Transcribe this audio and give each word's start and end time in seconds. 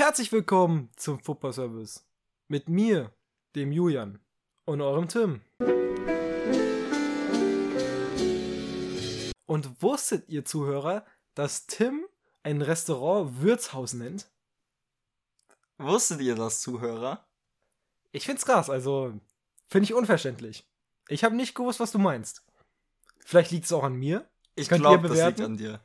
Herzlich 0.00 0.32
willkommen 0.32 0.88
zum 0.96 1.20
Football 1.20 1.52
Service. 1.52 2.06
Mit 2.48 2.70
mir, 2.70 3.12
dem 3.54 3.70
Julian 3.70 4.18
und 4.64 4.80
eurem 4.80 5.08
Tim. 5.08 5.42
Und 9.44 9.82
wusstet 9.82 10.26
ihr 10.30 10.46
Zuhörer, 10.46 11.04
dass 11.34 11.66
Tim 11.66 12.06
ein 12.42 12.62
Restaurant 12.62 13.42
Wirtshaus 13.42 13.92
nennt? 13.92 14.30
Wusstet 15.76 16.22
ihr 16.22 16.34
das, 16.34 16.62
Zuhörer? 16.62 17.22
Ich 18.10 18.24
find's 18.24 18.46
krass, 18.46 18.70
also 18.70 19.12
finde 19.68 19.84
ich 19.84 19.92
unverständlich. 19.92 20.66
Ich 21.08 21.24
habe 21.24 21.36
nicht 21.36 21.54
gewusst, 21.54 21.78
was 21.78 21.92
du 21.92 21.98
meinst. 21.98 22.42
Vielleicht 23.18 23.50
liegt 23.50 23.66
es 23.66 23.72
auch 23.72 23.84
an 23.84 23.96
mir. 23.96 24.26
Ich 24.54 24.70
glaube, 24.70 25.08
das 25.08 25.26
liegt 25.26 25.42
an 25.42 25.58
dir. 25.58 25.78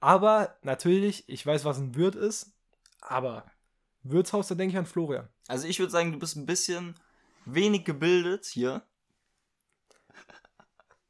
Aber 0.00 0.58
natürlich, 0.62 1.22
ich 1.28 1.46
weiß, 1.46 1.64
was 1.64 1.78
ein 1.78 1.94
Wirt 1.94 2.16
ist. 2.16 2.52
Aber 3.02 3.44
Wirtshaus, 4.02 4.48
da 4.48 4.54
denke 4.54 4.72
ich 4.72 4.78
an 4.78 4.86
Florian. 4.86 5.28
Also 5.48 5.66
ich 5.68 5.78
würde 5.78 5.92
sagen, 5.92 6.12
du 6.12 6.18
bist 6.18 6.36
ein 6.36 6.46
bisschen 6.46 6.94
wenig 7.44 7.84
gebildet 7.84 8.46
hier. 8.46 8.82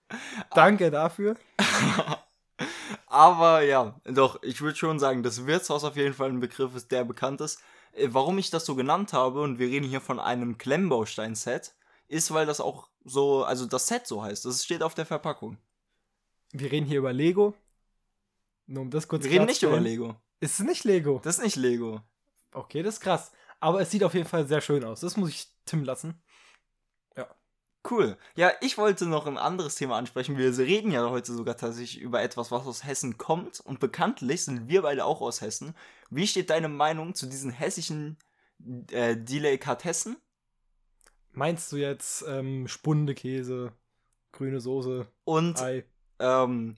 Danke 0.54 0.90
dafür. 0.90 1.36
Aber 3.06 3.62
ja, 3.62 4.00
doch, 4.04 4.42
ich 4.42 4.60
würde 4.60 4.76
schon 4.76 4.98
sagen, 4.98 5.22
dass 5.22 5.46
Wirtshaus 5.46 5.84
auf 5.84 5.96
jeden 5.96 6.14
Fall 6.14 6.30
ein 6.30 6.40
Begriff 6.40 6.74
ist, 6.74 6.90
der 6.92 7.04
bekannt 7.04 7.40
ist. 7.40 7.60
Äh, 7.92 8.08
Warum 8.10 8.38
ich 8.38 8.50
das 8.50 8.64
so 8.64 8.74
genannt 8.74 9.12
habe, 9.12 9.42
und 9.42 9.58
wir 9.58 9.68
reden 9.68 9.86
hier 9.86 10.00
von 10.00 10.18
einem 10.18 10.58
Klemmbaustein-Set, 10.58 11.74
ist, 12.08 12.32
weil 12.32 12.46
das 12.46 12.60
auch 12.60 12.88
so, 13.04 13.44
also 13.44 13.66
das 13.66 13.86
Set 13.86 14.06
so 14.06 14.22
heißt. 14.22 14.44
Das 14.44 14.64
steht 14.64 14.82
auf 14.82 14.94
der 14.94 15.06
Verpackung. 15.06 15.58
Wir 16.52 16.70
reden 16.70 16.86
hier 16.86 16.98
über 16.98 17.12
Lego. 17.12 17.54
Nur 18.66 18.82
um 18.82 18.90
das 18.90 19.08
kurz 19.08 19.24
Wir 19.24 19.32
reden 19.32 19.46
nicht 19.46 19.62
über. 19.62 19.80
Lego. 19.80 20.16
Ist 20.42 20.58
es 20.58 20.66
nicht 20.66 20.84
Lego? 20.84 21.20
Das 21.22 21.38
ist 21.38 21.44
nicht 21.44 21.56
Lego. 21.56 22.00
Okay, 22.52 22.82
das 22.82 22.94
ist 22.94 23.00
krass. 23.00 23.32
Aber 23.60 23.80
es 23.80 23.90
sieht 23.90 24.02
auf 24.02 24.14
jeden 24.14 24.28
Fall 24.28 24.46
sehr 24.46 24.60
schön 24.60 24.84
aus. 24.84 25.00
Das 25.00 25.16
muss 25.16 25.30
ich 25.30 25.48
Tim 25.64 25.84
lassen. 25.84 26.20
Cool. 27.88 28.16
Ja, 28.36 28.52
ich 28.60 28.78
wollte 28.78 29.06
noch 29.06 29.26
ein 29.26 29.38
anderes 29.38 29.74
Thema 29.74 29.96
ansprechen. 29.96 30.38
Wir 30.38 30.56
reden 30.56 30.92
ja 30.92 31.10
heute 31.10 31.32
sogar 31.32 31.56
tatsächlich 31.56 32.00
über 32.00 32.22
etwas, 32.22 32.52
was 32.52 32.64
aus 32.66 32.84
Hessen 32.84 33.18
kommt. 33.18 33.58
Und 33.58 33.80
bekanntlich 33.80 34.44
sind 34.44 34.68
wir 34.68 34.82
beide 34.82 35.04
auch 35.04 35.20
aus 35.20 35.40
Hessen. 35.40 35.74
Wie 36.08 36.28
steht 36.28 36.50
deine 36.50 36.68
Meinung 36.68 37.14
zu 37.14 37.26
diesen 37.26 37.50
hessischen 37.50 38.18
äh, 38.92 39.16
Delikatessen? 39.16 40.16
Meinst 41.32 41.72
du 41.72 41.76
jetzt 41.76 42.24
ähm, 42.28 42.68
Spundekäse, 42.68 43.72
grüne 44.30 44.60
Soße, 44.60 45.08
Und 45.24 45.60
Ei? 45.60 45.84
ähm, 46.20 46.76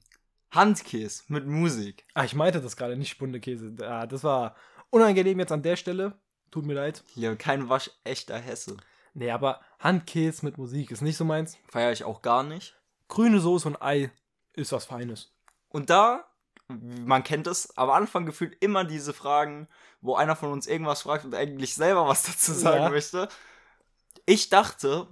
Handkäse 0.55 1.25
mit 1.29 1.47
Musik. 1.47 2.05
Ah, 2.15 2.25
ich 2.25 2.35
meinte 2.35 2.61
das 2.61 2.77
gerade, 2.77 2.97
nicht 2.97 3.11
Spundekäse. 3.11 3.75
Ah, 3.83 4.07
das 4.07 4.25
war 4.25 4.55
unangenehm 4.91 5.39
jetzt 5.41 5.53
an 5.53 5.63
der 5.63 5.77
Stelle. 5.77 6.19
Tut 6.51 6.65
mir 6.67 6.75
leid. 6.75 7.03
Hier 7.15 7.35
kein 7.37 7.69
waschechter 7.69 8.39
Hesse. 8.39 8.77
Nee, 9.15 9.31
aber 9.31 9.61
Handkäse 9.81 10.45
mit 10.45 10.59
Musik 10.59 10.91
ist 10.91 11.03
nicht 11.03 11.17
so 11.17 11.25
meins. 11.25 11.57
Feiere 11.69 11.93
ich 11.93 12.05
auch 12.05 12.23
gar 12.23 12.43
nicht. 12.43 12.77
Grüne 13.09 13.41
Soße 13.41 13.69
und 13.69 13.83
Ei 13.83 14.11
ist 14.55 14.73
was 14.73 14.85
Feines. 14.85 15.33
Und 15.69 15.91
da, 15.91 16.25
man 16.69 17.25
kennt 17.25 17.47
es, 17.47 17.77
am 17.77 17.91
Anfang 17.91 18.25
gefühlt 18.27 18.57
immer 18.63 18.85
diese 18.85 19.13
Fragen, 19.13 19.69
wo 20.01 20.15
einer 20.15 20.37
von 20.37 20.51
uns 20.53 20.67
irgendwas 20.67 21.03
fragt 21.03 21.25
und 21.25 21.35
eigentlich 21.35 21.75
selber 21.75 22.07
was 22.07 22.23
dazu 22.25 22.53
sagen 22.53 22.85
Ja. 22.85 22.91
möchte. 22.91 23.29
Ich 24.27 24.49
dachte, 24.49 25.09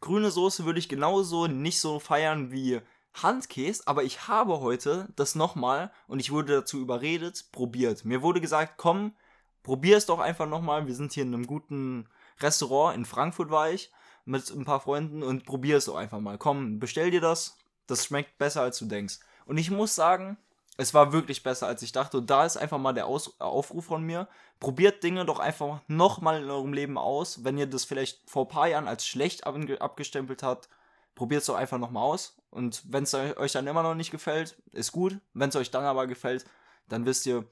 grüne 0.00 0.30
Soße 0.30 0.64
würde 0.64 0.78
ich 0.78 0.88
genauso 0.88 1.46
nicht 1.46 1.80
so 1.80 1.98
feiern 2.00 2.50
wie 2.50 2.80
Handkäse, 3.22 3.82
aber 3.86 4.04
ich 4.04 4.28
habe 4.28 4.60
heute 4.60 5.08
das 5.16 5.34
nochmal 5.34 5.90
und 6.06 6.20
ich 6.20 6.32
wurde 6.32 6.52
dazu 6.54 6.80
überredet, 6.80 7.46
probiert. 7.52 8.04
Mir 8.04 8.22
wurde 8.22 8.40
gesagt, 8.40 8.74
komm, 8.76 9.14
probier 9.62 9.96
es 9.96 10.06
doch 10.06 10.18
einfach 10.18 10.46
nochmal. 10.46 10.86
Wir 10.86 10.94
sind 10.94 11.12
hier 11.12 11.22
in 11.24 11.34
einem 11.34 11.46
guten 11.46 12.08
Restaurant, 12.40 12.96
in 12.96 13.04
Frankfurt 13.04 13.50
war 13.50 13.70
ich, 13.70 13.90
mit 14.24 14.50
ein 14.50 14.64
paar 14.64 14.80
Freunden 14.80 15.22
und 15.22 15.46
probier 15.46 15.76
es 15.76 15.86
doch 15.86 15.96
einfach 15.96 16.20
mal. 16.20 16.36
Komm, 16.36 16.78
bestell 16.78 17.10
dir 17.10 17.20
das. 17.20 17.56
Das 17.86 18.04
schmeckt 18.04 18.38
besser, 18.38 18.62
als 18.62 18.78
du 18.78 18.86
denkst. 18.86 19.20
Und 19.46 19.58
ich 19.58 19.70
muss 19.70 19.94
sagen, 19.94 20.36
es 20.76 20.92
war 20.92 21.12
wirklich 21.12 21.42
besser, 21.42 21.68
als 21.68 21.80
ich 21.82 21.92
dachte. 21.92 22.18
Und 22.18 22.28
da 22.28 22.44
ist 22.44 22.56
einfach 22.56 22.78
mal 22.78 22.92
der 22.92 23.06
Aus 23.06 23.40
Aufruf 23.40 23.84
von 23.86 24.02
mir. 24.02 24.28
Probiert 24.60 25.02
Dinge 25.02 25.24
doch 25.24 25.38
einfach 25.38 25.80
nochmal 25.86 26.42
in 26.42 26.50
eurem 26.50 26.72
Leben 26.72 26.98
aus. 26.98 27.44
Wenn 27.44 27.56
ihr 27.56 27.66
das 27.66 27.84
vielleicht 27.84 28.28
vor 28.28 28.44
ein 28.44 28.48
paar 28.48 28.68
Jahren 28.68 28.88
als 28.88 29.06
schlecht 29.06 29.46
abge- 29.46 29.78
abgestempelt 29.78 30.42
habt, 30.42 30.68
probiert 31.14 31.42
es 31.42 31.46
doch 31.46 31.54
einfach 31.54 31.78
nochmal 31.78 32.02
aus. 32.02 32.35
Und 32.50 32.82
wenn 32.90 33.04
es 33.04 33.14
euch 33.14 33.52
dann 33.52 33.66
immer 33.66 33.82
noch 33.82 33.94
nicht 33.94 34.10
gefällt, 34.10 34.60
ist 34.72 34.92
gut. 34.92 35.18
Wenn 35.34 35.50
es 35.50 35.56
euch 35.56 35.70
dann 35.70 35.84
aber 35.84 36.06
gefällt, 36.06 36.44
dann 36.88 37.04
wisst 37.04 37.26
ihr, 37.26 37.46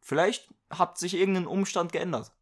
vielleicht 0.00 0.52
habt 0.70 0.98
sich 0.98 1.14
irgendein 1.14 1.46
Umstand 1.46 1.92
geändert. 1.92 2.32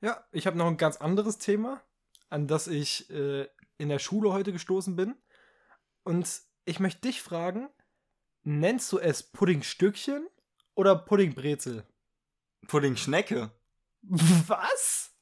Ja, 0.00 0.24
ich 0.32 0.46
habe 0.46 0.58
noch 0.58 0.66
ein 0.66 0.76
ganz 0.76 0.96
anderes 0.98 1.38
Thema, 1.38 1.80
an 2.28 2.46
das 2.46 2.66
ich 2.66 3.10
äh, 3.10 3.48
in 3.78 3.88
der 3.88 3.98
Schule 3.98 4.32
heute 4.32 4.52
gestoßen 4.52 4.96
bin. 4.96 5.14
Und 6.02 6.42
ich 6.64 6.80
möchte 6.80 7.02
dich 7.02 7.22
fragen, 7.22 7.68
nennst 8.42 8.90
du 8.92 8.98
es 8.98 9.22
Puddingstückchen 9.22 10.26
oder 10.74 10.96
Puddingbrezel? 10.96 11.86
Pudding-Schnecke. 12.66 13.50
Was? 14.02 15.12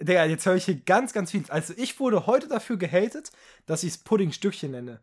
Digga, 0.00 0.24
jetzt 0.24 0.46
höre 0.46 0.56
ich 0.56 0.64
hier 0.64 0.80
ganz, 0.80 1.12
ganz 1.12 1.30
viel. 1.30 1.44
Also 1.48 1.74
ich 1.76 2.00
wurde 2.00 2.26
heute 2.26 2.48
dafür 2.48 2.76
gehatet, 2.78 3.32
dass 3.66 3.82
ich 3.82 3.90
es 3.90 3.98
Puddingstückchen 3.98 4.70
nenne. 4.70 5.02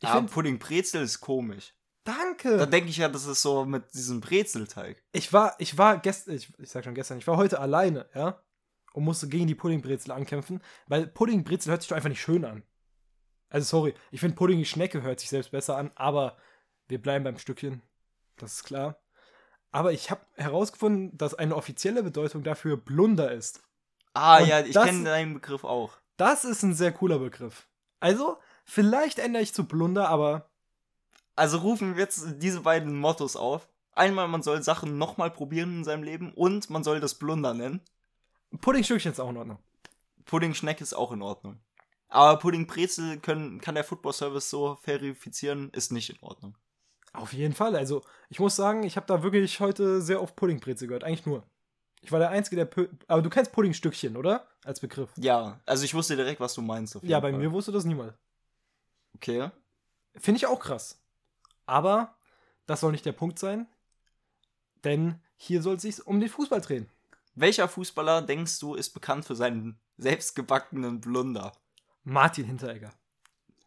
Ich 0.00 0.08
Ja, 0.08 0.16
finde, 0.16 0.32
Pudding-Brezel 0.32 1.02
ist 1.02 1.20
komisch. 1.20 1.74
Da 2.04 2.14
danke. 2.14 2.66
denke 2.66 2.88
ich 2.88 2.96
ja, 2.98 3.08
das 3.08 3.26
ist 3.26 3.42
so 3.42 3.64
mit 3.64 3.92
diesem 3.92 4.20
Brezelteig. 4.20 5.02
Ich 5.12 5.32
war, 5.32 5.54
ich 5.58 5.76
war 5.76 5.98
gestern, 5.98 6.34
ich, 6.36 6.52
ich 6.58 6.70
sag 6.70 6.84
schon 6.84 6.94
gestern, 6.94 7.18
ich 7.18 7.26
war 7.26 7.36
heute 7.36 7.58
alleine, 7.60 8.08
ja, 8.14 8.40
und 8.94 9.04
musste 9.04 9.28
gegen 9.28 9.46
die 9.46 9.54
Puddingbrezel 9.54 10.12
ankämpfen, 10.12 10.62
weil 10.86 11.06
Puddingbrezel 11.06 11.70
hört 11.70 11.82
sich 11.82 11.88
doch 11.90 11.96
einfach 11.96 12.08
nicht 12.08 12.22
schön 12.22 12.44
an. 12.44 12.62
Also 13.50 13.66
sorry, 13.66 13.94
ich 14.10 14.20
finde 14.20 14.36
Pudding-Schnecke 14.36 15.02
hört 15.02 15.20
sich 15.20 15.28
selbst 15.28 15.50
besser 15.50 15.76
an, 15.76 15.90
aber 15.96 16.36
wir 16.86 17.00
bleiben 17.00 17.24
beim 17.24 17.38
Stückchen, 17.38 17.82
das 18.36 18.54
ist 18.54 18.64
klar. 18.64 18.98
Aber 19.70 19.92
ich 19.92 20.10
habe 20.10 20.22
herausgefunden, 20.36 21.16
dass 21.18 21.34
eine 21.34 21.54
offizielle 21.56 22.02
Bedeutung 22.02 22.42
dafür 22.42 22.76
Blunder 22.78 23.32
ist. 23.32 23.62
Ah, 24.14 24.38
Und 24.38 24.48
ja, 24.48 24.60
ich 24.60 24.72
kenne 24.74 25.04
deinen 25.04 25.34
Begriff 25.34 25.64
auch. 25.64 25.92
Das 26.16 26.44
ist 26.44 26.62
ein 26.62 26.74
sehr 26.74 26.92
cooler 26.92 27.18
Begriff. 27.18 27.68
Also, 28.00 28.38
vielleicht 28.68 29.18
ändere 29.18 29.42
ich 29.42 29.54
zu 29.54 29.64
Blunder, 29.64 30.08
aber 30.08 30.48
Also 31.34 31.58
rufen 31.58 31.96
wir 31.96 32.02
jetzt 32.02 32.26
diese 32.38 32.60
beiden 32.60 32.96
Mottos 32.98 33.36
auf. 33.36 33.68
Einmal, 33.92 34.28
man 34.28 34.42
soll 34.42 34.62
Sachen 34.62 34.98
nochmal 34.98 35.30
probieren 35.30 35.78
in 35.78 35.84
seinem 35.84 36.04
Leben 36.04 36.32
und 36.34 36.70
man 36.70 36.84
soll 36.84 37.00
das 37.00 37.14
Blunder 37.16 37.54
nennen. 37.54 37.80
Puddingstückchen 38.60 39.12
ist 39.12 39.20
auch 39.20 39.30
in 39.30 39.36
Ordnung. 39.36 39.58
Pudding-Schnecke 40.26 40.82
ist 40.82 40.94
auch 40.94 41.10
in 41.12 41.22
Ordnung. 41.22 41.58
Aber 42.08 42.38
Pudding-Brezel 42.38 43.18
können, 43.18 43.60
kann 43.60 43.74
der 43.74 43.84
Football 43.84 44.12
Service 44.12 44.50
so 44.50 44.78
verifizieren, 44.82 45.70
ist 45.72 45.90
nicht 45.90 46.10
in 46.10 46.18
Ordnung. 46.20 46.56
Auf 47.12 47.32
jeden 47.32 47.54
Fall. 47.54 47.74
Also, 47.76 48.02
ich 48.28 48.38
muss 48.38 48.56
sagen, 48.56 48.82
ich 48.84 48.96
habe 48.96 49.06
da 49.06 49.22
wirklich 49.22 49.60
heute 49.60 50.00
sehr 50.00 50.22
oft 50.22 50.36
Puddingbrezel 50.36 50.86
gehört. 50.86 51.04
Eigentlich 51.04 51.26
nur. 51.26 51.42
Ich 52.00 52.12
war 52.12 52.18
der 52.18 52.30
Einzige, 52.30 52.56
der. 52.56 52.66
Pu 52.66 52.86
Aber 53.08 53.22
du 53.22 53.30
kennst 53.30 53.52
Puddingstückchen, 53.52 54.16
oder? 54.16 54.46
Als 54.64 54.80
Begriff. 54.80 55.10
Ja, 55.16 55.60
also 55.66 55.84
ich 55.84 55.94
wusste 55.94 56.16
direkt, 56.16 56.40
was 56.40 56.54
du 56.54 56.62
meinst. 56.62 56.96
Ja, 57.02 57.20
bei 57.20 57.30
Fall. 57.30 57.40
mir 57.40 57.50
wusste 57.50 57.72
das 57.72 57.84
niemand. 57.84 58.14
Okay. 59.14 59.50
Finde 60.16 60.38
ich 60.38 60.46
auch 60.46 60.60
krass. 60.60 61.00
Aber 61.66 62.16
das 62.66 62.80
soll 62.80 62.92
nicht 62.92 63.06
der 63.06 63.12
Punkt 63.12 63.38
sein. 63.38 63.66
Denn 64.84 65.20
hier 65.36 65.62
soll 65.62 65.76
es 65.76 65.82
sich 65.82 66.06
um 66.06 66.20
den 66.20 66.28
Fußball 66.28 66.60
drehen. 66.60 66.88
Welcher 67.34 67.68
Fußballer, 67.68 68.22
denkst 68.22 68.58
du, 68.58 68.74
ist 68.74 68.90
bekannt 68.90 69.24
für 69.24 69.36
seinen 69.36 69.78
selbstgebackenen 69.96 71.00
Blunder? 71.00 71.52
Martin 72.04 72.44
Hinteregger. 72.44 72.92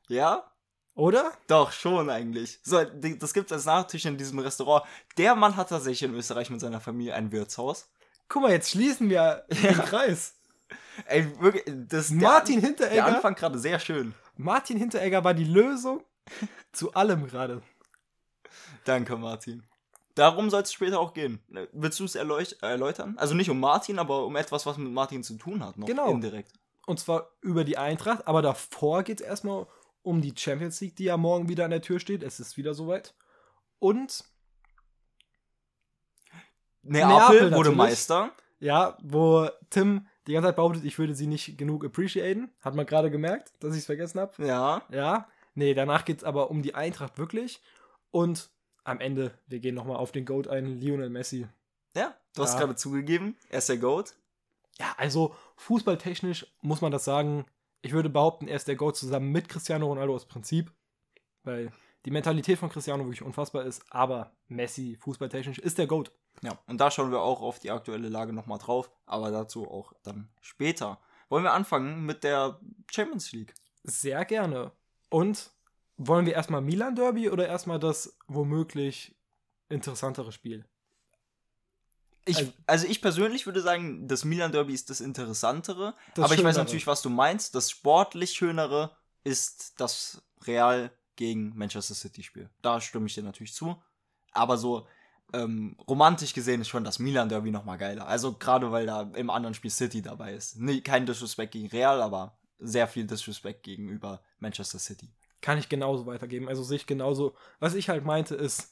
Ja? 0.08 0.52
Oder? 0.94 1.32
Doch, 1.48 1.72
schon 1.72 2.10
eigentlich. 2.10 2.60
So, 2.64 2.84
das 2.84 3.34
gibt's 3.34 3.52
als 3.52 3.66
Nachtisch 3.66 4.06
in 4.06 4.18
diesem 4.18 4.40
Restaurant. 4.40 4.86
Der 5.18 5.36
Mann 5.36 5.56
hat 5.56 5.70
tatsächlich 5.70 6.04
in 6.04 6.16
Österreich 6.16 6.50
mit 6.50 6.60
seiner 6.60 6.82
Familie 6.82 7.16
ein 7.16 7.32
Wirtshaus. 7.32 7.90
Guck 8.28 8.44
mal, 8.44 8.52
jetzt 8.52 8.72
schließen 8.72 9.10
wir 9.10 9.46
den 9.50 9.78
Kreis. 9.78 10.36
Ey, 11.06 11.40
wirklich, 11.40 11.64
das 11.88 12.12
Martin 12.12 12.60
der, 12.60 12.70
Hinteregger. 12.70 12.96
der 12.96 13.06
Anfang 13.06 13.36
gerade 13.36 13.58
sehr 13.58 13.80
schön. 13.80 14.14
Martin 14.36 14.78
Hinteregger 14.78 15.24
war 15.24 15.34
die 15.34 15.44
Lösung 15.46 16.04
zu 16.72 16.94
allem 16.94 17.28
gerade. 17.28 17.62
Danke, 18.86 19.16
Martin. 19.18 19.64
Darum 20.16 20.50
soll 20.50 20.64
es 20.64 20.74
später 20.74 21.00
auch 21.00 21.14
gehen. 21.14 21.40
Willst 21.72 22.00
du 22.00 22.06
es 22.06 22.16
erläutern? 22.16 23.16
Also 23.18 23.34
nicht 23.34 23.50
um 23.50 23.60
Martin, 23.60 23.98
aber 23.98 24.26
um 24.26 24.36
etwas, 24.36 24.66
was 24.66 24.78
mit 24.78 24.92
Martin 24.92 25.24
zu 25.24 25.36
tun 25.38 25.64
hat. 25.64 25.78
Noch 25.78 25.88
Genau. 25.88 26.10
Indirekt. 26.12 26.52
Und 26.86 27.00
zwar 27.00 27.30
über 27.42 27.64
die 27.64 27.78
Eintracht. 27.78 28.28
Aber 28.28 28.42
davor 28.42 29.04
geht 29.04 29.22
es 29.22 29.26
erstmal 29.26 29.68
um 30.02 30.20
die 30.22 30.34
Champions 30.36 30.82
League, 30.82 30.96
die 30.98 31.06
ja 31.06 31.16
morgen 31.16 31.48
wieder 31.48 31.64
an 31.64 31.72
der 31.72 31.82
Tür 31.82 32.00
steht. 32.00 32.24
Es 32.24 32.40
ist 32.40 32.58
wieder 32.58 32.74
soweit. 32.74 33.14
Und 33.80 34.26
Neapel, 36.82 37.08
Neapel 37.44 37.54
wurde. 37.54 37.72
Meister. 37.72 38.32
ja, 38.60 38.98
wo 39.02 39.48
Tim 39.70 40.08
die 40.28 40.34
ganze 40.34 40.50
Zeit 40.50 40.56
behauptet, 40.56 40.84
ich 40.86 40.98
würde 41.00 41.16
sie 41.16 41.28
nicht 41.28 41.58
genug 41.58 41.84
appreciaten. 41.86 42.50
Hat 42.62 42.76
man 42.76 42.86
gerade 42.86 43.10
gemerkt, 43.12 43.54
dass 43.60 43.74
ich 43.74 43.80
es 43.80 43.86
vergessen 43.86 44.20
habe. 44.20 44.46
Ja. 44.46 44.84
Ja. 44.90 45.28
Nee, 45.56 45.74
danach 45.74 46.06
geht 46.06 46.20
es 46.20 46.24
aber 46.24 46.52
um 46.52 46.62
die 46.62 46.76
Eintracht 46.76 47.18
wirklich. 47.18 47.62
Und 48.12 48.50
am 48.84 49.00
Ende, 49.00 49.32
wir 49.48 49.60
gehen 49.60 49.76
nochmal 49.76 49.98
auf 49.98 50.12
den 50.12 50.26
Goat 50.26 50.48
ein, 50.48 50.80
Lionel 50.80 51.10
Messi. 51.10 51.48
Ja. 51.96 52.16
Du 52.36 52.44
hast 52.44 52.54
Ja. 52.54 52.60
gerade 52.62 52.76
zugegeben, 52.76 53.36
er 53.50 53.58
ist 53.60 53.68
der 53.70 53.78
GOAT. 53.78 54.14
Ja, 54.80 54.94
also 54.98 55.36
fußballtechnisch 55.58 56.48
muss 56.62 56.82
man 56.82 56.92
das 56.92 57.04
sagen. 57.04 57.46
Ich 57.82 57.92
würde 57.94 58.10
behaupten, 58.10 58.48
er 58.48 58.56
ist 58.56 58.68
der 58.68 58.76
GOAT 58.76 58.96
zusammen 58.96 59.32
mit 59.32 59.50
Cristiano 59.50 59.88
Ronaldo 59.88 60.16
aus 60.16 60.26
Prinzip. 60.26 60.72
Weil 61.44 61.72
die 62.06 62.12
Mentalität 62.12 62.58
von 62.60 62.70
Cristiano 62.70 63.04
wirklich 63.04 63.22
unfassbar 63.24 63.66
ist. 63.66 63.84
Aber 63.90 64.32
Messi, 64.48 64.98
fußballtechnisch, 65.02 65.60
ist 65.60 65.78
der 65.78 65.88
GOAT. 65.88 66.12
Ja, 66.44 66.58
und 66.68 66.80
da 66.80 66.90
schauen 66.90 67.12
wir 67.12 67.20
auch 67.22 67.42
auf 67.42 67.60
die 67.60 67.72
aktuelle 67.72 68.10
Lage 68.10 68.34
nochmal 68.34 68.58
drauf, 68.58 68.92
aber 69.06 69.30
dazu 69.32 69.70
auch 69.70 69.94
dann 70.04 70.28
später. 70.42 71.00
Wollen 71.30 71.44
wir 71.44 71.54
anfangen 71.54 72.06
mit 72.06 72.24
der 72.24 72.60
Champions 72.92 73.32
League? 73.32 73.54
Sehr 73.84 74.26
gerne. 74.26 74.72
Und 75.10 75.52
wollen 75.98 76.26
wir 76.26 76.34
erstmal 76.34 76.62
Milan 76.62 76.96
Derby 76.96 77.30
oder 77.30 77.48
erstmal 77.48 77.80
das 77.80 78.18
womöglich 78.28 79.16
interessantere 79.70 80.32
Spiel? 80.32 80.66
Ich, 82.26 82.38
Also- 82.38 82.54
also, 82.68 82.88
ich 82.88 83.02
persönlich 83.02 83.46
würde 83.46 83.62
sagen, 83.62 84.08
das 84.08 84.26
Milan 84.26 84.52
Derby 84.52 84.74
ist 84.74 84.90
das 84.90 85.02
Interessantere. 85.02 85.96
Das 86.16 86.26
aber 86.26 86.36
ich 86.36 86.44
weiß 86.44 86.58
natürlich, 86.58 86.86
was 86.88 87.02
du 87.02 87.10
meinst. 87.10 87.56
Das 87.56 87.70
sportlich 87.72 88.34
Schönere 88.34 88.96
ist 89.24 89.80
das 89.80 90.22
Real 90.44 90.92
gegen 91.16 91.56
Manchester 91.56 91.96
City 91.96 92.24
Spiel. 92.24 92.50
Da 92.62 92.80
stimme 92.82 93.08
ich 93.08 93.14
dir 93.16 93.24
natürlich 93.24 93.54
zu. 93.54 93.82
Aber 94.34 94.58
so 94.58 94.88
ähm, 95.34 95.76
romantisch 95.88 96.34
gesehen 96.34 96.62
ist 96.62 96.68
schon 96.68 96.84
das 96.84 97.00
Milan 97.00 97.30
Derby 97.30 97.52
nochmal 97.52 97.78
geiler. 97.78 98.08
Also 98.08 98.34
gerade 98.34 98.72
weil 98.72 98.86
da 98.86 99.10
im 99.16 99.30
anderen 99.30 99.54
Spiel 99.54 99.72
City 99.72 100.02
dabei 100.02 100.34
ist. 100.34 100.60
Nee, 100.60 100.82
kein 100.82 101.06
Disrespect 101.06 101.54
gegen 101.54 101.68
Real, 101.68 102.02
aber 102.02 102.38
sehr 102.60 102.88
viel 102.88 103.06
Disrespect 103.06 103.64
gegenüber 103.64 104.22
Manchester 104.40 104.80
City. 104.80 105.10
Kann 105.42 105.58
ich 105.58 105.70
genauso 105.70 106.06
weitergeben. 106.06 106.48
Also 106.48 106.64
sehe 106.64 106.78
ich 106.78 106.86
genauso. 106.86 107.36
Was 107.60 107.74
ich 107.74 107.90
halt 107.90 108.06
meinte 108.06 108.36
ist, 108.36 108.72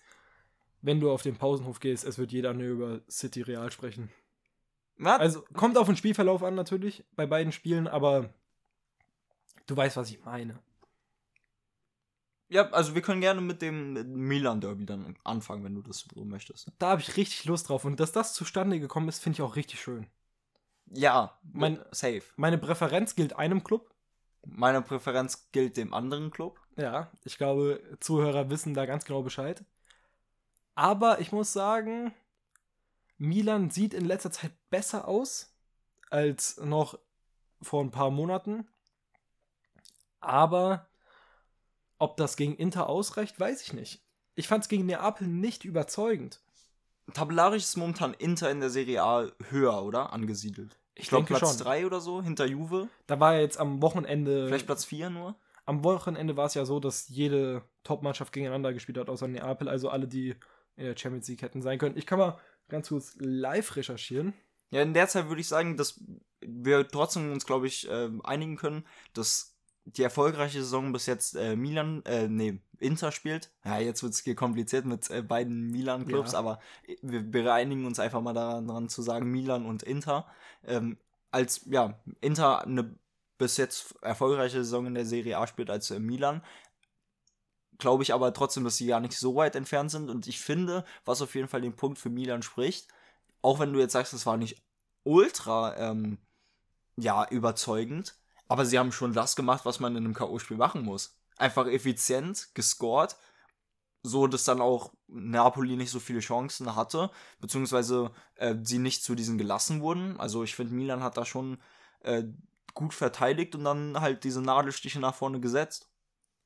wenn 0.81 0.99
du 0.99 1.11
auf 1.11 1.21
den 1.21 1.35
Pausenhof 1.35 1.79
gehst, 1.79 2.05
es 2.05 2.17
wird 2.17 2.31
jeder 2.31 2.53
nur 2.53 2.67
über 2.67 3.01
City 3.09 3.41
Real 3.41 3.71
sprechen. 3.71 4.09
Was? 4.97 5.19
Also 5.19 5.43
kommt 5.53 5.77
auf 5.77 5.87
den 5.87 5.95
Spielverlauf 5.95 6.43
an 6.43 6.55
natürlich 6.55 7.03
bei 7.15 7.25
beiden 7.25 7.51
Spielen, 7.51 7.87
aber 7.87 8.29
du 9.65 9.75
weißt, 9.75 9.97
was 9.97 10.09
ich 10.11 10.23
meine. 10.23 10.59
Ja, 12.49 12.69
also 12.71 12.95
wir 12.95 13.01
können 13.01 13.21
gerne 13.21 13.41
mit 13.41 13.61
dem 13.61 13.93
Milan 14.27 14.59
Derby 14.61 14.85
dann 14.85 15.15
anfangen, 15.23 15.63
wenn 15.63 15.75
du 15.75 15.81
das 15.81 16.05
so 16.13 16.25
möchtest. 16.25 16.71
Da 16.79 16.89
habe 16.89 17.01
ich 17.01 17.15
richtig 17.15 17.45
Lust 17.45 17.69
drauf 17.69 17.85
und 17.85 17.99
dass 17.99 18.11
das 18.11 18.33
zustande 18.33 18.79
gekommen 18.79 19.07
ist, 19.07 19.21
finde 19.23 19.37
ich 19.37 19.41
auch 19.41 19.55
richtig 19.55 19.79
schön. 19.81 20.07
Ja, 20.91 21.37
Mein- 21.43 21.83
safe. 21.91 22.23
Meine 22.35 22.57
Präferenz 22.57 23.15
gilt 23.15 23.33
einem 23.33 23.63
Club. 23.63 23.93
Meine 24.45 24.81
Präferenz 24.81 25.51
gilt 25.51 25.77
dem 25.77 25.93
anderen 25.93 26.31
Club. 26.31 26.59
Ja, 26.77 27.11
ich 27.23 27.37
glaube, 27.37 27.81
Zuhörer 27.99 28.49
wissen 28.49 28.73
da 28.73 28.85
ganz 28.85 29.05
genau 29.05 29.21
Bescheid. 29.21 29.63
Aber 30.75 31.19
ich 31.19 31.31
muss 31.31 31.53
sagen, 31.53 32.13
Milan 33.17 33.69
sieht 33.69 33.93
in 33.93 34.05
letzter 34.05 34.31
Zeit 34.31 34.53
besser 34.69 35.07
aus 35.07 35.53
als 36.09 36.57
noch 36.57 36.97
vor 37.61 37.83
ein 37.83 37.91
paar 37.91 38.09
Monaten. 38.11 38.67
Aber 40.21 40.88
ob 41.99 42.17
das 42.17 42.35
gegen 42.35 42.55
Inter 42.55 42.89
ausreicht, 42.89 43.39
weiß 43.39 43.61
ich 43.61 43.73
nicht. 43.73 44.01
Ich 44.35 44.47
fand 44.47 44.63
es 44.63 44.69
gegen 44.69 44.85
Neapel 44.85 45.27
nicht 45.27 45.65
überzeugend. 45.65 46.41
Tabellarisch 47.13 47.63
ist 47.63 47.77
momentan 47.77 48.13
Inter 48.13 48.49
in 48.51 48.59
der 48.59 48.69
Serie 48.69 49.03
A 49.03 49.27
höher, 49.49 49.83
oder? 49.83 50.13
Angesiedelt. 50.13 50.77
Ich, 50.95 51.03
Ich 51.03 51.09
glaube 51.09 51.25
Platz 51.25 51.39
schon. 51.39 51.57
3 51.57 51.85
oder 51.85 52.01
so, 52.01 52.21
hinter 52.21 52.45
Juve. 52.45 52.87
Da 53.07 53.19
war 53.19 53.35
ja 53.35 53.41
jetzt 53.41 53.59
am 53.59 53.81
Wochenende. 53.81 54.47
Vielleicht 54.47 54.65
Platz 54.65 54.85
4 54.85 55.09
nur. 55.09 55.35
am 55.65 55.83
Wochenende 55.83 56.37
war 56.37 56.45
es 56.45 56.53
ja 56.53 56.65
so, 56.65 56.79
dass 56.79 57.09
jede 57.09 57.63
Top-Mannschaft 57.83 58.33
gegeneinander 58.33 58.73
gespielt 58.73 58.97
hat, 58.97 59.09
außer 59.09 59.27
Neapel, 59.27 59.69
also 59.69 59.89
alle, 59.89 60.07
die 60.07 60.35
in 60.75 60.85
der 60.85 60.97
Champions 60.97 61.27
League 61.27 61.41
hätten 61.41 61.61
sein 61.61 61.77
können. 61.79 61.97
Ich 61.97 62.05
kann 62.05 62.19
mal 62.19 62.39
ganz 62.69 62.89
kurz 62.89 63.15
live 63.19 63.75
recherchieren. 63.75 64.33
Ja, 64.71 64.81
in 64.81 64.93
der 64.93 65.07
Zeit 65.07 65.27
würde 65.27 65.41
ich 65.41 65.47
sagen, 65.47 65.77
dass 65.77 65.99
wir 66.41 66.87
trotzdem 66.87 67.31
uns, 67.31 67.45
glaube 67.45 67.67
ich, 67.67 67.87
ähm, 67.89 68.21
einigen 68.23 68.55
können, 68.55 68.85
dass 69.13 69.55
die 69.97 70.03
erfolgreiche 70.03 70.59
Saison 70.59 70.91
bis 70.91 71.05
jetzt 71.05 71.35
äh, 71.35 71.55
Milan, 71.55 72.03
äh, 72.05 72.27
nee, 72.27 72.59
Inter 72.79 73.11
spielt. 73.11 73.51
Ja, 73.65 73.79
jetzt 73.79 74.03
wird 74.03 74.13
es 74.13 74.19
hier 74.19 74.35
kompliziert 74.35 74.85
mit 74.85 75.09
äh, 75.09 75.21
beiden 75.21 75.71
Milan-Clubs, 75.71 76.33
Ja. 76.33 76.39
aber 76.39 76.59
wir, 77.01 77.31
wir 77.33 77.53
einigen 77.53 77.85
uns 77.85 77.99
einfach 77.99 78.21
mal 78.21 78.33
daran, 78.33 78.67
daran 78.67 78.89
zu 78.89 79.01
sagen, 79.01 79.29
Milan 79.31 79.65
und 79.65 79.83
Inter. 79.83 80.27
Ähm, 80.65 80.97
als, 81.31 81.61
ja, 81.65 81.99
Inter 82.21 82.65
eine 82.65 82.95
bis 83.37 83.57
jetzt 83.57 83.95
erfolgreiche 84.01 84.57
Saison 84.63 84.85
in 84.85 84.95
der 84.95 85.05
Serie 85.05 85.37
A 85.37 85.47
spielt 85.47 85.69
als 85.69 85.91
äh, 85.91 85.99
Milan. 85.99 86.43
Glaube 87.77 88.03
ich 88.03 88.13
aber 88.13 88.33
trotzdem, 88.33 88.65
dass 88.65 88.75
sie 88.77 88.87
gar 88.87 88.99
nicht 88.99 89.17
so 89.17 89.35
weit 89.35 89.55
entfernt 89.55 89.91
sind. 89.91 90.09
Und 90.09 90.27
ich 90.27 90.39
finde, 90.41 90.83
was 91.05 91.21
auf 91.21 91.33
jeden 91.35 91.47
Fall 91.47 91.61
den 91.61 91.75
Punkt 91.75 91.97
für 91.97 92.09
Milan 92.09 92.41
spricht, 92.41 92.89
auch 93.41 93.59
wenn 93.59 93.71
du 93.71 93.79
jetzt 93.79 93.93
sagst, 93.93 94.13
es 94.13 94.25
war 94.25 94.35
nicht 94.37 94.61
ultra, 95.03 95.77
ähm, 95.77 96.17
ja, 96.97 97.25
überzeugend, 97.29 98.18
aber 98.49 98.65
sie 98.65 98.77
haben 98.77 98.91
schon 98.91 99.13
das 99.13 99.37
gemacht, 99.37 99.63
was 99.63 99.79
man 99.79 99.95
in 99.95 100.03
einem 100.03 100.13
K.O.-Spiel 100.13 100.57
machen 100.57 100.83
muss. 100.83 101.17
Einfach 101.37 101.67
effizient, 101.67 102.49
gescored, 102.55 103.15
so 104.03 104.27
dass 104.27 104.43
dann 104.43 104.59
auch 104.59 104.91
Napoli 105.07 105.77
nicht 105.77 105.91
so 105.91 105.99
viele 105.99 106.19
Chancen 106.19 106.75
hatte, 106.75 107.11
beziehungsweise 107.39 108.11
äh, 108.35 108.55
sie 108.61 108.79
nicht 108.79 109.03
zu 109.03 109.15
diesen 109.15 109.37
gelassen 109.37 109.81
wurden. 109.81 110.19
Also 110.19 110.43
ich 110.43 110.55
finde, 110.55 110.73
Milan 110.73 111.03
hat 111.03 111.15
da 111.15 111.25
schon 111.25 111.59
äh, 112.01 112.23
gut 112.73 112.93
verteidigt 112.93 113.55
und 113.55 113.63
dann 113.63 114.01
halt 114.01 114.23
diese 114.23 114.41
Nadelstiche 114.41 114.99
nach 114.99 115.15
vorne 115.15 115.39
gesetzt. 115.39 115.89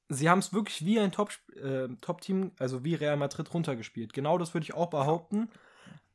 Sie 0.09 0.29
haben 0.29 0.39
es 0.39 0.51
wirklich 0.51 0.85
wie 0.85 0.99
ein 0.99 1.11
Top- 1.11 1.39
äh, 1.56 1.88
Top-Team, 2.01 2.51
also 2.59 2.83
wie 2.83 2.95
Real 2.95 3.17
Madrid 3.17 3.53
runtergespielt. 3.53 4.13
Genau 4.13 4.38
das 4.38 4.53
würde 4.53 4.65
ich 4.65 4.73
auch 4.73 4.89
behaupten. 4.89 5.49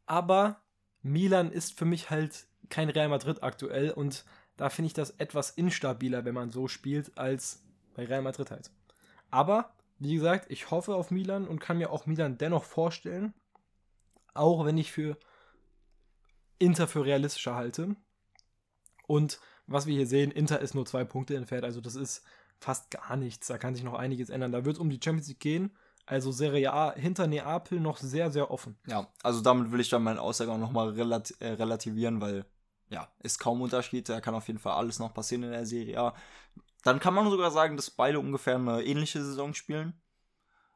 Aber 0.06 0.60
Milan 1.02 1.50
ist 1.50 1.78
für 1.78 1.86
mich 1.86 2.10
halt 2.10 2.46
kein 2.68 2.90
Real 2.90 3.08
Madrid 3.08 3.42
aktuell 3.42 3.90
und 3.90 4.24
da 4.58 4.68
finde 4.68 4.88
ich 4.88 4.92
das 4.92 5.12
etwas 5.12 5.50
instabiler, 5.50 6.26
wenn 6.26 6.34
man 6.34 6.50
so 6.50 6.68
spielt, 6.68 7.16
als 7.16 7.62
bei 7.94 8.04
Real 8.04 8.22
Madrid 8.22 8.50
halt. 8.50 8.70
Aber, 9.30 9.72
wie 9.98 10.14
gesagt, 10.14 10.50
ich 10.50 10.70
hoffe 10.70 10.94
auf 10.94 11.10
Milan 11.10 11.48
und 11.48 11.60
kann 11.60 11.78
mir 11.78 11.90
auch 11.90 12.06
Milan 12.06 12.36
dennoch 12.38 12.64
vorstellen, 12.64 13.32
auch 14.34 14.64
wenn 14.66 14.76
ich 14.76 14.92
für 14.92 15.16
Inter 16.58 16.88
für 16.88 17.04
realistischer 17.04 17.54
halte. 17.54 17.94
Und 19.06 19.40
was 19.66 19.86
wir 19.86 19.94
hier 19.94 20.06
sehen, 20.06 20.32
Inter 20.32 20.60
ist 20.60 20.74
nur 20.74 20.86
zwei 20.86 21.04
Punkte 21.04 21.36
entfernt, 21.36 21.64
also 21.64 21.80
das 21.80 21.94
ist 21.94 22.24
fast 22.58 22.90
gar 22.90 23.16
nichts. 23.16 23.46
Da 23.46 23.58
kann 23.58 23.76
sich 23.76 23.84
noch 23.84 23.94
einiges 23.94 24.28
ändern. 24.28 24.50
Da 24.50 24.64
wird 24.64 24.76
es 24.76 24.80
um 24.80 24.90
die 24.90 25.00
Champions 25.02 25.28
League 25.28 25.40
gehen. 25.40 25.70
Also 26.04 26.32
Serie 26.32 26.72
A 26.72 26.94
hinter 26.94 27.26
Neapel 27.28 27.78
noch 27.78 27.98
sehr, 27.98 28.30
sehr 28.30 28.50
offen. 28.50 28.76
Ja, 28.86 29.06
also 29.22 29.40
damit 29.40 29.70
will 29.70 29.80
ich 29.80 29.90
dann 29.90 30.02
meine 30.02 30.20
Aussage 30.20 30.50
auch 30.50 30.58
nochmal 30.58 30.98
äh, 30.98 31.48
relativieren, 31.48 32.20
weil 32.20 32.44
ja, 32.90 33.08
ist 33.20 33.38
kaum 33.38 33.60
Unterschied, 33.60 34.08
da 34.08 34.20
kann 34.20 34.34
auf 34.34 34.46
jeden 34.46 34.58
Fall 34.58 34.74
alles 34.74 34.98
noch 34.98 35.14
passieren 35.14 35.44
in 35.44 35.50
der 35.50 35.66
Serie 35.66 35.98
A. 35.98 36.14
Dann 36.84 37.00
kann 37.00 37.14
man 37.14 37.28
sogar 37.30 37.50
sagen, 37.50 37.76
dass 37.76 37.90
beide 37.90 38.20
ungefähr 38.20 38.56
eine 38.56 38.82
ähnliche 38.82 39.22
Saison 39.22 39.54
spielen. 39.54 40.00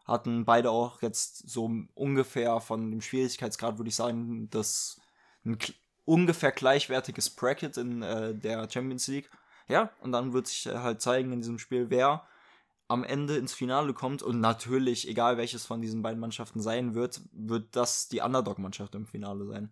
Hatten 0.04 0.44
beide 0.44 0.70
auch 0.70 1.00
jetzt 1.00 1.48
so 1.48 1.70
ungefähr 1.94 2.60
von 2.60 2.90
dem 2.90 3.00
Schwierigkeitsgrad, 3.00 3.78
würde 3.78 3.88
ich 3.88 3.96
sagen, 3.96 4.50
das 4.50 5.00
ein 5.44 5.58
ungefähr 6.04 6.52
gleichwertiges 6.52 7.30
Bracket 7.30 7.76
in 7.76 8.02
äh, 8.02 8.34
der 8.34 8.68
Champions 8.68 9.06
League. 9.06 9.30
Ja, 9.68 9.90
und 10.00 10.12
dann 10.12 10.32
wird 10.32 10.48
sich 10.48 10.66
äh, 10.66 10.78
halt 10.78 11.00
zeigen 11.00 11.32
in 11.32 11.40
diesem 11.40 11.58
Spiel, 11.58 11.88
wer 11.88 12.26
am 12.88 13.04
Ende 13.04 13.37
ins 13.37 13.54
Finale 13.54 13.94
kommt. 13.94 14.22
Und 14.22 14.40
natürlich, 14.40 15.08
egal 15.08 15.37
welches 15.37 15.64
von 15.64 15.80
diesen 15.80 16.02
beiden 16.02 16.20
Mannschaften 16.20 16.60
sein 16.60 16.94
wird, 16.94 17.20
wird 17.32 17.75
das 17.76 18.08
die 18.08 18.20
Underdog-Mannschaft 18.20 18.94
im 18.94 19.06
Finale 19.06 19.46
sein. 19.46 19.70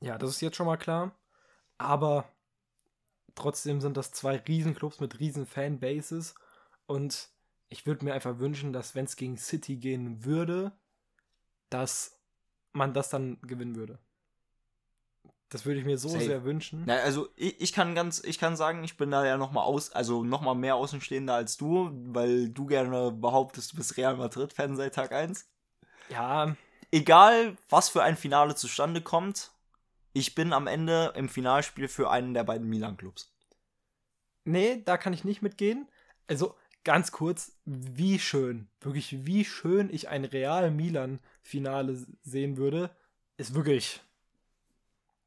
Ja, 0.00 0.18
das 0.18 0.30
ist 0.30 0.40
jetzt 0.40 0.56
schon 0.56 0.66
mal 0.66 0.76
klar. 0.76 1.12
Aber 1.80 2.28
trotzdem 3.34 3.80
sind 3.80 3.96
das 3.96 4.12
zwei 4.12 4.36
Riesenclubs 4.36 5.00
mit 5.00 5.18
riesen 5.18 5.46
Fanbases. 5.46 6.34
Und 6.86 7.30
ich 7.70 7.86
würde 7.86 8.04
mir 8.04 8.12
einfach 8.12 8.38
wünschen, 8.38 8.74
dass 8.74 8.94
wenn 8.94 9.06
es 9.06 9.16
gegen 9.16 9.38
City 9.38 9.76
gehen 9.76 10.24
würde, 10.24 10.72
dass 11.70 12.20
man 12.72 12.92
das 12.92 13.08
dann 13.08 13.40
gewinnen 13.40 13.76
würde. 13.76 13.98
Das 15.48 15.64
würde 15.64 15.80
ich 15.80 15.86
mir 15.86 15.96
so 15.96 16.10
Safe. 16.10 16.24
sehr 16.24 16.44
wünschen. 16.44 16.84
Ja, 16.86 16.96
also 16.98 17.28
ich, 17.34 17.60
ich 17.60 17.72
kann 17.72 17.94
ganz, 17.94 18.22
ich 18.22 18.38
kann 18.38 18.56
sagen, 18.56 18.84
ich 18.84 18.96
bin 18.96 19.10
da 19.10 19.24
ja 19.24 19.36
noch 19.36 19.50
mal 19.50 19.62
aus, 19.62 19.90
also 19.90 20.22
noch 20.22 20.42
mal 20.42 20.54
mehr 20.54 20.76
Außenstehender 20.76 21.34
als 21.34 21.56
du, 21.56 21.90
weil 22.08 22.50
du 22.50 22.66
gerne 22.66 23.10
behauptest, 23.10 23.72
du 23.72 23.76
bist 23.76 23.96
Real 23.96 24.16
Madrid-Fan 24.16 24.76
seit 24.76 24.94
Tag 24.94 25.12
1. 25.12 25.48
Ja, 26.10 26.54
Egal, 26.92 27.56
was 27.68 27.88
für 27.88 28.02
ein 28.02 28.16
Finale 28.16 28.56
zustande 28.56 29.00
kommt, 29.00 29.52
ich 30.12 30.34
bin 30.34 30.52
am 30.52 30.66
Ende 30.66 31.12
im 31.16 31.28
Finalspiel 31.28 31.88
für 31.88 32.10
einen 32.10 32.34
der 32.34 32.44
beiden 32.44 32.68
Milan-Clubs. 32.68 33.32
Nee, 34.44 34.82
da 34.84 34.96
kann 34.96 35.12
ich 35.12 35.24
nicht 35.24 35.42
mitgehen. 35.42 35.88
Also 36.26 36.56
ganz 36.84 37.12
kurz, 37.12 37.58
wie 37.64 38.18
schön, 38.18 38.68
wirklich 38.80 39.26
wie 39.26 39.44
schön 39.44 39.90
ich 39.92 40.08
ein 40.08 40.24
Real 40.24 40.70
Milan 40.70 41.20
Finale 41.42 42.06
sehen 42.22 42.56
würde, 42.56 42.90
ist 43.36 43.54
wirklich. 43.54 44.00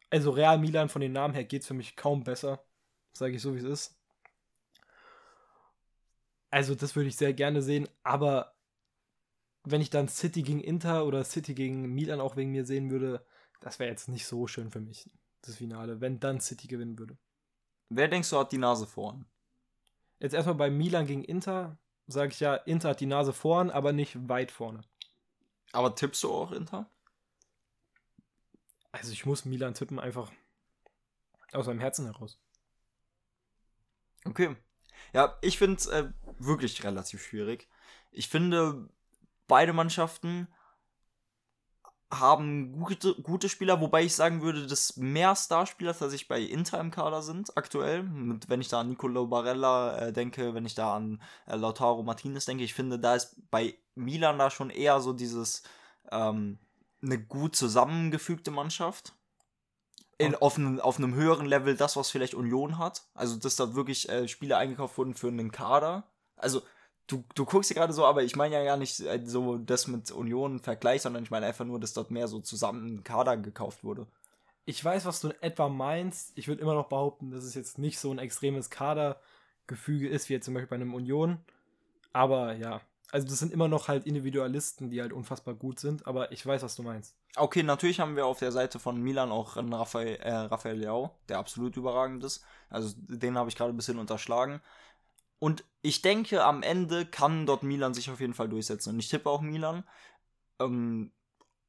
Also 0.10 0.32
Real 0.32 0.58
Milan 0.58 0.90
von 0.90 1.02
den 1.02 1.14
Namen 1.14 1.34
her 1.34 1.44
geht's 1.44 1.68
für 1.68 1.74
mich 1.74 1.96
kaum 1.96 2.24
besser, 2.24 2.64
sage 3.14 3.36
ich 3.36 3.42
so 3.42 3.54
wie 3.56 3.60
es 3.60 3.64
ist. 3.64 4.00
Also 6.50 6.76
das 6.76 6.96
würde 6.96 7.10
ich 7.10 7.16
sehr 7.16 7.34
gerne 7.34 7.62
sehen, 7.62 7.88
aber 8.04 8.54
wenn 9.64 9.82
ich 9.82 9.90
dann 9.90 10.08
City 10.08 10.44
gegen 10.44 10.62
Inter 10.62 11.06
oder 11.06 11.24
City 11.24 11.56
gegen 11.56 11.94
Milan 11.94 12.20
auch 12.20 12.36
wegen 12.36 12.52
mir 12.52 12.66
sehen 12.66 12.92
würde, 12.92 13.26
das 13.64 13.80
wäre 13.80 13.90
jetzt 13.90 14.10
nicht 14.10 14.28
so 14.28 14.46
schön 14.48 14.70
für 14.70 14.82
mich, 14.82 15.10
das 15.42 15.56
Finale, 15.56 16.02
wenn 16.02 16.20
dann 16.20 16.42
City 16.42 16.68
gewinnen 16.68 17.00
würde. 17.00 17.18
Wer 17.90 18.08
denkst 18.08 18.30
du 18.30 18.38
hat 18.38 18.52
die 18.52 18.58
Nase 18.58 18.86
vorn? 18.86 19.26
Jetzt 20.20 20.34
erstmal 20.34 20.56
bei 20.56 20.70
Milan 20.70 21.08
gegen 21.08 21.24
Inter, 21.24 21.78
sage 22.08 22.32
ich 22.32 22.40
ja, 22.40 22.56
Inter 22.56 22.90
hat 22.90 23.00
die 23.00 23.06
Nase 23.06 23.34
vorn, 23.34 23.70
aber 23.70 23.94
nicht 23.94 24.30
weit 24.30 24.52
vorne. 24.52 24.82
Aber 25.72 25.96
tippst 25.96 26.24
du 26.24 26.32
auch 26.32 26.52
Inter? 26.52 26.90
Also 28.92 29.12
ich 29.12 29.26
muss 29.26 29.46
Milan 29.46 29.74
tippen, 29.74 30.00
einfach 30.00 30.32
aus 31.52 31.68
meinem 31.68 31.80
Herzen 31.80 32.06
heraus. 32.06 32.40
Okay. 34.26 34.56
Ja, 35.14 35.38
ich 35.42 35.58
finde 35.58 35.78
es 35.78 35.88
äh, 35.88 36.10
wirklich 36.40 36.84
relativ 36.84 37.24
schwierig. 37.24 37.68
Ich 38.12 38.30
finde, 38.30 38.90
beide 39.48 39.74
Mannschaften 39.74 40.48
haben 42.20 42.80
gute, 42.80 43.16
gute 43.22 43.50
Spieler, 43.50 43.82
wobei 43.82 44.04
ich 44.04 44.16
sagen 44.16 44.42
würde, 44.42 44.68
dass 44.68 44.98
mehr 44.98 45.36
Starspieler 45.36 45.94
tatsächlich 45.98 46.28
bei 46.28 46.42
Inter 46.42 46.80
im 46.80 46.92
Kader 46.92 47.22
sind 47.22 47.56
aktuell. 47.58 48.02
Und 48.02 48.50
wenn 48.50 48.62
ich 48.62 48.68
da 48.68 48.82
an 48.82 48.90
Nicolo 48.90 49.28
Barella 49.28 49.98
äh, 49.98 50.14
denke, 50.14 50.54
wenn 50.54 50.66
ich 50.66 50.76
da 50.76 50.96
an 50.96 51.22
äh, 51.48 51.56
Lautaro 51.56 52.04
Martinez 52.04 52.46
denke, 52.46 52.64
ich 52.64 52.74
finde, 52.74 53.00
da 53.00 53.16
ist 53.16 53.36
bei 53.52 53.76
Milan 53.96 54.40
da 54.40 54.50
schon 54.50 54.70
eher 54.70 55.00
so 55.02 55.14
dieses 55.14 55.64
ähm, 56.12 56.60
eine 57.02 57.20
gut 57.20 57.56
zusammengefügte 57.56 58.52
Mannschaft. 58.52 59.14
In, 60.20 60.36
auf, 60.36 60.58
einem, 60.58 60.80
auf 60.80 61.00
einem 61.00 61.16
höheren 61.16 61.48
Level 61.48 61.76
das, 61.76 61.98
was 61.98 62.12
vielleicht 62.12 62.36
Union 62.36 62.78
hat. 62.78 63.04
Also, 63.14 63.36
dass 63.36 63.56
da 63.56 63.74
wirklich 63.74 64.08
äh, 64.08 64.28
Spieler 64.28 64.58
eingekauft 64.58 64.98
wurden 64.98 65.16
für 65.16 65.28
einen 65.28 65.52
Kader. 65.52 66.04
Also, 66.38 66.62
du, 67.08 67.24
du 67.36 67.46
guckst 67.46 67.70
hier 67.70 67.76
gerade 67.76 67.94
so, 67.94 68.06
aber 68.06 68.24
ich 68.24 68.36
meine 68.36 68.56
ja 68.56 68.64
gar 68.64 68.78
nicht 68.78 69.00
äh, 69.00 69.22
so 69.26 69.58
das 69.58 69.88
mit 69.88 70.12
Union 70.12 70.60
Vergleich, 70.60 71.02
sondern 71.02 71.24
ich 71.24 71.32
meine 71.32 71.46
einfach 71.46 71.66
nur, 71.66 71.80
dass 71.80 71.94
dort 71.94 72.12
mehr 72.12 72.28
so 72.28 72.40
zusammen 72.40 72.96
ein 72.96 73.04
Kader 73.04 73.38
gekauft 73.38 73.84
wurde. 73.84 74.08
Ich 74.66 74.84
weiß, 74.84 75.06
was 75.06 75.20
du 75.20 75.30
in 75.30 75.42
etwa 75.42 75.68
meinst. 75.68 76.32
Ich 76.36 76.48
würde 76.48 76.62
immer 76.62 76.74
noch 76.74 76.88
behaupten, 76.88 77.32
dass 77.32 77.44
es 77.44 77.54
jetzt 77.54 77.78
nicht 77.78 78.00
so 78.00 78.12
ein 78.12 78.20
extremes 78.20 78.70
Kadergefüge 78.70 80.08
ist, 80.08 80.30
wie 80.30 80.34
jetzt 80.34 80.46
zum 80.46 80.54
Beispiel 80.54 80.70
bei 80.70 80.76
einem 80.76 80.94
Union. 80.94 81.40
Aber 82.14 82.54
ja, 82.54 82.80
also 83.12 83.28
das 83.28 83.40
sind 83.40 83.52
immer 83.52 83.68
noch 83.68 83.90
halt 83.90 84.08
Individualisten, 84.08 84.90
die 84.90 85.02
halt 85.02 85.14
unfassbar 85.14 85.54
gut 85.54 85.80
sind, 85.80 86.08
aber 86.08 86.32
ich 86.32 86.44
weiß, 86.46 86.64
was 86.64 86.76
du 86.76 86.84
meinst. 86.84 87.16
Okay, 87.36 87.62
natürlich 87.62 88.00
haben 88.00 88.16
wir 88.16 88.26
auf 88.26 88.40
der 88.40 88.52
Seite 88.52 88.80
von 88.80 89.02
Milan 89.02 89.32
auch 89.32 89.58
einen 89.58 89.74
Raphael, 89.74 90.16
äh, 90.16 90.34
Raphael 90.34 90.78
Leao, 90.78 91.12
der 91.30 91.38
absolut 91.40 91.78
überragend 91.78 92.24
ist. 92.24 92.44
Also 92.70 92.96
den 92.98 93.38
habe 93.38 93.50
ich 93.50 93.56
gerade 93.56 93.72
ein 93.72 93.78
bisschen 93.78 94.00
unterschlagen. 94.00 94.62
Und 95.44 95.66
ich 95.82 96.02
denke, 96.02 96.46
am 96.46 96.64
Ende 96.64 97.06
kann 97.06 97.46
dort 97.46 97.64
Milan 97.64 97.94
sich 97.94 98.10
auf 98.10 98.22
jeden 98.22 98.34
Fall 98.34 98.48
durchsetzen. 98.48 98.94
Und 98.94 99.00
ich 99.00 99.10
tippe 99.10 99.30
auch 99.30 99.42
Milan. 99.42 99.84
Ähm, 100.62 101.12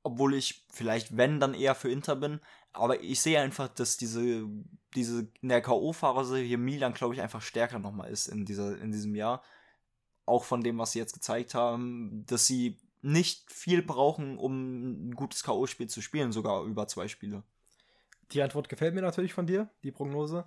obwohl 0.04 0.34
ich 0.34 0.64
vielleicht, 0.70 1.16
wenn, 1.16 1.40
dann 1.40 1.54
eher 1.54 1.74
für 1.74 1.90
Inter 1.90 2.14
bin. 2.14 2.38
Aber 2.72 3.02
ich 3.02 3.20
sehe 3.20 3.40
einfach, 3.40 3.66
dass 3.66 3.96
diese, 3.96 4.48
diese 4.94 5.26
in 5.40 5.48
der 5.48 5.60
K.O.-Phase 5.60 6.36
hier 6.36 6.56
Milan, 6.56 6.94
glaube 6.94 7.14
ich, 7.14 7.20
einfach 7.20 7.42
stärker 7.42 7.80
nochmal 7.80 8.12
ist 8.12 8.28
in, 8.28 8.44
dieser, 8.44 8.78
in 8.78 8.92
diesem 8.92 9.16
Jahr. 9.16 9.42
Auch 10.24 10.44
von 10.44 10.62
dem, 10.62 10.78
was 10.78 10.92
sie 10.92 11.00
jetzt 11.00 11.14
gezeigt 11.14 11.56
haben, 11.56 12.24
dass 12.28 12.46
sie 12.46 12.78
nicht 13.02 13.50
viel 13.52 13.82
brauchen, 13.82 14.38
um 14.38 15.08
ein 15.08 15.14
gutes 15.16 15.42
K.O.-Spiel 15.42 15.88
zu 15.88 16.00
spielen, 16.00 16.30
sogar 16.30 16.62
über 16.62 16.86
zwei 16.86 17.08
Spiele. 17.08 17.42
Die 18.30 18.40
Antwort 18.40 18.68
gefällt 18.68 18.94
mir 18.94 19.02
natürlich 19.02 19.34
von 19.34 19.48
dir, 19.48 19.68
die 19.82 19.90
Prognose. 19.90 20.46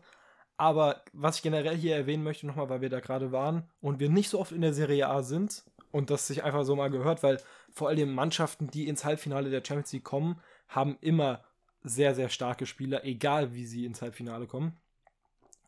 Aber 0.57 1.03
was 1.13 1.37
ich 1.37 1.43
generell 1.43 1.75
hier 1.77 1.95
erwähnen 1.95 2.23
möchte, 2.23 2.47
nochmal, 2.47 2.69
weil 2.69 2.81
wir 2.81 2.89
da 2.89 2.99
gerade 2.99 3.31
waren 3.31 3.69
und 3.79 3.99
wir 3.99 4.09
nicht 4.09 4.29
so 4.29 4.39
oft 4.39 4.51
in 4.51 4.61
der 4.61 4.73
Serie 4.73 5.07
A 5.07 5.21
sind 5.21 5.63
und 5.91 6.09
das 6.09 6.27
sich 6.27 6.43
einfach 6.43 6.65
so 6.65 6.75
mal 6.75 6.89
gehört, 6.89 7.21
weil 7.21 7.39
vor 7.71 7.89
allem 7.89 8.13
Mannschaften, 8.13 8.69
die 8.71 8.87
ins 8.87 9.05
Halbfinale 9.05 9.51
der 9.51 9.63
Champions 9.63 9.93
League 9.93 10.03
kommen, 10.03 10.41
haben 10.67 10.97
immer 10.99 11.43
sehr, 11.83 12.15
sehr 12.15 12.29
starke 12.29 12.65
Spieler, 12.65 13.05
egal 13.05 13.53
wie 13.53 13.65
sie 13.65 13.85
ins 13.85 14.01
Halbfinale 14.01 14.47
kommen. 14.47 14.77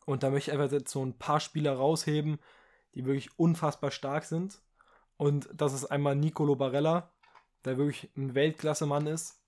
Und 0.05 0.23
da 0.23 0.31
möchte 0.31 0.49
ich 0.49 0.57
einfach 0.57 0.71
jetzt 0.71 0.91
so 0.91 1.05
ein 1.05 1.17
paar 1.17 1.39
Spieler 1.39 1.73
rausheben, 1.73 2.39
die 2.95 3.05
wirklich 3.05 3.29
unfassbar 3.37 3.91
stark 3.91 4.25
sind. 4.25 4.59
Und 5.17 5.49
das 5.53 5.73
ist 5.73 5.85
einmal 5.85 6.15
Nicolo 6.15 6.55
Barella, 6.55 7.11
der 7.63 7.77
wirklich 7.77 8.09
ein 8.17 8.33
Weltklasse-Mann 8.33 9.05
ist. 9.05 9.39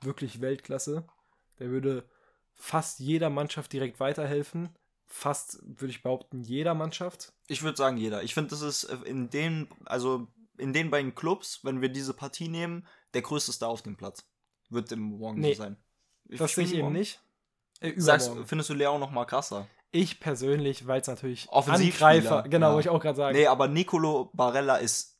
Wirklich 0.00 0.40
Weltklasse. 0.40 1.06
Der 1.58 1.68
würde 1.68 2.08
fast 2.54 3.00
jeder 3.00 3.30
Mannschaft 3.30 3.72
direkt 3.72 4.00
weiterhelfen. 4.00 4.70
Fast, 5.10 5.58
würde 5.62 5.90
ich 5.90 6.02
behaupten, 6.02 6.42
jeder 6.42 6.74
Mannschaft. 6.74 7.32
Ich 7.46 7.62
würde 7.62 7.78
sagen, 7.78 7.96
jeder. 7.96 8.22
Ich 8.22 8.34
finde, 8.34 8.50
das 8.50 8.60
ist 8.60 8.84
in 8.84 9.30
den, 9.30 9.68
also 9.86 10.28
in 10.58 10.72
den 10.72 10.90
beiden 10.90 11.14
Clubs, 11.14 11.60
wenn 11.64 11.80
wir 11.80 11.88
diese 11.88 12.12
Partie 12.12 12.48
nehmen, 12.48 12.86
der 13.14 13.22
größte 13.22 13.52
Star 13.52 13.70
auf 13.70 13.82
dem 13.82 13.96
Platz. 13.96 14.28
Wird 14.68 14.92
im 14.92 15.00
Morgen 15.00 15.40
Nee, 15.40 15.54
so 15.54 15.62
sein. 15.62 15.76
Ich 16.28 16.38
Das 16.38 16.54
sehe 16.54 16.64
ich 16.64 16.74
eben 16.74 16.92
nicht. 16.92 17.20
Äh, 17.80 17.98
Sagst, 17.98 18.30
findest 18.44 18.68
du 18.68 18.74
Leao 18.74 18.98
noch 18.98 19.10
mal 19.10 19.24
krasser? 19.24 19.66
Ich 19.90 20.20
persönlich, 20.20 20.86
weil 20.86 21.00
es 21.00 21.06
natürlich 21.06 21.50
Angreifer, 21.50 22.42
genau, 22.42 22.68
ja. 22.68 22.74
wollte 22.74 22.88
ich 22.88 22.94
auch 22.94 23.00
gerade 23.00 23.16
sagen. 23.16 23.36
Nee, 23.36 23.46
aber 23.46 23.68
Nicolo 23.68 24.30
Barella 24.34 24.76
ist 24.76 25.18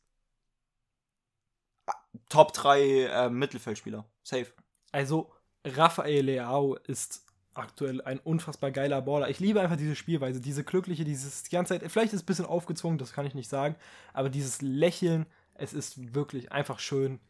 Top 2.28 2.52
3 2.52 2.80
äh, 2.80 3.30
Mittelfeldspieler. 3.30 4.04
Safe. 4.22 4.52
Also, 4.92 5.32
Rafael 5.64 6.26
Leao 6.26 6.74
ist 6.74 7.24
aktuell 7.58 8.00
ein 8.02 8.18
unfassbar 8.18 8.70
geiler 8.70 9.02
Baller. 9.02 9.28
Ich 9.28 9.40
liebe 9.40 9.60
einfach 9.60 9.76
diese 9.76 9.96
Spielweise, 9.96 10.40
diese 10.40 10.64
glückliche, 10.64 11.04
dieses 11.04 11.42
die 11.42 11.50
ganze 11.50 11.78
Zeit, 11.78 11.90
vielleicht 11.90 12.12
ist 12.12 12.20
es 12.20 12.22
ein 12.22 12.26
bisschen 12.26 12.46
aufgezwungen, 12.46 12.98
das 12.98 13.12
kann 13.12 13.26
ich 13.26 13.34
nicht 13.34 13.50
sagen, 13.50 13.76
aber 14.12 14.30
dieses 14.30 14.62
Lächeln, 14.62 15.26
es 15.54 15.72
ist 15.72 16.14
wirklich 16.14 16.52
einfach 16.52 16.78
schön. 16.78 17.20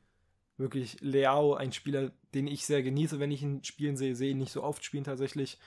Wirklich 0.56 1.00
Leao, 1.00 1.54
ein 1.54 1.72
Spieler, 1.72 2.10
den 2.34 2.48
ich 2.48 2.66
sehr 2.66 2.82
genieße, 2.82 3.20
wenn 3.20 3.30
ich 3.30 3.42
ihn 3.42 3.62
spielen 3.62 3.96
sehe, 3.96 4.16
sehe 4.16 4.32
ihn 4.32 4.38
nicht 4.38 4.52
so 4.52 4.64
oft 4.64 4.84
spielen 4.84 5.04
tatsächlich, 5.04 5.58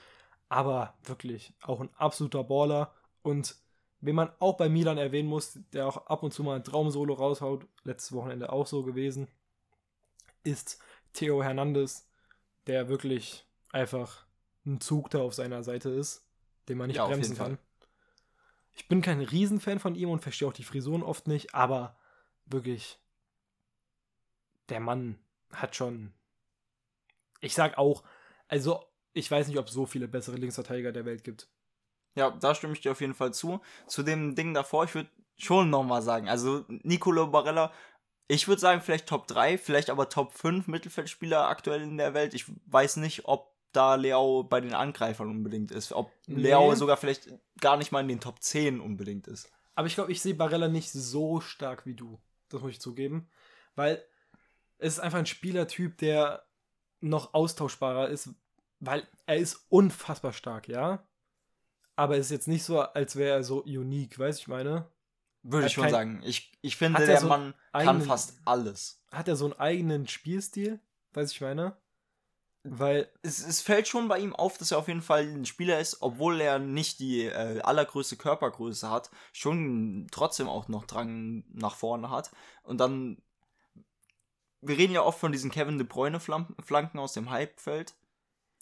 aber 0.50 0.94
wirklich 1.04 1.54
auch 1.62 1.80
ein 1.80 1.90
absoluter 1.96 2.44
Baller 2.44 2.94
und 3.22 3.56
wen 4.02 4.16
man 4.16 4.32
auch 4.40 4.58
bei 4.58 4.68
Milan 4.68 4.98
erwähnen 4.98 5.30
muss, 5.30 5.60
der 5.72 5.88
auch 5.88 6.08
ab 6.08 6.24
und 6.24 6.34
zu 6.34 6.44
mal 6.44 6.58
ein 6.58 6.64
Traumsolo 6.66 7.14
raushaut, 7.14 7.66
letztes 7.84 8.12
Wochenende 8.12 8.52
auch 8.52 8.68
so 8.68 8.84
gewesen, 8.84 9.30
ist 10.44 10.80
Theo 11.14 11.42
Hernandez, 11.42 12.10
der 12.68 12.90
wirklich 12.90 13.46
einfach 13.72 14.26
ein 14.66 14.80
Zug 14.82 15.10
da 15.10 15.20
auf 15.20 15.34
seiner 15.34 15.64
Seite 15.64 15.90
ist, 15.90 16.26
den 16.70 16.78
man 16.78 16.88
nicht 16.88 16.98
Ja, 16.98 17.06
bremsen 17.06 17.24
jeden 17.24 17.36
Fall. 17.36 17.50
kann. 17.50 17.60
Ich 18.74 18.88
bin 18.88 19.02
kein 19.02 19.22
Riesenfan 19.22 19.80
von 19.80 19.96
ihm 19.96 20.10
und 20.10 20.22
verstehe 20.22 20.48
auch 20.48 20.54
die 20.54 20.64
Frisuren 20.64 21.04
oft 21.04 21.28
nicht, 21.28 21.54
aber 21.54 21.98
wirklich, 22.46 23.00
der 24.70 24.80
Mann 24.80 25.20
hat 25.52 25.76
schon. 25.76 26.14
Ich 27.42 27.54
sag 27.54 27.78
auch, 27.78 28.04
also 28.48 28.86
ich 29.14 29.30
weiß 29.30 29.48
nicht, 29.48 29.58
ob 29.58 29.68
es 29.68 29.74
so 29.74 29.86
viele 29.86 30.08
bessere 30.08 30.38
Linksverteidiger 30.38 30.92
der 30.92 31.06
Welt 31.06 31.24
gibt. 31.24 31.50
Ja, 32.16 32.32
da 32.32 32.56
stimme 32.56 32.74
ich 32.74 32.82
dir 32.82 32.92
auf 32.92 33.02
jeden 33.02 33.14
Fall 33.14 33.34
zu. 33.34 33.62
Zu 33.88 34.04
dem 34.04 34.36
Ding 34.36 34.54
davor, 34.54 34.86
ich 34.86 34.96
würde 34.96 35.10
schon 35.38 35.70
nochmal 35.70 36.02
sagen, 36.02 36.30
also 36.30 36.66
Nicolo 36.68 37.28
Barella, 37.28 37.74
ich 38.28 38.48
würde 38.48 38.62
sagen, 38.62 38.82
vielleicht 38.82 39.08
Top 39.08 39.28
3, 39.28 39.58
vielleicht 39.58 39.90
aber 39.90 40.08
Top 40.08 40.34
5 40.34 40.68
Mittelfeldspieler 40.68 41.50
aktuell 41.50 41.82
in 41.82 41.98
der 41.98 42.14
Welt. 42.14 42.34
Ich 42.34 42.46
weiß 42.68 42.98
nicht, 42.98 43.26
ob 43.26 43.51
da 43.72 43.96
Leao 43.96 44.44
bei 44.44 44.60
den 44.62 44.74
Angreifern 44.74 45.30
unbedingt 45.30 45.72
ist. 45.72 45.94
Ob 45.94 46.12
Nee. 46.28 46.42
Leao 46.42 46.76
sogar 46.76 46.98
vielleicht 46.98 47.30
gar 47.60 47.78
nicht 47.78 47.92
mal 47.92 48.02
in 48.02 48.08
den 48.08 48.20
Top 48.20 48.42
10 48.42 48.80
unbedingt 48.80 49.28
ist. 49.28 49.50
Aber 49.76 49.88
ich 49.88 49.96
glaube, 49.96 50.12
ich 50.12 50.22
sehe 50.22 50.36
Barella 50.36 50.68
nicht 50.68 50.92
so 50.92 51.40
stark 51.40 51.86
wie 51.86 51.96
du. 51.96 52.20
Das 52.50 52.62
muss 52.62 52.72
ich 52.72 52.82
zugeben. 52.82 53.30
Weil 53.76 54.04
es 54.78 54.94
ist 54.94 55.00
einfach 55.00 55.20
ein 55.20 55.26
Spielertyp, 55.26 55.98
der 55.98 56.44
noch 57.00 57.34
austauschbarer 57.34 58.10
ist, 58.10 58.30
weil 58.80 59.08
er 59.26 59.38
ist 59.38 59.66
unfassbar 59.70 60.34
stark, 60.34 60.68
ja. 60.68 61.08
Aber 61.96 62.18
es 62.18 62.26
ist 62.28 62.32
jetzt 62.32 62.48
nicht 62.48 62.64
so, 62.64 62.80
als 62.82 63.16
wäre 63.16 63.38
er 63.38 63.44
so 63.44 63.64
unique, 63.64 64.18
weißt 64.20 64.40
du, 64.40 64.42
ich 64.44 64.48
meine? 64.48 64.88
Würde 65.44 65.68
ich 65.68 65.74
schon 65.74 65.84
kein- 65.86 65.92
sagen. 65.92 66.22
Ich, 66.24 66.52
ich 66.62 66.76
finde, 66.76 67.00
er 67.00 67.06
der 67.06 67.20
so 67.22 67.28
Mann 67.28 67.54
kann 67.72 67.88
eigenen- 67.88 68.02
fast 68.08 68.38
alles. 68.46 69.02
Hat 69.12 69.28
er 69.28 69.36
so 69.36 69.46
einen 69.46 69.54
eigenen 69.60 70.08
Spielstil, 70.08 70.80
weißt 71.14 71.32
du, 71.32 71.36
ich 71.36 71.42
meine? 71.42 71.76
Weil, 72.64 73.10
Es, 73.24 73.40
es 73.44 73.62
fällt 73.62 73.88
schon 73.88 74.08
bei 74.08 74.20
ihm 74.20 74.36
auf, 74.36 74.58
dass 74.58 74.72
er 74.72 74.78
auf 74.78 74.88
jeden 74.88 75.02
Fall 75.02 75.24
ein 75.24 75.46
Spieler 75.46 75.80
ist, 75.80 76.02
obwohl 76.02 76.40
er 76.42 76.60
nicht 76.60 77.00
die 77.00 77.26
äh, 77.26 77.60
allergrößte 77.62 78.18
Körpergröße 78.18 78.90
hat, 78.90 79.10
schon 79.34 80.08
trotzdem 80.12 80.48
auch 80.48 80.68
noch 80.68 80.86
Drang 80.86 81.44
nach 81.52 81.76
vorne 81.76 82.12
hat. 82.12 82.32
Und 82.62 82.78
dann, 82.80 83.18
wir 84.62 84.78
reden 84.78 84.94
ja 84.94 85.02
oft 85.02 85.20
von 85.20 85.32
diesen 85.32 85.50
Kevin 85.50 85.80
De 85.80 85.88
Bruyne 85.88 86.20
Flanken 86.20 87.00
aus 87.00 87.14
dem 87.14 87.32
Halbfeld. 87.32 87.96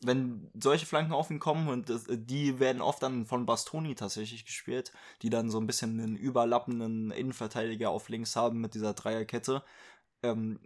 Wenn 0.02 0.50
solche 0.54 0.86
Flanken 0.86 1.12
auf 1.12 1.30
ihn 1.30 1.40
kommen 1.40 1.68
und 1.68 1.90
das, 1.90 2.06
die 2.08 2.58
werden 2.62 2.82
oft 2.82 3.04
dann 3.04 3.26
von 3.26 3.46
Bastoni 3.46 3.96
tatsächlich 3.96 4.46
gespielt, 4.46 4.94
die 5.22 5.30
dann 5.30 5.50
so 5.50 5.60
ein 5.60 5.68
bisschen 5.68 6.00
einen 6.00 6.16
überlappenden 6.16 7.12
Innenverteidiger 7.12 7.90
auf 7.90 8.08
links 8.08 8.38
haben 8.38 8.62
mit 8.62 8.76
dieser 8.76 8.94
Dreierkette. 8.94 9.62
Ähm, 10.24 10.62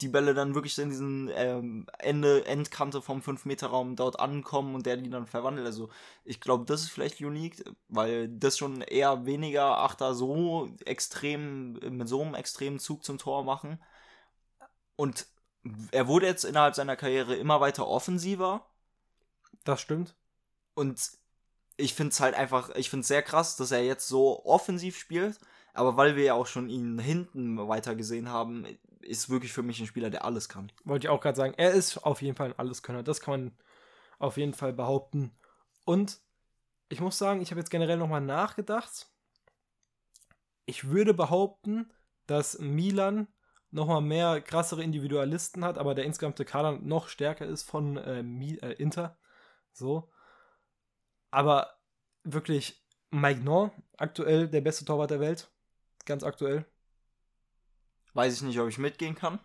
die 0.00 0.08
Bälle 0.08 0.34
dann 0.34 0.54
wirklich 0.54 0.78
in 0.78 0.90
diesen 0.90 1.30
ähm, 1.34 1.86
Ende, 1.98 2.44
Endkante 2.46 3.02
vom 3.02 3.20
5-Meter-Raum 3.20 3.96
dort 3.96 4.20
ankommen 4.20 4.74
und 4.74 4.86
der 4.86 4.96
die 4.96 5.10
dann 5.10 5.26
verwandelt. 5.26 5.66
Also 5.66 5.88
ich 6.24 6.40
glaube, 6.40 6.64
das 6.66 6.82
ist 6.82 6.90
vielleicht 6.90 7.20
unique, 7.20 7.64
weil 7.88 8.28
das 8.28 8.58
schon 8.58 8.82
eher 8.82 9.26
weniger 9.26 9.78
Achter 9.78 10.14
so 10.14 10.68
extrem, 10.84 11.72
mit 11.96 12.08
so 12.08 12.22
einem 12.22 12.34
extremen 12.34 12.78
Zug 12.78 13.04
zum 13.04 13.18
Tor 13.18 13.44
machen. 13.44 13.80
Und 14.96 15.26
er 15.90 16.06
wurde 16.08 16.26
jetzt 16.26 16.44
innerhalb 16.44 16.74
seiner 16.74 16.96
Karriere 16.96 17.34
immer 17.34 17.60
weiter 17.60 17.86
offensiver. 17.88 18.66
Das 19.64 19.80
stimmt. 19.80 20.14
Und 20.74 21.12
ich 21.76 21.94
finde 21.94 22.12
es 22.12 22.20
halt 22.20 22.34
einfach, 22.34 22.70
ich 22.74 22.90
finde 22.90 23.02
es 23.02 23.08
sehr 23.08 23.22
krass, 23.22 23.56
dass 23.56 23.72
er 23.72 23.84
jetzt 23.84 24.08
so 24.08 24.44
offensiv 24.44 24.98
spielt. 24.98 25.38
Aber 25.74 25.96
weil 25.96 26.16
wir 26.16 26.24
ja 26.24 26.34
auch 26.34 26.46
schon 26.46 26.68
ihn 26.68 26.98
hinten 26.98 27.56
weiter 27.68 27.94
gesehen 27.94 28.28
haben, 28.28 28.66
ist 29.04 29.30
wirklich 29.30 29.52
für 29.52 29.62
mich 29.62 29.80
ein 29.80 29.86
Spieler, 29.86 30.10
der 30.10 30.24
alles 30.24 30.48
kann. 30.48 30.72
Wollte 30.84 31.06
ich 31.06 31.10
auch 31.10 31.20
gerade 31.20 31.36
sagen. 31.36 31.54
Er 31.56 31.72
ist 31.72 31.98
auf 31.98 32.22
jeden 32.22 32.36
Fall 32.36 32.48
ein 32.48 32.58
Alleskönner. 32.58 33.02
Das 33.02 33.20
kann 33.20 33.32
man 33.32 33.58
auf 34.18 34.36
jeden 34.36 34.54
Fall 34.54 34.72
behaupten. 34.72 35.32
Und 35.84 36.20
ich 36.88 37.00
muss 37.00 37.18
sagen, 37.18 37.40
ich 37.40 37.50
habe 37.50 37.60
jetzt 37.60 37.70
generell 37.70 37.96
nochmal 37.96 38.20
nachgedacht. 38.20 39.08
Ich 40.66 40.88
würde 40.88 41.14
behaupten, 41.14 41.90
dass 42.26 42.58
Milan 42.58 43.28
nochmal 43.70 44.02
mehr 44.02 44.40
krassere 44.40 44.82
Individualisten 44.82 45.64
hat, 45.64 45.78
aber 45.78 45.94
der 45.94 46.04
insgesamte 46.04 46.44
Kader 46.44 46.72
noch 46.72 47.08
stärker 47.08 47.46
ist 47.46 47.62
von 47.62 47.96
äh, 47.96 48.20
äh, 48.20 48.72
Inter. 48.74 49.18
So. 49.72 50.10
Aber 51.30 51.78
wirklich, 52.22 52.84
Maignan, 53.10 53.70
aktuell 53.96 54.48
der 54.48 54.60
beste 54.60 54.84
Torwart 54.84 55.10
der 55.10 55.20
Welt. 55.20 55.50
Ganz 56.04 56.22
aktuell. 56.22 56.66
Weiß 58.14 58.34
ich 58.34 58.42
nicht, 58.42 58.58
ob 58.60 58.68
ich 58.68 58.78
mitgehen 58.78 59.14
kann. 59.14 59.38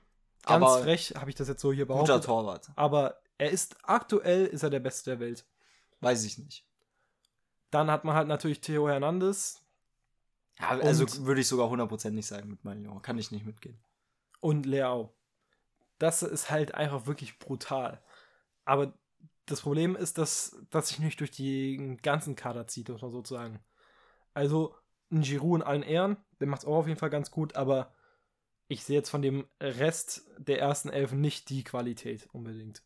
Ganz 0.44 0.64
aber 0.64 0.84
frech 0.84 1.14
habe 1.18 1.30
ich 1.30 1.36
das 1.36 1.48
jetzt 1.48 1.62
so 1.62 1.72
hier 1.74 1.86
behauptet. 1.86 2.16
Guter 2.16 2.26
Torwart. 2.26 2.70
Aber 2.76 3.22
er 3.38 3.52
ist 3.52 3.78
aktuell 3.84 4.46
ist 4.46 4.64
er 4.64 4.70
der 4.70 4.80
Beste 4.80 5.12
der 5.12 5.20
Welt. 5.20 5.46
Weiß 6.02 6.24
ich 6.24 6.38
nicht. 6.38 6.66
Dann 7.72 7.92
hat 7.92 8.04
man 8.04 8.16
halt 8.16 8.28
natürlich 8.28 8.62
Theo 8.62 8.88
Hernandez. 8.88 9.62
Ja, 10.60 10.70
also 10.70 11.26
würde 11.26 11.42
ich 11.42 11.48
sogar 11.48 11.70
hundertprozentig 11.70 12.26
sagen 12.26 12.50
mit 12.50 12.64
Magnon. 12.64 13.02
Kann 13.02 13.18
ich 13.18 13.32
nicht 13.32 13.46
mitgehen. 13.46 13.80
Und 14.40 14.66
Leao. 14.66 15.14
Das 16.00 16.24
ist 16.24 16.50
halt 16.50 16.76
einfach 16.76 17.06
wirklich 17.08 17.40
brutal. 17.40 18.02
Aber 18.66 18.94
das 19.46 19.62
Problem 19.62 19.96
ist, 19.96 20.18
dass 20.18 20.58
das 20.70 20.90
sich 20.90 21.00
nicht 21.00 21.20
durch 21.20 21.32
den 21.32 21.98
ganzen 21.98 22.36
Kader 22.36 22.68
zieht, 22.68 22.90
muss 22.90 23.02
man 23.02 23.12
sozusagen. 23.12 23.60
Also 24.34 24.76
ein 25.12 25.22
Giroud 25.22 25.62
in 25.62 25.68
allen 25.68 25.84
Ehren, 25.84 26.18
der 26.40 26.48
macht 26.48 26.62
es 26.62 26.68
auch 26.68 26.78
auf 26.78 26.88
jeden 26.88 27.00
Fall 27.00 27.10
ganz 27.10 27.32
gut, 27.32 27.56
aber 27.56 27.94
ich 28.68 28.84
sehe 28.84 28.98
jetzt 28.98 29.10
von 29.10 29.22
dem 29.22 29.46
Rest 29.62 30.26
der 30.38 30.60
ersten 30.60 30.90
Elfen 30.90 31.22
nicht 31.22 31.50
die 31.50 31.64
Qualität 31.64 32.28
unbedingt. 32.34 32.82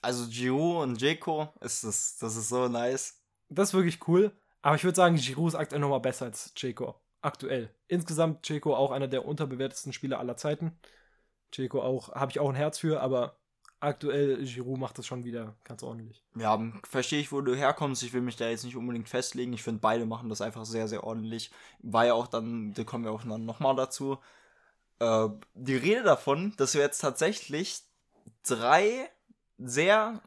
Also 0.00 0.26
Giroud 0.28 0.82
und 0.82 1.00
Jeko, 1.00 1.48
ist 1.60 1.84
das, 1.84 2.16
das 2.18 2.36
ist 2.36 2.48
so 2.48 2.68
nice. 2.68 3.20
Das 3.48 3.68
ist 3.68 3.74
wirklich 3.74 4.06
cool, 4.08 4.32
aber 4.62 4.76
ich 4.76 4.84
würde 4.84 4.96
sagen, 4.96 5.16
Giroud 5.16 5.48
ist 5.48 5.54
aktuell 5.54 5.80
nochmal 5.80 6.00
besser 6.00 6.26
als 6.26 6.52
Jeko. 6.56 6.96
Aktuell. 7.20 7.72
Insgesamt 7.86 8.48
Jeko 8.48 8.74
auch 8.74 8.90
einer 8.90 9.06
der 9.06 9.24
unterbewertesten 9.24 9.92
Spieler 9.92 10.18
aller 10.18 10.36
Zeiten. 10.36 10.76
Jeko 11.52 11.82
auch, 11.82 12.12
habe 12.14 12.32
ich 12.32 12.40
auch 12.40 12.48
ein 12.48 12.56
Herz 12.56 12.78
für, 12.78 13.00
aber 13.00 13.36
aktuell 13.78 14.44
Giroud 14.44 14.78
macht 14.78 14.98
das 14.98 15.06
schon 15.06 15.24
wieder 15.24 15.56
ganz 15.62 15.82
ordentlich. 15.82 16.24
Ja, 16.36 16.60
verstehe 16.82 17.20
ich, 17.20 17.30
wo 17.30 17.40
du 17.40 17.54
herkommst. 17.54 18.02
Ich 18.02 18.12
will 18.12 18.22
mich 18.22 18.36
da 18.36 18.48
jetzt 18.48 18.64
nicht 18.64 18.76
unbedingt 18.76 19.08
festlegen. 19.08 19.52
Ich 19.52 19.62
finde, 19.62 19.80
beide 19.80 20.06
machen 20.06 20.28
das 20.28 20.40
einfach 20.40 20.64
sehr, 20.64 20.88
sehr 20.88 21.04
ordentlich. 21.04 21.50
War 21.80 22.06
ja 22.06 22.14
auch 22.14 22.26
dann, 22.26 22.74
da 22.74 22.82
kommen 22.84 23.04
wir 23.04 23.12
auch 23.12 23.22
dann 23.22 23.44
nochmal 23.44 23.76
dazu, 23.76 24.18
äh, 25.02 25.28
die 25.54 25.76
Rede 25.76 26.04
davon, 26.04 26.54
dass 26.56 26.74
wir 26.74 26.82
jetzt 26.82 27.00
tatsächlich 27.00 27.80
drei 28.46 29.10
sehr 29.58 30.20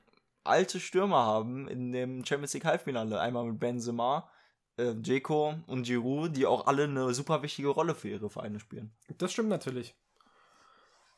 alte 0.43 0.79
Stürmer 0.79 1.25
haben 1.25 1.67
in 1.67 1.91
dem 1.91 2.25
Champions 2.25 2.53
League 2.53 2.65
Halbfinale. 2.65 3.19
Einmal 3.19 3.45
mit 3.45 3.59
Benzema, 3.59 4.29
äh, 4.77 4.91
Jeko 4.91 5.55
und 5.67 5.83
Giroud, 5.83 6.35
die 6.35 6.45
auch 6.45 6.67
alle 6.67 6.83
eine 6.83 7.13
super 7.13 7.41
wichtige 7.41 7.69
Rolle 7.69 7.95
für 7.95 8.09
ihre 8.09 8.29
Vereine 8.29 8.59
spielen. 8.59 8.91
Das 9.17 9.31
stimmt 9.31 9.49
natürlich. 9.49 9.95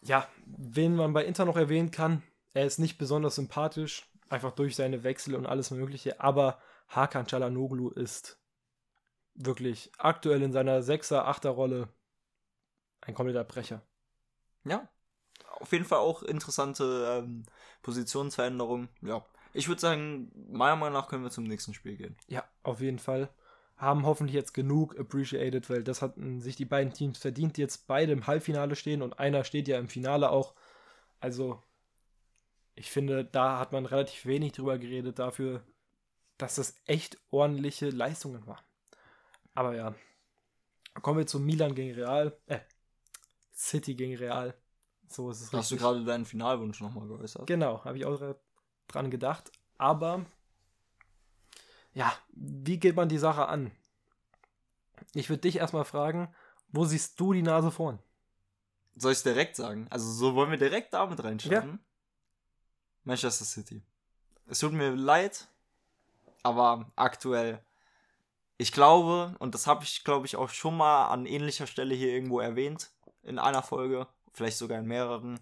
Ja, 0.02 0.28
wen 0.46 0.96
man 0.96 1.14
bei 1.14 1.26
Inter 1.26 1.46
noch 1.46 1.58
erwähnen 1.58 1.90
kann, 1.90 2.22
er 2.54 2.66
ist 2.66 2.78
nicht 2.78 3.00
besonders 3.00 3.36
sympathisch, 3.36 4.08
einfach 4.30 4.52
durch 4.52 4.76
seine 4.76 5.04
Wechsel 5.04 5.36
und 5.36 5.48
alles 5.48 5.72
Mögliche, 5.72 6.22
aber 6.22 6.60
Hakan 6.90 7.26
Çalhanoğlu 7.26 7.92
ist 7.92 8.40
wirklich 9.34 9.92
aktuell 9.98 10.44
in 10.44 10.54
seiner 10.54 10.82
6er, 10.82 11.26
8er 11.26 11.50
Rolle 11.50 11.90
ein 13.02 13.14
kompletter 13.14 13.44
Brecher. 13.44 13.82
Ja, 14.64 14.88
auf 15.60 15.72
jeden 15.72 15.86
Fall 15.86 16.00
auch 16.00 16.24
interessante 16.24 17.24
ähm, 17.24 17.44
Positionsveränderung. 17.82 18.90
Ja, 19.02 19.26
ich 19.54 19.68
würde 19.68 19.82
sagen, 19.82 20.32
meiner 20.50 20.76
Meinung 20.76 20.94
nach 20.94 21.08
können 21.08 21.24
wir 21.24 21.32
zum 21.32 21.46
nächsten 21.46 21.74
Spiel 21.74 21.96
gehen. 21.96 22.18
Ja, 22.28 22.44
auf 22.64 22.82
jeden 22.82 23.00
Fall. 23.00 23.30
Haben 23.78 24.06
hoffentlich 24.06 24.36
jetzt 24.36 24.54
genug 24.54 25.00
appreciated, 25.00 25.70
weil 25.70 25.84
das 25.84 26.02
hatten 26.02 26.42
sich 26.42 26.56
die 26.56 26.66
beiden 26.66 26.94
Teams 26.94 27.20
verdient, 27.20 27.58
die 27.58 27.62
jetzt 27.62 27.88
beide 27.88 28.12
im 28.12 28.28
Halbfinale 28.28 28.76
stehen 28.76 29.02
und 29.02 29.20
einer 29.20 29.44
steht 29.44 29.68
ja 29.68 29.78
im 29.78 29.88
Finale 29.88 30.32
auch. 30.32 30.56
Also, 31.20 31.62
ich 32.76 32.92
finde, 32.92 33.26
da 33.26 33.60
hat 33.60 33.72
man 33.72 33.86
relativ 33.86 34.26
wenig 34.26 34.54
drüber 34.54 34.78
geredet 34.78 35.20
dafür, 35.20 35.64
dass 36.38 36.56
das 36.56 36.76
echt 36.86 37.18
ordentliche 37.30 37.90
Leistungen 37.90 38.46
waren. 38.48 38.64
Aber 39.54 39.76
ja, 39.76 39.96
kommen 41.02 41.20
wir 41.20 41.28
zu 41.28 41.40
Milan 41.40 41.76
gegen 41.76 41.96
Real. 41.96 42.38
Äh, 42.48 42.60
City 43.58 43.96
gegen 43.96 44.16
Real. 44.16 44.56
So 45.08 45.30
ist 45.32 45.42
es 45.42 45.48
Hast 45.48 45.72
richtig. 45.72 45.80
du 45.80 45.84
gerade 45.84 46.06
deinen 46.06 46.26
Finalwunsch 46.26 46.80
nochmal 46.80 47.08
geäußert? 47.08 47.48
Genau, 47.48 47.84
habe 47.84 47.98
ich 47.98 48.06
auch 48.06 48.36
dran 48.88 49.10
gedacht. 49.10 49.52
Aber 49.78 50.26
ja, 51.94 52.14
wie 52.32 52.80
geht 52.80 52.96
man 52.96 53.10
die 53.10 53.18
Sache 53.18 53.48
an? 53.48 53.72
Ich 55.14 55.30
würde 55.30 55.42
dich 55.42 55.58
erstmal 55.58 55.86
fragen, 55.86 56.34
wo 56.70 56.86
siehst 56.86 57.20
du 57.20 57.34
die 57.34 57.42
Nase 57.42 57.72
vorn? 57.72 58.00
Soll 58.96 59.12
ich 59.12 59.20
es 59.20 59.24
direkt 59.24 59.56
sagen? 59.56 59.88
Also 59.90 60.12
so 60.12 60.36
wollen 60.36 60.52
wir 60.52 60.58
direkt 60.58 60.94
damit 60.94 61.24
reinschauen. 61.24 61.54
Ja. 61.54 61.80
Manchester 63.04 63.46
City. 63.46 63.82
Es 64.48 64.60
tut 64.60 64.74
mir 64.74 64.92
leid, 64.92 65.48
aber 66.44 66.92
aktuell, 66.96 67.64
ich 68.58 68.72
glaube, 68.72 69.36
und 69.40 69.54
das 69.54 69.68
habe 69.68 69.84
ich, 69.84 70.04
glaube 70.04 70.26
ich, 70.26 70.36
auch 70.36 70.50
schon 70.50 70.76
mal 70.76 71.08
an 71.08 71.26
ähnlicher 71.26 71.68
Stelle 71.68 71.96
hier 71.96 72.10
irgendwo 72.10 72.40
erwähnt, 72.40 72.92
in 73.28 73.40
einer 73.40 73.64
Folge, 73.64 74.08
vielleicht 74.34 74.58
sogar 74.58 74.80
in 74.80 74.88
mehreren, 74.88 75.40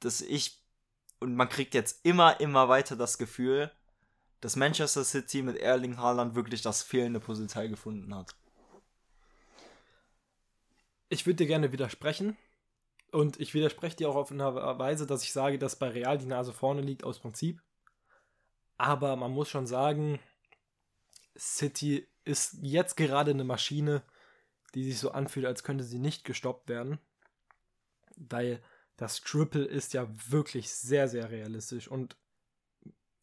dass 0.00 0.20
ich, 0.20 0.60
und 1.20 1.34
man 1.34 1.48
kriegt 1.48 1.74
jetzt 1.74 2.04
immer, 2.04 2.40
immer 2.40 2.68
weiter 2.68 2.96
das 2.96 3.18
Gefühl, 3.18 3.70
dass 4.40 4.56
Manchester 4.56 5.04
City 5.04 5.42
mit 5.42 5.56
Erling 5.56 5.98
Haaland 5.98 6.34
wirklich 6.34 6.62
das 6.62 6.82
fehlende 6.82 7.20
Puzzleteil 7.20 7.68
gefunden 7.68 8.14
hat. 8.14 8.34
Ich 11.08 11.26
würde 11.26 11.36
dir 11.36 11.46
gerne 11.46 11.72
widersprechen. 11.72 12.36
Und 13.12 13.38
ich 13.38 13.52
widerspreche 13.52 13.96
dir 13.96 14.08
auch 14.08 14.16
auf 14.16 14.32
eine 14.32 14.54
Weise, 14.54 15.06
dass 15.06 15.22
ich 15.22 15.32
sage, 15.32 15.58
dass 15.58 15.78
bei 15.78 15.88
Real 15.88 16.16
die 16.16 16.26
Nase 16.26 16.52
vorne 16.52 16.80
liegt 16.80 17.04
aus 17.04 17.18
Prinzip. 17.18 17.60
Aber 18.78 19.16
man 19.16 19.30
muss 19.30 19.50
schon 19.50 19.66
sagen, 19.66 20.18
City 21.38 22.08
ist 22.24 22.56
jetzt 22.62 22.96
gerade 22.96 23.32
eine 23.32 23.44
Maschine, 23.44 24.02
die 24.74 24.84
sich 24.84 24.98
so 24.98 25.12
anfühlt, 25.12 25.46
als 25.46 25.64
könnte 25.64 25.84
sie 25.84 25.98
nicht 25.98 26.24
gestoppt 26.24 26.68
werden. 26.68 26.98
Weil 28.16 28.62
das 28.96 29.20
Triple 29.20 29.64
ist 29.64 29.94
ja 29.94 30.06
wirklich 30.28 30.72
sehr, 30.72 31.08
sehr 31.08 31.30
realistisch 31.30 31.88
und 31.88 32.16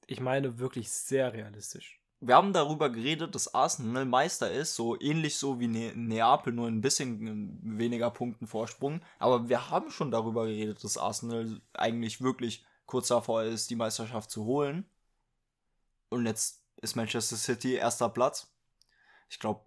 ich 0.08 0.20
meine 0.20 0.60
wirklich 0.60 0.92
sehr 0.92 1.34
realistisch. 1.34 2.00
Wir 2.22 2.36
haben 2.36 2.52
darüber 2.52 2.90
geredet, 2.90 3.34
dass 3.34 3.54
Arsenal 3.54 4.06
Meister 4.06 4.52
ist, 4.52 4.76
so 4.76 5.00
ähnlich 5.00 5.38
so 5.38 5.60
wie 5.60 5.68
ne 5.68 5.94
Neapel, 5.96 6.52
nur 6.52 6.68
ein 6.68 6.82
bisschen 6.82 7.60
weniger 7.64 8.12
Punkten 8.12 8.46
Vorsprung. 8.46 9.02
Aber 9.20 9.48
wir 9.48 9.70
haben 9.70 9.90
schon 9.90 10.12
darüber 10.12 10.46
geredet, 10.46 10.84
dass 10.84 10.98
Arsenal 10.98 11.62
eigentlich 11.74 12.22
wirklich 12.22 12.66
kurz 12.86 13.08
davor 13.08 13.44
ist, 13.44 13.70
die 13.70 13.78
Meisterschaft 13.78 14.32
zu 14.32 14.44
holen. 14.44 14.86
Und 16.10 16.26
jetzt 16.26 16.62
ist 16.82 16.96
Manchester 16.98 17.38
City 17.38 17.76
erster 17.76 18.10
Platz. 18.10 18.52
Ich 19.30 19.40
glaube, 19.40 19.62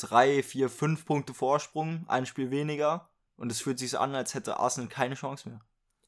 drei, 0.00 0.42
vier, 0.42 0.68
fünf 0.68 1.04
Punkte 1.04 1.34
Vorsprung, 1.34 2.04
ein 2.08 2.26
Spiel 2.26 2.50
weniger. 2.50 3.08
Und 3.36 3.50
es 3.50 3.60
fühlt 3.60 3.78
sich 3.78 3.90
so 3.90 3.98
an, 3.98 4.14
als 4.14 4.34
hätte 4.34 4.58
Arsenal 4.58 4.88
keine 4.88 5.14
Chance 5.14 5.48
mehr. 5.48 5.60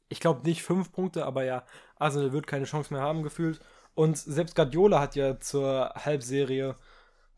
Ich 0.09 0.21
glaube 0.21 0.43
nicht 0.43 0.63
fünf 0.63 0.93
Punkte, 0.93 1.25
aber 1.25 1.45
ja, 1.45 1.65
Arsenal 1.97 2.33
wird 2.33 2.47
keine 2.47 2.67
Chance 2.67 2.93
mehr 2.93 3.03
haben 3.03 3.23
gefühlt. 3.23 3.61
Und 3.95 4.19
selbst 4.19 4.55
Guardiola 4.55 5.01
hat 5.01 5.17
ja 5.17 5.41
zur 5.41 5.95
Halbserie 5.95 6.77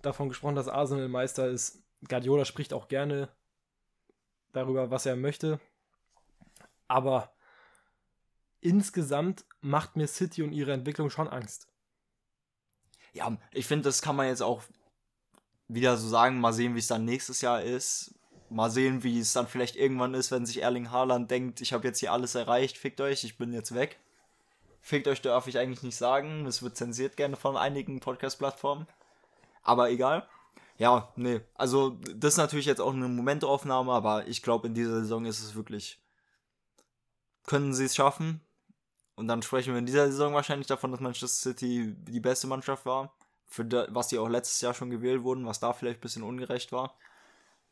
davon 0.02 0.28
gesprochen, 0.28 0.56
dass 0.56 0.68
Arsenal 0.68 1.08
Meister 1.08 1.48
ist. 1.48 1.82
Guardiola 2.08 2.44
spricht 2.44 2.72
auch 2.72 2.88
gerne 2.88 3.28
darüber, 4.52 4.90
was 4.90 5.06
er 5.06 5.16
möchte. 5.16 5.60
Aber 6.88 7.32
insgesamt 8.60 9.44
macht 9.60 9.96
mir 9.96 10.06
City 10.06 10.42
und 10.42 10.52
ihre 10.52 10.72
Entwicklung 10.72 11.10
schon 11.10 11.28
Angst. 11.28 11.68
Ja, 13.12 13.36
ich 13.52 13.66
finde, 13.66 13.84
das 13.84 14.02
kann 14.02 14.16
man 14.16 14.26
jetzt 14.26 14.42
auch 14.42 14.62
wieder 15.68 15.96
so 15.96 16.08
sagen, 16.08 16.40
mal 16.40 16.52
sehen, 16.52 16.74
wie 16.74 16.78
es 16.78 16.86
dann 16.86 17.04
nächstes 17.04 17.40
Jahr 17.40 17.62
ist. 17.62 18.14
Mal 18.50 18.70
sehen, 18.70 19.02
wie 19.02 19.18
es 19.18 19.32
dann 19.32 19.46
vielleicht 19.46 19.76
irgendwann 19.76 20.14
ist, 20.14 20.30
wenn 20.30 20.46
sich 20.46 20.62
Erling 20.62 20.90
Haaland 20.90 21.30
denkt, 21.30 21.60
ich 21.60 21.72
habe 21.72 21.86
jetzt 21.86 21.98
hier 21.98 22.12
alles 22.12 22.34
erreicht, 22.34 22.78
fickt 22.78 23.00
euch, 23.00 23.24
ich 23.24 23.38
bin 23.38 23.52
jetzt 23.52 23.74
weg. 23.74 23.98
Fickt 24.80 25.08
euch 25.08 25.22
darf 25.22 25.46
ich 25.46 25.58
eigentlich 25.58 25.82
nicht 25.82 25.96
sagen, 25.96 26.46
es 26.46 26.62
wird 26.62 26.76
zensiert 26.76 27.16
gerne 27.16 27.36
von 27.36 27.56
einigen 27.56 28.00
Podcast-Plattformen. 28.00 28.86
Aber 29.62 29.90
egal. 29.90 30.28
Ja, 30.76 31.12
nee, 31.16 31.40
also 31.54 31.98
das 32.14 32.34
ist 32.34 32.38
natürlich 32.38 32.66
jetzt 32.66 32.80
auch 32.80 32.92
eine 32.92 33.08
Momentaufnahme, 33.08 33.92
aber 33.92 34.26
ich 34.26 34.42
glaube, 34.42 34.66
in 34.66 34.74
dieser 34.74 35.00
Saison 35.00 35.24
ist 35.24 35.40
es 35.40 35.54
wirklich 35.54 36.00
können 37.44 37.74
sie 37.74 37.84
es 37.84 37.94
schaffen. 37.94 38.40
Und 39.16 39.28
dann 39.28 39.42
sprechen 39.42 39.72
wir 39.72 39.78
in 39.78 39.86
dieser 39.86 40.06
Saison 40.10 40.34
wahrscheinlich 40.34 40.66
davon, 40.66 40.90
dass 40.90 41.00
Manchester 41.00 41.50
City 41.50 41.94
die 41.96 42.20
beste 42.20 42.46
Mannschaft 42.46 42.84
war. 42.84 43.14
Für 43.46 43.64
da, 43.64 43.86
was 43.90 44.08
sie 44.08 44.18
auch 44.18 44.28
letztes 44.28 44.60
Jahr 44.60 44.74
schon 44.74 44.90
gewählt 44.90 45.22
wurden, 45.22 45.46
was 45.46 45.60
da 45.60 45.72
vielleicht 45.72 45.98
ein 45.98 46.02
bisschen 46.02 46.22
ungerecht 46.22 46.72
war. 46.72 46.96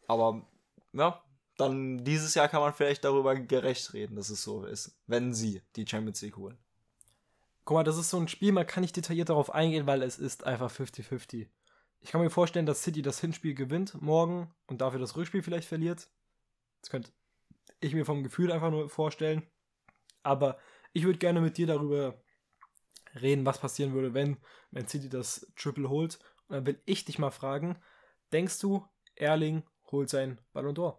Aber 0.07 0.47
ja, 0.93 1.23
dann 1.57 2.05
dieses 2.05 2.35
Jahr 2.35 2.49
kann 2.49 2.61
man 2.61 2.73
vielleicht 2.73 3.05
darüber 3.05 3.35
gerecht 3.35 3.93
reden, 3.93 4.17
dass 4.17 4.31
es 4.31 4.43
so 4.43 4.65
ist, 4.65 4.97
wenn 5.07 5.35
sie 5.35 5.63
die 5.77 5.87
Champions 5.87 6.23
League 6.23 6.37
holen. 6.37 6.59
Guck 7.65 7.77
mal, 7.77 7.85
das 7.85 7.99
ist 7.99 8.11
so 8.11 8.19
ein 8.19 8.29
Spiel, 8.29 8.53
man 8.53 8.67
kann 8.67 8.83
nicht 8.83 8.97
detailliert 8.97 9.29
darauf 9.29 9.55
eingehen, 9.55 9.87
weil 9.87 10.03
es 10.03 10.19
ist 10.19 10.45
einfach 10.45 10.71
50-50. 10.73 11.49
Ich 12.01 12.11
kann 12.11 12.21
mir 12.21 12.31
vorstellen, 12.31 12.67
dass 12.67 12.83
City 12.83 13.03
das 13.03 13.21
Hinspiel 13.21 13.55
gewinnt 13.55 14.01
morgen 14.03 14.53
und 14.67 14.81
dafür 14.81 14.99
das 14.99 15.17
Rückspiel 15.17 15.43
vielleicht 15.43 15.69
verliert. 15.69 16.09
Das 16.81 16.91
könnte 16.91 17.13
ich 17.81 17.95
mir 17.95 18.05
vom 18.05 18.25
Gefühl 18.25 18.51
einfach 18.51 18.71
nur 18.71 18.89
vorstellen. 18.89 19.47
Aber 20.25 20.59
ich 20.93 21.05
würde 21.05 21.19
gerne 21.19 21.41
mit 21.41 21.59
dir 21.59 21.69
darüber 21.69 22.22
reden, 23.21 23.47
was 23.47 23.59
passieren 23.59 23.93
würde, 23.93 24.15
wenn 24.15 24.39
Man 24.71 24.89
City 24.89 25.09
das 25.09 25.47
Triple 25.57 25.89
holt. 25.89 26.19
Und 26.49 26.57
dann 26.57 26.67
will 26.67 26.81
ich 26.85 27.05
dich 27.05 27.19
mal 27.19 27.31
fragen, 27.31 27.77
denkst 28.33 28.59
du, 28.61 28.87
Erling 29.15 29.63
holt 29.91 30.09
sein 30.09 30.41
Ballon 30.53 30.75
d'Or? 30.75 30.99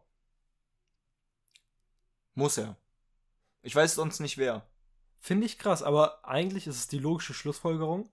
Muss 2.36 2.58
er. 2.58 2.78
Ich 3.62 3.76
weiß 3.76 3.96
sonst 3.96 4.20
nicht 4.20 4.38
wer. 4.38 4.68
Finde 5.20 5.46
ich 5.46 5.58
krass, 5.58 5.84
aber 5.84 6.28
eigentlich 6.28 6.68
ist 6.68 6.78
es 6.78 6.88
die 6.88 7.00
logische 7.00 7.34
Schlussfolgerung, 7.34 8.10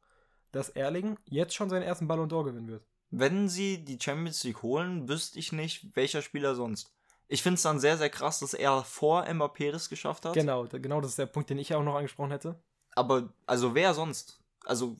dass 0.52 0.68
Erling 0.68 1.18
jetzt 1.24 1.54
schon 1.54 1.70
seinen 1.70 1.82
ersten 1.82 2.06
Ballon 2.08 2.30
d'Or 2.30 2.44
gewinnen 2.44 2.68
wird. 2.68 2.86
Wenn 3.10 3.48
sie 3.48 3.84
die 3.84 3.98
Champions 4.00 4.44
League 4.44 4.62
holen, 4.62 5.08
wüsste 5.08 5.38
ich 5.38 5.50
nicht, 5.50 5.96
welcher 5.96 6.22
Spieler 6.22 6.54
sonst. 6.54 6.94
Ich 7.26 7.42
finde 7.42 7.56
es 7.56 7.62
dann 7.62 7.80
sehr, 7.80 7.96
sehr 7.96 8.10
krass, 8.10 8.40
dass 8.40 8.54
er 8.54 8.84
vor 8.84 9.24
Mbappé 9.24 9.72
das 9.72 9.88
geschafft 9.88 10.24
hat. 10.24 10.34
Genau, 10.34 10.66
genau 10.66 11.00
das 11.00 11.12
ist 11.12 11.18
der 11.18 11.26
Punkt, 11.26 11.50
den 11.50 11.58
ich 11.58 11.74
auch 11.74 11.82
noch 11.82 11.96
angesprochen 11.96 12.30
hätte. 12.30 12.60
Aber, 12.94 13.32
also 13.46 13.74
wer 13.74 13.94
sonst? 13.94 14.40
Also, 14.64 14.96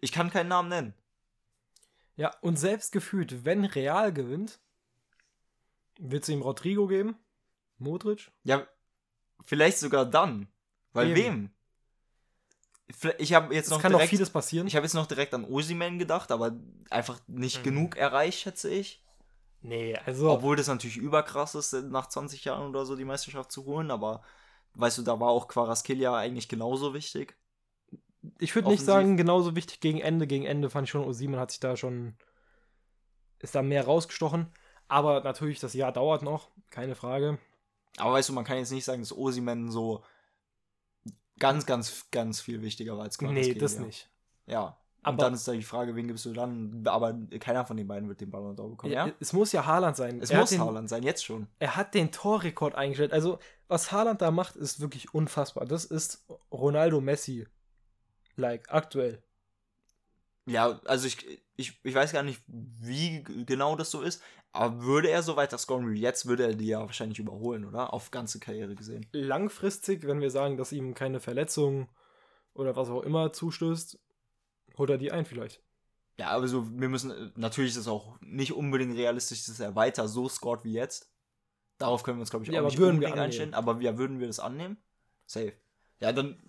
ich 0.00 0.12
kann 0.12 0.30
keinen 0.30 0.48
Namen 0.48 0.68
nennen. 0.68 0.94
Ja, 2.16 2.34
und 2.40 2.56
selbst 2.58 2.92
gefühlt, 2.92 3.44
wenn 3.44 3.64
Real 3.64 4.12
gewinnt, 4.12 4.60
wird 5.98 6.22
es 6.24 6.28
ihm 6.28 6.42
Rodrigo 6.42 6.86
geben? 6.86 7.16
Modric? 7.78 8.30
Ja, 8.44 8.66
vielleicht 9.44 9.78
sogar 9.78 10.04
dann. 10.04 10.48
Weil 10.92 11.08
Eben. 11.08 11.16
wem? 11.16 11.50
Ich 13.18 13.32
habe 13.32 13.54
jetzt 13.54 13.66
Es 13.66 13.70
noch 13.70 13.80
kann 13.80 13.92
noch 13.92 13.98
direkt, 14.00 14.10
vieles 14.10 14.30
passieren. 14.30 14.66
ich 14.66 14.74
habe 14.74 14.84
jetzt 14.84 14.94
noch 14.94 15.06
direkt 15.06 15.32
an 15.32 15.44
Osiman 15.44 15.98
gedacht, 15.98 16.32
aber 16.32 16.56
einfach 16.90 17.20
nicht 17.28 17.58
Mhm. 17.60 17.62
genug 17.62 17.96
erreicht, 17.96 18.40
schätze 18.40 18.68
ich. 18.68 19.04
nee, 19.62 19.96
also. 20.04 20.30
Obwohl 20.30 20.56
das 20.56 20.66
natürlich 20.66 20.96
überkrass 20.96 21.54
ist, 21.54 21.72
nach 21.72 22.08
20 22.08 22.44
Jahren 22.44 22.68
oder 22.68 22.84
so 22.86 22.96
die 22.96 23.04
Meisterschaft 23.04 23.52
zu 23.52 23.64
holen, 23.64 23.90
aber 23.90 24.22
weißt 24.74 24.98
du, 24.98 25.02
da 25.02 25.18
war 25.20 25.28
auch 25.30 25.48
Quaraskelia 25.48 26.14
eigentlich 26.16 26.48
genauso 26.48 26.94
wichtig. 26.94 27.36
ich 28.38 28.54
würde 28.54 28.68
nicht 28.68 28.84
sagen, 28.84 29.16
genauso 29.16 29.56
wichtig 29.56 29.80
gegen 29.80 30.00
Ende. 30.00 30.26
Gegen 30.26 30.44
Ende 30.44 30.70
fand 30.70 30.86
ich 30.86 30.90
schon, 30.90 31.04
Osimen 31.04 31.38
hat 31.40 31.50
sich 31.50 31.60
da 31.60 31.76
schon. 31.76 32.16
Ist 33.38 33.54
da 33.54 33.62
mehr 33.62 33.84
rausgestochen. 33.84 34.52
Aber 34.88 35.22
natürlich, 35.22 35.60
das 35.60 35.74
Jahr 35.74 35.92
dauert 35.92 36.22
noch, 36.22 36.50
keine 36.68 36.94
Frage. 36.94 37.38
Aber 37.96 38.12
weißt 38.12 38.28
du, 38.28 38.32
man 38.32 38.44
kann 38.44 38.58
jetzt 38.58 38.72
nicht 38.72 38.84
sagen, 38.84 39.00
dass 39.02 39.16
Osiman 39.16 39.70
so 39.70 40.04
ganz, 41.38 41.64
ganz, 41.64 42.10
ganz 42.10 42.40
viel 42.40 42.60
wichtiger 42.62 42.96
war 42.96 43.04
als 43.04 43.20
Nee, 43.20 43.28
Kvaratskhelia. 43.28 43.60
das 43.60 43.78
nicht. 43.78 44.10
Ja. 44.46 44.79
Aber- 45.02 45.14
Und 45.14 45.22
dann 45.22 45.34
ist 45.34 45.48
da 45.48 45.52
die 45.52 45.62
Frage, 45.62 45.96
wen 45.96 46.08
gibst 46.08 46.26
du 46.26 46.32
dann? 46.32 46.82
Aber 46.86 47.16
keiner 47.38 47.64
von 47.64 47.76
den 47.76 47.88
beiden 47.88 48.08
wird 48.08 48.20
den 48.20 48.30
Ballon 48.30 48.54
d'Or 48.56 48.68
bekommen, 48.70 48.92
ja? 48.92 49.10
Es 49.18 49.32
muss 49.32 49.50
ja 49.52 49.64
Haaland 49.64 49.96
sein. 49.96 50.20
Es 50.20 50.30
Er 50.30 50.40
muss 50.40 50.50
den, 50.50 50.60
Haaland 50.60 50.88
sein, 50.90 51.02
jetzt 51.02 51.24
schon. 51.24 51.46
Er 51.58 51.76
hat 51.76 51.94
den 51.94 52.12
Torrekord 52.12 52.74
eingestellt. 52.74 53.12
Also, 53.12 53.38
was 53.68 53.92
Haaland 53.92 54.20
da 54.20 54.30
macht, 54.30 54.56
ist 54.56 54.80
wirklich 54.80 55.14
unfassbar. 55.14 55.64
Das 55.64 55.84
ist 55.86 56.26
Ronaldo 56.52 57.00
Messi. 57.00 57.46
Like, 58.36 58.70
aktuell. 58.72 59.22
Ja, 60.46 60.80
also 60.84 61.06
ich, 61.06 61.40
ich, 61.56 61.78
ich 61.82 61.94
weiß 61.94 62.12
gar 62.12 62.22
nicht, 62.22 62.42
wie 62.46 63.22
genau 63.46 63.76
das 63.76 63.90
so 63.90 64.02
ist, 64.02 64.22
aber 64.52 64.82
würde 64.82 65.08
er 65.10 65.22
so 65.22 65.36
weiter 65.36 65.58
scoren 65.58 65.92
wie 65.92 66.00
jetzt, 66.00 66.26
würde 66.26 66.44
er 66.44 66.54
die 66.54 66.66
ja 66.66 66.80
wahrscheinlich 66.80 67.18
überholen, 67.20 67.64
oder? 67.64 67.92
Auf 67.92 68.10
ganze 68.10 68.40
Karriere 68.40 68.74
gesehen. 68.74 69.06
Langfristig, 69.12 70.06
wenn 70.06 70.20
wir 70.20 70.30
sagen, 70.30 70.56
dass 70.56 70.72
ihm 70.72 70.94
keine 70.94 71.20
Verletzung 71.20 71.88
oder 72.54 72.74
was 72.74 72.88
auch 72.88 73.02
immer 73.02 73.32
zustößt, 73.32 73.98
holt 74.80 74.90
er 74.90 74.98
die 74.98 75.12
ein 75.12 75.24
vielleicht. 75.24 75.62
Ja, 76.18 76.30
aber 76.30 76.48
so, 76.48 76.68
wir 76.78 76.88
müssen, 76.88 77.32
natürlich 77.36 77.70
ist 77.70 77.78
es 77.78 77.88
auch 77.88 78.18
nicht 78.20 78.52
unbedingt 78.52 78.96
realistisch, 78.96 79.44
dass 79.46 79.60
er 79.60 79.76
weiter 79.76 80.08
so 80.08 80.28
scored 80.28 80.64
wie 80.64 80.72
jetzt. 80.72 81.10
Darauf 81.78 82.02
können 82.02 82.18
wir 82.18 82.22
uns, 82.22 82.30
glaube 82.30 82.44
ich, 82.44 82.50
auch 82.50 82.54
Ja, 82.54 82.62
nicht 82.62 82.76
würden 82.76 83.00
wir 83.00 83.14
einstellen. 83.14 83.54
Aber 83.54 83.80
ja, 83.80 83.96
würden 83.96 84.20
wir 84.20 84.26
das 84.26 84.40
annehmen? 84.40 84.76
Safe. 85.24 85.54
Ja, 86.00 86.12
dann 86.12 86.42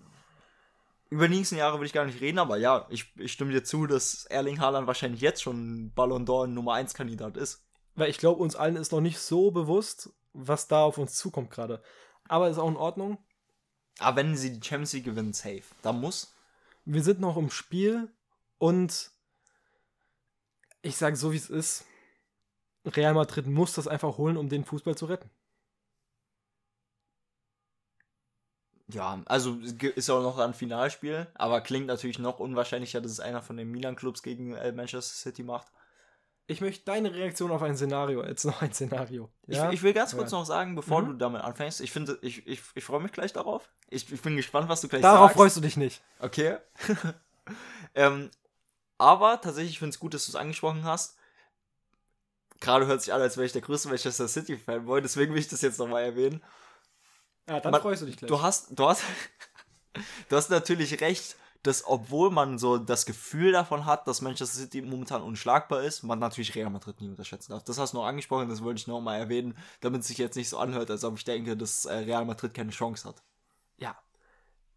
über 1.08 1.28
die 1.28 1.36
nächsten 1.36 1.56
Jahre 1.56 1.78
will 1.78 1.86
ich 1.86 1.92
gar 1.92 2.04
nicht 2.04 2.20
reden, 2.20 2.38
aber 2.38 2.56
ja, 2.56 2.86
ich, 2.90 3.14
ich 3.16 3.32
stimme 3.32 3.52
dir 3.52 3.62
zu, 3.62 3.86
dass 3.86 4.24
Erling 4.26 4.60
Haaland 4.60 4.86
wahrscheinlich 4.86 5.20
jetzt 5.20 5.42
schon 5.42 5.92
Ballon 5.94 6.26
d'Or 6.26 6.46
Nummer 6.46 6.74
1 6.74 6.94
Kandidat 6.94 7.36
ist. 7.36 7.66
Weil 7.94 8.10
ich 8.10 8.18
glaube, 8.18 8.42
uns 8.42 8.56
allen 8.56 8.76
ist 8.76 8.92
noch 8.92 9.02
nicht 9.02 9.18
so 9.18 9.50
bewusst, 9.50 10.10
was 10.32 10.68
da 10.68 10.82
auf 10.82 10.96
uns 10.98 11.14
zukommt 11.14 11.50
gerade. 11.50 11.82
Aber 12.28 12.48
ist 12.48 12.58
auch 12.58 12.68
in 12.68 12.76
Ordnung. 12.76 13.18
Aber 13.98 14.16
wenn 14.16 14.36
sie 14.36 14.58
die 14.58 14.66
Champions 14.66 14.94
League 14.94 15.04
gewinnen, 15.04 15.34
safe. 15.34 15.62
Da 15.82 15.92
muss. 15.92 16.34
Wir 16.86 17.02
sind 17.02 17.20
noch 17.20 17.36
im 17.36 17.50
Spiel 17.50 18.10
und 18.62 19.10
ich 20.82 20.96
sage 20.96 21.16
so, 21.16 21.32
wie 21.32 21.36
es 21.36 21.50
ist. 21.50 21.84
Real 22.84 23.12
Madrid 23.14 23.48
muss 23.48 23.72
das 23.74 23.88
einfach 23.88 24.18
holen, 24.18 24.36
um 24.36 24.48
den 24.48 24.64
Fußball 24.64 24.96
zu 24.96 25.06
retten. 25.06 25.28
Ja, 28.86 29.20
also 29.26 29.56
ist 29.60 30.10
auch 30.10 30.22
noch 30.22 30.38
ein 30.38 30.54
Finalspiel, 30.54 31.26
aber 31.34 31.60
klingt 31.60 31.86
natürlich 31.88 32.20
noch 32.20 32.38
unwahrscheinlicher, 32.38 33.00
dass 33.00 33.10
es 33.10 33.18
einer 33.20 33.42
von 33.42 33.56
den 33.56 33.68
Milan-Clubs 33.70 34.22
gegen 34.22 34.54
äh, 34.54 34.70
Manchester 34.70 35.14
City 35.14 35.42
macht. 35.42 35.72
Ich 36.46 36.60
möchte 36.60 36.84
deine 36.84 37.12
Reaktion 37.14 37.50
auf 37.50 37.62
ein 37.62 37.76
Szenario. 37.76 38.24
Jetzt 38.24 38.44
noch 38.44 38.62
ein 38.62 38.72
Szenario. 38.72 39.28
Ja? 39.46 39.68
Ich, 39.68 39.74
ich 39.74 39.82
will 39.82 39.92
ganz 39.92 40.14
kurz 40.14 40.30
Ja. 40.30 40.38
noch 40.38 40.44
sagen, 40.46 40.76
bevor 40.76 41.02
Mhm. 41.02 41.06
du 41.06 41.12
damit 41.14 41.42
anfängst, 41.42 41.80
ich 41.80 41.90
finde, 41.90 42.16
ich, 42.22 42.46
ich, 42.46 42.60
ich 42.74 42.84
freue 42.84 43.00
mich 43.00 43.12
gleich 43.12 43.32
darauf. 43.32 43.68
Ich, 43.88 44.12
ich 44.12 44.22
bin 44.22 44.36
gespannt, 44.36 44.68
was 44.68 44.80
du 44.82 44.88
gleich 44.88 45.02
Darauf 45.02 45.30
sagst. 45.30 45.36
freust 45.36 45.56
du 45.56 45.60
dich 45.62 45.76
nicht. 45.76 46.02
Okay. 46.20 46.58
ähm, 47.94 48.30
aber 49.02 49.40
tatsächlich 49.40 49.78
finde 49.78 49.90
ich 49.90 49.96
es 49.96 50.00
gut, 50.00 50.14
dass 50.14 50.26
du 50.26 50.30
es 50.32 50.36
angesprochen 50.36 50.84
hast. 50.84 51.16
Gerade 52.60 52.86
hört 52.86 53.02
sich 53.02 53.12
an, 53.12 53.20
als 53.20 53.36
wäre 53.36 53.46
ich 53.46 53.52
der 53.52 53.62
größte 53.62 53.88
Manchester 53.88 54.28
City-Fanboy, 54.28 55.02
deswegen 55.02 55.32
will 55.32 55.40
ich 55.40 55.48
das 55.48 55.62
jetzt 55.62 55.78
nochmal 55.78 56.04
erwähnen. 56.04 56.42
Ja, 57.48 57.58
dann 57.60 57.72
Man- 57.72 57.80
freust 57.82 58.02
du 58.02 58.06
dich 58.06 58.16
gleich. 58.16 58.28
Du 58.28 58.40
hast, 58.40 58.68
du 58.70 58.86
hast, 58.88 59.02
du 60.28 60.36
hast 60.36 60.48
natürlich 60.50 61.00
recht, 61.00 61.36
dass 61.64 61.84
obwohl 61.86 62.30
man 62.30 62.58
so 62.58 62.78
das 62.78 63.04
Gefühl 63.06 63.52
davon 63.52 63.84
hat, 63.84 64.06
dass 64.06 64.20
Manchester 64.20 64.58
City 64.60 64.82
momentan 64.82 65.22
unschlagbar 65.22 65.82
ist, 65.82 66.02
man 66.02 66.18
natürlich 66.20 66.54
Real 66.54 66.70
Madrid 66.70 67.00
nie 67.00 67.08
unterschätzen 67.08 67.52
darf. 67.52 67.64
Das 67.64 67.78
hast 67.78 67.92
du 67.94 67.98
noch 67.98 68.06
angesprochen, 68.06 68.48
das 68.48 68.62
wollte 68.62 68.80
ich 68.80 68.86
noch 68.86 69.00
mal 69.00 69.16
erwähnen, 69.16 69.56
damit 69.80 70.02
es 70.02 70.08
sich 70.08 70.18
jetzt 70.18 70.36
nicht 70.36 70.48
so 70.48 70.58
anhört, 70.58 70.90
als 70.90 71.04
ob 71.04 71.16
ich 71.16 71.24
denke, 71.24 71.56
dass 71.56 71.84
äh, 71.84 71.94
Real 71.94 72.24
Madrid 72.24 72.54
keine 72.54 72.70
Chance 72.70 73.08
hat. 73.08 73.22
ja. 73.78 73.96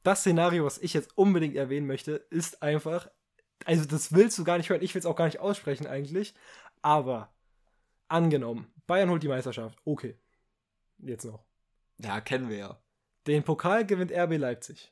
Das 0.04 0.20
Szenario, 0.20 0.66
was 0.66 0.78
ich 0.78 0.94
jetzt 0.94 1.18
unbedingt 1.18 1.56
erwähnen 1.56 1.88
möchte, 1.88 2.12
ist 2.30 2.62
einfach. 2.62 3.10
Also, 3.64 3.86
das 3.86 4.14
willst 4.14 4.38
du 4.38 4.44
gar 4.44 4.58
nicht 4.58 4.70
hören. 4.70 4.82
Ich 4.82 4.94
will 4.94 5.00
es 5.00 5.06
auch 5.06 5.16
gar 5.16 5.26
nicht 5.26 5.40
aussprechen, 5.40 5.88
eigentlich. 5.88 6.34
Aber, 6.82 7.34
angenommen, 8.08 8.72
Bayern 8.86 9.10
holt 9.10 9.24
die 9.24 9.28
Meisterschaft. 9.28 9.80
Okay. 9.86 10.18
Jetzt 11.00 11.26
noch. 11.26 11.44
Ja, 12.00 12.22
kennen 12.22 12.50
wir 12.50 12.58
ja. 12.58 12.80
Den 13.28 13.44
Pokal 13.44 13.86
gewinnt 13.86 14.12
RB 14.12 14.38
Leipzig. 14.38 14.92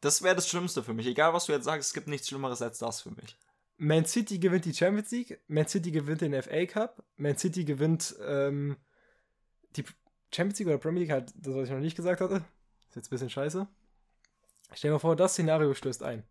Das 0.00 0.22
wäre 0.22 0.34
das 0.34 0.48
Schlimmste 0.48 0.82
für 0.82 0.94
mich. 0.94 1.06
Egal, 1.06 1.32
was 1.32 1.46
du 1.46 1.52
jetzt 1.52 1.64
sagst, 1.64 1.88
es 1.88 1.94
gibt 1.94 2.08
nichts 2.08 2.28
Schlimmeres 2.28 2.62
als 2.62 2.78
das 2.78 3.02
für 3.02 3.10
mich. 3.10 3.36
Man 3.76 4.04
City 4.04 4.38
gewinnt 4.38 4.64
die 4.64 4.74
Champions 4.74 5.10
League. 5.10 5.40
Man 5.48 5.66
City 5.66 5.90
gewinnt 5.90 6.20
den 6.20 6.40
FA 6.42 6.66
Cup. 6.66 7.02
Man 7.16 7.36
City 7.36 7.64
gewinnt 7.64 8.14
ähm, 8.26 8.76
die 9.76 9.84
Champions 10.34 10.58
League 10.58 10.68
oder 10.68 10.78
Premier 10.78 11.00
League, 11.00 11.10
halt 11.10 11.32
das, 11.36 11.54
was 11.54 11.64
ich 11.64 11.70
noch 11.70 11.80
nicht 11.80 11.96
gesagt 11.96 12.20
hatte. 12.20 12.44
Ist 12.88 12.96
jetzt 12.96 13.06
ein 13.08 13.10
bisschen 13.10 13.30
scheiße. 13.30 13.66
Stell 14.74 14.90
dir 14.90 14.94
mal 14.94 14.98
vor, 14.98 15.16
das 15.16 15.32
Szenario 15.32 15.74
stößt 15.74 16.02
ein. 16.02 16.24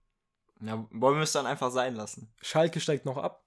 Ja, 0.61 0.85
wollen 0.91 1.15
wir 1.15 1.23
es 1.23 1.31
dann 1.31 1.45
einfach 1.45 1.71
sein 1.71 1.95
lassen? 1.95 2.33
Schalke 2.41 2.79
steigt 2.79 3.05
noch 3.05 3.17
ab. 3.17 3.45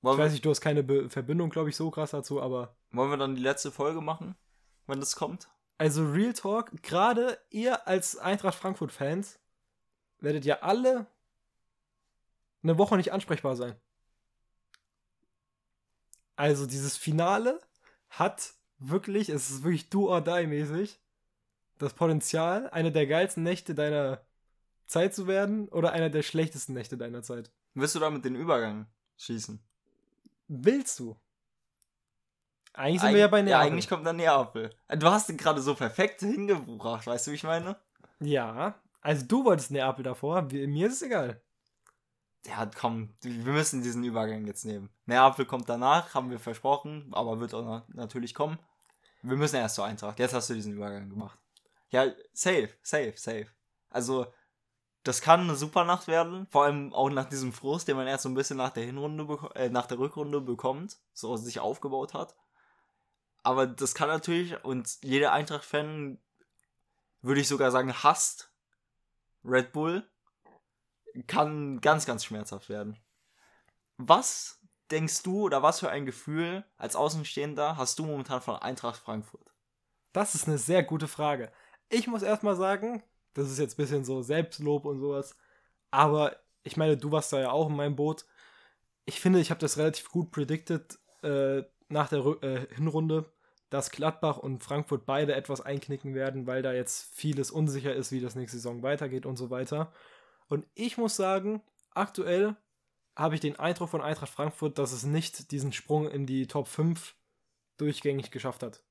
Wollen, 0.00 0.18
Ich 0.18 0.24
weiß 0.24 0.32
nicht, 0.32 0.44
du 0.44 0.50
hast 0.50 0.60
keine 0.60 0.82
Be 0.82 1.08
Verbindung, 1.10 1.50
glaube 1.50 1.70
ich, 1.70 1.76
so 1.76 1.90
krass 1.90 2.12
dazu, 2.12 2.40
aber. 2.40 2.76
wollen 2.90 3.10
wir 3.10 3.16
dann 3.16 3.34
die 3.34 3.42
letzte 3.42 3.70
Folge 3.70 4.00
machen, 4.00 4.34
wenn 4.86 5.00
das 5.00 5.16
kommt? 5.16 5.48
Also, 5.78 6.04
Real 6.06 6.32
Talk, 6.32 6.82
gerade 6.82 7.38
ihr 7.50 7.86
als 7.88 8.16
Eintracht 8.16 8.54
Frankfurt-Fans 8.54 9.38
werdet 10.20 10.44
ja 10.44 10.60
alle 10.60 11.06
eine 12.62 12.78
Woche 12.78 12.96
nicht 12.96 13.12
ansprechbar 13.12 13.56
sein. 13.56 13.74
Also, 16.36 16.66
dieses 16.66 16.96
Finale 16.96 17.60
hat 18.08 18.54
wirklich, 18.78 19.28
es 19.28 19.50
ist 19.50 19.64
wirklich 19.64 19.90
do 19.90 20.08
or 20.08 20.20
die 20.20 20.46
mäßig, 20.46 21.00
das 21.78 21.94
Potenzial, 21.94 22.70
eine 22.70 22.92
der 22.92 23.06
geilsten 23.06 23.42
Nächte 23.42 23.74
deiner 23.74 24.24
Zeit 24.94 25.14
zu 25.14 25.26
werden 25.26 25.68
oder 25.68 25.92
einer 25.92 26.08
der 26.08 26.22
schlechtesten 26.22 26.72
Nächte 26.72 26.96
deiner 26.96 27.22
Zeit. 27.22 27.50
Willst 27.74 27.94
du 27.96 27.98
damit 27.98 28.24
den 28.24 28.36
Übergang 28.36 28.86
schießen? 29.16 29.60
Willst 30.48 30.98
du? 31.00 31.16
Eigentlich 32.74 33.00
sind 33.00 33.12
wir 33.12 33.20
ja 33.20 33.28
bei 33.28 33.38
Ja, 33.38 33.44
Neapel. 33.44 33.66
eigentlich 33.66 33.88
kommt 33.88 34.06
dann 34.06 34.16
Neapel. 34.16 34.70
Du 34.88 35.06
hast 35.08 35.28
den 35.28 35.36
gerade 35.36 35.60
so 35.60 35.74
perfekt 35.74 36.20
hingebracht, 36.20 37.06
weißt 37.06 37.26
du, 37.26 37.30
wie 37.32 37.36
ich 37.36 37.42
meine? 37.44 37.76
Ja, 38.20 38.80
also 39.00 39.26
du 39.26 39.44
wolltest 39.44 39.70
Neapel 39.70 40.02
davor, 40.04 40.42
mir 40.42 40.86
ist 40.86 40.94
es 40.94 41.02
egal. 41.02 41.40
Ja, 42.46 42.70
komm, 42.78 43.14
wir 43.22 43.52
müssen 43.52 43.82
diesen 43.82 44.04
Übergang 44.04 44.46
jetzt 44.46 44.64
nehmen. 44.64 44.90
Neapel 45.06 45.46
kommt 45.46 45.68
danach, 45.68 46.14
haben 46.14 46.30
wir 46.30 46.38
versprochen, 46.38 47.08
aber 47.12 47.40
wird 47.40 47.54
auch 47.54 47.64
na 47.64 47.86
natürlich 47.94 48.34
kommen. 48.34 48.58
Wir 49.22 49.36
müssen 49.36 49.56
erst 49.56 49.76
zur 49.76 49.86
Eintracht. 49.86 50.18
Jetzt 50.18 50.34
hast 50.34 50.50
du 50.50 50.54
diesen 50.54 50.74
Übergang 50.74 51.08
gemacht. 51.08 51.38
Ja, 51.88 52.06
safe, 52.32 52.68
safe, 52.82 53.14
safe. 53.16 53.46
Also, 53.88 54.26
das 55.04 55.20
kann 55.20 55.40
eine 55.40 55.54
super 55.54 55.84
Nacht 55.84 56.08
werden, 56.08 56.46
vor 56.50 56.64
allem 56.64 56.92
auch 56.94 57.10
nach 57.10 57.28
diesem 57.28 57.52
Frust, 57.52 57.86
den 57.86 57.96
man 57.96 58.06
erst 58.06 58.22
so 58.22 58.28
ein 58.30 58.34
bisschen 58.34 58.56
nach 58.56 58.70
der 58.70 58.84
Hinrunde, 58.84 59.38
äh, 59.54 59.68
nach 59.68 59.86
der 59.86 59.98
Rückrunde 59.98 60.40
bekommt, 60.40 60.98
so 61.12 61.36
sich 61.36 61.60
aufgebaut 61.60 62.14
hat. 62.14 62.34
Aber 63.42 63.66
das 63.66 63.94
kann 63.94 64.08
natürlich, 64.08 64.64
und 64.64 64.98
jeder 65.02 65.32
Eintracht-Fan, 65.32 66.18
würde 67.20 67.40
ich 67.40 67.48
sogar 67.48 67.70
sagen, 67.70 67.92
hasst 68.02 68.50
Red 69.44 69.72
Bull, 69.72 70.08
kann 71.26 71.82
ganz, 71.82 72.06
ganz 72.06 72.24
schmerzhaft 72.24 72.70
werden. 72.70 72.98
Was 73.98 74.60
denkst 74.90 75.22
du 75.22 75.42
oder 75.42 75.62
was 75.62 75.80
für 75.80 75.90
ein 75.90 76.06
Gefühl 76.06 76.64
als 76.78 76.96
Außenstehender 76.96 77.76
hast 77.76 77.98
du 77.98 78.06
momentan 78.06 78.40
von 78.40 78.56
Eintracht 78.56 78.96
Frankfurt? 78.96 79.52
Das 80.14 80.34
ist 80.34 80.48
eine 80.48 80.58
sehr 80.58 80.82
gute 80.82 81.08
Frage. 81.08 81.52
Ich 81.90 82.06
muss 82.06 82.22
erstmal 82.22 82.56
sagen, 82.56 83.02
das 83.34 83.50
ist 83.50 83.58
jetzt 83.58 83.74
ein 83.74 83.82
bisschen 83.82 84.04
so 84.04 84.22
Selbstlob 84.22 84.84
und 84.84 85.00
sowas, 85.00 85.36
aber 85.90 86.36
ich 86.62 86.76
meine, 86.76 86.96
du 86.96 87.12
warst 87.12 87.32
da 87.32 87.40
ja 87.40 87.50
auch 87.50 87.68
in 87.68 87.76
meinem 87.76 87.96
Boot. 87.96 88.24
Ich 89.04 89.20
finde, 89.20 89.38
ich 89.38 89.50
habe 89.50 89.60
das 89.60 89.76
relativ 89.76 90.10
gut 90.10 90.30
predicted 90.30 90.98
äh, 91.22 91.62
nach 91.88 92.08
der 92.08 92.24
Rü 92.24 92.36
äh, 92.40 92.66
Hinrunde, 92.74 93.30
dass 93.70 93.90
Gladbach 93.90 94.38
und 94.38 94.62
Frankfurt 94.62 95.04
beide 95.04 95.34
etwas 95.34 95.60
einknicken 95.60 96.14
werden, 96.14 96.46
weil 96.46 96.62
da 96.62 96.72
jetzt 96.72 97.14
vieles 97.14 97.50
unsicher 97.50 97.94
ist, 97.94 98.12
wie 98.12 98.20
das 98.20 98.34
nächste 98.34 98.56
Saison 98.56 98.82
weitergeht 98.82 99.26
und 99.26 99.36
so 99.36 99.50
weiter. 99.50 99.92
Und 100.48 100.66
ich 100.74 100.96
muss 100.96 101.16
sagen, 101.16 101.62
aktuell 101.90 102.56
habe 103.16 103.34
ich 103.34 103.40
den 103.40 103.58
Eindruck 103.58 103.90
von 103.90 104.00
Eintracht 104.00 104.32
Frankfurt, 104.32 104.78
dass 104.78 104.92
es 104.92 105.04
nicht 105.04 105.50
diesen 105.50 105.72
Sprung 105.72 106.08
in 106.08 106.26
die 106.26 106.46
Top 106.46 106.66
5 106.66 107.14
durchgängig 107.76 108.30
geschafft 108.30 108.62
hat. 108.62 108.82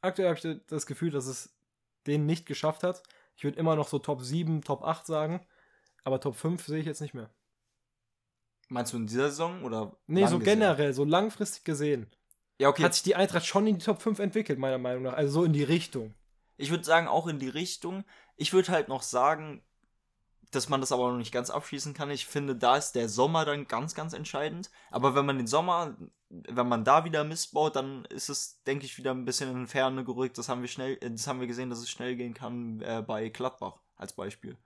Aktuell 0.00 0.28
habe 0.28 0.38
ich 0.38 0.66
das 0.66 0.86
Gefühl, 0.86 1.10
dass 1.10 1.26
es 1.26 1.54
den 2.06 2.26
nicht 2.26 2.46
geschafft 2.46 2.82
hat. 2.82 3.02
Ich 3.36 3.44
würde 3.44 3.58
immer 3.58 3.76
noch 3.76 3.88
so 3.88 3.98
Top 3.98 4.22
7, 4.22 4.62
Top 4.62 4.84
8 4.84 5.06
sagen, 5.06 5.40
aber 6.04 6.20
Top 6.20 6.36
5 6.36 6.64
sehe 6.66 6.80
ich 6.80 6.86
jetzt 6.86 7.00
nicht 7.00 7.14
mehr. 7.14 7.30
Meinst 8.68 8.92
du 8.92 8.96
in 8.96 9.06
dieser 9.06 9.30
Saison 9.30 9.64
oder? 9.64 9.96
Nee, 10.06 10.26
so 10.26 10.38
gesehen? 10.38 10.60
generell, 10.60 10.92
so 10.94 11.04
langfristig 11.04 11.64
gesehen, 11.64 12.10
Ja, 12.58 12.68
okay. 12.68 12.82
hat 12.84 12.94
sich 12.94 13.02
die 13.02 13.16
Eintracht 13.16 13.44
schon 13.46 13.66
in 13.66 13.78
die 13.78 13.84
Top 13.84 14.00
5 14.02 14.18
entwickelt, 14.18 14.58
meiner 14.58 14.78
Meinung 14.78 15.02
nach. 15.04 15.14
Also 15.14 15.40
so 15.40 15.44
in 15.44 15.52
die 15.52 15.62
Richtung. 15.64 16.14
Ich 16.56 16.70
würde 16.70 16.84
sagen, 16.84 17.08
auch 17.08 17.26
in 17.26 17.38
die 17.38 17.48
Richtung. 17.48 18.04
Ich 18.36 18.52
würde 18.52 18.68
halt 18.72 18.88
noch 18.88 19.02
sagen, 19.02 19.62
dass 20.52 20.68
man 20.68 20.80
das 20.80 20.92
aber 20.92 21.10
noch 21.10 21.18
nicht 21.18 21.32
ganz 21.32 21.50
abschließen 21.50 21.94
kann. 21.94 22.10
Ich 22.10 22.26
finde, 22.26 22.54
da 22.54 22.76
ist 22.76 22.92
der 22.92 23.08
Sommer 23.08 23.44
dann 23.44 23.66
ganz, 23.66 23.94
ganz 23.94 24.12
entscheidend. 24.12 24.70
Aber 24.90 25.14
wenn 25.14 25.26
man 25.26 25.38
den 25.38 25.46
Sommer, 25.46 25.96
wenn 26.28 26.68
man 26.68 26.84
da 26.84 27.04
wieder 27.04 27.24
missbaut, 27.24 27.74
dann 27.74 28.04
ist 28.06 28.28
es, 28.28 28.62
denke 28.64 28.84
ich, 28.84 28.98
wieder 28.98 29.12
ein 29.12 29.24
bisschen 29.24 29.50
in 29.50 29.66
Ferne 29.66 30.04
gerückt. 30.04 30.36
Das 30.38 30.48
haben 30.48 30.60
wir 30.60 30.68
schnell, 30.68 30.96
das 30.96 31.26
haben 31.26 31.40
wir 31.40 31.46
gesehen, 31.46 31.70
dass 31.70 31.78
es 31.78 31.90
schnell 31.90 32.16
gehen 32.16 32.34
kann 32.34 32.80
äh, 32.82 33.02
bei 33.04 33.30
Gladbach 33.30 33.80
als 33.96 34.12
Beispiel. 34.12 34.58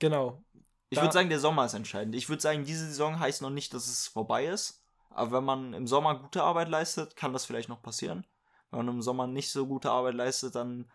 Genau. 0.00 0.42
Ich 0.90 1.00
würde 1.00 1.12
sagen, 1.12 1.28
der 1.28 1.40
Sommer 1.40 1.64
ist 1.64 1.74
entscheidend. 1.74 2.14
Ich 2.14 2.28
würde 2.28 2.42
sagen, 2.42 2.64
diese 2.64 2.86
Saison 2.86 3.18
heißt 3.18 3.42
noch 3.42 3.50
nicht, 3.50 3.72
dass 3.72 3.88
es 3.88 4.08
vorbei 4.08 4.46
ist. 4.46 4.84
Aber 5.10 5.38
wenn 5.38 5.44
man 5.44 5.74
im 5.74 5.86
Sommer 5.86 6.18
gute 6.18 6.42
Arbeit 6.42 6.68
leistet, 6.68 7.14
kann 7.16 7.32
das 7.32 7.44
vielleicht 7.44 7.68
noch 7.68 7.82
passieren. 7.82 8.26
Wenn 8.70 8.84
man 8.86 8.96
im 8.96 9.02
Sommer 9.02 9.26
nicht 9.28 9.50
so 9.50 9.66
gute 9.66 9.90
Arbeit 9.90 10.14
leistet, 10.14 10.56
dann 10.56 10.90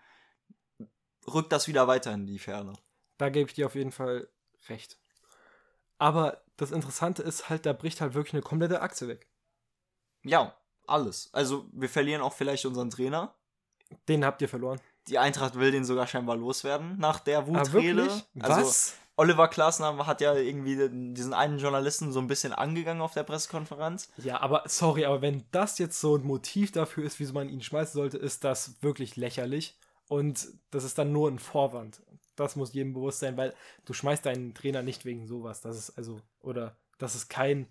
rückt 1.27 1.51
das 1.53 1.67
wieder 1.67 1.87
weiter 1.87 2.13
in 2.13 2.25
die 2.25 2.39
Ferne. 2.39 2.73
Da 3.19 3.29
gebe 3.29 3.47
ich 3.47 3.53
dir 3.53 3.67
auf 3.67 3.75
jeden 3.75 3.91
Fall 3.91 4.27
recht. 4.69 4.97
Aber 5.99 6.41
das 6.57 6.71
Interessante 6.71 7.21
ist 7.21 7.49
halt, 7.49 7.65
da 7.65 7.73
bricht 7.73 8.01
halt 8.01 8.13
wirklich 8.15 8.33
eine 8.33 8.41
komplette 8.41 8.81
Achse 8.81 9.07
weg. 9.07 9.27
Ja, 10.23 10.55
alles. 10.87 11.29
Also 11.33 11.67
wir 11.71 11.89
verlieren 11.89 12.21
auch 12.21 12.33
vielleicht 12.33 12.65
unseren 12.65 12.89
Trainer. 12.89 13.35
Den 14.07 14.23
habt 14.25 14.41
ihr 14.41 14.49
verloren. 14.49 14.79
Die 15.07 15.17
Eintracht 15.19 15.55
will 15.55 15.71
den 15.71 15.83
sogar 15.85 16.07
scheinbar 16.07 16.35
loswerden 16.37 16.97
nach 16.99 17.19
der 17.19 17.39
Ah, 17.39 17.47
Wutrede. 17.47 17.97
wirklich? 18.05 18.23
Also 18.39 18.61
Was? 18.61 18.95
Oliver 19.17 19.49
Glasner 19.49 20.05
hat 20.07 20.21
ja 20.21 20.33
irgendwie 20.35 20.77
diesen 21.13 21.33
einen 21.33 21.57
Journalisten 21.59 22.13
so 22.13 22.19
ein 22.21 22.27
bisschen 22.27 22.53
angegangen 22.53 23.01
auf 23.01 23.13
der 23.13 23.23
Pressekonferenz. 23.23 24.09
Ja, 24.17 24.39
aber 24.39 24.63
sorry, 24.67 25.03
aber 25.05 25.21
wenn 25.21 25.43
das 25.51 25.77
jetzt 25.77 25.99
so 25.99 26.15
ein 26.15 26.23
Motiv 26.23 26.71
dafür 26.71 27.03
ist, 27.03 27.19
wieso 27.19 27.33
man 27.33 27.49
ihn 27.49 27.61
schmeißen 27.61 27.93
sollte, 27.99 28.17
ist 28.17 28.45
das 28.45 28.81
wirklich 28.81 29.17
lächerlich. 29.17 29.77
Und 30.07 30.47
das 30.71 30.85
ist 30.85 30.97
dann 30.97 31.11
nur 31.11 31.29
ein 31.29 31.37
Vorwand. 31.39 32.01
Das 32.39 32.55
muss 32.55 32.73
jedem 32.73 32.93
bewusst 32.93 33.19
sein, 33.19 33.37
weil 33.37 33.53
du 33.85 33.93
schmeißt 33.93 34.25
deinen 34.25 34.53
Trainer 34.53 34.81
nicht 34.81 35.05
wegen 35.05 35.27
sowas. 35.27 35.61
Das 35.61 35.77
ist 35.77 35.97
also, 35.97 36.19
oder 36.41 36.75
das 36.97 37.15
ist 37.15 37.29
kein 37.29 37.67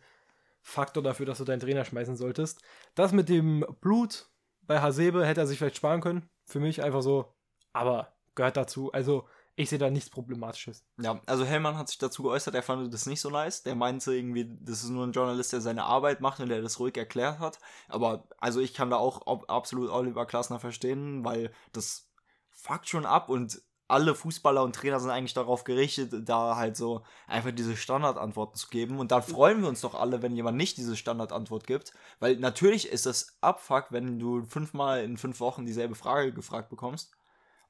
Faktor 0.63 1.03
dafür, 1.03 1.27
dass 1.27 1.39
du 1.39 1.45
deinen 1.45 1.61
Trainer 1.61 1.85
schmeißen 1.85 2.17
solltest. 2.17 2.61
Das 2.95 3.13
mit 3.13 3.29
dem 3.29 3.65
Blut 3.81 4.29
bei 4.63 4.81
Hasebe 4.81 5.27
hätte 5.27 5.41
er 5.41 5.47
sich 5.47 5.59
vielleicht 5.59 5.77
sparen 5.77 6.01
können. 6.01 6.29
Für 6.45 6.61
mich 6.61 6.83
einfach 6.83 7.03
so, 7.03 7.35
aber 7.73 8.13
gehört 8.35 8.57
dazu. 8.57 8.93
Also, 8.93 9.27
ich 9.59 9.71
sehe 9.71 9.79
da 9.79 9.91
nichts 9.91 10.09
Problematisches. 10.09 10.85
Ja, 11.01 11.21
also 11.27 11.45
Hellmann 11.45 11.77
hat 11.77 11.89
sich 11.89 11.99
dazu 11.99 12.23
geäußert, 12.23 12.55
er 12.55 12.63
fand 12.63 12.95
das 12.95 13.07
nicht 13.07 13.21
so 13.21 13.29
nice. 13.29 13.65
Der 13.65 13.75
meinte 13.75 14.15
irgendwie, 14.15 14.57
das 14.61 14.85
ist 14.85 14.91
nur 14.91 15.05
ein 15.05 15.13
Journalist, 15.13 15.53
der 15.53 15.61
seine 15.61 15.83
Arbeit 15.83 16.21
macht 16.21 16.39
und 16.39 16.49
der 16.49 16.63
das 16.63 16.79
ruhig 16.79 16.97
erklärt 16.97 17.41
hat. 17.41 17.59
Aber 17.89 18.29
also 18.39 18.61
ich 18.61 18.73
kann 18.73 18.91
da 18.91 18.99
auch 18.99 19.49
absolut 19.49 19.91
Oliver 19.91 20.27
Glasner 20.27 20.61
verstehen, 20.61 21.25
weil 21.25 21.51
das 21.73 22.09
fuckt 22.51 22.89
schon 22.89 23.05
ab 23.05 23.29
und 23.29 23.61
alle 23.89 24.15
Fußballer 24.15 24.63
und 24.63 24.75
Trainer 24.77 25.01
sind 25.01 25.11
eigentlich 25.11 25.35
darauf 25.35 25.65
gerichtet, 25.65 26.13
da 26.29 26.57
halt 26.57 26.77
so 26.77 27.03
einfach 27.27 27.51
diese 27.53 27.77
Standardantworten 27.77 28.55
zu 28.57 28.69
geben. 28.69 28.99
Und 29.01 29.11
dann 29.11 29.23
freuen 29.23 29.63
wir 29.63 29.69
uns 29.69 29.81
doch 29.81 29.95
alle, 29.95 30.21
wenn 30.23 30.37
jemand 30.37 30.57
nicht 30.59 30.77
diese 30.77 30.97
Standardantwort 30.97 31.67
gibt. 31.67 31.93
Weil 32.21 32.37
natürlich 32.37 32.89
ist 32.89 33.07
das 33.07 33.39
Abfuck, 33.41 33.87
wenn 33.91 34.19
du 34.19 34.45
fünfmal 34.45 35.03
in 35.03 35.17
fünf 35.17 35.41
Wochen 35.41 35.65
dieselbe 35.65 35.95
Frage 35.95 36.33
gefragt 36.33 36.69
bekommst. 36.69 37.13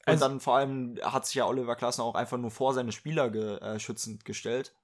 Und 0.06 0.12
Also- 0.14 0.24
dann 0.28 0.40
vor 0.40 0.56
allem 0.56 0.98
hat 1.02 1.24
sich 1.26 1.36
ja 1.36 1.46
Oliver 1.46 1.76
Glasner 1.76 2.04
auch 2.04 2.14
einfach 2.16 2.36
nur 2.38 2.50
vor 2.50 2.74
seine 2.74 2.92
Spieler 2.92 3.30
ge 3.30 3.58
äh, 3.58 3.78
schützend 3.78 4.24
gestellt. 4.24 4.74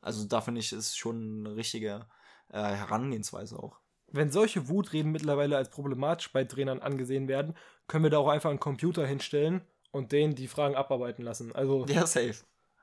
Also 0.00 0.24
da 0.26 0.40
finde 0.40 0.60
ich, 0.60 0.72
ist 0.72 0.96
schon 0.96 1.44
eine 1.46 1.56
richtige 1.56 2.06
äh, 2.50 2.62
Herangehensweise 2.62 3.58
auch. 3.58 3.78
wenn 4.10 4.30
solche 4.30 4.68
Wutreden 4.70 5.12
mittlerweile 5.12 5.58
als 5.58 5.68
problematisch 5.68 6.32
bei 6.32 6.44
Trainern 6.44 6.80
angesehen 6.80 7.28
werden, 7.28 7.54
können 7.88 8.04
wir 8.04 8.10
da 8.10 8.16
auch 8.18 8.28
einfach 8.28 8.48
einen 8.48 8.58
Computer 8.60 9.06
hinstellen 9.06 9.60
und 9.90 10.12
den 10.12 10.34
die 10.34 10.48
Fragen 10.48 10.76
abarbeiten 10.76 11.24
lassen. 11.24 11.54
Also 11.54 11.86
Ja, 11.88 12.06
safe. 12.06 12.34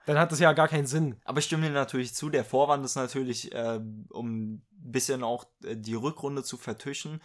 dann 0.06 0.18
hat 0.20 0.32
das 0.32 0.40
ja 0.40 0.54
gar 0.54 0.68
keinen 0.68 0.88
Sinn. 0.88 1.18
Aber 1.26 1.40
ich 1.40 1.46
stimme 1.46 1.68
dir 1.68 1.74
natürlich 1.74 2.14
zu, 2.14 2.30
der 2.30 2.46
Vorwand 2.46 2.84
ist 2.86 2.96
natürlich, 2.96 3.52
äh, 3.54 3.80
um 4.10 4.54
ein 4.56 4.68
bisschen 4.72 5.24
auch 5.24 5.46
äh, 5.64 5.76
die 5.76 5.96
Rückrunde 5.96 6.44
zu 6.44 6.58
vertischen. 6.58 7.22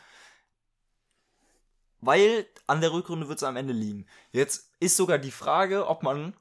Weil 2.01 2.47
an 2.66 2.81
der 2.81 2.93
Rückrunde 2.93 3.29
wird 3.29 3.38
es 3.38 3.45
am 3.45 3.57
Ende 3.57 3.75
liegen. 3.75 4.07
Jetzt 4.33 4.71
ist 4.81 4.97
sogar 4.97 5.19
die 5.19 5.31
Frage, 5.31 5.87
ob 5.87 6.03
man, 6.03 6.35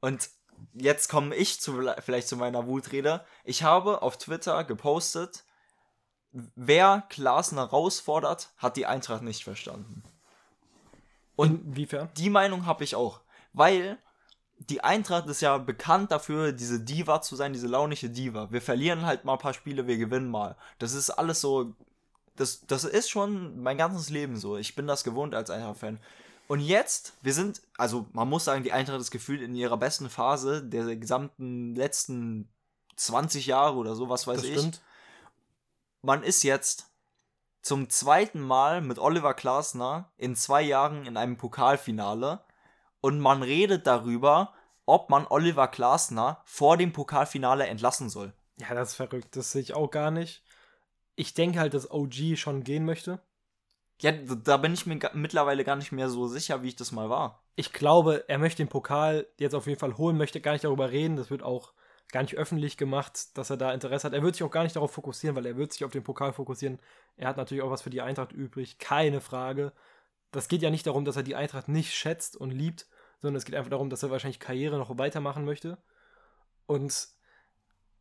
und 0.00 0.28
jetzt 0.74 1.08
komme 1.08 1.34
ich 1.34 1.60
zu, 1.60 1.90
vielleicht 2.00 2.28
zu 2.28 2.36
meiner 2.36 2.66
Wutrede, 2.66 3.24
ich 3.44 3.62
habe 3.62 4.02
auf 4.02 4.18
Twitter 4.18 4.62
gepostet, 4.64 5.44
wer 6.32 7.04
Klaassen 7.08 7.56
herausfordert, 7.56 8.52
hat 8.58 8.76
die 8.76 8.84
Eintracht 8.84 9.22
nicht 9.22 9.42
verstanden. 9.42 10.02
Und 11.36 11.64
Inwiefern? 11.66 12.08
die 12.16 12.30
Meinung 12.30 12.66
habe 12.66 12.84
ich 12.84 12.94
auch. 12.94 13.20
Weil 13.52 13.98
die 14.58 14.82
Eintracht 14.82 15.26
ist 15.26 15.42
ja 15.42 15.58
bekannt 15.58 16.10
dafür, 16.10 16.52
diese 16.52 16.80
Diva 16.80 17.20
zu 17.20 17.36
sein, 17.36 17.52
diese 17.52 17.66
launische 17.68 18.08
Diva. 18.08 18.50
Wir 18.50 18.62
verlieren 18.62 19.04
halt 19.04 19.24
mal 19.24 19.34
ein 19.34 19.38
paar 19.38 19.52
Spiele, 19.54 19.86
wir 19.86 19.98
gewinnen 19.98 20.30
mal. 20.30 20.56
Das 20.78 20.92
ist 20.94 21.10
alles 21.10 21.40
so. 21.40 21.74
Das, 22.36 22.66
das 22.66 22.84
ist 22.84 23.08
schon 23.10 23.62
mein 23.62 23.78
ganzes 23.78 24.10
Leben 24.10 24.36
so. 24.36 24.56
Ich 24.56 24.74
bin 24.74 24.86
das 24.86 25.04
gewohnt 25.04 25.34
als 25.34 25.50
Eintracht-Fan. 25.50 25.98
Und 26.48 26.60
jetzt, 26.60 27.14
wir 27.22 27.32
sind, 27.34 27.60
also 27.76 28.06
man 28.12 28.28
muss 28.28 28.44
sagen, 28.44 28.62
die 28.62 28.72
Eintracht 28.72 29.00
ist 29.00 29.10
gefühlt 29.10 29.40
in 29.42 29.54
ihrer 29.54 29.76
besten 29.76 30.08
Phase 30.08 30.62
der 30.62 30.96
gesamten 30.96 31.74
letzten 31.74 32.48
20 32.96 33.46
Jahre 33.46 33.76
oder 33.76 33.94
so, 33.96 34.08
was 34.08 34.26
weiß 34.26 34.36
Das 34.42 34.44
ich 34.46 34.58
stimmt. 34.58 34.80
man 36.02 36.22
ist 36.22 36.44
jetzt 36.44 36.86
zum 37.66 37.90
zweiten 37.90 38.40
Mal 38.40 38.80
mit 38.80 39.00
Oliver 39.00 39.34
Glasner 39.34 40.12
in 40.16 40.36
zwei 40.36 40.62
Jahren 40.62 41.04
in 41.04 41.16
einem 41.16 41.36
Pokalfinale 41.36 42.44
und 43.00 43.18
man 43.18 43.42
redet 43.42 43.88
darüber, 43.88 44.54
ob 44.84 45.10
man 45.10 45.26
Oliver 45.26 45.66
Glasner 45.66 46.42
vor 46.44 46.76
dem 46.76 46.92
Pokalfinale 46.92 47.66
entlassen 47.66 48.08
soll. 48.08 48.32
Ja, 48.60 48.72
das 48.72 48.90
ist 48.90 48.94
verrückt. 48.94 49.34
Das 49.34 49.50
sehe 49.50 49.62
ich 49.62 49.74
auch 49.74 49.90
gar 49.90 50.12
nicht. 50.12 50.44
Ich 51.16 51.34
denke 51.34 51.58
halt, 51.58 51.74
dass 51.74 51.90
OG 51.90 52.36
schon 52.36 52.62
gehen 52.62 52.84
möchte. 52.84 53.20
Ja, 54.00 54.12
da 54.12 54.58
bin 54.58 54.72
ich 54.72 54.86
mir 54.86 55.00
mittlerweile 55.14 55.64
gar 55.64 55.74
nicht 55.74 55.90
mehr 55.90 56.08
so 56.08 56.28
sicher, 56.28 56.62
wie 56.62 56.68
ich 56.68 56.76
das 56.76 56.92
mal 56.92 57.10
war. 57.10 57.42
Ich 57.56 57.72
glaube, 57.72 58.28
er 58.28 58.38
möchte 58.38 58.62
den 58.62 58.68
Pokal 58.68 59.26
jetzt 59.38 59.56
auf 59.56 59.66
jeden 59.66 59.80
Fall 59.80 59.96
holen, 59.96 60.16
möchte 60.16 60.40
gar 60.40 60.52
nicht 60.52 60.64
darüber 60.64 60.92
reden. 60.92 61.16
Das 61.16 61.30
wird 61.30 61.42
auch 61.42 61.72
gar 62.12 62.22
nicht 62.22 62.36
öffentlich 62.36 62.76
gemacht, 62.76 63.36
dass 63.36 63.50
er 63.50 63.56
da 63.56 63.72
Interesse 63.72 64.06
hat. 64.06 64.14
Er 64.14 64.22
wird 64.22 64.34
sich 64.34 64.44
auch 64.44 64.50
gar 64.50 64.62
nicht 64.62 64.76
darauf 64.76 64.92
fokussieren, 64.92 65.36
weil 65.36 65.46
er 65.46 65.56
wird 65.56 65.72
sich 65.72 65.84
auf 65.84 65.92
den 65.92 66.04
Pokal 66.04 66.32
fokussieren. 66.32 66.78
Er 67.16 67.28
hat 67.28 67.36
natürlich 67.36 67.62
auch 67.62 67.70
was 67.70 67.82
für 67.82 67.90
die 67.90 68.00
Eintracht 68.00 68.32
übrig, 68.32 68.78
keine 68.78 69.20
Frage. 69.20 69.72
Das 70.30 70.48
geht 70.48 70.62
ja 70.62 70.70
nicht 70.70 70.86
darum, 70.86 71.04
dass 71.04 71.16
er 71.16 71.22
die 71.22 71.36
Eintracht 71.36 71.68
nicht 71.68 71.94
schätzt 71.94 72.36
und 72.36 72.50
liebt, 72.50 72.86
sondern 73.20 73.36
es 73.36 73.44
geht 73.44 73.54
einfach 73.54 73.70
darum, 73.70 73.90
dass 73.90 74.02
er 74.02 74.10
wahrscheinlich 74.10 74.40
Karriere 74.40 74.78
noch 74.78 74.98
weitermachen 74.98 75.44
möchte. 75.44 75.78
Und 76.66 77.08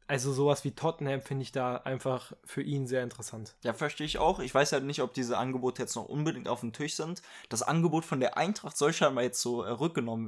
also 0.08 0.32
sowas 0.32 0.64
wie 0.64 0.72
Tottenham 0.72 1.22
finde 1.22 1.44
ich 1.44 1.52
da 1.52 1.78
einfach 1.78 2.34
für 2.44 2.62
ihn 2.62 2.86
sehr 2.86 3.02
interessant. 3.02 3.56
Ja, 3.64 3.74
verstehe 3.74 4.06
ich 4.06 4.20
auch. 4.20 4.40
Ich 4.40 4.54
weiß 4.54 4.72
halt 4.72 4.84
nicht, 4.84 5.02
ob 5.02 5.14
diese 5.14 5.38
Angebote 5.38 5.82
jetzt 5.82 5.96
noch 5.96 6.06
unbedingt 6.06 6.48
auf 6.48 6.60
dem 6.60 6.74
Tisch 6.74 6.96
sind. 6.96 7.22
Das 7.50 7.64
Angebot 7.64 8.06
von 8.06 8.20
der 8.20 8.38
Eintracht 8.38 8.78
soll 8.78 8.94
scheinbar 8.94 9.24
jetzt 9.24 9.42
so 9.42 9.64
äh, 9.64 9.72
rückgenommen 9.72 10.28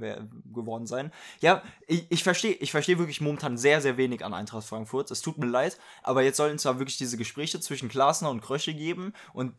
geworden 0.54 0.88
sein. 0.88 1.12
Ja, 1.42 1.62
ich, 1.88 2.08
ich 2.10 2.24
verstehe 2.24 2.54
ich 2.54 2.72
versteh 2.72 2.98
wirklich 2.98 3.22
momentan 3.22 3.58
sehr, 3.58 3.82
sehr 3.82 3.98
wenig 3.98 4.26
an 4.26 4.34
Eintracht 4.34 4.68
Frankfurt. 4.68 5.12
Es 5.12 5.22
tut 5.22 5.38
mir 5.38 5.48
leid, 5.48 5.78
aber 6.02 6.24
jetzt 6.24 6.38
sollen 6.38 6.58
da 6.58 6.80
wirklich 6.80 6.98
diese 6.98 7.18
Gespräche 7.18 7.60
zwischen 7.60 7.90
Klasner 7.90 8.32
und 8.32 8.42
Krösche 8.42 8.74
geben 8.74 9.14
und 9.34 9.54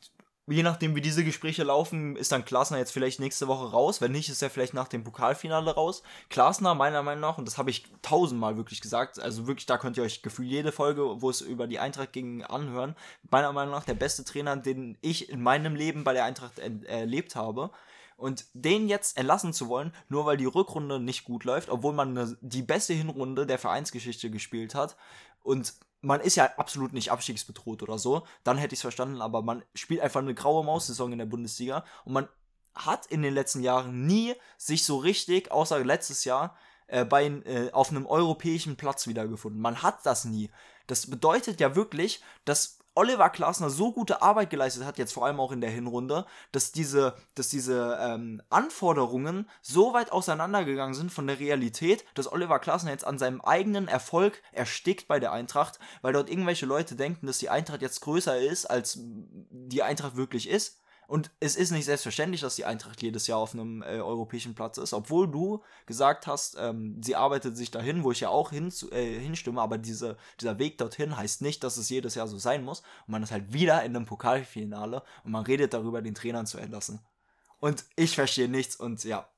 je 0.48 0.62
nachdem, 0.62 0.94
wie 0.94 1.00
diese 1.00 1.24
Gespräche 1.24 1.62
laufen, 1.62 2.16
ist 2.16 2.32
dann 2.32 2.44
Klasner 2.44 2.78
jetzt 2.78 2.92
vielleicht 2.92 3.20
nächste 3.20 3.48
Woche 3.48 3.70
raus. 3.70 4.00
Wenn 4.00 4.12
nicht, 4.12 4.28
ist 4.28 4.42
er 4.42 4.50
vielleicht 4.50 4.74
nach 4.74 4.88
dem 4.88 5.04
Pokalfinale 5.04 5.74
raus. 5.74 6.02
Klasner, 6.30 6.74
meiner 6.74 7.02
Meinung 7.02 7.20
nach, 7.20 7.38
und 7.38 7.46
das 7.46 7.58
habe 7.58 7.70
ich 7.70 7.84
tausendmal 8.02 8.56
wirklich 8.56 8.80
gesagt, 8.80 9.20
also 9.20 9.46
wirklich, 9.46 9.66
da 9.66 9.78
könnt 9.78 9.96
ihr 9.96 10.02
euch 10.02 10.22
gefühlt 10.22 10.48
jede 10.48 10.72
Folge, 10.72 11.20
wo 11.20 11.30
es 11.30 11.40
über 11.40 11.66
die 11.66 11.78
Eintracht 11.78 12.12
ging, 12.12 12.42
anhören. 12.44 12.96
Meiner 13.30 13.52
Meinung 13.52 13.72
nach 13.72 13.84
der 13.84 13.94
beste 13.94 14.24
Trainer, 14.24 14.56
den 14.56 14.96
ich 15.00 15.28
in 15.28 15.42
meinem 15.42 15.74
Leben 15.74 16.04
bei 16.04 16.12
der 16.12 16.24
Eintracht 16.24 16.58
erlebt 16.58 17.36
habe. 17.36 17.70
Und 18.16 18.46
den 18.52 18.88
jetzt 18.88 19.16
entlassen 19.16 19.52
zu 19.52 19.68
wollen, 19.68 19.92
nur 20.08 20.26
weil 20.26 20.36
die 20.36 20.44
Rückrunde 20.44 20.98
nicht 20.98 21.22
gut 21.22 21.44
läuft, 21.44 21.68
obwohl 21.68 21.92
man 21.92 22.36
die 22.40 22.62
beste 22.62 22.92
Hinrunde 22.92 23.46
der 23.46 23.60
Vereinsgeschichte 23.60 24.28
gespielt 24.28 24.74
hat 24.74 24.96
und 25.44 25.74
man 26.00 26.20
ist 26.20 26.36
ja 26.36 26.50
absolut 26.56 26.92
nicht 26.92 27.10
abstiegsbedroht 27.10 27.82
oder 27.82 27.98
so, 27.98 28.26
dann 28.44 28.58
hätte 28.58 28.74
ich 28.74 28.78
es 28.78 28.82
verstanden, 28.82 29.20
aber 29.20 29.42
man 29.42 29.64
spielt 29.74 30.00
einfach 30.00 30.20
eine 30.20 30.34
graue 30.34 30.64
Maus-Saison 30.64 31.12
in 31.12 31.18
der 31.18 31.26
Bundesliga 31.26 31.84
und 32.04 32.12
man 32.12 32.28
hat 32.74 33.06
in 33.06 33.22
den 33.22 33.34
letzten 33.34 33.62
Jahren 33.62 34.06
nie 34.06 34.34
sich 34.56 34.84
so 34.84 34.98
richtig, 34.98 35.50
außer 35.50 35.84
letztes 35.84 36.24
Jahr, 36.24 36.56
äh, 36.86 37.04
bei, 37.04 37.26
äh, 37.26 37.70
auf 37.72 37.90
einem 37.90 38.06
europäischen 38.06 38.76
Platz 38.76 39.06
wiedergefunden. 39.06 39.60
Man 39.60 39.82
hat 39.82 40.06
das 40.06 40.24
nie. 40.24 40.50
Das 40.86 41.10
bedeutet 41.10 41.60
ja 41.60 41.76
wirklich, 41.76 42.22
dass 42.44 42.77
Oliver 42.98 43.30
Glasner 43.30 43.70
so 43.70 43.92
gute 43.92 44.22
Arbeit 44.22 44.50
geleistet 44.50 44.84
hat, 44.84 44.98
jetzt 44.98 45.12
vor 45.12 45.24
allem 45.24 45.38
auch 45.38 45.52
in 45.52 45.60
der 45.60 45.70
Hinrunde, 45.70 46.26
dass 46.50 46.72
diese, 46.72 47.14
dass 47.36 47.48
diese 47.48 47.96
ähm, 48.00 48.42
Anforderungen 48.50 49.48
so 49.62 49.92
weit 49.92 50.10
auseinandergegangen 50.10 50.94
sind 50.94 51.12
von 51.12 51.28
der 51.28 51.38
Realität, 51.38 52.04
dass 52.14 52.30
Oliver 52.32 52.58
Glasner 52.58 52.90
jetzt 52.90 53.06
an 53.06 53.16
seinem 53.16 53.40
eigenen 53.40 53.86
Erfolg 53.86 54.42
erstickt 54.50 55.06
bei 55.06 55.20
der 55.20 55.30
Eintracht, 55.30 55.78
weil 56.02 56.12
dort 56.12 56.28
irgendwelche 56.28 56.66
Leute 56.66 56.96
denken, 56.96 57.28
dass 57.28 57.38
die 57.38 57.50
Eintracht 57.50 57.82
jetzt 57.82 58.00
größer 58.00 58.36
ist, 58.36 58.66
als 58.66 58.98
die 58.98 59.84
Eintracht 59.84 60.16
wirklich 60.16 60.48
ist. 60.48 60.80
Und 61.08 61.30
es 61.40 61.56
ist 61.56 61.70
nicht 61.70 61.86
selbstverständlich, 61.86 62.42
dass 62.42 62.56
die 62.56 62.66
Eintracht 62.66 63.00
jedes 63.00 63.26
Jahr 63.26 63.38
auf 63.38 63.54
einem 63.54 63.80
äh, 63.80 63.98
europäischen 63.98 64.54
Platz 64.54 64.76
ist, 64.76 64.92
obwohl 64.92 65.26
du 65.26 65.62
gesagt 65.86 66.26
hast, 66.26 66.58
ähm, 66.60 67.02
sie 67.02 67.16
arbeitet 67.16 67.56
sich 67.56 67.70
dahin, 67.70 68.04
wo 68.04 68.12
ich 68.12 68.20
ja 68.20 68.28
auch 68.28 68.50
hin, 68.50 68.70
äh, 68.90 69.18
hinstimme, 69.18 69.62
aber 69.62 69.78
diese, 69.78 70.18
dieser 70.38 70.58
Weg 70.58 70.76
dorthin 70.76 71.16
heißt 71.16 71.40
nicht, 71.40 71.64
dass 71.64 71.78
es 71.78 71.88
jedes 71.88 72.14
Jahr 72.14 72.28
so 72.28 72.36
sein 72.36 72.62
muss. 72.62 72.80
Und 73.06 73.12
man 73.12 73.22
ist 73.22 73.32
halt 73.32 73.54
wieder 73.54 73.82
in 73.84 73.96
einem 73.96 74.04
Pokalfinale 74.04 75.02
und 75.24 75.32
man 75.32 75.46
redet 75.46 75.72
darüber, 75.72 76.02
den 76.02 76.14
Trainern 76.14 76.44
zu 76.44 76.58
entlassen. 76.58 77.00
Und 77.58 77.86
ich 77.96 78.14
verstehe 78.14 78.48
nichts 78.50 78.76
und 78.76 79.02
ja. 79.04 79.30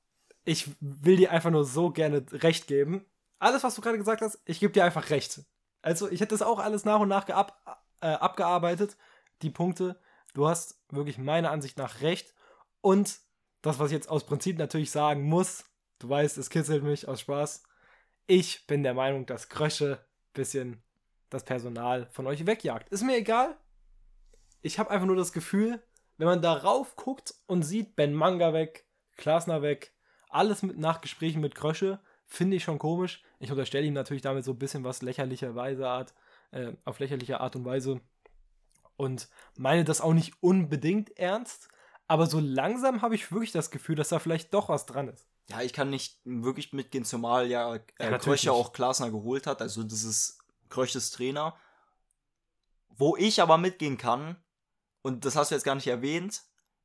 Ich 0.43 0.71
will 0.81 1.15
dir 1.15 1.31
einfach 1.31 1.51
nur 1.51 1.63
so 1.63 1.89
gerne 1.89 2.25
recht 2.33 2.67
geben. 2.67 3.05
Alles, 3.39 3.63
was 3.63 3.75
du 3.75 3.81
gerade 3.81 3.97
gesagt 3.97 4.21
hast, 4.21 4.39
ich 4.43 4.59
gebe 4.59 4.73
dir 4.73 4.83
einfach 4.83 5.09
recht. 5.09 5.39
Also, 5.81 6.11
ich 6.11 6.19
hätte 6.19 6.35
das 6.35 6.41
auch 6.41 6.59
alles 6.59 6.83
nach 6.83 6.99
und 6.99 7.07
nach 7.07 7.29
äh, 7.29 8.07
abgearbeitet, 8.07 8.97
die 9.41 9.51
Punkte 9.51 9.97
du 10.33 10.47
hast 10.47 10.79
wirklich 10.89 11.17
meiner 11.17 11.51
Ansicht 11.51 11.77
nach 11.77 12.01
recht. 12.01 12.33
Und 12.81 13.19
das, 13.61 13.79
was 13.79 13.91
ich 13.91 13.95
jetzt 13.95 14.09
aus 14.09 14.25
Prinzip 14.25 14.57
natürlich 14.57 14.91
sagen 14.91 15.23
muss, 15.23 15.65
du 15.99 16.09
weißt, 16.09 16.37
es 16.37 16.49
kitzelt 16.49 16.83
mich 16.83 17.07
aus 17.07 17.21
Spaß. 17.21 17.63
Ich 18.27 18.65
bin 18.67 18.83
der 18.83 18.93
Meinung, 18.93 19.25
dass 19.25 19.49
Krösche 19.49 19.99
ein 20.01 20.33
bisschen 20.33 20.83
das 21.29 21.43
Personal 21.43 22.07
von 22.11 22.27
euch 22.27 22.45
wegjagt. 22.45 22.89
Ist 22.89 23.03
mir 23.03 23.17
egal. 23.17 23.57
Ich 24.61 24.79
habe 24.79 24.91
einfach 24.91 25.07
nur 25.07 25.15
das 25.15 25.33
Gefühl, 25.33 25.81
wenn 26.17 26.27
man 26.27 26.41
darauf 26.41 26.95
guckt 26.95 27.33
und 27.47 27.63
sieht, 27.63 27.95
Ben 27.95 28.13
Manga 28.13 28.53
weg, 28.53 28.85
Klasner 29.17 29.61
weg, 29.61 29.93
alles 30.29 30.61
mit 30.61 30.77
nach 30.77 31.01
Gesprächen 31.01 31.41
mit 31.41 31.55
Krösche, 31.55 31.99
finde 32.25 32.57
ich 32.57 32.63
schon 32.63 32.79
komisch. 32.79 33.23
Ich 33.39 33.51
unterstelle 33.51 33.85
ihm 33.85 33.93
natürlich 33.93 34.21
damit 34.21 34.45
so 34.45 34.51
ein 34.51 34.59
bisschen 34.59 34.83
was 34.83 35.01
lächerlicher 35.01 35.55
Weise 35.55 35.87
Art, 35.87 36.13
äh, 36.51 36.73
auf 36.85 36.99
lächerliche 36.99 37.41
Art 37.41 37.55
und 37.55 37.65
Weise 37.65 38.01
und 39.01 39.29
meine 39.57 39.83
das 39.83 39.99
auch 39.99 40.13
nicht 40.13 40.35
unbedingt 40.41 41.17
ernst, 41.17 41.69
aber 42.07 42.27
so 42.27 42.39
langsam 42.39 43.01
habe 43.01 43.15
ich 43.15 43.31
wirklich 43.31 43.51
das 43.51 43.71
Gefühl, 43.71 43.95
dass 43.95 44.09
da 44.09 44.19
vielleicht 44.19 44.53
doch 44.53 44.69
was 44.69 44.85
dran 44.85 45.07
ist. 45.07 45.27
Ja, 45.49 45.61
ich 45.61 45.73
kann 45.73 45.89
nicht 45.89 46.19
wirklich 46.23 46.71
mitgehen, 46.71 47.03
zumal 47.03 47.47
ja, 47.47 47.73
äh, 47.73 47.81
ja 47.99 48.17
Kröcher 48.19 48.53
auch 48.53 48.73
Klasner 48.73 49.09
geholt 49.09 49.47
hat, 49.47 49.59
also 49.59 49.81
das 49.81 50.03
ist 50.03 50.37
Kröches 50.69 51.09
Trainer. 51.09 51.55
Wo 52.89 53.17
ich 53.17 53.41
aber 53.41 53.57
mitgehen 53.57 53.97
kann, 53.97 54.37
und 55.01 55.25
das 55.25 55.35
hast 55.35 55.49
du 55.49 55.55
jetzt 55.55 55.63
gar 55.63 55.73
nicht 55.73 55.87
erwähnt, 55.87 56.43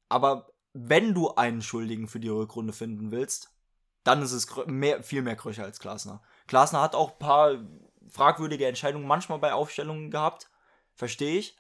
aber 0.09 0.51
wenn 0.73 1.13
du 1.13 1.35
einen 1.35 1.61
Schuldigen 1.61 2.09
für 2.09 2.19
die 2.19 2.31
Rückrunde 2.31 2.73
finden 2.73 3.11
willst, 3.11 3.53
dann 4.05 4.23
ist 4.23 4.33
es 4.33 4.49
mehr, 4.67 5.03
viel 5.03 5.21
mehr 5.21 5.37
Kröcher 5.37 5.65
als 5.65 5.81
Klasner. 5.81 6.23
Klasner 6.47 6.81
hat 6.81 6.95
auch 6.95 7.13
ein 7.13 7.19
paar 7.19 7.59
fragwürdige 8.09 8.67
Entscheidungen 8.67 9.07
manchmal 9.07 9.39
bei 9.39 9.53
Aufstellungen 9.53 10.11
gehabt, 10.11 10.49
verstehe 10.95 11.41
ich. 11.41 11.59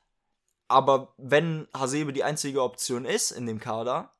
Aber 0.68 1.14
wenn 1.16 1.68
Hasebe 1.74 2.12
die 2.12 2.24
einzige 2.24 2.62
Option 2.62 3.04
ist 3.04 3.30
in 3.30 3.46
dem 3.46 3.60
Kader, 3.60 4.12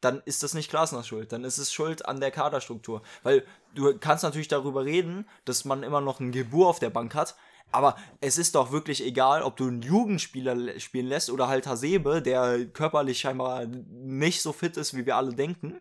dann 0.00 0.22
ist 0.26 0.42
das 0.42 0.54
nicht 0.54 0.70
Glasners 0.70 1.08
Schuld. 1.08 1.32
Dann 1.32 1.44
ist 1.44 1.58
es 1.58 1.72
Schuld 1.72 2.06
an 2.06 2.20
der 2.20 2.30
Kaderstruktur. 2.30 3.02
Weil 3.22 3.44
du 3.74 3.96
kannst 3.98 4.22
natürlich 4.22 4.48
darüber 4.48 4.84
reden, 4.84 5.26
dass 5.44 5.64
man 5.64 5.82
immer 5.82 6.00
noch 6.00 6.20
einen 6.20 6.32
Gebur 6.32 6.68
auf 6.68 6.78
der 6.78 6.90
Bank 6.90 7.14
hat. 7.14 7.36
Aber 7.72 7.96
es 8.20 8.38
ist 8.38 8.54
doch 8.54 8.70
wirklich 8.70 9.02
egal, 9.02 9.42
ob 9.42 9.56
du 9.56 9.66
einen 9.66 9.82
Jugendspieler 9.82 10.78
spielen 10.78 11.06
lässt 11.06 11.30
oder 11.30 11.48
halt 11.48 11.66
Hasebe, 11.66 12.22
der 12.22 12.66
körperlich 12.66 13.18
scheinbar 13.18 13.66
nicht 13.66 14.42
so 14.42 14.52
fit 14.52 14.76
ist, 14.76 14.94
wie 14.94 15.06
wir 15.06 15.16
alle 15.16 15.34
denken. 15.34 15.80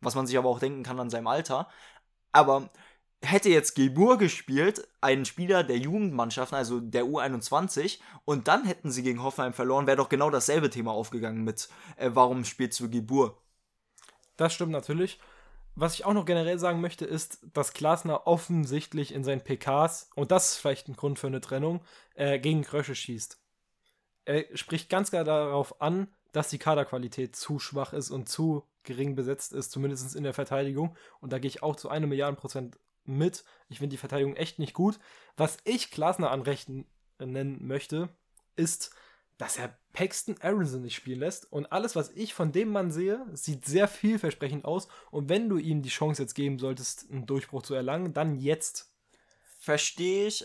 Was 0.00 0.14
man 0.14 0.26
sich 0.26 0.36
aber 0.36 0.48
auch 0.48 0.60
denken 0.60 0.82
kann 0.82 1.00
an 1.00 1.10
seinem 1.10 1.26
Alter. 1.26 1.68
Aber 2.32 2.70
hätte 3.22 3.48
jetzt 3.48 3.74
Gilbur 3.74 4.18
gespielt, 4.18 4.86
ein 5.00 5.24
Spieler 5.24 5.64
der 5.64 5.78
Jugendmannschaften, 5.78 6.56
also 6.56 6.80
der 6.80 7.04
U21, 7.04 8.00
und 8.24 8.48
dann 8.48 8.64
hätten 8.64 8.90
sie 8.90 9.02
gegen 9.02 9.22
Hoffenheim 9.22 9.52
verloren, 9.52 9.86
wäre 9.86 9.96
doch 9.96 10.08
genau 10.08 10.30
dasselbe 10.30 10.70
Thema 10.70 10.92
aufgegangen 10.92 11.44
mit, 11.44 11.68
äh, 11.96 12.10
warum 12.12 12.44
spielst 12.44 12.80
du 12.80 12.90
Gilbur? 12.90 13.40
Das 14.36 14.52
stimmt 14.52 14.72
natürlich. 14.72 15.18
Was 15.74 15.94
ich 15.94 16.04
auch 16.04 16.12
noch 16.12 16.26
generell 16.26 16.58
sagen 16.58 16.80
möchte, 16.80 17.06
ist, 17.06 17.38
dass 17.54 17.72
Glasner 17.72 18.26
offensichtlich 18.26 19.14
in 19.14 19.24
seinen 19.24 19.40
PKs, 19.40 20.10
und 20.14 20.30
das 20.30 20.52
ist 20.52 20.58
vielleicht 20.58 20.88
ein 20.88 20.96
Grund 20.96 21.18
für 21.18 21.28
eine 21.28 21.40
Trennung, 21.40 21.80
äh, 22.14 22.38
gegen 22.38 22.62
Krösche 22.62 22.94
schießt. 22.94 23.38
Er 24.24 24.44
spricht 24.56 24.90
ganz 24.90 25.10
klar 25.10 25.24
darauf 25.24 25.80
an, 25.80 26.08
dass 26.32 26.48
die 26.48 26.58
Kaderqualität 26.58 27.36
zu 27.36 27.58
schwach 27.58 27.92
ist 27.92 28.10
und 28.10 28.28
zu 28.28 28.64
gering 28.84 29.14
besetzt 29.14 29.52
ist, 29.52 29.70
zumindest 29.70 30.14
in 30.14 30.24
der 30.24 30.34
Verteidigung. 30.34 30.96
Und 31.20 31.32
da 31.32 31.38
gehe 31.38 31.48
ich 31.48 31.62
auch 31.62 31.76
zu 31.76 31.88
einem 31.88 32.08
Milliarden 32.08 32.36
Prozent 32.36 32.78
mit. 33.04 33.44
Ich 33.68 33.78
finde 33.78 33.94
die 33.94 33.98
Verteidigung 33.98 34.36
echt 34.36 34.58
nicht 34.58 34.74
gut. 34.74 34.98
Was 35.36 35.58
ich 35.64 35.90
Glasner 35.90 36.30
anrechten 36.30 36.86
nennen 37.18 37.66
möchte, 37.66 38.08
ist, 38.56 38.94
dass 39.38 39.58
er 39.58 39.76
Paxton 39.92 40.36
Aronson 40.40 40.82
nicht 40.82 40.94
spielen 40.94 41.20
lässt. 41.20 41.50
Und 41.52 41.72
alles, 41.72 41.96
was 41.96 42.10
ich 42.10 42.34
von 42.34 42.52
dem 42.52 42.70
Mann 42.70 42.90
sehe, 42.90 43.26
sieht 43.32 43.64
sehr 43.64 43.88
vielversprechend 43.88 44.64
aus. 44.64 44.88
Und 45.10 45.28
wenn 45.28 45.48
du 45.48 45.58
ihm 45.58 45.82
die 45.82 45.88
Chance 45.88 46.22
jetzt 46.22 46.34
geben 46.34 46.58
solltest, 46.58 47.10
einen 47.10 47.26
Durchbruch 47.26 47.62
zu 47.62 47.74
erlangen, 47.74 48.12
dann 48.12 48.38
jetzt. 48.38 48.92
Verstehe 49.58 50.26
ich, 50.26 50.44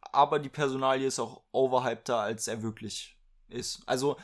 aber 0.00 0.38
die 0.38 0.48
Personalie 0.48 1.06
ist 1.06 1.18
auch 1.18 1.42
overhypter, 1.52 2.18
als 2.18 2.48
er 2.48 2.62
wirklich 2.62 3.16
ist. 3.48 3.82
Also 3.86 4.16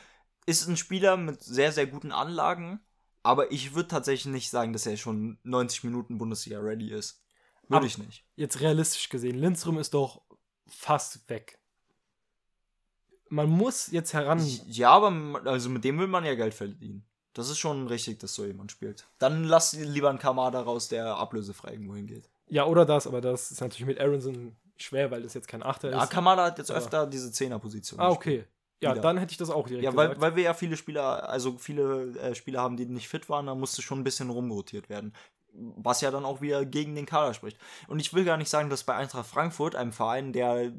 ist 0.45 0.67
ein 0.67 0.77
Spieler 0.77 1.17
mit 1.17 1.41
sehr, 1.41 1.71
sehr 1.71 1.87
guten 1.87 2.11
Anlagen, 2.11 2.79
aber 3.23 3.51
ich 3.51 3.73
würde 3.73 3.89
tatsächlich 3.89 4.31
nicht 4.31 4.49
sagen, 4.49 4.73
dass 4.73 4.85
er 4.85 4.95
schon 4.97 5.39
90 5.43 5.83
Minuten 5.83 6.17
Bundesliga 6.17 6.59
ready 6.59 6.91
ist. 6.91 7.21
Würde 7.67 7.85
ich 7.85 7.97
nicht. 7.97 8.23
Jetzt 8.35 8.61
realistisch 8.61 9.09
gesehen, 9.09 9.37
Lindström 9.37 9.77
ist 9.77 9.93
doch 9.93 10.21
fast 10.67 11.29
weg. 11.29 11.59
Man 13.29 13.49
muss 13.49 13.91
jetzt 13.91 14.13
heran. 14.13 14.45
Ja, 14.67 14.91
aber 14.91 15.41
also 15.45 15.69
mit 15.69 15.83
dem 15.83 15.99
will 15.99 16.07
man 16.07 16.23
ja 16.23 16.35
Geld 16.35 16.53
verdienen. 16.53 17.05
Das 17.33 17.49
ist 17.49 17.59
schon 17.59 17.87
richtig, 17.87 18.19
dass 18.19 18.33
so 18.33 18.45
jemand 18.45 18.71
spielt. 18.71 19.05
Dann 19.19 19.43
lass 19.43 19.73
lieber 19.73 20.09
einen 20.09 20.17
Kamada 20.17 20.61
raus, 20.61 20.87
der 20.87 21.17
ablösefrei 21.17 21.73
irgendwo 21.73 21.95
hingeht. 21.95 22.29
Ja, 22.47 22.65
oder 22.65 22.85
das, 22.85 23.05
aber 23.05 23.21
das 23.21 23.51
ist 23.51 23.61
natürlich 23.61 23.85
mit 23.85 23.99
Aronson 23.99 24.55
schwer, 24.77 25.11
weil 25.11 25.21
das 25.21 25.33
jetzt 25.33 25.47
kein 25.47 25.61
Achter 25.61 25.89
ja, 25.91 25.97
ist. 25.97 26.03
Ja, 26.03 26.07
Kamada 26.07 26.45
hat 26.45 26.57
jetzt 26.57 26.71
aber 26.71 26.79
öfter 26.79 27.05
diese 27.05 27.31
Zehnerposition. 27.31 27.99
Ah, 27.99 28.09
okay. 28.09 28.45
Ja, 28.79 28.91
wieder. 28.91 29.01
dann 29.01 29.17
hätte 29.17 29.31
ich 29.31 29.37
das 29.37 29.49
auch 29.49 29.67
direkt 29.67 29.83
Ja, 29.83 29.95
weil, 29.95 30.19
weil 30.21 30.35
wir 30.35 30.43
ja 30.43 30.53
viele 30.53 30.77
Spieler, 30.77 31.27
also 31.29 31.57
viele 31.57 32.11
äh, 32.19 32.35
Spieler 32.35 32.61
haben, 32.61 32.77
die 32.77 32.85
nicht 32.85 33.07
fit 33.07 33.27
waren, 33.27 33.47
da 33.47 33.55
musste 33.55 33.81
schon 33.81 33.99
ein 33.99 34.03
bisschen 34.03 34.29
rumrotiert 34.29 34.87
werden. 34.89 35.13
Was 35.53 36.01
ja 36.01 36.11
dann 36.11 36.25
auch 36.25 36.41
wieder 36.41 36.65
gegen 36.65 36.95
den 36.95 37.05
Kader 37.05 37.33
spricht. 37.33 37.57
Und 37.87 37.99
ich 37.99 38.13
will 38.13 38.25
gar 38.25 38.37
nicht 38.37 38.49
sagen, 38.49 38.69
dass 38.69 38.83
bei 38.83 38.95
Eintracht 38.95 39.27
Frankfurt, 39.27 39.75
einem 39.75 39.91
Verein, 39.91 40.33
der 40.33 40.71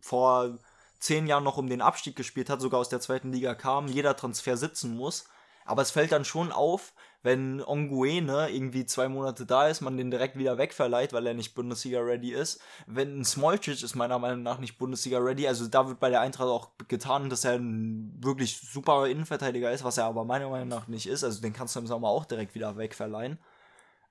vor 0.00 0.58
zehn 1.00 1.26
Jahren 1.26 1.44
noch 1.44 1.58
um 1.58 1.68
den 1.68 1.80
Abstieg 1.80 2.14
gespielt 2.16 2.48
hat, 2.48 2.60
sogar 2.60 2.80
aus 2.80 2.88
der 2.88 3.00
zweiten 3.00 3.32
Liga 3.32 3.54
kam, 3.54 3.88
jeder 3.88 4.16
Transfer 4.16 4.56
sitzen 4.56 4.96
muss. 4.96 5.24
Aber 5.64 5.82
es 5.82 5.90
fällt 5.90 6.12
dann 6.12 6.24
schon 6.24 6.52
auf, 6.52 6.92
wenn 7.22 7.62
Onguene 7.62 8.50
irgendwie 8.50 8.84
zwei 8.84 9.08
Monate 9.08 9.46
da 9.46 9.68
ist, 9.68 9.80
man 9.80 9.96
den 9.96 10.10
direkt 10.10 10.36
wieder 10.36 10.58
wegverleiht, 10.58 11.12
weil 11.12 11.26
er 11.26 11.34
nicht 11.34 11.54
Bundesliga-ready 11.54 12.32
ist. 12.32 12.60
Wenn 12.86 13.20
ein 13.20 13.24
Smolcic 13.24 13.82
ist 13.82 13.94
meiner 13.94 14.18
Meinung 14.18 14.42
nach 14.42 14.58
nicht 14.58 14.76
Bundesliga-ready, 14.78 15.46
also 15.46 15.68
da 15.68 15.86
wird 15.86 16.00
bei 16.00 16.10
der 16.10 16.20
Eintracht 16.20 16.48
auch 16.48 16.70
getan, 16.88 17.30
dass 17.30 17.44
er 17.44 17.54
ein 17.54 18.12
wirklich 18.20 18.58
super 18.58 19.06
Innenverteidiger 19.06 19.70
ist, 19.70 19.84
was 19.84 19.98
er 19.98 20.06
aber 20.06 20.24
meiner 20.24 20.48
Meinung 20.48 20.68
nach 20.68 20.88
nicht 20.88 21.06
ist. 21.06 21.22
Also 21.22 21.40
den 21.40 21.52
kannst 21.52 21.76
du 21.76 21.80
im 21.80 21.86
Sommer 21.86 22.08
auch 22.08 22.24
direkt 22.24 22.56
wieder 22.56 22.76
wegverleihen. 22.76 23.38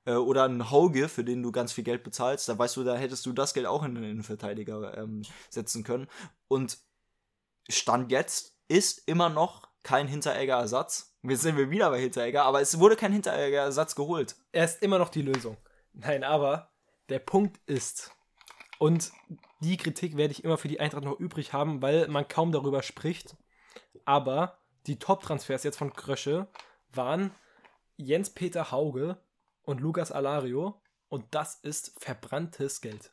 Äh, 0.06 0.14
oder 0.14 0.46
ein 0.46 0.72
Hauge, 0.72 1.10
für 1.10 1.24
den 1.24 1.44
du 1.44 1.52
ganz 1.52 1.74
viel 1.74 1.84
Geld 1.84 2.04
bezahlst, 2.04 2.50
da 2.50 2.58
weißt 2.58 2.78
du, 2.78 2.84
da 2.84 2.96
hättest 2.96 3.26
du 3.26 3.34
das 3.34 3.54
Geld 3.54 3.68
auch 3.68 3.84
in 3.84 3.96
den 3.96 4.04
Innenverteidiger 4.04 4.98
ähm, 4.98 5.24
setzen 5.50 5.84
können. 5.84 6.08
Und 6.48 6.78
Stand 7.70 8.12
jetzt 8.12 8.56
ist 8.68 9.08
immer 9.08 9.30
noch 9.30 9.68
kein 9.84 10.08
Hinteregger-Ersatz 10.08 11.12
Jetzt 11.24 11.42
sind 11.42 11.56
wir 11.56 11.70
wieder 11.70 11.92
bei 11.92 12.02
Hinteregger, 12.02 12.44
aber 12.46 12.62
es 12.62 12.80
wurde 12.80 12.96
kein 12.96 13.14
Hinteregger-Ersatz 13.14 13.96
geholt. 13.96 14.36
Er 14.52 14.66
ist 14.66 14.82
immer 14.82 14.98
noch 14.98 15.10
die 15.10 15.22
Lösung. 15.22 15.56
Nein, 15.94 16.24
aber 16.24 16.72
der 17.10 17.20
Punkt 17.20 17.60
ist, 17.68 18.12
und 18.80 19.12
die 19.60 19.78
Kritik 19.78 20.18
werde 20.18 20.32
ich 20.32 20.44
immer 20.44 20.58
für 20.58 20.68
die 20.68 20.80
Eintracht 20.80 21.04
noch 21.04 21.20
übrig 21.20 21.54
haben, 21.54 21.84
weil 21.84 22.08
man 22.08 22.28
kaum 22.28 22.52
darüber 22.52 22.82
spricht, 22.82 23.38
aber 24.04 24.58
die 24.88 24.98
Top-Transfers 24.98 25.64
jetzt 25.64 25.78
von 25.78 25.94
Krösche 25.94 26.48
waren 26.92 27.36
Jens-Peter 27.98 28.72
Hauge 28.72 29.18
und 29.64 29.82
Lukas 29.82 30.12
Alario 30.12 30.82
und 31.10 31.26
das 31.32 31.56
ist 31.56 31.94
verbranntes 32.00 32.82
Geld. 32.82 33.12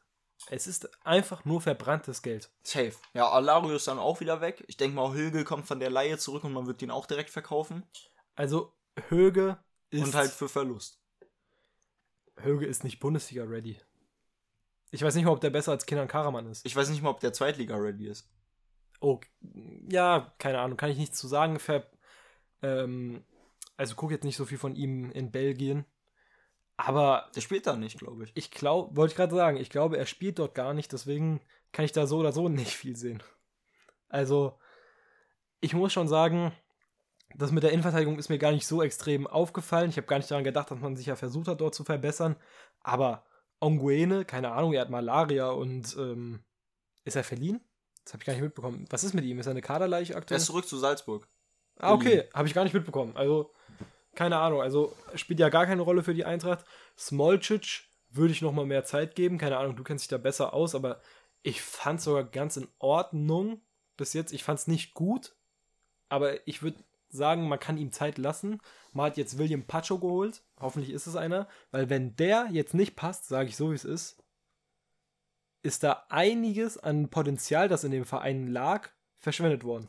Es 0.50 0.66
ist 0.66 0.88
einfach 1.04 1.44
nur 1.44 1.60
verbranntes 1.60 2.22
Geld. 2.22 2.50
Safe. 2.62 2.94
Ja, 3.12 3.28
Alario 3.28 3.74
ist 3.74 3.88
dann 3.88 3.98
auch 3.98 4.20
wieder 4.20 4.40
weg. 4.40 4.64
Ich 4.68 4.76
denke 4.76 4.94
mal, 4.94 5.12
Höge 5.12 5.44
kommt 5.44 5.66
von 5.66 5.80
der 5.80 5.90
Laie 5.90 6.16
zurück 6.16 6.44
und 6.44 6.52
man 6.52 6.66
wird 6.66 6.80
ihn 6.80 6.92
auch 6.92 7.06
direkt 7.06 7.30
verkaufen. 7.30 7.82
Also, 8.36 8.72
Höge 9.08 9.58
ist. 9.90 10.04
Und 10.04 10.14
halt 10.14 10.30
für 10.30 10.48
Verlust. 10.48 11.00
Höge 12.36 12.66
ist 12.66 12.84
nicht 12.84 13.00
Bundesliga-ready. 13.00 13.80
Ich 14.90 15.02
weiß 15.02 15.16
nicht 15.16 15.24
mal, 15.24 15.32
ob 15.32 15.40
der 15.40 15.50
besser 15.50 15.72
als 15.72 15.86
Kinan 15.86 16.08
Karaman 16.08 16.46
ist. 16.46 16.64
Ich 16.64 16.74
weiß 16.74 16.88
nicht 16.88 17.02
mal, 17.02 17.10
ob 17.10 17.20
der 17.20 17.32
Zweitliga-ready 17.32 18.06
ist. 18.06 18.30
Oh, 19.00 19.20
ja, 19.88 20.32
keine 20.38 20.60
Ahnung, 20.60 20.76
kann 20.76 20.90
ich 20.90 20.98
nichts 20.98 21.18
zu 21.18 21.28
sagen. 21.28 21.58
Ver 21.58 21.84
ähm, 22.62 23.24
also 23.76 23.94
guck 23.94 24.10
jetzt 24.10 24.24
nicht 24.24 24.36
so 24.36 24.44
viel 24.44 24.58
von 24.58 24.74
ihm 24.74 25.10
in 25.12 25.30
Belgien. 25.30 25.84
Aber. 26.78 27.28
Der 27.34 27.42
spielt 27.42 27.66
da 27.66 27.76
nicht, 27.76 27.98
glaube 27.98 28.24
ich. 28.24 28.32
Ich 28.34 28.50
glaube, 28.50 28.96
wollte 28.96 29.12
ich 29.12 29.16
gerade 29.16 29.34
sagen, 29.34 29.58
ich 29.58 29.68
glaube, 29.68 29.98
er 29.98 30.06
spielt 30.06 30.38
dort 30.38 30.54
gar 30.54 30.72
nicht, 30.72 30.92
deswegen 30.92 31.40
kann 31.72 31.84
ich 31.84 31.92
da 31.92 32.06
so 32.06 32.18
oder 32.18 32.32
so 32.32 32.48
nicht 32.48 32.72
viel 32.72 32.96
sehen. 32.96 33.22
Also, 34.08 34.58
ich 35.60 35.74
muss 35.74 35.92
schon 35.92 36.08
sagen, 36.08 36.52
das 37.34 37.52
mit 37.52 37.62
der 37.62 37.72
Innenverteidigung 37.72 38.18
ist 38.18 38.30
mir 38.30 38.38
gar 38.38 38.52
nicht 38.52 38.66
so 38.66 38.82
extrem 38.82 39.26
aufgefallen. 39.26 39.90
Ich 39.90 39.96
habe 39.96 40.06
gar 40.06 40.16
nicht 40.16 40.30
daran 40.30 40.44
gedacht, 40.44 40.70
dass 40.70 40.78
man 40.78 40.96
sich 40.96 41.06
ja 41.06 41.16
versucht 41.16 41.48
hat, 41.48 41.60
dort 41.60 41.74
zu 41.74 41.84
verbessern. 41.84 42.36
Aber 42.80 43.24
Onguene, 43.60 44.24
keine 44.24 44.52
Ahnung, 44.52 44.72
er 44.72 44.82
hat 44.82 44.90
Malaria 44.90 45.50
und 45.50 45.94
ähm, 45.98 46.40
ist 47.04 47.16
er 47.16 47.24
verliehen? 47.24 47.60
Das 48.04 48.14
habe 48.14 48.22
ich 48.22 48.26
gar 48.26 48.32
nicht 48.32 48.42
mitbekommen. 48.42 48.86
Was 48.88 49.04
ist 49.04 49.14
mit 49.14 49.24
ihm? 49.24 49.38
Ist 49.38 49.46
er 49.46 49.50
eine 49.50 49.60
Kaderleiche 49.60 50.16
aktuell? 50.16 50.38
Er 50.38 50.40
ist 50.40 50.46
zurück 50.46 50.66
zu 50.66 50.78
Salzburg. 50.78 51.28
Ah, 51.76 51.92
okay, 51.92 52.24
habe 52.32 52.48
ich 52.48 52.54
gar 52.54 52.64
nicht 52.64 52.72
mitbekommen. 52.72 53.16
Also, 53.16 53.52
keine 54.18 54.38
Ahnung, 54.38 54.60
also 54.60 54.96
spielt 55.14 55.38
ja 55.38 55.48
gar 55.48 55.64
keine 55.64 55.82
Rolle 55.82 56.02
für 56.02 56.12
die 56.12 56.24
Eintracht. 56.24 56.64
Smolcic 56.98 57.84
würde 58.10 58.32
ich 58.32 58.42
noch 58.42 58.50
mal 58.50 58.66
mehr 58.66 58.82
Zeit 58.82 59.14
geben. 59.14 59.38
Keine 59.38 59.58
Ahnung, 59.58 59.76
du 59.76 59.84
kennst 59.84 60.02
dich 60.02 60.08
da 60.08 60.18
besser 60.18 60.54
aus, 60.54 60.74
aber 60.74 61.00
ich 61.42 61.62
fand 61.62 62.00
es 62.00 62.04
sogar 62.04 62.24
ganz 62.24 62.56
in 62.56 62.66
Ordnung 62.80 63.60
bis 63.96 64.14
jetzt. 64.14 64.32
Ich 64.32 64.42
fand 64.42 64.58
es 64.58 64.66
nicht 64.66 64.92
gut, 64.94 65.36
aber 66.08 66.48
ich 66.48 66.62
würde 66.64 66.82
sagen, 67.08 67.46
man 67.46 67.60
kann 67.60 67.78
ihm 67.78 67.92
Zeit 67.92 68.18
lassen. 68.18 68.60
Man 68.90 69.06
hat 69.06 69.18
jetzt 69.18 69.38
William 69.38 69.68
Pacho 69.68 70.00
geholt. 70.00 70.42
Hoffentlich 70.58 70.90
ist 70.90 71.06
es 71.06 71.14
einer, 71.14 71.46
weil 71.70 71.88
wenn 71.88 72.16
der 72.16 72.48
jetzt 72.50 72.74
nicht 72.74 72.96
passt, 72.96 73.28
sage 73.28 73.48
ich 73.48 73.56
so 73.56 73.70
wie 73.70 73.76
es 73.76 73.84
ist, 73.84 74.20
ist 75.62 75.84
da 75.84 76.06
einiges 76.08 76.76
an 76.76 77.08
Potenzial, 77.08 77.68
das 77.68 77.84
in 77.84 77.92
dem 77.92 78.04
Verein 78.04 78.48
lag, 78.48 78.88
verschwendet 79.20 79.62
worden. 79.62 79.86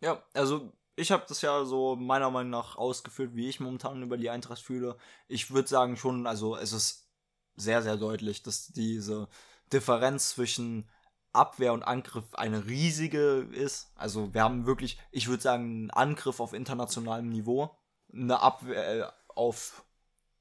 Ja, 0.00 0.22
also 0.32 0.72
ich 0.98 1.12
habe 1.12 1.24
das 1.28 1.42
ja 1.42 1.64
so 1.64 1.94
meiner 1.94 2.30
Meinung 2.30 2.50
nach 2.50 2.76
ausgeführt, 2.76 3.34
wie 3.34 3.48
ich 3.48 3.60
momentan 3.60 4.02
über 4.02 4.16
die 4.16 4.30
Eintracht 4.30 4.60
fühle. 4.60 4.96
Ich 5.28 5.50
würde 5.50 5.68
sagen 5.68 5.96
schon, 5.96 6.26
also 6.26 6.56
es 6.56 6.72
ist 6.72 7.08
sehr, 7.56 7.82
sehr 7.82 7.96
deutlich, 7.96 8.42
dass 8.42 8.68
diese 8.68 9.28
Differenz 9.72 10.30
zwischen 10.30 10.88
Abwehr 11.32 11.72
und 11.72 11.84
Angriff 11.84 12.34
eine 12.34 12.66
riesige 12.66 13.48
ist. 13.52 13.92
Also 13.94 14.34
wir 14.34 14.42
haben 14.42 14.66
wirklich, 14.66 14.98
ich 15.12 15.28
würde 15.28 15.42
sagen, 15.42 15.64
einen 15.64 15.90
Angriff 15.90 16.40
auf 16.40 16.52
internationalem 16.52 17.28
Niveau, 17.28 17.70
eine 18.12 18.40
Abwehr 18.40 18.98
äh, 18.98 19.12
auf 19.28 19.84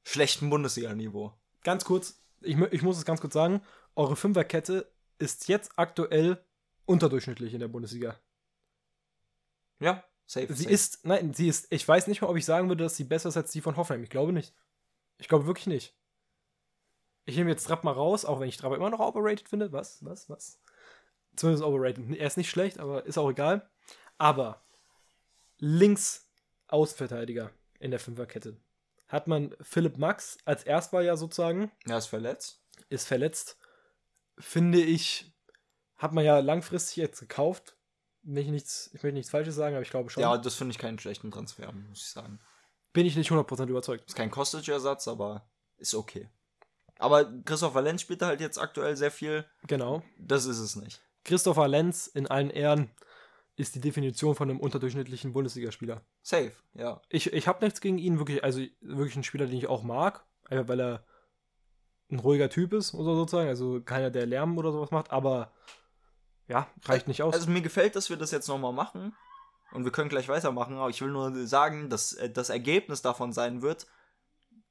schlechtem 0.03 0.49
Bundesliga-Niveau. 0.49 1.33
Ganz 1.63 1.85
kurz, 1.85 2.19
ich, 2.41 2.57
ich 2.57 2.81
muss 2.81 2.97
es 2.97 3.05
ganz 3.05 3.21
kurz 3.21 3.33
sagen, 3.33 3.61
eure 3.95 4.15
Fünferkette 4.15 4.91
ist 5.19 5.47
jetzt 5.49 5.77
aktuell 5.77 6.43
unterdurchschnittlich 6.85 7.53
in 7.53 7.59
der 7.59 7.67
Bundesliga. 7.67 8.19
Ja, 9.79 10.03
Safe, 10.29 10.53
sie 10.53 10.63
safe. 10.63 10.73
ist, 10.73 11.05
nein, 11.05 11.33
sie 11.33 11.47
ist, 11.47 11.67
ich 11.69 11.87
weiß 11.87 12.07
nicht 12.07 12.21
mal, 12.21 12.27
ob 12.27 12.35
ich 12.35 12.43
sagen 12.43 12.67
würde, 12.67 12.83
dass 12.83 12.97
sie 12.97 13.05
besser 13.05 13.29
ist 13.29 13.37
als 13.37 13.51
die 13.51 13.61
von 13.61 13.77
Hoffenheim. 13.77 14.03
Ich 14.03 14.09
glaube 14.09 14.33
nicht. 14.33 14.53
Ich 15.17 15.29
glaube 15.29 15.47
wirklich 15.47 15.67
nicht. 15.67 15.95
Ich 17.23 17.37
nehme 17.37 17.49
jetzt 17.49 17.65
Trapp 17.65 17.85
mal 17.85 17.93
raus, 17.93 18.25
auch 18.25 18.41
wenn 18.41 18.49
ich 18.49 18.57
Trapp 18.57 18.73
immer 18.73 18.89
noch 18.89 18.99
overrated 18.99 19.47
finde. 19.47 19.71
Was, 19.71 20.03
was, 20.03 20.29
was? 20.29 20.59
Zumindest 21.37 21.63
overrated. 21.63 22.17
Er 22.17 22.27
ist 22.27 22.35
nicht 22.35 22.49
schlecht, 22.49 22.77
aber 22.77 23.05
ist 23.05 23.17
auch 23.17 23.29
egal. 23.29 23.69
Aber 24.17 24.61
links 25.59 26.29
Außenverteidiger 26.67 27.51
in 27.79 27.91
der 27.91 27.99
Fünferkette 28.01 28.57
hat 29.07 29.27
man 29.27 29.55
Philipp 29.61 29.97
Max 29.97 30.37
als 30.43 30.63
Erstwahl 30.63 31.05
ja 31.05 31.15
sozusagen. 31.15 31.71
Er 31.85 31.97
ist 31.97 32.07
verletzt. 32.07 32.61
Ist 32.89 33.07
verletzt. 33.07 33.57
Finde 34.37 34.81
ich, 34.81 35.33
hat 35.95 36.11
man 36.11 36.25
ja 36.25 36.39
langfristig 36.39 36.97
jetzt 36.97 37.21
gekauft 37.21 37.76
ich, 38.35 38.47
nichts, 38.47 38.87
ich 38.93 39.03
möchte 39.03 39.13
nichts 39.13 39.31
Falsches 39.31 39.55
sagen, 39.55 39.75
aber 39.75 39.83
ich 39.83 39.89
glaube 39.89 40.09
schon. 40.09 40.21
Ja, 40.21 40.37
das 40.37 40.55
finde 40.55 40.71
ich 40.71 40.77
keinen 40.77 40.99
schlechten 40.99 41.31
Transfer, 41.31 41.71
muss 41.71 41.99
ich 41.99 42.09
sagen. 42.09 42.39
Bin 42.93 43.05
ich 43.05 43.15
nicht 43.15 43.31
100% 43.31 43.67
überzeugt. 43.67 44.05
Ist 44.07 44.15
kein 44.15 44.31
Kostic-Ersatz, 44.31 45.07
aber 45.07 45.49
ist 45.77 45.93
okay. 45.95 46.29
Aber 46.99 47.25
Christopher 47.43 47.81
Lenz 47.81 48.01
spielt 48.01 48.21
halt 48.21 48.41
jetzt 48.41 48.57
aktuell 48.57 48.95
sehr 48.95 49.11
viel. 49.11 49.45
Genau. 49.67 50.03
Das 50.17 50.45
ist 50.45 50.59
es 50.59 50.75
nicht. 50.75 51.01
Christopher 51.23 51.67
Lenz 51.67 52.07
in 52.07 52.27
allen 52.27 52.49
Ehren 52.49 52.89
ist 53.55 53.75
die 53.75 53.81
Definition 53.81 54.35
von 54.35 54.49
einem 54.49 54.59
unterdurchschnittlichen 54.59 55.33
Bundesligaspieler. 55.33 56.01
Safe, 56.21 56.53
ja. 56.73 57.01
Ich, 57.09 57.33
ich 57.33 57.47
habe 57.47 57.63
nichts 57.63 57.81
gegen 57.81 57.97
ihn, 57.97 58.19
wirklich, 58.19 58.43
also 58.43 58.61
wirklich 58.81 59.15
ein 59.15 59.23
Spieler, 59.23 59.47
den 59.47 59.57
ich 59.57 59.67
auch 59.67 59.83
mag, 59.83 60.25
einfach 60.45 60.67
weil 60.67 60.79
er 60.79 61.05
ein 62.09 62.19
ruhiger 62.19 62.49
Typ 62.49 62.73
ist 62.73 62.93
oder 62.93 63.15
sozusagen, 63.15 63.49
also 63.49 63.81
keiner, 63.81 64.11
der 64.11 64.25
Lärm 64.25 64.57
oder 64.57 64.71
sowas 64.71 64.91
macht, 64.91 65.11
aber 65.11 65.51
ja, 66.47 66.67
reicht 66.85 67.07
nicht 67.07 67.23
aus. 67.23 67.33
Also 67.33 67.49
mir 67.49 67.61
gefällt, 67.61 67.95
dass 67.95 68.09
wir 68.09 68.17
das 68.17 68.31
jetzt 68.31 68.47
nochmal 68.47 68.73
machen. 68.73 69.15
Und 69.71 69.83
wir 69.83 69.91
können 69.91 70.09
gleich 70.09 70.29
weitermachen, 70.29 70.75
aber 70.77 70.89
ich 70.89 71.01
will 71.01 71.11
nur 71.11 71.45
sagen, 71.45 71.89
dass 71.89 72.13
äh, 72.13 72.29
das 72.29 72.49
Ergebnis 72.49 73.01
davon 73.01 73.33
sein 73.33 73.61
wird, 73.61 73.85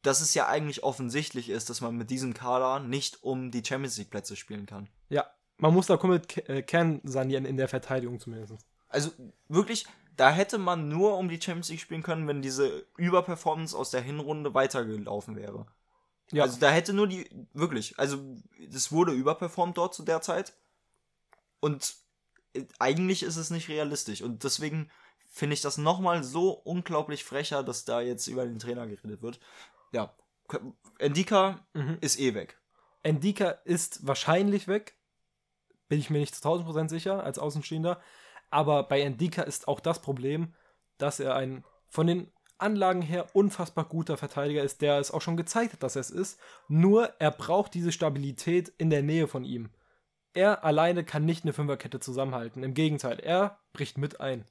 dass 0.02 0.20
es 0.20 0.34
ja 0.34 0.46
eigentlich 0.46 0.82
offensichtlich 0.84 1.50
ist, 1.50 1.68
dass 1.68 1.80
man 1.80 1.96
mit 1.96 2.10
diesem 2.10 2.32
Kader 2.32 2.80
nicht 2.80 3.22
um 3.22 3.50
die 3.50 3.64
Champions 3.64 3.98
League 3.98 4.10
Plätze 4.10 4.36
spielen 4.36 4.64
kann. 4.64 4.88
Ja, 5.08 5.26
man 5.58 5.74
muss 5.74 5.86
da 5.86 5.96
komplett 5.96 6.48
äh, 6.48 6.62
Kern 6.62 7.00
sanieren 7.04 7.44
in 7.44 7.56
der 7.56 7.68
Verteidigung 7.68 8.20
zumindest. 8.20 8.54
Also 8.88 9.10
wirklich, 9.48 9.86
da 10.16 10.30
hätte 10.30 10.58
man 10.58 10.88
nur 10.88 11.18
um 11.18 11.28
die 11.28 11.40
Champions 11.40 11.68
League 11.68 11.80
spielen 11.80 12.02
können, 12.02 12.26
wenn 12.28 12.40
diese 12.40 12.86
Überperformance 12.96 13.76
aus 13.76 13.90
der 13.90 14.00
Hinrunde 14.00 14.54
weitergelaufen 14.54 15.36
wäre. 15.36 15.66
Ja. 16.32 16.44
Also 16.44 16.58
da 16.58 16.70
hätte 16.70 16.92
nur 16.92 17.06
die, 17.06 17.28
wirklich, 17.52 17.98
also 17.98 18.18
es 18.72 18.90
wurde 18.90 19.12
überperformt 19.12 19.76
dort 19.76 19.94
zu 19.94 20.02
der 20.02 20.22
Zeit. 20.22 20.54
Und 21.66 21.96
äh, 22.54 22.64
eigentlich 22.78 23.24
ist 23.24 23.36
es 23.36 23.50
nicht 23.50 23.68
realistisch. 23.68 24.22
Und 24.22 24.44
deswegen 24.44 24.88
finde 25.28 25.54
ich 25.54 25.62
das 25.62 25.78
nochmal 25.78 26.22
so 26.22 26.50
unglaublich 26.50 27.24
frecher, 27.24 27.64
dass 27.64 27.84
da 27.84 28.00
jetzt 28.00 28.28
über 28.28 28.46
den 28.46 28.60
Trainer 28.60 28.86
geredet 28.86 29.20
wird. 29.20 29.40
Ja, 29.90 30.14
Endika 30.98 31.66
mhm. 31.74 31.98
ist 32.00 32.20
eh 32.20 32.34
weg. 32.34 32.60
Endika 33.02 33.50
ist 33.64 34.06
wahrscheinlich 34.06 34.68
weg. 34.68 34.96
Bin 35.88 35.98
ich 35.98 36.08
mir 36.08 36.18
nicht 36.18 36.36
zu 36.36 36.48
1000% 36.48 36.88
sicher 36.88 37.24
als 37.24 37.40
Außenstehender. 37.40 38.00
Aber 38.50 38.84
bei 38.84 39.00
Endika 39.00 39.42
ist 39.42 39.66
auch 39.66 39.80
das 39.80 40.00
Problem, 40.00 40.54
dass 40.98 41.18
er 41.18 41.34
ein 41.34 41.64
von 41.88 42.06
den 42.06 42.30
Anlagen 42.58 43.02
her 43.02 43.26
unfassbar 43.34 43.86
guter 43.86 44.16
Verteidiger 44.16 44.62
ist, 44.62 44.82
der 44.82 45.00
es 45.00 45.10
auch 45.10 45.20
schon 45.20 45.36
gezeigt 45.36 45.72
hat, 45.72 45.82
dass 45.82 45.96
er 45.96 46.00
es 46.00 46.10
ist. 46.10 46.38
Nur 46.68 47.12
er 47.18 47.32
braucht 47.32 47.74
diese 47.74 47.90
Stabilität 47.90 48.72
in 48.78 48.88
der 48.88 49.02
Nähe 49.02 49.26
von 49.26 49.44
ihm 49.44 49.70
er 50.36 50.64
alleine 50.64 51.02
kann 51.02 51.24
nicht 51.24 51.44
eine 51.44 51.52
Fünferkette 51.52 51.98
zusammenhalten. 51.98 52.62
Im 52.62 52.74
Gegenteil, 52.74 53.18
er 53.20 53.58
bricht 53.72 53.98
mit 53.98 54.20
ein. 54.20 54.44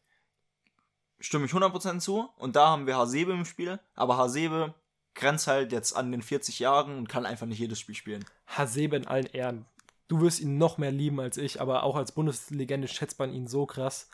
Stimme 1.20 1.46
ich 1.46 1.52
100% 1.52 2.00
zu. 2.00 2.30
Und 2.38 2.56
da 2.56 2.68
haben 2.68 2.88
wir 2.88 2.98
Hasebe 2.98 3.32
im 3.32 3.46
Spiel. 3.46 3.80
Aber 3.94 4.18
Hasebe 4.18 4.74
grenzt 5.14 5.48
halt 5.48 5.72
jetzt 5.72 5.96
an 5.96 6.12
den 6.12 6.22
40 6.22 6.60
Jahren 6.60 6.98
und 6.98 7.08
kann 7.08 7.26
einfach 7.26 7.46
nicht 7.46 7.60
jedes 7.60 7.80
Spiel 7.80 7.96
spielen. 7.96 8.26
Hasebe 8.48 8.96
in 8.96 9.08
allen 9.08 9.28
Ehren. 9.28 9.66
Du 10.08 10.22
wirst 10.22 10.40
ihn 10.40 10.58
noch 10.58 10.78
mehr 10.78 10.92
lieben 10.92 11.20
als 11.20 11.38
ich, 11.38 11.62
aber 11.62 11.84
auch 11.84 11.96
als 11.96 12.12
Bundeslegende 12.12 12.88
schätzt 12.88 13.18
man 13.18 13.34
ihn 13.34 13.48
so 13.48 13.66
krass. 13.66 14.10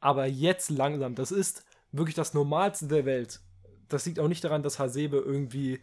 Aber 0.00 0.26
jetzt 0.26 0.70
langsam, 0.70 1.14
das 1.14 1.30
ist 1.30 1.64
wirklich 1.92 2.14
das 2.14 2.34
Normalste 2.34 2.86
der 2.86 3.04
Welt. 3.04 3.40
Das 3.88 4.06
liegt 4.06 4.18
auch 4.18 4.28
nicht 4.28 4.44
daran, 4.44 4.62
dass 4.62 4.78
Hasebe 4.78 5.18
irgendwie. 5.18 5.80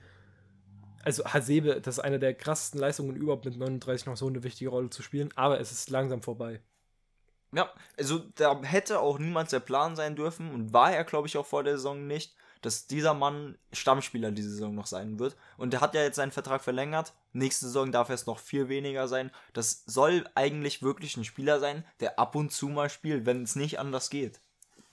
Also 1.04 1.26
Hasebe, 1.26 1.82
das 1.82 1.98
ist 1.98 2.04
eine 2.04 2.18
der 2.18 2.34
krassesten 2.34 2.80
Leistungen 2.80 3.16
überhaupt 3.16 3.46
mit 3.46 3.58
39 3.58 4.08
noch 4.08 4.18
so 4.18 4.28
eine 4.28 4.44
wichtige 4.44 4.70
Rolle 4.70 4.90
zu 4.90 5.04
spielen, 5.04 5.30
aber 5.36 5.60
es 5.60 5.72
ist 5.72 5.90
langsam 5.90 6.22
vorbei. 6.22 6.62
Ja, 7.54 7.72
also 7.98 8.24
da 8.36 8.62
hätte 8.64 9.00
auch 9.00 9.20
niemals 9.20 9.52
der 9.52 9.60
Plan 9.60 9.96
sein 9.96 10.16
dürfen 10.16 10.52
und 10.52 10.74
war 10.74 10.92
er, 10.92 11.04
glaube 11.04 11.28
ich, 11.28 11.38
auch 11.38 11.46
vor 11.46 11.64
der 11.64 11.78
Saison 11.78 12.08
nicht, 12.08 12.36
dass 12.62 12.88
dieser 12.88 13.14
Mann 13.14 13.58
Stammspieler 13.74 14.32
diese 14.32 14.50
Saison 14.50 14.74
noch 14.74 14.88
sein 14.88 15.20
wird. 15.20 15.36
Und 15.58 15.74
der 15.74 15.82
hat 15.82 15.94
ja 15.94 16.02
jetzt 16.02 16.16
seinen 16.16 16.32
Vertrag 16.32 16.64
verlängert. 16.64 17.14
Nächste 17.34 17.66
Saison 17.66 17.92
darf 17.92 18.10
es 18.10 18.26
noch 18.26 18.40
viel 18.40 18.70
weniger 18.70 19.08
sein. 19.08 19.30
Das 19.52 19.84
soll 19.86 20.28
eigentlich 20.34 20.82
wirklich 20.82 21.18
ein 21.18 21.26
Spieler 21.26 21.60
sein, 21.60 21.86
der 22.00 22.18
ab 22.18 22.36
und 22.36 22.52
zu 22.52 22.70
mal 22.70 22.90
spielt, 22.90 23.26
wenn 23.26 23.44
es 23.44 23.56
nicht 23.56 23.80
anders 23.80 24.10
geht. 24.10 24.40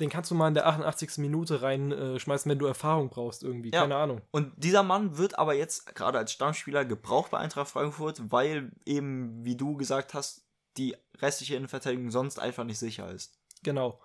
Den 0.01 0.09
kannst 0.09 0.31
du 0.31 0.35
mal 0.35 0.49
in 0.49 0.55
der 0.55 0.67
88. 0.67 1.19
Minute 1.19 1.63
reinschmeißen, 1.63 2.49
äh, 2.49 2.53
wenn 2.53 2.59
du 2.59 2.67
Erfahrung 2.67 3.11
brauchst 3.11 3.43
irgendwie. 3.43 3.71
Ja. 3.71 3.83
Keine 3.83 3.97
Ahnung. 3.97 4.23
Und 4.31 4.53
dieser 4.57 4.83
Mann 4.83 5.19
wird 5.19 5.39
aber 5.39 5.55
jetzt 5.55 5.95
gerade 5.95 6.19
als 6.19 6.33
Stammspieler 6.33 6.85
gebraucht 6.85 7.31
bei 7.31 7.39
Eintracht 7.39 7.69
Frankfurt, 7.69 8.33
weil 8.33 8.73
eben, 8.87 9.45
wie 9.45 9.57
du 9.57 9.77
gesagt 9.77 10.15
hast, 10.15 10.47
die 10.77 10.97
restliche 11.19 11.57
Innenverteidigung 11.57 12.11
sonst 12.11 12.39
einfach 12.39 12.65
nicht 12.65 12.79
sicher 12.79 13.11
ist. 13.11 13.39
Genau. 13.63 14.01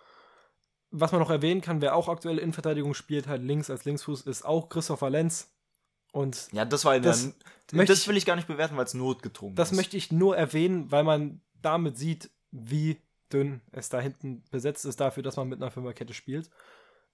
Was 0.91 1.11
man 1.11 1.21
noch 1.21 1.29
erwähnen 1.29 1.61
kann, 1.61 1.81
wer 1.81 1.95
auch 1.95 2.09
aktuell 2.09 2.39
Innenverteidigung 2.39 2.93
spielt, 2.93 3.27
halt 3.27 3.41
links 3.41 3.69
als 3.69 3.85
Linksfuß, 3.85 4.21
ist 4.21 4.45
auch 4.45 4.69
Christopher 4.69 5.09
Lenz. 5.09 5.51
Und 6.11 6.47
ja, 6.53 6.63
das 6.63 6.85
war 6.85 6.95
in 6.95 7.03
das, 7.03 7.33
der, 7.71 7.85
das 7.85 8.07
will 8.07 8.15
ich 8.15 8.25
gar 8.25 8.35
nicht 8.35 8.47
bewerten, 8.47 8.77
weil 8.77 8.85
es 8.85 8.93
notgedrungen 8.93 9.55
das 9.55 9.67
ist. 9.67 9.71
Das 9.71 9.77
möchte 9.77 9.97
ich 9.97 10.11
nur 10.11 10.37
erwähnen, 10.37 10.91
weil 10.91 11.03
man 11.03 11.41
damit 11.61 11.97
sieht, 11.97 12.29
wie 12.51 13.01
dünn 13.35 13.61
es 13.71 13.89
da 13.89 13.99
hinten 13.99 14.43
besetzt 14.51 14.85
ist 14.85 14.99
dafür, 14.99 15.23
dass 15.23 15.35
man 15.35 15.49
mit 15.49 15.61
einer 15.61 15.71
Fünferkette 15.71 16.13
spielt. 16.13 16.49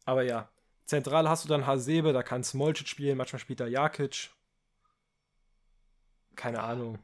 Aber 0.05 0.23
ja, 0.23 0.49
zentral 0.85 1.27
hast 1.27 1.43
du 1.43 1.49
dann 1.49 1.65
Hasebe, 1.65 2.13
da 2.13 2.23
kann 2.23 2.43
Smolcic 2.43 2.87
spielen, 2.87 3.17
manchmal 3.17 3.39
spielt 3.39 3.59
da 3.59 3.67
Jakic. 3.67 4.29
Keine 6.35 6.61
Ahnung. 6.61 6.99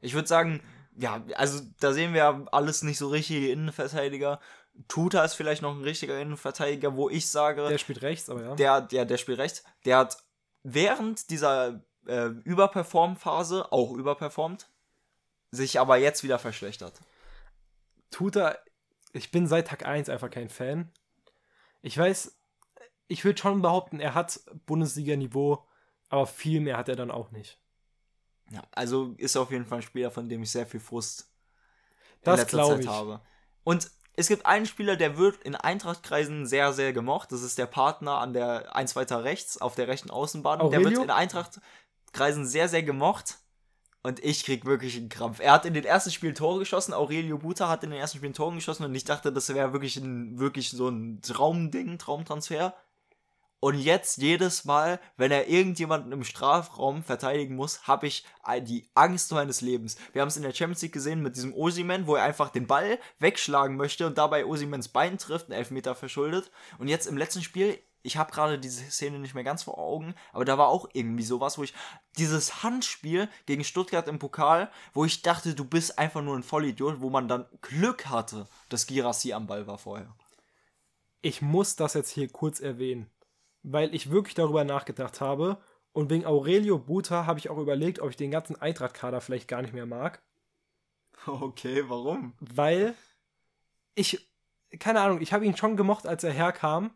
Ich 0.00 0.14
würde 0.14 0.28
sagen, 0.28 0.62
ja, 0.96 1.24
also 1.34 1.60
da 1.80 1.92
sehen 1.92 2.14
wir 2.14 2.46
alles 2.52 2.82
nicht 2.82 2.98
so 2.98 3.08
richtige 3.08 3.50
Innenverteidiger. 3.50 4.40
Tuta 4.88 5.24
ist 5.24 5.34
vielleicht 5.34 5.62
noch 5.62 5.74
ein 5.74 5.82
richtiger 5.82 6.20
Innenverteidiger, 6.20 6.96
wo 6.96 7.08
ich 7.08 7.28
sage. 7.28 7.66
Der 7.68 7.78
spielt 7.78 8.02
rechts, 8.02 8.28
aber 8.28 8.42
ja. 8.42 8.54
Der, 8.54 8.80
der, 8.80 9.04
der 9.04 9.18
spielt 9.18 9.38
rechts. 9.38 9.64
Der 9.84 9.98
hat 9.98 10.16
während 10.62 11.30
dieser 11.30 11.82
äh, 12.06 12.26
Überperform-Phase 12.26 13.72
auch 13.72 13.92
überperformt, 13.92 14.68
sich 15.50 15.78
aber 15.78 15.96
jetzt 15.96 16.24
wieder 16.24 16.38
verschlechtert. 16.38 17.00
Tuta, 18.14 18.56
ich 19.12 19.32
bin 19.32 19.48
seit 19.48 19.66
Tag 19.66 19.84
1 19.84 20.08
einfach 20.08 20.30
kein 20.30 20.48
Fan. 20.48 20.92
Ich 21.82 21.98
weiß, 21.98 22.38
ich 23.08 23.24
würde 23.24 23.40
schon 23.40 23.60
behaupten, 23.60 23.98
er 23.98 24.14
hat 24.14 24.40
Bundesliga-Niveau, 24.66 25.66
aber 26.10 26.26
viel 26.26 26.60
mehr 26.60 26.76
hat 26.76 26.88
er 26.88 26.94
dann 26.94 27.10
auch 27.10 27.32
nicht. 27.32 27.60
Ja, 28.52 28.62
also 28.70 29.14
ist 29.18 29.36
auf 29.36 29.50
jeden 29.50 29.66
Fall 29.66 29.78
ein 29.78 29.82
Spieler, 29.82 30.12
von 30.12 30.28
dem 30.28 30.44
ich 30.44 30.52
sehr 30.52 30.66
viel 30.66 30.78
Frust 30.78 31.28
in 32.18 32.26
das 32.26 32.40
letzter 32.40 32.64
Zeit 32.68 32.80
ich. 32.80 32.88
habe. 32.88 33.20
Und 33.64 33.90
es 34.12 34.28
gibt 34.28 34.46
einen 34.46 34.66
Spieler, 34.66 34.94
der 34.94 35.18
wird 35.18 35.42
in 35.42 35.56
Eintrachtkreisen 35.56 36.46
sehr, 36.46 36.72
sehr 36.72 36.92
gemocht. 36.92 37.32
Das 37.32 37.42
ist 37.42 37.58
der 37.58 37.66
Partner 37.66 38.18
an 38.18 38.32
der 38.32 38.76
eins 38.76 38.94
weiter 38.94 39.24
rechts, 39.24 39.60
auf 39.60 39.74
der 39.74 39.88
rechten 39.88 40.10
Außenbahn. 40.10 40.60
Aurelio? 40.60 40.82
Der 40.82 40.90
wird 40.90 41.04
in 41.04 41.10
Eintrachtkreisen 41.10 42.46
sehr, 42.46 42.68
sehr 42.68 42.84
gemocht. 42.84 43.38
Und 44.06 44.22
ich 44.22 44.44
krieg 44.44 44.66
wirklich 44.66 44.98
einen 44.98 45.08
Krampf. 45.08 45.40
Er 45.40 45.52
hat 45.52 45.64
in 45.64 45.72
den 45.72 45.86
ersten 45.86 46.10
Spielen 46.10 46.34
Tore 46.34 46.58
geschossen. 46.58 46.92
Aurelio 46.92 47.38
Buta 47.38 47.70
hat 47.70 47.84
in 47.84 47.90
den 47.90 47.98
ersten 47.98 48.18
Spielen 48.18 48.34
Tore 48.34 48.54
geschossen. 48.54 48.84
Und 48.84 48.94
ich 48.94 49.04
dachte, 49.04 49.32
das 49.32 49.48
wäre 49.54 49.72
wirklich, 49.72 49.98
wirklich 50.02 50.68
so 50.68 50.90
ein 50.90 51.22
Traumding, 51.22 51.96
Traumtransfer. 51.96 52.74
Und 53.60 53.78
jetzt 53.78 54.18
jedes 54.18 54.66
Mal, 54.66 55.00
wenn 55.16 55.32
er 55.32 55.48
irgendjemanden 55.48 56.12
im 56.12 56.22
Strafraum 56.22 57.02
verteidigen 57.02 57.56
muss, 57.56 57.88
habe 57.88 58.06
ich 58.06 58.26
die 58.64 58.90
Angst 58.92 59.32
meines 59.32 59.62
Lebens. 59.62 59.96
Wir 60.12 60.20
haben 60.20 60.28
es 60.28 60.36
in 60.36 60.42
der 60.42 60.52
Champions 60.52 60.82
League 60.82 60.92
gesehen 60.92 61.22
mit 61.22 61.36
diesem 61.36 61.54
Osiman, 61.54 62.06
wo 62.06 62.14
er 62.14 62.24
einfach 62.24 62.50
den 62.50 62.66
Ball 62.66 62.98
wegschlagen 63.20 63.78
möchte 63.78 64.06
und 64.06 64.18
dabei 64.18 64.44
Osimans 64.44 64.88
Bein 64.88 65.16
trifft, 65.16 65.46
einen 65.46 65.58
Elfmeter 65.58 65.94
verschuldet. 65.94 66.50
Und 66.76 66.88
jetzt 66.88 67.06
im 67.06 67.16
letzten 67.16 67.42
Spiel, 67.42 67.78
ich 68.04 68.16
habe 68.16 68.30
gerade 68.30 68.58
diese 68.58 68.84
Szene 68.84 69.18
nicht 69.18 69.34
mehr 69.34 69.42
ganz 69.42 69.64
vor 69.64 69.78
Augen, 69.78 70.14
aber 70.32 70.44
da 70.44 70.56
war 70.58 70.68
auch 70.68 70.88
irgendwie 70.92 71.24
sowas, 71.24 71.58
wo 71.58 71.64
ich 71.64 71.74
dieses 72.16 72.62
Handspiel 72.62 73.28
gegen 73.46 73.64
Stuttgart 73.64 74.06
im 74.06 74.20
Pokal, 74.20 74.70
wo 74.92 75.04
ich 75.04 75.22
dachte, 75.22 75.54
du 75.54 75.64
bist 75.64 75.98
einfach 75.98 76.22
nur 76.22 76.36
ein 76.36 76.44
Vollidiot, 76.44 77.00
wo 77.00 77.10
man 77.10 77.26
dann 77.26 77.46
Glück 77.62 78.06
hatte, 78.06 78.46
dass 78.68 78.86
Girassi 78.86 79.32
am 79.32 79.48
Ball 79.48 79.66
war 79.66 79.78
vorher. 79.78 80.14
Ich 81.22 81.42
muss 81.42 81.74
das 81.74 81.94
jetzt 81.94 82.10
hier 82.10 82.28
kurz 82.28 82.60
erwähnen 82.60 83.10
weil 83.64 83.92
ich 83.94 84.10
wirklich 84.10 84.34
darüber 84.34 84.62
nachgedacht 84.62 85.20
habe. 85.20 85.56
Und 85.92 86.10
wegen 86.10 86.26
Aurelio 86.26 86.78
Buta 86.78 87.26
habe 87.26 87.38
ich 87.38 87.50
auch 87.50 87.58
überlegt, 87.58 87.98
ob 88.00 88.10
ich 88.10 88.16
den 88.16 88.30
ganzen 88.30 88.60
Eintracht-Kader 88.60 89.20
vielleicht 89.20 89.48
gar 89.48 89.62
nicht 89.62 89.74
mehr 89.74 89.86
mag. 89.86 90.22
Okay, 91.26 91.84
warum? 91.88 92.34
Weil 92.40 92.94
ich, 93.94 94.28
keine 94.78 95.00
Ahnung, 95.00 95.22
ich 95.22 95.32
habe 95.32 95.46
ihn 95.46 95.56
schon 95.56 95.76
gemocht, 95.76 96.06
als 96.06 96.22
er 96.22 96.32
herkam. 96.32 96.90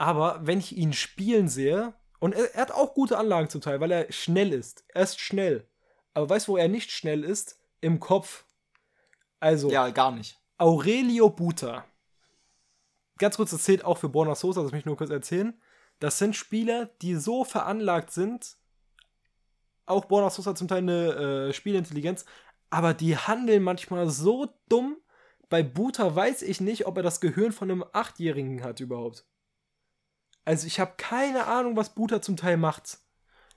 Aber 0.00 0.40
wenn 0.40 0.60
ich 0.60 0.74
ihn 0.78 0.94
spielen 0.94 1.50
sehe, 1.50 1.92
und 2.20 2.34
er, 2.34 2.54
er, 2.54 2.62
hat 2.62 2.72
auch 2.72 2.94
gute 2.94 3.18
Anlagen 3.18 3.50
zum 3.50 3.60
Teil, 3.60 3.80
weil 3.80 3.90
er 3.90 4.10
schnell 4.10 4.54
ist. 4.54 4.82
Er 4.88 5.02
ist 5.02 5.20
schnell. 5.20 5.68
Aber 6.14 6.30
weißt 6.30 6.48
du, 6.48 6.52
wo 6.52 6.56
er 6.56 6.68
nicht 6.68 6.90
schnell 6.90 7.22
ist? 7.22 7.60
Im 7.82 8.00
Kopf. 8.00 8.46
Also. 9.40 9.70
Ja, 9.70 9.90
gar 9.90 10.10
nicht. 10.10 10.40
Aurelio 10.56 11.28
Buta. 11.28 11.84
Ganz 13.18 13.36
kurz, 13.36 13.50
das 13.50 13.64
zählt 13.64 13.84
auch 13.84 13.98
für 13.98 14.08
Borna 14.08 14.34
Sosa, 14.34 14.62
das 14.62 14.72
möchte 14.72 14.84
ich 14.84 14.86
nur 14.86 14.96
kurz 14.96 15.10
erzählen. 15.10 15.60
Das 15.98 16.16
sind 16.16 16.34
Spieler, 16.34 16.86
die 17.02 17.16
so 17.16 17.44
veranlagt 17.44 18.10
sind, 18.10 18.56
auch 19.84 20.06
Borna 20.06 20.30
Sosa 20.30 20.50
hat 20.50 20.58
zum 20.58 20.68
Teil 20.68 20.78
eine 20.78 21.48
äh, 21.48 21.52
Spielintelligenz, 21.52 22.24
aber 22.70 22.94
die 22.94 23.18
handeln 23.18 23.62
manchmal 23.62 24.08
so 24.08 24.48
dumm. 24.70 24.96
Bei 25.50 25.62
Buta 25.62 26.14
weiß 26.14 26.40
ich 26.40 26.62
nicht, 26.62 26.86
ob 26.86 26.96
er 26.96 27.02
das 27.02 27.20
Gehirn 27.20 27.52
von 27.52 27.70
einem 27.70 27.84
Achtjährigen 27.92 28.62
hat 28.62 28.80
überhaupt. 28.80 29.26
Also 30.44 30.66
ich 30.66 30.80
habe 30.80 30.94
keine 30.96 31.46
Ahnung, 31.46 31.76
was 31.76 31.94
Buta 31.94 32.22
zum 32.22 32.36
Teil 32.36 32.56
macht. 32.56 32.98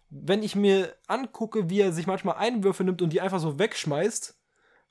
Wenn 0.09 0.43
ich 0.43 0.55
mir 0.55 0.95
angucke, 1.07 1.69
wie 1.69 1.81
er 1.81 1.91
sich 1.91 2.07
manchmal 2.07 2.35
Einwürfe 2.35 2.83
nimmt 2.83 3.01
und 3.01 3.11
die 3.11 3.21
einfach 3.21 3.39
so 3.39 3.57
wegschmeißt 3.57 4.37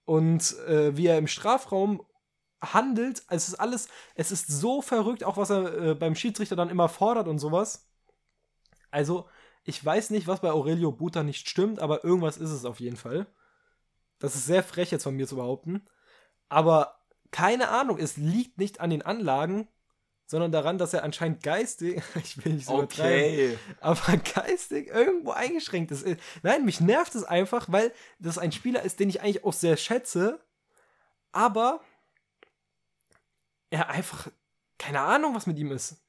und 0.04 0.58
äh, 0.66 0.96
wie 0.96 1.06
er 1.06 1.18
im 1.18 1.28
Strafraum 1.28 2.02
handelt. 2.62 3.22
Es 3.28 3.48
ist 3.48 3.54
alles, 3.54 3.88
es 4.14 4.30
ist 4.30 4.48
so 4.48 4.82
verrückt, 4.82 5.24
auch 5.24 5.36
was 5.36 5.50
er 5.50 5.74
äh, 5.74 5.94
beim 5.94 6.14
Schiedsrichter 6.14 6.56
dann 6.56 6.70
immer 6.70 6.88
fordert 6.88 7.28
und 7.28 7.38
sowas. 7.38 7.88
Also, 8.90 9.28
ich 9.64 9.84
weiß 9.84 10.10
nicht, 10.10 10.26
was 10.26 10.40
bei 10.40 10.50
Aurelio 10.50 10.92
Buta 10.92 11.22
nicht 11.22 11.48
stimmt, 11.48 11.80
aber 11.80 12.04
irgendwas 12.04 12.36
ist 12.36 12.50
es 12.50 12.64
auf 12.64 12.80
jeden 12.80 12.96
Fall. 12.96 13.26
Das 14.18 14.34
ist 14.34 14.46
sehr 14.46 14.62
frech 14.62 14.90
jetzt 14.90 15.04
von 15.04 15.16
mir 15.16 15.26
zu 15.26 15.36
behaupten. 15.36 15.86
Aber 16.48 17.00
keine 17.30 17.68
Ahnung, 17.68 17.98
es 17.98 18.16
liegt 18.16 18.58
nicht 18.58 18.80
an 18.80 18.90
den 18.90 19.02
Anlagen, 19.02 19.68
sondern 20.32 20.50
daran, 20.50 20.78
dass 20.78 20.94
er 20.94 21.04
anscheinend 21.04 21.42
geistig, 21.42 22.02
ich 22.24 22.42
will 22.42 22.54
nicht 22.54 22.64
so 22.64 22.78
okay. 22.78 23.58
aber 23.80 24.16
geistig 24.16 24.88
irgendwo 24.88 25.32
eingeschränkt 25.32 25.90
ist. 25.90 26.06
Nein, 26.42 26.64
mich 26.64 26.80
nervt 26.80 27.14
es 27.14 27.24
einfach, 27.24 27.66
weil 27.70 27.92
das 28.18 28.38
ein 28.38 28.50
Spieler 28.50 28.80
ist, 28.82 28.98
den 28.98 29.10
ich 29.10 29.20
eigentlich 29.20 29.44
auch 29.44 29.52
sehr 29.52 29.76
schätze, 29.76 30.40
aber 31.32 31.82
er 33.68 33.90
einfach 33.90 34.28
keine 34.78 35.00
Ahnung, 35.00 35.34
was 35.34 35.46
mit 35.46 35.58
ihm 35.58 35.70
ist. 35.70 36.02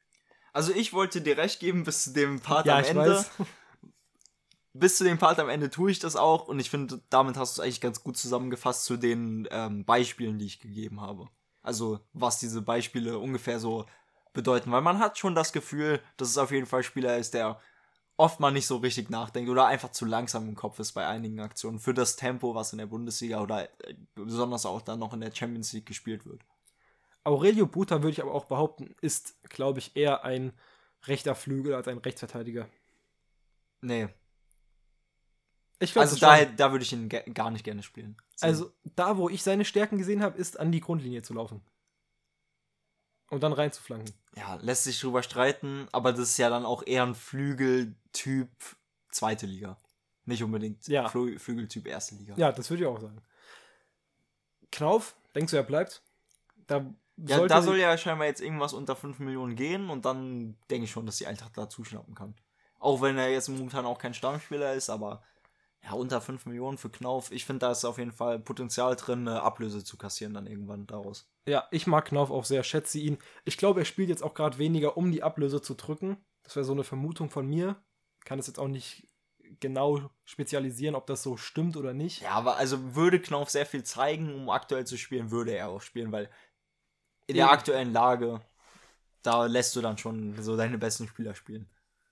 Also 0.53 0.71
ich 0.71 0.93
wollte 0.93 1.19
dir 1.19 1.37
recht 1.37 1.59
geben 1.59 1.83
bis 1.83 2.05
zu 2.05 2.13
dem 2.13 2.39
Part 2.39 2.65
ja, 2.65 2.77
am 2.77 2.85
Ende. 2.85 3.17
Weiß. 3.17 3.31
Bis 4.75 4.97
zu 4.97 5.03
dem 5.03 5.19
Part 5.19 5.37
am 5.37 5.49
Ende 5.49 5.69
tue 5.69 5.91
ich 5.91 5.99
das 5.99 6.15
auch 6.15 6.47
und 6.47 6.59
ich 6.59 6.71
finde, 6.71 6.99
damit 7.11 7.37
hast 7.37 7.57
du 7.57 7.61
es 7.61 7.65
eigentlich 7.65 7.81
ganz 7.81 8.03
gut 8.03 8.17
zusammengefasst 8.17 8.85
zu 8.85 8.97
den 8.97 9.47
ähm, 9.51 9.85
Beispielen, 9.85 10.39
die 10.39 10.47
ich 10.47 10.61
gegeben 10.61 10.99
habe. 10.99 11.29
Also 11.61 12.01
was 12.11 12.39
diese 12.39 12.61
Beispiele 12.61 13.19
ungefähr 13.19 13.59
so 13.59 13.85
bedeuten, 14.33 14.71
weil 14.71 14.81
man 14.81 14.99
hat 14.99 15.17
schon 15.17 15.35
das 15.35 15.53
Gefühl, 15.53 16.01
dass 16.17 16.29
es 16.29 16.37
auf 16.37 16.51
jeden 16.51 16.65
Fall 16.65 16.83
Spieler 16.83 17.17
ist, 17.17 17.33
der 17.33 17.59
oft 18.17 18.39
mal 18.39 18.51
nicht 18.51 18.67
so 18.67 18.77
richtig 18.77 19.09
nachdenkt 19.09 19.49
oder 19.49 19.65
einfach 19.65 19.91
zu 19.91 20.05
langsam 20.05 20.47
im 20.47 20.55
Kopf 20.55 20.79
ist 20.79 20.93
bei 20.93 21.07
einigen 21.07 21.39
Aktionen 21.39 21.79
für 21.79 21.93
das 21.93 22.15
Tempo, 22.15 22.53
was 22.53 22.71
in 22.71 22.77
der 22.77 22.85
Bundesliga 22.85 23.41
oder 23.41 23.63
äh, 23.63 23.95
besonders 24.15 24.65
auch 24.65 24.81
dann 24.81 24.99
noch 24.99 25.13
in 25.13 25.21
der 25.21 25.33
Champions 25.33 25.73
League 25.73 25.85
gespielt 25.85 26.25
wird. 26.25 26.41
Aurelio 27.23 27.65
Buta 27.65 27.97
würde 28.03 28.11
ich 28.11 28.21
aber 28.21 28.33
auch 28.33 28.45
behaupten, 28.45 28.95
ist, 29.01 29.41
glaube 29.49 29.79
ich, 29.79 29.95
eher 29.95 30.23
ein 30.25 30.53
rechter 31.05 31.35
Flügel 31.35 31.73
als 31.73 31.87
ein 31.87 31.97
Rechtsverteidiger. 31.97 32.67
Nee. 33.81 34.09
Ich 35.79 35.93
glaub, 35.93 36.03
also 36.03 36.17
da, 36.17 36.45
da 36.45 36.71
würde 36.71 36.83
ich 36.83 36.93
ihn 36.93 37.09
gar 37.09 37.51
nicht 37.51 37.63
gerne 37.63 37.83
spielen. 37.83 38.15
So. 38.35 38.45
Also 38.45 38.71
da, 38.95 39.17
wo 39.17 39.29
ich 39.29 39.43
seine 39.43 39.65
Stärken 39.65 39.97
gesehen 39.97 40.23
habe, 40.23 40.37
ist 40.37 40.59
an 40.59 40.71
die 40.71 40.79
Grundlinie 40.79 41.23
zu 41.23 41.33
laufen. 41.33 41.61
Und 43.33 43.41
dann 43.41 43.53
reinzuflanken. 43.53 44.13
Ja, 44.35 44.55
lässt 44.61 44.83
sich 44.83 44.99
drüber 44.99 45.23
streiten, 45.23 45.87
aber 45.91 46.11
das 46.11 46.29
ist 46.29 46.37
ja 46.37 46.49
dann 46.49 46.65
auch 46.65 46.83
eher 46.85 47.03
ein 47.03 47.15
Flügeltyp 47.15 48.49
zweite 49.09 49.47
Liga. 49.47 49.77
Nicht 50.25 50.43
unbedingt 50.43 50.87
Ja. 50.87 51.09
Flü 51.09 51.39
Flügeltyp 51.39 51.87
erste 51.87 52.15
Liga. 52.15 52.35
Ja, 52.37 52.51
das 52.51 52.69
würde 52.69 52.83
ich 52.83 52.87
auch 52.87 52.99
sagen. 53.01 53.21
Knauf, 54.71 55.15
denkst 55.33 55.51
du, 55.51 55.57
er 55.57 55.63
bleibt? 55.63 56.03
Da, 56.67 56.85
Ja, 57.17 57.45
da 57.47 57.61
soll 57.63 57.77
ja 57.77 57.97
scheinbar 57.97 58.27
jetzt 58.27 58.41
irgendwas 58.41 58.73
unter 58.73 58.95
5 58.95 59.17
Millionen 59.19 59.55
gehen 59.55 59.89
und 59.89 60.05
dann 60.05 60.55
denke 60.69 60.85
ich 60.85 60.91
schon, 60.91 61.05
dass 61.05 61.17
die 61.17 61.27
Eintracht 61.27 61.57
da 61.57 61.69
zuschnappen 61.69 62.15
kann. 62.15 62.35
Auch 62.79 63.01
wenn 63.01 63.17
er 63.17 63.31
jetzt 63.31 63.49
momentan 63.49 63.85
auch 63.85 63.97
kein 63.97 64.13
Stammspieler 64.13 64.73
ist, 64.73 64.89
aber 64.89 65.23
ja, 65.83 65.93
unter 65.93 66.21
5 66.21 66.45
Millionen 66.45 66.77
für 66.77 66.89
Knauf, 66.89 67.31
ich 67.31 67.45
finde, 67.45 67.65
da 67.65 67.71
ist 67.71 67.83
auf 67.83 67.97
jeden 67.97 68.11
Fall 68.11 68.39
Potenzial 68.39 68.95
drin, 68.95 69.27
eine 69.27 69.41
Ablöse 69.41 69.83
zu 69.83 69.97
kassieren 69.97 70.33
dann 70.33 70.47
irgendwann 70.47 70.85
daraus. 70.87 71.27
Ja, 71.45 71.67
ich 71.71 71.87
mag 71.87 72.05
Knauf 72.05 72.31
auch 72.31 72.45
sehr, 72.45 72.63
schätze 72.63 72.99
ihn. 72.99 73.17
Ich 73.43 73.57
glaube, 73.57 73.81
er 73.81 73.85
spielt 73.85 74.09
jetzt 74.09 74.23
auch 74.23 74.33
gerade 74.33 74.57
weniger, 74.57 74.97
um 74.97 75.11
die 75.11 75.23
Ablöse 75.23 75.61
zu 75.61 75.73
drücken. 75.73 76.17
Das 76.43 76.55
wäre 76.55 76.65
so 76.65 76.73
eine 76.73 76.83
Vermutung 76.83 77.29
von 77.29 77.47
mir. 77.47 77.75
Kann 78.23 78.39
es 78.39 78.47
jetzt 78.47 78.59
auch 78.59 78.67
nicht 78.67 79.07
genau 79.59 80.09
spezialisieren, 80.25 80.95
ob 80.95 81.05
das 81.07 81.23
so 81.23 81.37
stimmt 81.37 81.77
oder 81.77 81.93
nicht. 81.93 82.21
Ja, 82.21 82.31
aber 82.31 82.57
also 82.57 82.95
würde 82.95 83.19
Knauf 83.19 83.49
sehr 83.49 83.65
viel 83.65 83.83
zeigen, 83.83 84.33
um 84.33 84.49
aktuell 84.49 84.85
zu 84.85 84.97
spielen, 84.97 85.31
würde 85.31 85.51
er 85.51 85.69
auch 85.69 85.81
spielen, 85.81 86.11
weil 86.11 86.29
in 87.27 87.35
der 87.35 87.51
aktuellen 87.51 87.93
Lage, 87.93 88.41
da 89.21 89.45
lässt 89.45 89.75
du 89.75 89.81
dann 89.81 89.97
schon 89.97 90.41
so 90.41 90.57
deine 90.57 90.77
besten 90.77 91.07
Spieler 91.07 91.35
spielen. 91.35 91.69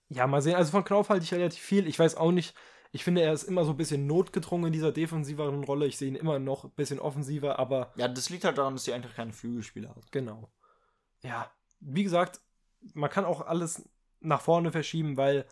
Ja, 0.10 0.28
mal 0.28 0.42
sehen. 0.42 0.56
Also 0.56 0.72
von 0.72 0.84
Knauf 0.84 1.10
halte 1.10 1.24
ich 1.24 1.34
relativ 1.34 1.62
viel. 1.62 1.88
Ich 1.88 1.98
weiß 1.98 2.16
auch 2.16 2.32
nicht. 2.32 2.54
Ich 2.92 3.04
finde, 3.04 3.22
er 3.22 3.32
ist 3.32 3.44
immer 3.44 3.64
so 3.64 3.72
ein 3.72 3.78
bisschen 3.78 4.06
notgedrungen 4.06 4.68
in 4.68 4.74
dieser 4.74 4.92
defensiveren 4.92 5.64
Rolle. 5.64 5.86
Ich 5.88 5.98
sehe 5.98 6.10
ihn 6.10 6.16
immer 6.16 6.40
noch 6.40 6.66
ein 6.66 6.72
bisschen 6.72 7.00
offensiver, 7.00 7.58
aber 7.58 7.94
Ja, 7.96 8.08
das 8.08 8.30
liegt 8.30 8.44
halt 8.44 8.58
daran, 8.58 8.74
dass 8.74 8.84
die 8.84 8.94
Eintracht 8.94 9.16
keine 9.16 9.34
Flügelspieler 9.34 9.96
hat. 9.96 10.12
genau. 10.12 10.52
Ja, 11.24 11.52
wie 11.80 12.04
gesagt, 12.04 12.42
man 12.94 13.10
kann 13.10 13.26
auch 13.26 13.42
alles 13.42 13.88
nach 14.20 14.42
vorne 14.42 14.72
verschieben, 14.72 15.18
weil 15.18 15.46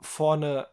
vorne 0.00 0.68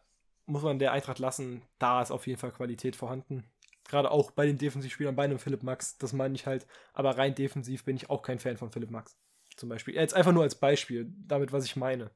muss 0.45 0.63
man 0.63 0.79
der 0.79 0.91
Eintracht 0.91 1.19
lassen. 1.19 1.61
Da 1.79 2.01
ist 2.01 2.11
auf 2.11 2.27
jeden 2.27 2.39
Fall 2.39 2.51
Qualität 2.51 2.95
vorhanden. 2.95 3.43
Gerade 3.87 4.09
auch 4.09 4.31
bei 4.31 4.45
den 4.45 4.57
Defensivspielern, 4.57 5.15
bei 5.15 5.25
einem 5.25 5.39
Philipp 5.39 5.63
Max, 5.63 5.97
das 5.97 6.13
meine 6.13 6.33
ich 6.35 6.47
halt. 6.47 6.65
Aber 6.93 7.17
rein 7.17 7.35
defensiv 7.35 7.83
bin 7.83 7.95
ich 7.95 8.09
auch 8.09 8.21
kein 8.21 8.39
Fan 8.39 8.57
von 8.57 8.71
Philipp 8.71 8.89
Max. 8.89 9.17
Zum 9.57 9.69
Beispiel. 9.69 9.93
Jetzt 9.95 10.13
einfach 10.13 10.31
nur 10.31 10.43
als 10.43 10.55
Beispiel, 10.55 11.13
damit, 11.27 11.53
was 11.53 11.65
ich 11.65 11.75
meine. 11.75 12.11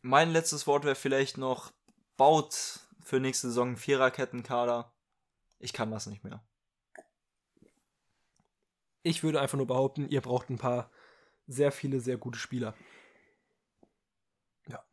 Mein 0.00 0.30
letztes 0.32 0.66
Wort 0.66 0.84
wäre 0.84 0.94
vielleicht 0.94 1.38
noch, 1.38 1.72
baut 2.16 2.80
für 3.02 3.20
nächste 3.20 3.48
Saison 3.48 3.68
einen 3.68 3.76
Viererkettenkader. 3.76 4.92
Ich 5.58 5.72
kann 5.72 5.90
das 5.90 6.06
nicht 6.06 6.24
mehr. 6.24 6.42
Ich 9.02 9.22
würde 9.22 9.40
einfach 9.40 9.56
nur 9.58 9.66
behaupten, 9.66 10.08
ihr 10.08 10.20
braucht 10.20 10.48
ein 10.50 10.58
paar 10.58 10.90
sehr 11.46 11.72
viele, 11.72 12.00
sehr 12.00 12.16
gute 12.16 12.38
Spieler. 12.38 12.74
Ja, 14.68 14.84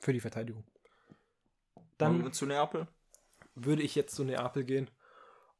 für 0.00 0.12
die 0.12 0.20
Verteidigung. 0.20 0.64
Dann 1.98 2.22
Dann 2.22 2.32
zu 2.32 2.46
Neapel. 2.46 2.86
würde 3.54 3.82
ich 3.82 3.94
jetzt 3.94 4.14
zu 4.14 4.24
Neapel 4.24 4.64
gehen. 4.64 4.90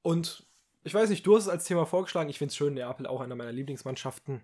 Und 0.02 0.46
ich 0.84 0.94
weiß 0.94 1.08
nicht, 1.08 1.26
du 1.26 1.34
hast 1.36 1.44
es 1.44 1.48
als 1.48 1.64
Thema 1.64 1.86
vorgeschlagen. 1.86 2.28
Ich 2.28 2.38
finde 2.38 2.50
es 2.50 2.56
schön, 2.56 2.74
Neapel 2.74 3.06
auch 3.06 3.20
einer 3.20 3.34
meiner 3.34 3.52
Lieblingsmannschaften. 3.52 4.42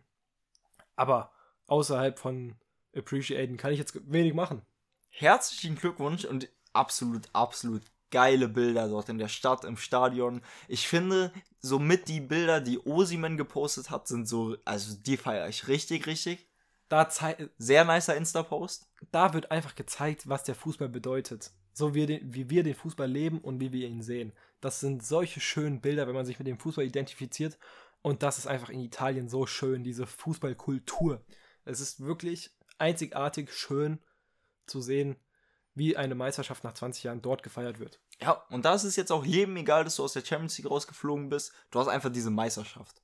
Aber 0.97 1.33
außerhalb 1.67 2.19
von 2.19 2.57
Appreciaten 2.97 3.57
kann 3.57 3.73
ich 3.73 3.79
jetzt 3.79 4.11
wenig 4.11 4.35
machen. 4.35 4.63
Herzlichen 5.09 5.77
Glückwunsch 5.77 6.25
und 6.25 6.49
absolut, 6.73 7.29
absolut 7.33 7.83
geile 8.13 8.47
Bilder 8.47 8.89
dort 8.89 9.09
in 9.09 9.19
der 9.19 9.29
Stadt, 9.29 9.65
im 9.65 9.77
Stadion. 9.77 10.43
Ich 10.69 10.87
finde, 10.87 11.33
somit 11.61 12.07
die 12.09 12.21
Bilder, 12.21 12.61
die 12.61 12.79
Osimen 12.79 13.37
gepostet 13.37 13.91
hat, 13.91 14.07
sind 14.07 14.29
so, 14.29 14.57
also 14.65 14.95
die 14.95 15.17
feiere 15.17 15.49
ich 15.49 15.67
richtig, 15.67 16.07
richtig. 16.07 16.47
Da, 16.89 17.09
Sehr 17.57 17.85
nicer 17.87 18.15
Insta-Post. 18.15 18.87
da 19.11 19.33
wird 19.33 19.51
einfach 19.51 19.75
gezeigt, 19.75 20.29
was 20.29 20.45
der 20.45 20.55
Fußball 20.55 20.91
bedeutet. 20.91 21.51
So 21.73 21.95
wie, 21.95 22.05
den, 22.05 22.35
wie 22.35 22.51
wir 22.51 22.63
den 22.63 22.75
Fußball 22.75 23.11
leben 23.11 23.41
und 23.41 23.61
wie 23.61 23.73
wir 23.73 23.89
ihn 23.89 24.03
sehen. 24.03 24.35
Das 24.61 24.81
sind 24.81 25.03
solche 25.03 25.41
schönen 25.41 25.81
Bilder, 25.81 26.07
wenn 26.07 26.15
man 26.15 26.27
sich 26.27 26.39
mit 26.39 26.47
dem 26.47 26.59
Fußball 26.59 26.85
identifiziert. 26.85 27.59
Und 28.03 28.23
das 28.23 28.37
ist 28.37 28.47
einfach 28.47 28.69
in 28.69 28.81
Italien 28.81 29.31
so 29.31 29.47
schön, 29.47 29.83
diese 29.83 30.07
Fußballkultur. 30.07 31.25
Es 31.65 31.81
ist 31.81 32.05
wirklich 32.05 32.51
einzigartig 32.77 33.51
schön 33.55 34.01
zu 34.67 34.83
sehen, 34.83 35.17
wie 35.75 35.97
eine 35.97 36.15
Meisterschaft 36.15 36.65
nach 36.65 36.75
20 36.75 37.05
Jahren 37.05 37.23
dort 37.23 37.43
gefeiert 37.43 37.79
wird. 37.79 37.99
Ja, 38.21 38.45
und 38.51 38.65
da 38.65 38.75
ist 38.75 38.85
es 38.85 38.97
jetzt 38.97 39.11
auch 39.11 39.25
jedem 39.25 39.57
egal, 39.57 39.85
dass 39.85 39.97
du 39.97 40.05
aus 40.05 40.13
der 40.13 40.25
Champions 40.25 40.59
League 40.59 40.71
rausgeflogen 40.71 41.29
bist. 41.29 41.53
Du 41.71 41.79
hast 41.79 41.89
einfach 41.89 42.13
diese 42.13 42.31
Meisterschaft. 42.31 43.03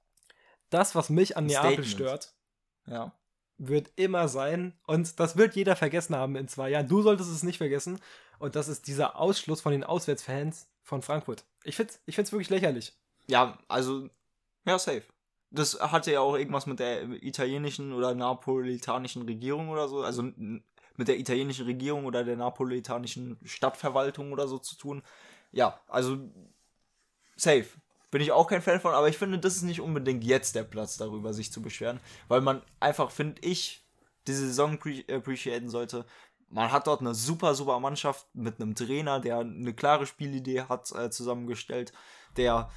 Das, 0.70 0.94
was 0.94 1.08
mich 1.08 1.36
an 1.36 1.46
Neapel 1.46 1.84
stört, 1.84 2.34
Ja. 2.86 3.12
wird 3.56 3.90
immer 3.96 4.28
sein, 4.28 4.78
und 4.86 5.18
das 5.18 5.36
wird 5.36 5.56
jeder 5.56 5.76
vergessen 5.76 6.14
haben 6.14 6.36
in 6.36 6.46
zwei 6.48 6.68
Jahren. 6.70 6.88
Du 6.88 7.00
solltest 7.02 7.30
es 7.30 7.42
nicht 7.42 7.58
vergessen. 7.58 7.98
Und 8.38 8.54
das 8.54 8.68
ist 8.68 8.86
dieser 8.86 9.18
Ausschluss 9.18 9.60
von 9.62 9.72
den 9.72 9.82
Auswärtsfans 9.82 10.68
von 10.84 11.02
Frankfurt. 11.02 11.44
Ich 11.64 11.74
find's, 11.74 12.00
ich 12.06 12.14
find's 12.14 12.30
wirklich 12.30 12.50
lächerlich. 12.50 12.92
Ja, 13.26 13.58
also, 13.66 14.08
ja, 14.64 14.78
safe. 14.78 15.02
Das 15.50 15.80
hatte 15.80 16.12
ja 16.12 16.20
auch 16.20 16.36
irgendwas 16.36 16.66
mit 16.66 16.78
der 16.78 17.02
italienischen 17.22 17.92
oder 17.92 18.14
napolitanischen 18.14 19.22
Regierung 19.22 19.70
oder 19.70 19.88
so, 19.88 20.02
also 20.02 20.22
mit 20.99 21.09
der 21.09 21.18
italienischen 21.18 21.64
Regierung 21.64 22.05
oder 22.05 22.24
der 22.24 22.36
napolitanischen 22.36 23.38
Stadtverwaltung 23.44 24.32
oder 24.32 24.46
so 24.46 24.59
zu 24.59 24.76
tun. 24.76 25.03
Ja, 25.53 25.80
also, 25.88 26.18
safe. 27.36 27.66
Bin 28.11 28.22
ich 28.22 28.32
auch 28.32 28.46
kein 28.46 28.62
Fan 28.62 28.80
von, 28.80 28.94
aber 28.94 29.09
ich 29.09 29.18
finde, 29.18 29.38
das 29.38 29.57
ist 29.57 29.62
nicht 29.62 29.80
unbedingt 29.80 30.24
jetzt 30.24 30.55
der 30.55 30.64
Platz, 30.64 30.96
darüber 30.96 31.34
sich 31.34 31.53
zu 31.53 31.61
beschweren, 31.61 32.01
weil 32.26 32.40
man 32.40 32.62
einfach, 32.80 33.11
finde 33.11 33.42
ich, 33.42 33.86
diese 34.26 34.46
Saison 34.46 34.76
appre- 34.78 35.14
appreciaten 35.14 35.68
sollte. 35.68 36.07
Man 36.49 36.72
hat 36.72 36.86
dort 36.86 37.01
eine 37.01 37.14
super, 37.14 37.55
super 37.55 37.78
Mannschaft 37.80 38.26
mit 38.34 38.61
einem 38.61 38.74
Trainer, 38.74 39.20
der 39.20 39.40
eine 39.40 39.74
klare 39.74 40.07
Spielidee 40.07 40.62
hat, 40.62 40.90
äh, 40.92 41.11
zusammengestellt, 41.11 41.92
der 42.38 42.70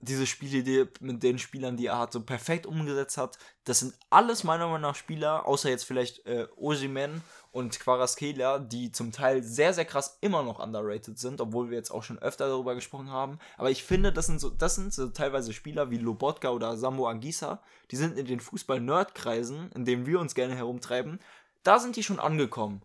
diese 0.00 0.26
Spielidee 0.26 0.86
mit 1.00 1.22
den 1.22 1.38
Spielern, 1.38 1.76
die 1.76 1.86
er 1.86 1.98
hatte, 1.98 2.20
perfekt 2.20 2.66
umgesetzt 2.66 3.18
hat. 3.18 3.38
Das 3.64 3.80
sind 3.80 3.94
alles 4.08 4.44
meiner 4.44 4.66
Meinung 4.66 4.80
nach 4.80 4.94
Spieler, 4.94 5.46
außer 5.46 5.68
jetzt 5.68 5.84
vielleicht 5.84 6.26
äh, 6.26 6.46
Osimhen 6.56 7.22
und 7.52 7.78
Quaraskelia, 7.78 8.58
die 8.58 8.92
zum 8.92 9.12
Teil 9.12 9.42
sehr, 9.42 9.74
sehr 9.74 9.84
krass 9.84 10.18
immer 10.20 10.42
noch 10.42 10.58
underrated 10.58 11.18
sind, 11.18 11.40
obwohl 11.40 11.70
wir 11.70 11.76
jetzt 11.76 11.90
auch 11.90 12.02
schon 12.02 12.18
öfter 12.18 12.48
darüber 12.48 12.74
gesprochen 12.74 13.10
haben. 13.10 13.38
Aber 13.58 13.70
ich 13.70 13.84
finde, 13.84 14.12
das 14.12 14.26
sind 14.26 14.40
so, 14.40 14.48
das 14.48 14.76
sind 14.76 14.94
so 14.94 15.08
teilweise 15.08 15.52
Spieler 15.52 15.90
wie 15.90 15.98
Lobotka 15.98 16.50
oder 16.50 16.76
Sambo 16.76 17.06
Angisa, 17.06 17.62
die 17.90 17.96
sind 17.96 18.16
in 18.16 18.26
den 18.26 18.40
Fußball-Nerd-Kreisen, 18.40 19.70
in 19.72 19.84
denen 19.84 20.06
wir 20.06 20.20
uns 20.20 20.34
gerne 20.34 20.56
herumtreiben, 20.56 21.20
da 21.62 21.78
sind 21.78 21.96
die 21.96 22.02
schon 22.02 22.20
angekommen. 22.20 22.82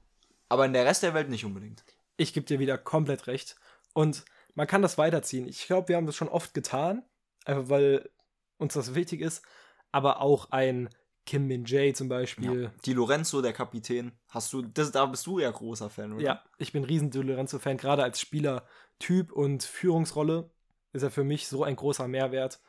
Aber 0.50 0.66
in 0.66 0.74
der 0.74 0.86
Rest 0.86 1.04
der 1.04 1.14
Welt 1.14 1.30
nicht 1.30 1.46
unbedingt. 1.46 1.84
Ich 2.18 2.34
gebe 2.34 2.46
dir 2.46 2.60
wieder 2.60 2.78
komplett 2.78 3.28
recht. 3.28 3.56
Und 3.94 4.26
man 4.56 4.68
kann 4.68 4.82
das 4.82 4.98
weiterziehen. 4.98 5.48
Ich 5.48 5.68
glaube, 5.68 5.90
wir 5.90 5.98
haben 5.98 6.06
das 6.06 6.16
schon 6.16 6.30
oft 6.30 6.54
getan, 6.54 7.04
einfach 7.46 7.70
weil 7.70 8.10
uns 8.58 8.74
das 8.74 8.96
wichtig 8.96 9.22
ist. 9.22 9.44
Aber 9.92 10.22
auch 10.22 10.52
ein 10.52 10.90
Kim 11.26 11.48
Min 11.48 11.66
Jae 11.66 11.94
zum 11.94 12.10
Beispiel. 12.10 12.64
Ja. 12.64 12.72
Die 12.86 12.94
Lorenzo, 12.94 13.42
der 13.42 13.54
Kapitän, 13.54 14.12
hast 14.30 14.54
du, 14.54 14.62
das, 14.62 14.92
da 14.92 15.06
bist 15.06 15.26
du 15.26 15.40
ja 15.40 15.50
großer 15.50 15.90
Fan, 15.90 16.14
oder? 16.14 16.24
Ja, 16.24 16.44
ich 16.58 16.72
bin 16.72 16.84
riesen 16.84 17.12
Di 17.12 17.22
Lorenzo-Fan, 17.22 17.78
gerade 17.78 18.04
als 18.04 18.20
Spielertyp 18.20 19.32
und 19.32 19.64
Führungsrolle 19.64 20.50
ist 20.94 21.04
er 21.04 21.12
für 21.12 21.24
mich 21.24 21.48
so 21.48 21.64
ein 21.64 21.76
großer 21.76 22.08
Mehrwert. 22.08 22.60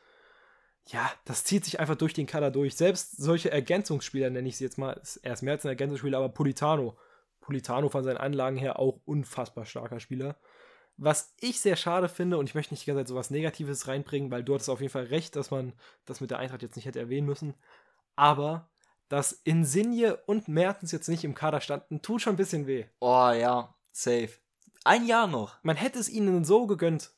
Ja, 0.87 1.11
das 1.25 1.43
zieht 1.43 1.65
sich 1.65 1.79
einfach 1.79 1.95
durch 1.95 2.13
den 2.13 2.27
Kader 2.27 2.49
durch. 2.49 2.75
Selbst 2.75 3.17
solche 3.17 3.51
Ergänzungsspieler, 3.51 4.29
nenne 4.29 4.47
ich 4.47 4.57
sie 4.57 4.63
jetzt 4.63 4.77
mal, 4.77 4.99
er 5.21 5.33
ist 5.33 5.41
mehr 5.41 5.53
als 5.53 5.65
ein 5.65 5.69
Ergänzungsspieler, 5.69 6.17
aber 6.17 6.29
Politano. 6.29 6.97
Politano 7.41 7.89
von 7.89 8.03
seinen 8.03 8.17
Anlagen 8.17 8.57
her 8.57 8.79
auch 8.79 8.99
unfassbar 9.05 9.65
starker 9.65 9.99
Spieler. 9.99 10.37
Was 10.97 11.35
ich 11.39 11.61
sehr 11.61 11.75
schade 11.75 12.09
finde, 12.09 12.37
und 12.37 12.49
ich 12.49 12.55
möchte 12.55 12.73
nicht 12.73 12.85
die 12.85 12.87
ganze 12.87 13.03
Zeit 13.03 13.07
sowas 13.09 13.29
Negatives 13.29 13.87
reinbringen, 13.87 14.31
weil 14.31 14.43
du 14.43 14.55
hattest 14.55 14.69
auf 14.69 14.81
jeden 14.81 14.91
Fall 14.91 15.05
recht, 15.05 15.35
dass 15.35 15.51
man 15.51 15.73
das 16.05 16.21
mit 16.21 16.31
der 16.31 16.39
Eintracht 16.39 16.63
jetzt 16.63 16.75
nicht 16.75 16.85
hätte 16.85 16.99
erwähnen 16.99 17.27
müssen. 17.27 17.53
Aber 18.15 18.69
dass 19.09 19.31
Insigne 19.31 20.17
und 20.25 20.47
Mertens 20.47 20.91
jetzt 20.91 21.07
nicht 21.07 21.23
im 21.23 21.35
Kader 21.35 21.61
standen, 21.61 22.01
tut 22.01 22.21
schon 22.21 22.33
ein 22.33 22.37
bisschen 22.37 22.65
weh. 22.67 22.85
Oh 22.99 23.31
ja, 23.31 23.75
safe. 23.91 24.31
Ein 24.83 25.05
Jahr 25.05 25.27
noch. 25.27 25.63
Man 25.63 25.75
hätte 25.75 25.99
es 25.99 26.09
ihnen 26.09 26.43
so 26.45 26.65
gegönnt. 26.65 27.11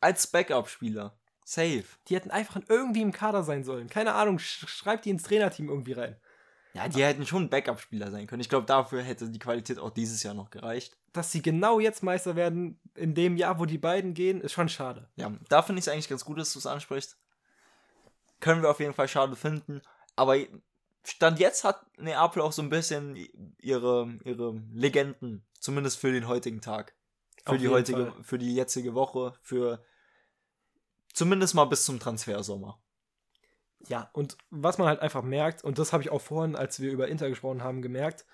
Als 0.00 0.26
Backup-Spieler. 0.26 1.16
Safe. 1.44 1.84
Die 2.08 2.16
hätten 2.16 2.30
einfach 2.30 2.60
irgendwie 2.68 3.02
im 3.02 3.12
Kader 3.12 3.44
sein 3.44 3.62
sollen. 3.62 3.88
Keine 3.88 4.14
Ahnung, 4.14 4.38
sch 4.38 4.66
schreibt 4.66 5.04
die 5.04 5.10
ins 5.10 5.22
Trainerteam 5.22 5.68
irgendwie 5.68 5.92
rein. 5.92 6.16
Ja, 6.76 6.88
die 6.88 7.02
hätten 7.02 7.24
schon 7.24 7.48
Backup-Spieler 7.48 8.10
sein 8.10 8.26
können. 8.26 8.40
Ich 8.40 8.50
glaube, 8.50 8.66
dafür 8.66 9.02
hätte 9.02 9.30
die 9.30 9.38
Qualität 9.38 9.78
auch 9.78 9.88
dieses 9.88 10.22
Jahr 10.22 10.34
noch 10.34 10.50
gereicht. 10.50 10.98
Dass 11.14 11.32
sie 11.32 11.40
genau 11.40 11.80
jetzt 11.80 12.02
Meister 12.02 12.36
werden, 12.36 12.78
in 12.94 13.14
dem 13.14 13.38
Jahr, 13.38 13.58
wo 13.58 13.64
die 13.64 13.78
beiden 13.78 14.12
gehen, 14.12 14.42
ist 14.42 14.52
schon 14.52 14.68
schade. 14.68 15.08
Ja, 15.16 15.32
da 15.48 15.62
finde 15.62 15.78
ich 15.78 15.86
es 15.86 15.88
eigentlich 15.92 16.10
ganz 16.10 16.26
gut, 16.26 16.38
dass 16.38 16.52
du 16.52 16.58
es 16.58 16.66
ansprichst. 16.66 17.16
Können 18.40 18.60
wir 18.60 18.70
auf 18.70 18.80
jeden 18.80 18.92
Fall 18.92 19.08
schade 19.08 19.36
finden. 19.36 19.80
Aber 20.16 20.36
Stand 21.02 21.38
jetzt 21.38 21.64
hat 21.64 21.80
Neapel 21.98 22.42
auch 22.42 22.52
so 22.52 22.60
ein 22.60 22.68
bisschen 22.68 23.16
ihre, 23.58 24.18
ihre 24.24 24.60
Legenden. 24.74 25.46
Zumindest 25.58 25.98
für 25.98 26.12
den 26.12 26.28
heutigen 26.28 26.60
Tag. 26.60 26.94
Für 27.44 27.52
Auf 27.52 27.58
die 27.58 27.68
heutige, 27.68 28.12
Fall. 28.12 28.22
für 28.24 28.38
die 28.38 28.54
jetzige 28.54 28.94
Woche. 28.94 29.32
Für 29.40 29.82
zumindest 31.14 31.54
mal 31.54 31.64
bis 31.64 31.86
zum 31.86 31.98
Transfersommer. 31.98 32.78
Ja, 33.88 34.10
und 34.12 34.36
was 34.50 34.78
man 34.78 34.88
halt 34.88 35.00
einfach 35.00 35.22
merkt, 35.22 35.62
und 35.62 35.78
das 35.78 35.92
habe 35.92 36.02
ich 36.02 36.10
auch 36.10 36.20
vorhin, 36.20 36.56
als 36.56 36.80
wir 36.80 36.90
über 36.90 37.08
Inter 37.08 37.28
gesprochen 37.28 37.62
haben, 37.62 37.82
gemerkt, 37.82 38.24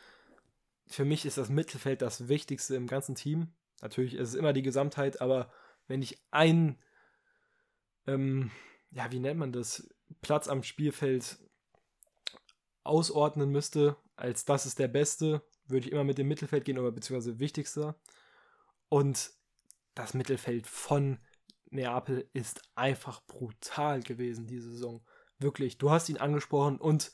für 0.86 1.04
mich 1.04 1.24
ist 1.24 1.38
das 1.38 1.48
Mittelfeld 1.48 2.02
das 2.02 2.28
Wichtigste 2.28 2.76
im 2.76 2.86
ganzen 2.86 3.14
Team. 3.14 3.52
Natürlich 3.80 4.14
ist 4.14 4.30
es 4.30 4.34
immer 4.34 4.52
die 4.52 4.62
Gesamtheit, 4.62 5.20
aber 5.20 5.50
wenn 5.88 6.02
ich 6.02 6.22
einen, 6.30 6.78
ähm, 8.06 8.50
ja, 8.90 9.10
wie 9.10 9.18
nennt 9.18 9.38
man 9.38 9.52
das, 9.52 9.88
Platz 10.20 10.48
am 10.48 10.62
Spielfeld 10.62 11.38
ausordnen 12.84 13.50
müsste, 13.50 13.96
als 14.16 14.44
das 14.44 14.66
ist 14.66 14.78
der 14.78 14.88
beste, 14.88 15.42
würde 15.66 15.86
ich 15.86 15.92
immer 15.92 16.04
mit 16.04 16.18
dem 16.18 16.28
Mittelfeld 16.28 16.64
gehen, 16.64 16.78
oder 16.78 16.92
beziehungsweise 16.92 17.38
wichtigster. 17.38 17.96
Und 18.88 19.32
das 19.94 20.14
Mittelfeld 20.14 20.66
von 20.66 21.18
Neapel 21.70 22.28
ist 22.34 22.62
einfach 22.74 23.24
brutal 23.26 24.02
gewesen 24.02 24.46
diese 24.46 24.70
Saison. 24.70 25.02
Wirklich, 25.42 25.78
du 25.78 25.90
hast 25.90 26.08
ihn 26.08 26.18
angesprochen 26.18 26.78
und 26.78 27.12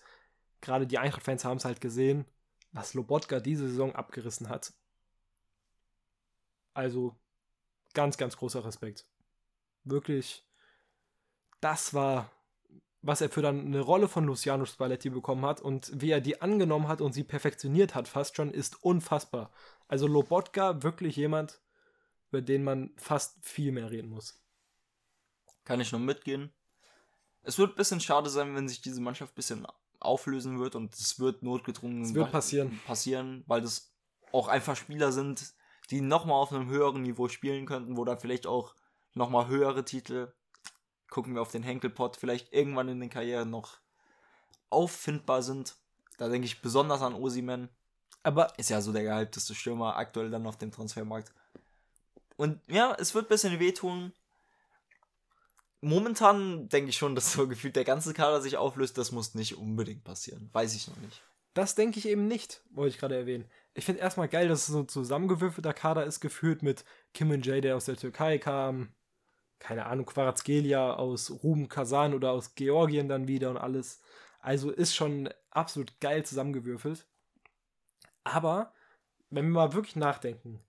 gerade 0.60 0.86
die 0.86 0.98
Eintracht-Fans 0.98 1.44
haben 1.44 1.56
es 1.56 1.64
halt 1.64 1.80
gesehen, 1.80 2.26
was 2.72 2.94
Lobotka 2.94 3.40
diese 3.40 3.68
Saison 3.68 3.94
abgerissen 3.94 4.48
hat. 4.48 4.72
Also 6.74 7.16
ganz, 7.94 8.18
ganz 8.18 8.36
großer 8.36 8.64
Respekt. 8.64 9.06
Wirklich, 9.84 10.44
das 11.60 11.94
war, 11.94 12.30
was 13.02 13.20
er 13.20 13.30
für 13.30 13.42
dann 13.42 13.66
eine 13.66 13.80
Rolle 13.80 14.08
von 14.08 14.24
Luciano 14.24 14.64
Spalletti 14.66 15.10
bekommen 15.10 15.44
hat 15.46 15.60
und 15.60 15.90
wie 16.00 16.10
er 16.10 16.20
die 16.20 16.40
angenommen 16.42 16.88
hat 16.88 17.00
und 17.00 17.12
sie 17.12 17.24
perfektioniert 17.24 17.94
hat, 17.94 18.06
fast 18.06 18.36
schon, 18.36 18.52
ist 18.52 18.82
unfassbar. 18.84 19.50
Also 19.88 20.06
Lobotka, 20.06 20.82
wirklich 20.82 21.16
jemand, 21.16 21.60
über 22.28 22.42
den 22.42 22.62
man 22.62 22.92
fast 22.96 23.44
viel 23.44 23.72
mehr 23.72 23.90
reden 23.90 24.10
muss. 24.10 24.38
Kann 25.64 25.80
ich 25.80 25.92
nur 25.92 26.00
mitgehen. 26.00 26.52
Es 27.48 27.58
wird 27.58 27.72
ein 27.72 27.76
bisschen 27.76 28.00
schade 28.00 28.28
sein, 28.28 28.54
wenn 28.54 28.68
sich 28.68 28.82
diese 28.82 29.00
Mannschaft 29.00 29.32
ein 29.32 29.36
bisschen 29.36 29.66
auflösen 30.00 30.60
wird 30.60 30.74
und 30.74 30.94
es 30.94 31.18
wird 31.18 31.42
notgedrungen 31.42 32.02
es 32.02 32.12
wird 32.12 32.30
passieren. 32.30 32.78
passieren, 32.86 33.42
weil 33.46 33.62
das 33.62 33.90
auch 34.32 34.48
einfach 34.48 34.76
Spieler 34.76 35.12
sind, 35.12 35.54
die 35.88 36.02
nochmal 36.02 36.42
auf 36.42 36.52
einem 36.52 36.68
höheren 36.68 37.00
Niveau 37.00 37.28
spielen 37.28 37.64
könnten, 37.64 37.96
wo 37.96 38.04
da 38.04 38.16
vielleicht 38.16 38.46
auch 38.46 38.74
nochmal 39.14 39.48
höhere 39.48 39.82
Titel, 39.86 40.30
gucken 41.08 41.34
wir 41.34 41.40
auf 41.40 41.50
den 41.50 41.62
Henkelpot, 41.62 42.18
vielleicht 42.18 42.52
irgendwann 42.52 42.88
in 42.88 43.00
den 43.00 43.08
Karrieren 43.08 43.48
noch 43.48 43.78
auffindbar 44.68 45.42
sind. 45.42 45.76
Da 46.18 46.28
denke 46.28 46.44
ich 46.44 46.60
besonders 46.60 47.00
an 47.00 47.14
Osimen. 47.14 47.70
Aber 48.24 48.52
ist 48.58 48.68
ja 48.68 48.82
so 48.82 48.92
der 48.92 49.04
gehypteste 49.04 49.54
Stürmer 49.54 49.96
aktuell 49.96 50.30
dann 50.30 50.46
auf 50.46 50.58
dem 50.58 50.70
Transfermarkt. 50.70 51.32
Und 52.36 52.60
ja, 52.68 52.94
es 52.98 53.14
wird 53.14 53.24
ein 53.24 53.30
bisschen 53.30 53.58
wehtun. 53.58 54.12
Momentan 55.80 56.68
denke 56.68 56.90
ich 56.90 56.96
schon, 56.96 57.14
dass 57.14 57.32
so 57.32 57.46
gefühlt 57.48 57.76
der 57.76 57.84
ganze 57.84 58.14
Kader 58.14 58.40
sich 58.40 58.56
auflöst. 58.56 58.98
Das 58.98 59.12
muss 59.12 59.34
nicht 59.34 59.56
unbedingt 59.56 60.04
passieren. 60.04 60.50
Weiß 60.52 60.74
ich 60.74 60.88
noch 60.88 60.96
nicht. 60.96 61.22
Das 61.54 61.74
denke 61.74 61.98
ich 61.98 62.06
eben 62.06 62.28
nicht, 62.28 62.62
wollte 62.70 62.94
ich 62.94 62.98
gerade 63.00 63.16
erwähnen. 63.16 63.50
Ich 63.74 63.84
finde 63.84 64.00
erstmal 64.00 64.28
geil, 64.28 64.48
dass 64.48 64.60
es 64.60 64.66
so 64.66 64.80
ein 64.80 64.88
zusammengewürfelter 64.88 65.72
Kader 65.72 66.04
ist, 66.04 66.20
geführt 66.20 66.62
mit 66.62 66.84
Kim 67.14 67.30
und 67.30 67.44
Jay, 67.44 67.60
der 67.60 67.76
aus 67.76 67.86
der 67.86 67.96
Türkei 67.96 68.38
kam. 68.38 68.92
Keine 69.58 69.86
Ahnung, 69.86 70.06
Quarazgelia 70.06 70.94
aus 70.94 71.30
Ruben 71.42 71.68
Kazan 71.68 72.14
oder 72.14 72.30
aus 72.30 72.54
Georgien 72.54 73.08
dann 73.08 73.26
wieder 73.26 73.50
und 73.50 73.56
alles. 73.56 74.00
Also 74.38 74.70
ist 74.70 74.94
schon 74.94 75.30
absolut 75.50 75.98
geil 76.00 76.24
zusammengewürfelt. 76.24 77.06
Aber, 78.22 78.72
wenn 79.30 79.46
wir 79.46 79.54
mal 79.54 79.72
wirklich 79.72 79.96
nachdenken 79.96 80.60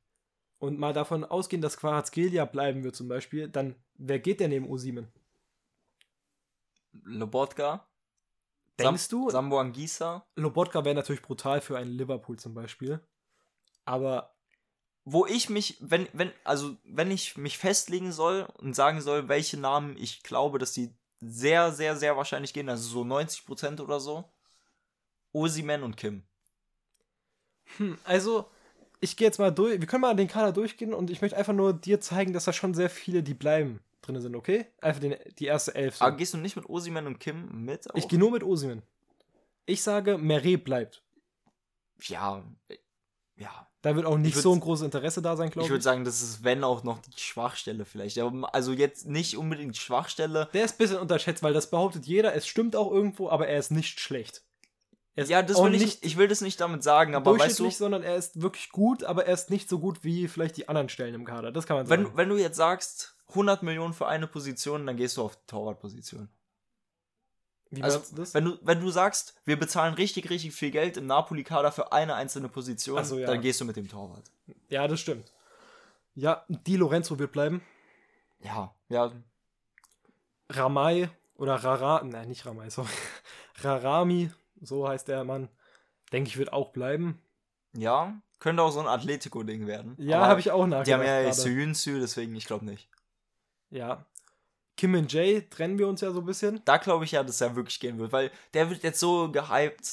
und 0.58 0.80
mal 0.80 0.94
davon 0.94 1.24
ausgehen, 1.24 1.62
dass 1.62 1.78
Quarazgelia 1.78 2.46
bleiben 2.46 2.84
wird 2.84 2.96
zum 2.96 3.08
Beispiel, 3.08 3.48
dann 3.48 3.76
wer 4.00 4.20
geht 4.20 4.40
denn 4.40 4.50
neben 4.50 4.66
U7? 4.68 5.06
Lobotka. 7.04 7.88
Denkst 8.80 9.04
Sam 9.04 9.22
du? 9.22 9.30
Sambo 9.30 9.60
Angisa. 9.60 10.26
Lobotka 10.36 10.84
wäre 10.86 10.96
natürlich 10.96 11.22
brutal 11.22 11.62
für 11.62 11.78
einen 11.78 11.92
Liverpool 11.92 12.40
zum 12.40 12.54
Beispiel. 12.54 13.00
Aber 13.86 14.36
Wo 15.06 15.26
ich 15.26 15.50
mich, 15.50 15.78
wenn, 15.82 16.08
wenn, 16.14 16.32
also 16.44 16.78
wenn 16.84 17.12
ich 17.12 17.38
mich 17.38 17.58
festlegen 17.58 18.12
soll 18.12 18.48
und 18.58 18.76
sagen 18.76 19.02
soll, 19.02 19.28
welche 19.28 19.58
Namen 19.58 19.98
ich 19.98 20.24
glaube, 20.24 20.60
dass 20.60 20.72
die 20.74 20.94
sehr, 21.20 21.72
sehr, 21.72 21.98
sehr 21.98 22.16
wahrscheinlich 22.16 22.54
gehen, 22.54 22.70
also 22.70 22.88
so 22.88 23.02
90% 23.04 23.82
oder 23.82 24.00
so, 24.00 24.32
Osiman 25.34 25.84
und 25.84 25.98
Kim. 25.98 26.24
Hm, 27.78 27.98
also, 28.04 28.50
ich 29.02 29.18
gehe 29.18 29.28
jetzt 29.28 29.40
mal 29.40 29.52
durch. 29.52 29.80
Wir 29.80 29.88
können 29.88 30.02
mal 30.02 30.16
den 30.16 30.28
Kader 30.28 30.52
durchgehen 30.54 30.94
und 30.94 31.10
ich 31.10 31.22
möchte 31.22 31.38
einfach 31.38 31.54
nur 31.54 31.74
dir 31.74 32.00
zeigen, 32.02 32.34
dass 32.34 32.46
da 32.46 32.54
schon 32.54 32.74
sehr 32.74 32.90
viele, 32.90 33.24
die 33.24 33.34
bleiben, 33.34 33.82
drin 34.02 34.20
sind, 34.22 34.36
okay? 34.36 34.68
Einfach 34.82 35.02
den, 35.02 35.16
die 35.38 35.46
erste 35.46 35.76
Elf. 35.76 35.98
so. 35.98 36.06
Aber 36.06 36.16
gehst 36.18 36.34
du 36.34 36.38
nicht 36.38 36.56
mit 36.56 36.68
Osiman 36.70 37.08
und 37.08 37.20
Kim 37.20 37.66
mit? 37.66 37.90
Auch? 37.92 37.96
Ich 37.96 38.08
gehe 38.08 38.20
nur 38.20 38.32
mit 38.32 38.44
Osimen. 38.44 38.82
Ich 39.66 39.82
sage, 39.84 40.18
Meret 40.18 40.64
bleibt. 40.64 41.04
ja, 42.04 42.44
ja. 43.36 43.66
Da 43.82 43.96
wird 43.96 44.06
auch 44.06 44.18
nicht 44.18 44.36
würd- 44.36 44.42
so 44.42 44.52
ein 44.54 44.60
großes 44.60 44.84
Interesse 44.84 45.22
da 45.22 45.38
sein, 45.38 45.48
Ich 45.48 45.54
glaube 45.54 45.68
ich. 45.68 45.72
würde 45.72 45.82
sagen, 45.84 46.04
das 46.04 46.22
ist, 46.22 46.44
wenn 46.44 46.66
auch 46.66 46.84
noch 46.84 47.00
die 47.00 47.18
Schwachstelle 47.18 47.86
vielleicht. 47.86 48.18
Aber 48.20 48.54
also 48.54 48.74
jetzt 48.74 49.08
nicht 49.08 49.38
unbedingt 49.38 49.78
Schwachstelle. 49.78 50.50
Der 50.54 50.66
ist 50.66 50.74
ein 50.74 50.78
bisschen 50.80 50.98
unterschätzt, 50.98 51.44
weil 51.44 51.54
das 51.54 51.70
behauptet 51.70 52.06
jeder. 52.06 52.36
Es 52.36 52.46
stimmt 52.46 52.76
auch 52.76 52.92
irgendwo, 52.92 53.30
aber 53.30 53.48
er 53.48 53.58
ist 53.58 53.72
nicht 53.72 54.02
schlecht. 54.02 54.44
Ist 55.16 55.30
Ja, 55.30 55.42
das 55.44 55.64
will 55.64 55.74
ich, 55.76 56.04
ich 56.04 56.18
will 56.18 56.28
das 56.28 56.42
nicht 56.42 56.60
damit 56.60 56.84
sagen, 56.84 57.16
aber 57.16 57.40
weißt 57.40 57.58
du, 57.60 57.70
sondern 57.70 58.04
er 58.04 58.18
ist 58.18 58.42
wirklich 58.42 58.70
gut, 58.70 59.06
aber 59.06 59.26
er 59.28 59.34
ist 59.34 59.50
nicht 59.50 59.70
so 59.70 59.80
gut 59.80 60.04
wie 60.04 60.28
vielleicht 60.28 60.58
die 60.58 60.68
anderen 60.68 60.90
Stellen 60.90 61.14
im 61.16 61.24
Kader. 61.24 61.54
Das 61.54 61.66
kann 61.66 61.78
man 61.78 61.90
wenn, 61.90 62.04
sagen. 62.04 62.18
wenn 62.18 62.28
du 62.28 62.36
jetzt 62.38 62.58
sagst, 62.58 63.16
100 63.30 63.64
Millionen 63.64 63.94
für 63.94 64.08
eine 64.08 64.28
Position, 64.28 64.86
dann 64.86 64.98
gehst 64.98 65.18
du 65.18 65.24
auf 65.24 65.36
die 65.36 65.46
Torwartposition. 65.48 66.30
wie 67.70 67.84
Also, 67.84 68.00
meinst 68.00 68.12
du 68.12 68.16
das? 68.18 68.34
wenn 68.34 68.46
du, 68.46 68.58
wenn 68.62 68.80
du 68.80 68.90
sagst, 68.90 69.36
wir 69.46 69.58
bezahlen 69.58 69.94
richtig, 69.94 70.30
richtig 70.30 70.54
viel 70.54 70.72
Geld 70.72 70.98
im 70.98 71.06
Napoli-Kader 71.08 71.72
für 71.72 71.92
eine 71.92 72.16
einzelne 72.16 72.50
Position, 72.50 73.04
so, 73.06 73.20
ja. 73.20 73.28
dann 73.28 73.42
gehst 73.42 73.62
du 73.62 73.66
mit 73.66 73.76
dem 73.76 73.88
Torwart. 73.88 74.24
Ja, 74.70 74.88
das 74.88 75.00
stimmt. 75.00 75.32
Ja, 76.16 76.44
Di 76.50 76.76
Lorenzo 76.76 77.18
wird 77.20 77.32
bleiben. 77.32 77.62
Ja, 78.42 78.74
ja, 78.90 79.12
Ramai 80.50 81.10
oder 81.36 81.56
Rara, 81.56 82.04
nein, 82.04 82.28
nicht 82.28 82.46
Ramai, 82.46 82.70
sorry. 82.70 82.90
Rarami, 83.62 84.32
so 84.62 84.88
heißt 84.88 85.08
der 85.08 85.24
Mann, 85.24 85.50
denke 86.12 86.30
ich, 86.30 86.38
wird 86.38 86.54
auch 86.54 86.70
bleiben. 86.70 87.22
ja. 87.74 88.20
Könnte 88.40 88.64
auch 88.64 88.72
so 88.72 88.80
ein 88.80 88.88
Atletico-Ding 88.88 89.68
werden. 89.68 89.96
Ja, 89.98 90.26
habe 90.26 90.40
ich 90.40 90.50
auch 90.52 90.66
nachgedacht. 90.66 90.88
Die 90.88 90.94
haben 90.94 91.26
ja. 91.26 91.34
Soyuncu, 91.34 92.00
deswegen 92.00 92.34
ich 92.38 92.46
glaube 92.46 92.64
nicht. 92.64 92.88
Ja. 93.72 94.06
Kim 94.78 94.94
und 94.96 95.12
Jay 95.12 95.42
trennen 95.50 95.78
wir 95.78 95.88
uns 95.88 96.02
ja 96.02 96.12
so 96.12 96.20
ein 96.20 96.26
bisschen. 96.26 96.62
Da 96.66 96.78
glaube 96.78 97.06
ich 97.06 97.12
ja, 97.12 97.24
dass 97.24 97.42
er 97.42 97.56
wirklich 97.56 97.80
gehen 97.80 98.00
wird, 98.00 98.12
weil 98.12 98.32
der 98.54 98.70
wird 98.70 98.84
jetzt 98.84 99.00
so 99.00 99.32
gehypt, 99.32 99.90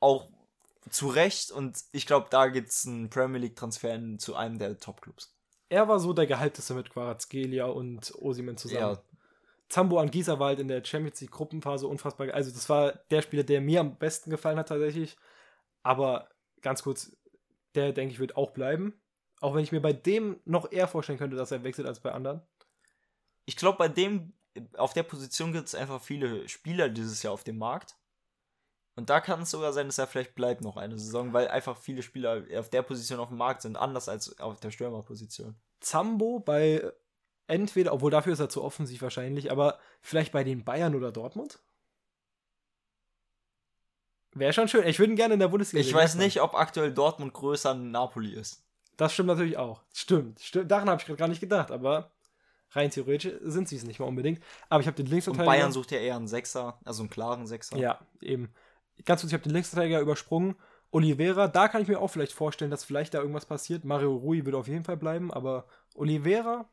auch 0.00 0.28
zu 0.90 1.08
Recht 1.08 1.50
und 1.50 1.82
ich 1.92 2.06
glaube, 2.06 2.28
da 2.30 2.46
gibt 2.46 2.68
es 2.68 2.86
einen 2.86 3.10
Premier 3.10 3.40
League-Transfer 3.40 3.98
zu 4.18 4.36
einem 4.36 4.58
der 4.58 4.78
Top-Clubs. 4.78 5.34
Er 5.68 5.88
war 5.88 5.98
so 5.98 6.12
der 6.12 6.26
Gehalteste 6.26 6.74
mit 6.74 6.90
Quarazgelia 6.90 7.66
und 7.66 8.14
Osimen 8.16 8.56
zusammen. 8.56 8.94
Ja, 8.96 9.02
Zambo 9.68 9.98
Anguissa 9.98 10.38
war 10.38 10.48
halt 10.48 10.60
in 10.60 10.68
der 10.68 10.84
Champions 10.84 11.20
League 11.20 11.32
Gruppenphase 11.32 11.88
unfassbar. 11.88 12.32
Also 12.32 12.52
das 12.52 12.68
war 12.68 12.92
der 13.10 13.22
Spieler, 13.22 13.42
der 13.42 13.60
mir 13.60 13.80
am 13.80 13.96
besten 13.96 14.30
gefallen 14.30 14.58
hat 14.58 14.68
tatsächlich. 14.68 15.16
Aber 15.82 16.28
ganz 16.60 16.82
kurz, 16.82 17.16
der 17.74 17.92
denke 17.92 18.12
ich 18.12 18.20
wird 18.20 18.36
auch 18.36 18.52
bleiben. 18.52 18.94
Auch 19.40 19.54
wenn 19.54 19.64
ich 19.64 19.72
mir 19.72 19.80
bei 19.80 19.92
dem 19.92 20.40
noch 20.44 20.70
eher 20.70 20.86
vorstellen 20.86 21.18
könnte, 21.18 21.36
dass 21.36 21.50
er 21.50 21.64
wechselt 21.64 21.86
als 21.86 22.00
bei 22.00 22.12
anderen. 22.12 22.42
Ich 23.46 23.56
glaube, 23.56 23.78
bei 23.78 23.88
dem, 23.88 24.32
auf 24.76 24.92
der 24.92 25.02
Position 25.02 25.52
gibt 25.52 25.68
es 25.68 25.74
einfach 25.74 26.00
viele 26.00 26.48
Spieler 26.48 26.88
dieses 26.88 27.22
Jahr 27.22 27.32
auf 27.32 27.44
dem 27.44 27.58
Markt. 27.58 27.96
Und 28.96 29.10
da 29.10 29.20
kann 29.20 29.42
es 29.42 29.50
sogar 29.50 29.72
sein, 29.72 29.86
dass 29.86 29.98
er 29.98 30.06
vielleicht 30.06 30.34
bleibt 30.34 30.60
noch 30.60 30.76
eine 30.76 30.98
Saison, 30.98 31.32
weil 31.32 31.48
einfach 31.48 31.76
viele 31.76 32.02
Spieler 32.02 32.44
auf 32.56 32.70
der 32.70 32.82
Position 32.82 33.18
auf 33.18 33.28
dem 33.28 33.38
Markt 33.38 33.62
sind, 33.62 33.76
anders 33.76 34.08
als 34.08 34.38
auf 34.38 34.60
der 34.60 34.70
Stürmerposition. 34.70 35.56
Zambo 35.80 36.38
bei 36.38 36.92
entweder, 37.48 37.92
obwohl 37.92 38.12
dafür 38.12 38.32
ist 38.32 38.40
er 38.40 38.48
zu 38.48 38.62
offensiv 38.62 39.02
wahrscheinlich, 39.02 39.50
aber 39.50 39.78
vielleicht 40.00 40.32
bei 40.32 40.44
den 40.44 40.64
Bayern 40.64 40.94
oder 40.94 41.10
Dortmund? 41.10 41.58
Wäre 44.32 44.52
schon 44.52 44.68
schön. 44.68 44.86
Ich 44.86 44.98
würde 44.98 45.12
ihn 45.12 45.16
gerne 45.16 45.34
in 45.34 45.40
der 45.40 45.48
Bundesliga 45.48 45.84
Ich 45.84 45.94
weiß 45.94 46.16
nicht, 46.16 46.40
ob 46.40 46.54
aktuell 46.54 46.92
Dortmund 46.92 47.32
größer 47.32 47.70
an 47.70 47.90
Napoli 47.90 48.34
ist. 48.34 48.64
Das 48.96 49.12
stimmt 49.12 49.28
natürlich 49.28 49.56
auch. 49.56 49.82
Stimmt. 49.92 50.40
stimmt. 50.40 50.70
Daran 50.70 50.88
habe 50.88 51.00
ich 51.00 51.06
gerade 51.06 51.18
gar 51.18 51.28
nicht 51.28 51.40
gedacht, 51.40 51.70
aber 51.70 52.10
rein 52.76 52.90
theoretisch 52.90 53.34
sind 53.42 53.68
sie 53.68 53.76
es 53.76 53.84
nicht 53.84 54.00
mal 54.00 54.06
unbedingt. 54.06 54.42
Aber 54.68 54.80
ich 54.80 54.86
habe 54.86 54.96
den 54.96 55.06
Und 55.06 55.12
Linksverteidiger. 55.12 55.50
Bayern 55.50 55.72
sucht 55.72 55.90
ja 55.90 55.98
eher 55.98 56.16
einen 56.16 56.28
Sechser, 56.28 56.78
also 56.84 57.02
einen 57.02 57.10
klaren 57.10 57.46
Sechser. 57.46 57.76
Ja, 57.76 58.00
eben. 58.20 58.52
Ganz 59.04 59.20
kurz, 59.20 59.32
ich 59.32 59.34
habe 59.34 59.44
den 59.44 59.52
Linksverteidiger 59.52 60.00
übersprungen. 60.00 60.56
Oliveira, 60.90 61.48
da 61.48 61.66
kann 61.66 61.82
ich 61.82 61.88
mir 61.88 62.00
auch 62.00 62.08
vielleicht 62.08 62.32
vorstellen, 62.32 62.70
dass 62.70 62.84
vielleicht 62.84 63.14
da 63.14 63.18
irgendwas 63.18 63.46
passiert. 63.46 63.84
Mario 63.84 64.14
Rui 64.14 64.44
wird 64.44 64.54
auf 64.54 64.68
jeden 64.68 64.84
Fall 64.84 64.96
bleiben, 64.96 65.32
aber 65.32 65.66
Oliveira 65.94 66.68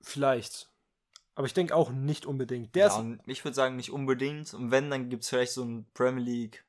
vielleicht. 0.00 0.70
Aber 1.34 1.46
ich 1.46 1.54
denke 1.54 1.74
auch 1.74 1.90
nicht 1.90 2.24
unbedingt. 2.26 2.74
Der 2.74 2.86
ja, 2.88 2.96
und 2.96 3.20
ich 3.26 3.44
würde 3.44 3.54
sagen, 3.54 3.76
nicht 3.76 3.90
unbedingt. 3.90 4.54
Und 4.54 4.70
wenn, 4.70 4.90
dann 4.90 5.10
gibt 5.10 5.24
es 5.24 5.28
vielleicht 5.28 5.52
so 5.52 5.62
einen 5.62 5.90
Premier 5.92 6.24
League 6.24 6.64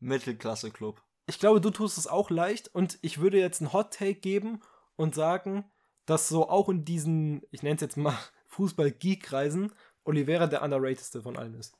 Mittelklasse-Club. 0.00 1.02
ich 1.26 1.38
glaube, 1.38 1.60
du 1.60 1.70
tust 1.70 1.96
es 1.96 2.06
auch 2.06 2.30
leicht 2.30 2.74
und 2.74 2.98
ich 3.02 3.20
würde 3.20 3.38
jetzt 3.38 3.60
einen 3.60 3.72
Hot 3.72 3.94
Take 3.94 4.16
geben 4.16 4.60
und 4.96 5.14
sagen, 5.14 5.70
dass 6.06 6.28
so 6.28 6.48
auch 6.48 6.68
in 6.68 6.84
diesen, 6.84 7.42
ich 7.50 7.62
nenne 7.62 7.76
es 7.76 7.80
jetzt 7.82 7.96
mal 7.96 8.16
Fußball-Geek-Kreisen, 8.48 9.72
Oliveira 10.04 10.46
der 10.46 10.62
underratedste 10.62 11.22
von 11.22 11.36
allen 11.36 11.54
ist. 11.54 11.76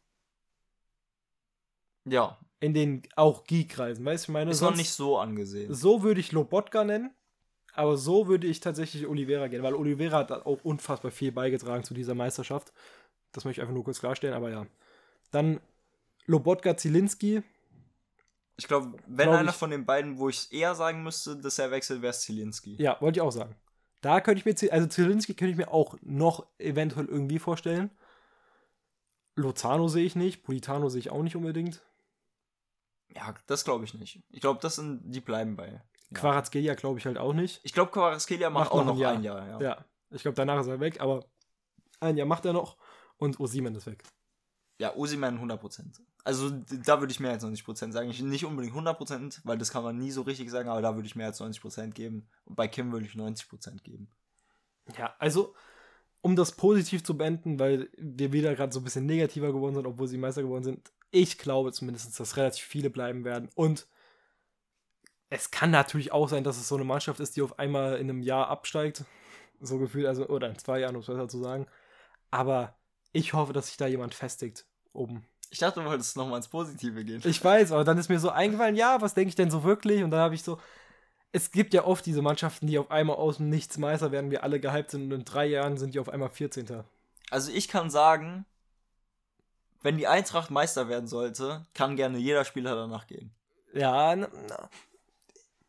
Ja, 2.04 2.38
In 2.60 2.74
den 2.74 3.02
auch 3.16 3.44
Geek-Kreisen, 3.44 4.04
weißt 4.04 4.26
du, 4.26 4.30
ich 4.30 4.32
meine? 4.32 4.50
ist 4.50 4.60
noch 4.60 4.74
nicht 4.74 4.92
so 4.92 5.18
angesehen. 5.18 5.72
So 5.72 6.02
würde 6.02 6.20
ich 6.20 6.32
Lobotka 6.32 6.82
nennen, 6.84 7.10
aber 7.74 7.96
so 7.96 8.26
würde 8.26 8.46
ich 8.48 8.60
tatsächlich 8.60 9.06
Oliveira 9.06 9.46
gehen, 9.48 9.62
weil 9.62 9.74
Oliveira 9.74 10.18
hat 10.18 10.32
auch 10.32 10.64
unfassbar 10.64 11.10
viel 11.12 11.30
beigetragen 11.32 11.84
zu 11.84 11.94
dieser 11.94 12.14
Meisterschaft. 12.14 12.72
Das 13.32 13.44
möchte 13.44 13.60
ich 13.60 13.62
einfach 13.62 13.74
nur 13.74 13.84
kurz 13.84 14.00
klarstellen, 14.00 14.34
aber 14.34 14.50
ja. 14.50 14.66
Dann 15.30 15.60
Lobotka 16.26 16.76
Zielinski. 16.76 17.42
Ich 18.56 18.68
glaube, 18.68 18.98
wenn 19.06 19.28
Glaub 19.28 19.38
einer 19.38 19.50
ich- 19.50 19.56
von 19.56 19.70
den 19.70 19.86
beiden, 19.86 20.18
wo 20.18 20.28
ich 20.28 20.52
eher 20.52 20.74
sagen 20.74 21.02
müsste, 21.02 21.36
dass 21.36 21.58
er 21.58 21.70
wechselt, 21.70 22.02
wäre 22.02 22.10
es 22.10 22.20
Zielinski. 22.20 22.76
Ja, 22.82 23.00
wollte 23.00 23.18
ich 23.18 23.22
auch 23.22 23.30
sagen. 23.32 23.54
Da 24.02 24.20
könnte 24.20 24.38
ich 24.40 24.44
mir, 24.62 24.72
also 24.72 24.86
Zielinski 24.86 25.34
könnte 25.34 25.52
ich 25.52 25.56
mir 25.56 25.72
auch 25.72 25.96
noch 26.02 26.46
eventuell 26.58 27.06
irgendwie 27.06 27.38
vorstellen. 27.38 27.90
Lozano 29.36 29.88
sehe 29.88 30.04
ich 30.04 30.16
nicht, 30.16 30.42
Politano 30.42 30.88
sehe 30.90 30.98
ich 30.98 31.10
auch 31.10 31.22
nicht 31.22 31.36
unbedingt. 31.36 31.82
Ja, 33.14 33.34
das 33.46 33.64
glaube 33.64 33.84
ich 33.84 33.94
nicht. 33.94 34.22
Ich 34.30 34.40
glaube, 34.40 34.60
das 34.60 34.76
sind, 34.76 35.00
die 35.04 35.20
bleiben 35.20 35.56
bei. 35.56 35.68
Ja. 35.72 35.82
Quarazgelia 36.14 36.74
glaube 36.74 36.98
ich 36.98 37.06
halt 37.06 37.16
auch 37.16 37.32
nicht. 37.32 37.60
Ich 37.62 37.72
glaube, 37.72 37.90
Kvaratskhelia 37.90 38.50
macht, 38.50 38.64
Macht 38.64 38.72
auch 38.72 38.84
noch 38.84 38.86
noch 38.86 38.94
ein 38.94 38.98
Jahr. 38.98 39.14
ein 39.14 39.22
Jahr. 39.22 39.48
ja. 39.48 39.60
Ja, 39.60 39.84
ich 40.10 40.22
glaube, 40.22 40.34
danach 40.34 40.60
ist 40.60 40.66
er 40.66 40.80
weg, 40.80 41.00
aber 41.00 41.24
ein 42.00 42.16
Jahr 42.16 42.26
macht 42.26 42.44
er 42.44 42.52
noch 42.52 42.76
und 43.16 43.38
Osimen 43.40 43.74
ist 43.74 43.86
weg. 43.86 44.02
Ja, 44.82 44.96
Osiman 44.96 45.38
100%. 45.38 46.00
Also 46.24 46.50
da 46.50 46.98
würde 46.98 47.12
ich 47.12 47.20
mehr 47.20 47.30
als 47.30 47.44
90% 47.44 47.92
sagen. 47.92 48.10
Ich, 48.10 48.20
nicht 48.20 48.44
unbedingt 48.44 48.74
100%, 48.74 49.38
weil 49.44 49.56
das 49.56 49.70
kann 49.70 49.84
man 49.84 49.96
nie 49.96 50.10
so 50.10 50.22
richtig 50.22 50.50
sagen, 50.50 50.68
aber 50.68 50.82
da 50.82 50.96
würde 50.96 51.06
ich 51.06 51.14
mehr 51.14 51.28
als 51.28 51.40
90% 51.40 51.90
geben. 51.90 52.28
Und 52.46 52.56
bei 52.56 52.66
Kim 52.66 52.90
würde 52.90 53.06
ich 53.06 53.12
90% 53.12 53.80
geben. 53.84 54.10
Ja, 54.98 55.14
also, 55.20 55.54
um 56.20 56.34
das 56.34 56.50
positiv 56.50 57.04
zu 57.04 57.16
beenden, 57.16 57.60
weil 57.60 57.90
wir 57.96 58.32
wieder 58.32 58.56
gerade 58.56 58.72
so 58.72 58.80
ein 58.80 58.84
bisschen 58.84 59.06
negativer 59.06 59.52
geworden 59.52 59.76
sind, 59.76 59.86
obwohl 59.86 60.08
sie 60.08 60.18
Meister 60.18 60.42
geworden 60.42 60.64
sind. 60.64 60.92
Ich 61.12 61.38
glaube 61.38 61.70
zumindest, 61.70 62.18
dass 62.18 62.36
relativ 62.36 62.64
viele 62.64 62.90
bleiben 62.90 63.24
werden. 63.24 63.50
Und 63.54 63.86
es 65.30 65.52
kann 65.52 65.70
natürlich 65.70 66.10
auch 66.10 66.28
sein, 66.28 66.42
dass 66.42 66.56
es 66.56 66.66
so 66.66 66.74
eine 66.74 66.82
Mannschaft 66.82 67.20
ist, 67.20 67.36
die 67.36 67.42
auf 67.42 67.56
einmal 67.60 67.98
in 67.98 68.10
einem 68.10 68.20
Jahr 68.20 68.48
absteigt. 68.48 69.04
So 69.60 69.78
gefühlt, 69.78 70.06
also, 70.06 70.26
oder 70.26 70.48
in 70.48 70.58
zwei 70.58 70.80
Jahren, 70.80 70.96
um 70.96 71.02
es 71.02 71.06
besser 71.06 71.28
zu 71.28 71.38
sagen. 71.38 71.68
Aber 72.32 72.76
ich 73.12 73.32
hoffe, 73.32 73.52
dass 73.52 73.68
sich 73.68 73.76
da 73.76 73.86
jemand 73.86 74.14
festigt 74.14 74.66
oben. 74.92 75.24
Ich 75.50 75.58
dachte, 75.58 75.80
du 75.80 75.86
wolltest 75.86 76.16
nochmal 76.16 76.38
ins 76.38 76.48
Positive 76.48 77.04
gehen. 77.04 77.20
Ich 77.24 77.44
weiß, 77.44 77.72
aber 77.72 77.84
dann 77.84 77.98
ist 77.98 78.08
mir 78.08 78.18
so 78.18 78.30
eingefallen, 78.30 78.74
ja, 78.74 79.02
was 79.02 79.12
denke 79.12 79.28
ich 79.28 79.34
denn 79.34 79.50
so 79.50 79.64
wirklich? 79.64 80.02
Und 80.02 80.10
dann 80.10 80.20
habe 80.20 80.34
ich 80.34 80.42
so, 80.42 80.58
es 81.32 81.50
gibt 81.50 81.74
ja 81.74 81.84
oft 81.84 82.04
diese 82.06 82.22
Mannschaften, 82.22 82.66
die 82.66 82.78
auf 82.78 82.90
einmal 82.90 83.16
aus 83.16 83.38
dem 83.38 83.50
Nichts 83.50 83.78
Meister 83.78 84.12
werden, 84.12 84.30
wir 84.30 84.44
alle 84.44 84.60
gehypt 84.60 84.90
sind 84.90 85.04
und 85.04 85.12
in 85.12 85.24
drei 85.24 85.46
Jahren 85.46 85.76
sind 85.76 85.94
die 85.94 85.98
auf 85.98 86.08
einmal 86.08 86.30
14. 86.30 86.84
Also 87.30 87.50
ich 87.52 87.68
kann 87.68 87.90
sagen, 87.90 88.46
wenn 89.82 89.96
die 89.96 90.06
Eintracht 90.06 90.50
Meister 90.50 90.88
werden 90.88 91.06
sollte, 91.06 91.66
kann 91.74 91.96
gerne 91.96 92.18
jeder 92.18 92.44
Spieler 92.44 92.74
danach 92.74 93.06
gehen. 93.06 93.34
Ja, 93.74 94.14
na, 94.14 94.28
na. 94.48 94.68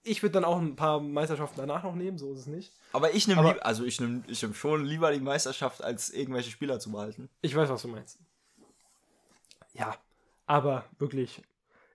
ich 0.04 0.22
würde 0.22 0.34
dann 0.34 0.46
auch 0.46 0.60
ein 0.60 0.76
paar 0.76 1.00
Meisterschaften 1.00 1.58
danach 1.58 1.84
noch 1.84 1.96
nehmen, 1.96 2.18
so 2.18 2.34
ist 2.34 2.40
es 2.40 2.48
nicht. 2.48 2.74
Aber 2.92 3.14
ich 3.14 3.28
nehme 3.28 3.66
also 3.66 3.86
ich 3.86 4.00
nehme 4.00 4.24
ich 4.28 4.42
nehm 4.44 4.54
schon 4.54 4.86
lieber 4.86 5.12
die 5.12 5.20
Meisterschaft, 5.20 5.84
als 5.84 6.10
irgendwelche 6.10 6.52
Spieler 6.52 6.80
zu 6.80 6.92
behalten. 6.92 7.30
Ich 7.42 7.56
weiß, 7.56 7.70
was 7.70 7.82
du 7.82 7.88
meinst. 7.88 8.20
Ja, 9.74 9.98
aber 10.46 10.90
wirklich, 11.00 11.42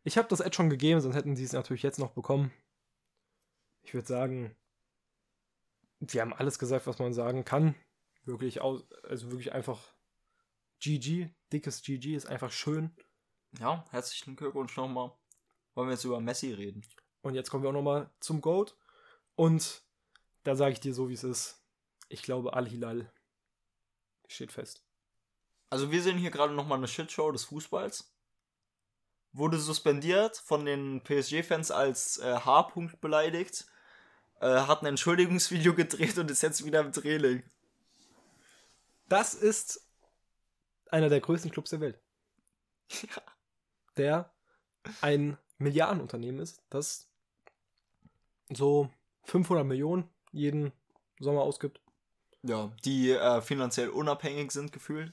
ich 0.04 0.18
habe 0.18 0.28
das 0.28 0.40
Ad 0.40 0.54
schon 0.54 0.70
gegeben, 0.70 1.00
sonst 1.00 1.14
hätten 1.14 1.36
sie 1.36 1.44
es 1.44 1.52
natürlich 1.52 1.82
jetzt 1.82 1.98
noch 1.98 2.10
bekommen. 2.10 2.52
Ich 3.82 3.94
würde 3.94 4.06
sagen, 4.06 4.56
wir 6.00 6.20
haben 6.20 6.34
alles 6.34 6.58
gesagt, 6.58 6.86
was 6.86 6.98
man 6.98 7.12
sagen 7.12 7.44
kann. 7.44 7.74
Wirklich 8.24 8.60
aus, 8.60 8.84
also 9.04 9.30
wirklich 9.30 9.52
einfach 9.52 9.94
GG, 10.80 11.30
dickes 11.52 11.82
GG 11.82 12.14
ist 12.14 12.26
einfach 12.26 12.52
schön. 12.52 12.94
Ja, 13.58 13.84
herzlichen 13.90 14.36
Glückwunsch 14.36 14.76
nochmal. 14.76 15.12
Wollen 15.74 15.88
wir 15.88 15.94
jetzt 15.94 16.04
über 16.04 16.20
Messi 16.20 16.52
reden? 16.52 16.84
Und 17.22 17.34
jetzt 17.34 17.50
kommen 17.50 17.62
wir 17.62 17.70
auch 17.70 17.74
nochmal 17.74 18.10
zum 18.20 18.40
Goat. 18.40 18.76
Und 19.34 19.82
da 20.42 20.56
sage 20.56 20.72
ich 20.72 20.80
dir 20.80 20.94
so, 20.94 21.08
wie 21.08 21.14
es 21.14 21.24
ist. 21.24 21.64
Ich 22.08 22.22
glaube, 22.22 22.54
Al-Hilal 22.54 23.12
steht 24.26 24.52
fest. 24.52 24.87
Also 25.70 25.90
wir 25.90 26.02
sehen 26.02 26.18
hier 26.18 26.30
gerade 26.30 26.54
nochmal 26.54 26.78
eine 26.78 26.88
Shitshow 26.88 27.30
des 27.30 27.44
Fußballs. 27.44 28.12
Wurde 29.32 29.58
suspendiert 29.58 30.36
von 30.36 30.64
den 30.64 31.02
PSG-Fans 31.02 31.70
als 31.70 32.18
äh, 32.18 32.34
H-Punkt 32.34 33.00
beleidigt. 33.00 33.66
Äh, 34.40 34.46
hat 34.46 34.82
ein 34.82 34.86
Entschuldigungsvideo 34.86 35.74
gedreht 35.74 36.16
und 36.18 36.30
ist 36.30 36.42
jetzt 36.42 36.64
wieder 36.64 36.80
im 36.80 36.92
Training. 36.92 37.42
Das 39.08 39.34
ist 39.34 39.86
einer 40.90 41.08
der 41.08 41.20
größten 41.20 41.50
Clubs 41.50 41.70
der 41.70 41.80
Welt. 41.80 42.00
Der 43.96 44.30
ein 45.00 45.36
Milliardenunternehmen 45.58 46.40
ist, 46.40 46.62
das 46.70 47.08
so 48.48 48.90
500 49.24 49.66
Millionen 49.66 50.08
jeden 50.32 50.72
Sommer 51.18 51.42
ausgibt. 51.42 51.80
Ja, 52.42 52.72
die 52.84 53.10
äh, 53.10 53.42
finanziell 53.42 53.88
unabhängig 53.88 54.52
sind 54.52 54.72
gefühlt. 54.72 55.12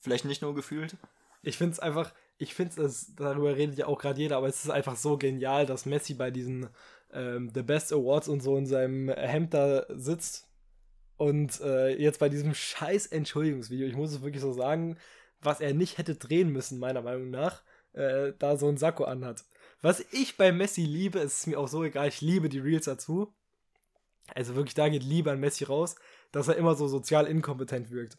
Vielleicht 0.00 0.24
nicht 0.24 0.42
nur 0.42 0.54
gefühlt. 0.54 0.96
Ich 1.42 1.56
finde 1.56 1.72
es 1.72 1.80
einfach, 1.80 2.12
ich 2.38 2.54
finde 2.54 2.82
es, 2.82 3.14
darüber 3.14 3.56
redet 3.56 3.78
ja 3.78 3.86
auch 3.86 3.98
gerade 3.98 4.20
jeder, 4.20 4.36
aber 4.36 4.48
es 4.48 4.64
ist 4.64 4.70
einfach 4.70 4.96
so 4.96 5.16
genial, 5.16 5.66
dass 5.66 5.86
Messi 5.86 6.14
bei 6.14 6.30
diesen 6.30 6.68
ähm, 7.12 7.50
The 7.54 7.62
Best 7.62 7.92
Awards 7.92 8.28
und 8.28 8.40
so 8.40 8.56
in 8.56 8.66
seinem 8.66 9.08
Hemd 9.08 9.54
da 9.54 9.86
sitzt 9.88 10.48
und 11.16 11.60
äh, 11.60 11.96
jetzt 11.96 12.18
bei 12.18 12.28
diesem 12.28 12.54
scheiß 12.54 13.06
Entschuldigungsvideo, 13.06 13.86
ich 13.86 13.96
muss 13.96 14.12
es 14.12 14.22
wirklich 14.22 14.40
so 14.40 14.52
sagen, 14.52 14.96
was 15.42 15.60
er 15.60 15.74
nicht 15.74 15.98
hätte 15.98 16.14
drehen 16.14 16.50
müssen, 16.50 16.78
meiner 16.78 17.02
Meinung 17.02 17.30
nach, 17.30 17.62
äh, 17.92 18.32
da 18.38 18.56
so 18.56 18.68
ein 18.68 18.78
Sakko 18.78 19.04
anhat. 19.04 19.44
Was 19.82 20.00
ich 20.12 20.36
bei 20.36 20.52
Messi 20.52 20.82
liebe, 20.82 21.18
ist 21.18 21.46
mir 21.46 21.58
auch 21.58 21.68
so 21.68 21.84
egal, 21.84 22.08
ich 22.08 22.20
liebe 22.20 22.48
die 22.48 22.58
Reels 22.58 22.86
dazu. 22.86 23.34
Also 24.34 24.54
wirklich, 24.54 24.74
da 24.74 24.88
geht 24.88 25.02
Liebe 25.02 25.30
an 25.30 25.40
Messi 25.40 25.64
raus, 25.64 25.96
dass 26.32 26.48
er 26.48 26.56
immer 26.56 26.74
so 26.74 26.88
sozial 26.88 27.26
inkompetent 27.26 27.90
wirkt. 27.90 28.16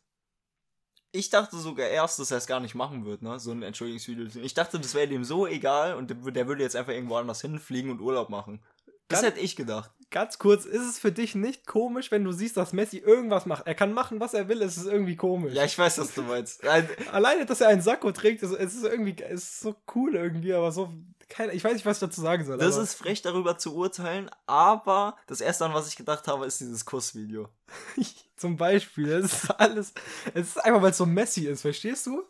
Ich 1.13 1.29
dachte 1.29 1.57
sogar 1.57 1.87
erst, 1.87 2.19
dass 2.19 2.31
er 2.31 2.37
es 2.37 2.47
gar 2.47 2.59
nicht 2.61 2.73
machen 2.75 3.05
wird, 3.05 3.21
ne? 3.21 3.37
So 3.39 3.51
ein 3.51 3.63
Entschuldigungsvideo. 3.63 4.43
Ich 4.43 4.53
dachte, 4.53 4.79
das 4.79 4.95
wäre 4.95 5.07
dem 5.07 5.23
so 5.25 5.45
egal 5.45 5.95
und 5.95 6.09
der, 6.09 6.47
würde 6.47 6.63
jetzt 6.63 6.75
einfach 6.75 6.93
irgendwo 6.93 7.17
anders 7.17 7.41
hinfliegen 7.41 7.91
und 7.91 7.99
Urlaub 7.99 8.29
machen. 8.29 8.61
Das 9.09 9.21
Ganz- 9.21 9.33
hätte 9.33 9.43
ich 9.43 9.55
gedacht. 9.57 9.91
Ganz 10.09 10.39
kurz, 10.39 10.65
ist 10.65 10.81
es 10.87 10.99
für 10.99 11.11
dich 11.11 11.35
nicht 11.35 11.65
komisch, 11.67 12.11
wenn 12.11 12.23
du 12.25 12.31
siehst, 12.33 12.57
dass 12.57 12.73
Messi 12.73 12.97
irgendwas 12.97 13.45
macht? 13.45 13.65
Er 13.65 13.75
kann 13.75 13.93
machen, 13.93 14.19
was 14.19 14.33
er 14.33 14.47
will, 14.49 14.61
es 14.61 14.77
ist 14.77 14.85
irgendwie 14.85 15.15
komisch. 15.15 15.53
Ja, 15.53 15.63
ich 15.63 15.77
weiß, 15.77 15.99
was 15.99 16.13
du 16.13 16.21
meinst. 16.23 16.65
Alleine, 17.11 17.45
dass 17.45 17.61
er 17.61 17.69
einen 17.69 17.81
Sakko 17.81 18.11
trägt, 18.11 18.43
ist, 18.43 18.51
es 18.51 18.73
ist 18.73 18.83
irgendwie, 18.83 19.15
es 19.23 19.43
ist 19.43 19.59
so 19.61 19.75
cool 19.95 20.15
irgendwie, 20.15 20.53
aber 20.53 20.71
so, 20.73 20.93
keine, 21.31 21.53
ich 21.53 21.63
weiß 21.63 21.73
nicht, 21.73 21.85
was 21.85 21.97
ich 21.97 22.01
dazu 22.01 22.21
sagen 22.21 22.45
soll. 22.45 22.57
Das 22.57 22.75
aber 22.75 22.83
ist 22.83 22.93
frech 22.93 23.21
darüber 23.21 23.57
zu 23.57 23.75
urteilen, 23.75 24.29
aber 24.45 25.17
das 25.27 25.41
erste, 25.41 25.65
an 25.65 25.73
was 25.73 25.87
ich 25.87 25.95
gedacht 25.95 26.27
habe, 26.27 26.45
ist 26.45 26.59
dieses 26.59 26.85
Kussvideo. 26.85 27.49
zum 28.35 28.57
Beispiel, 28.57 29.09
es 29.11 29.43
ist 29.43 29.51
alles, 29.51 29.93
es 30.33 30.49
ist 30.49 30.63
einfach, 30.63 30.81
weil 30.81 30.91
es 30.91 30.97
so 30.97 31.05
Messi 31.05 31.47
ist, 31.47 31.61
verstehst 31.61 32.05
du? 32.05 32.23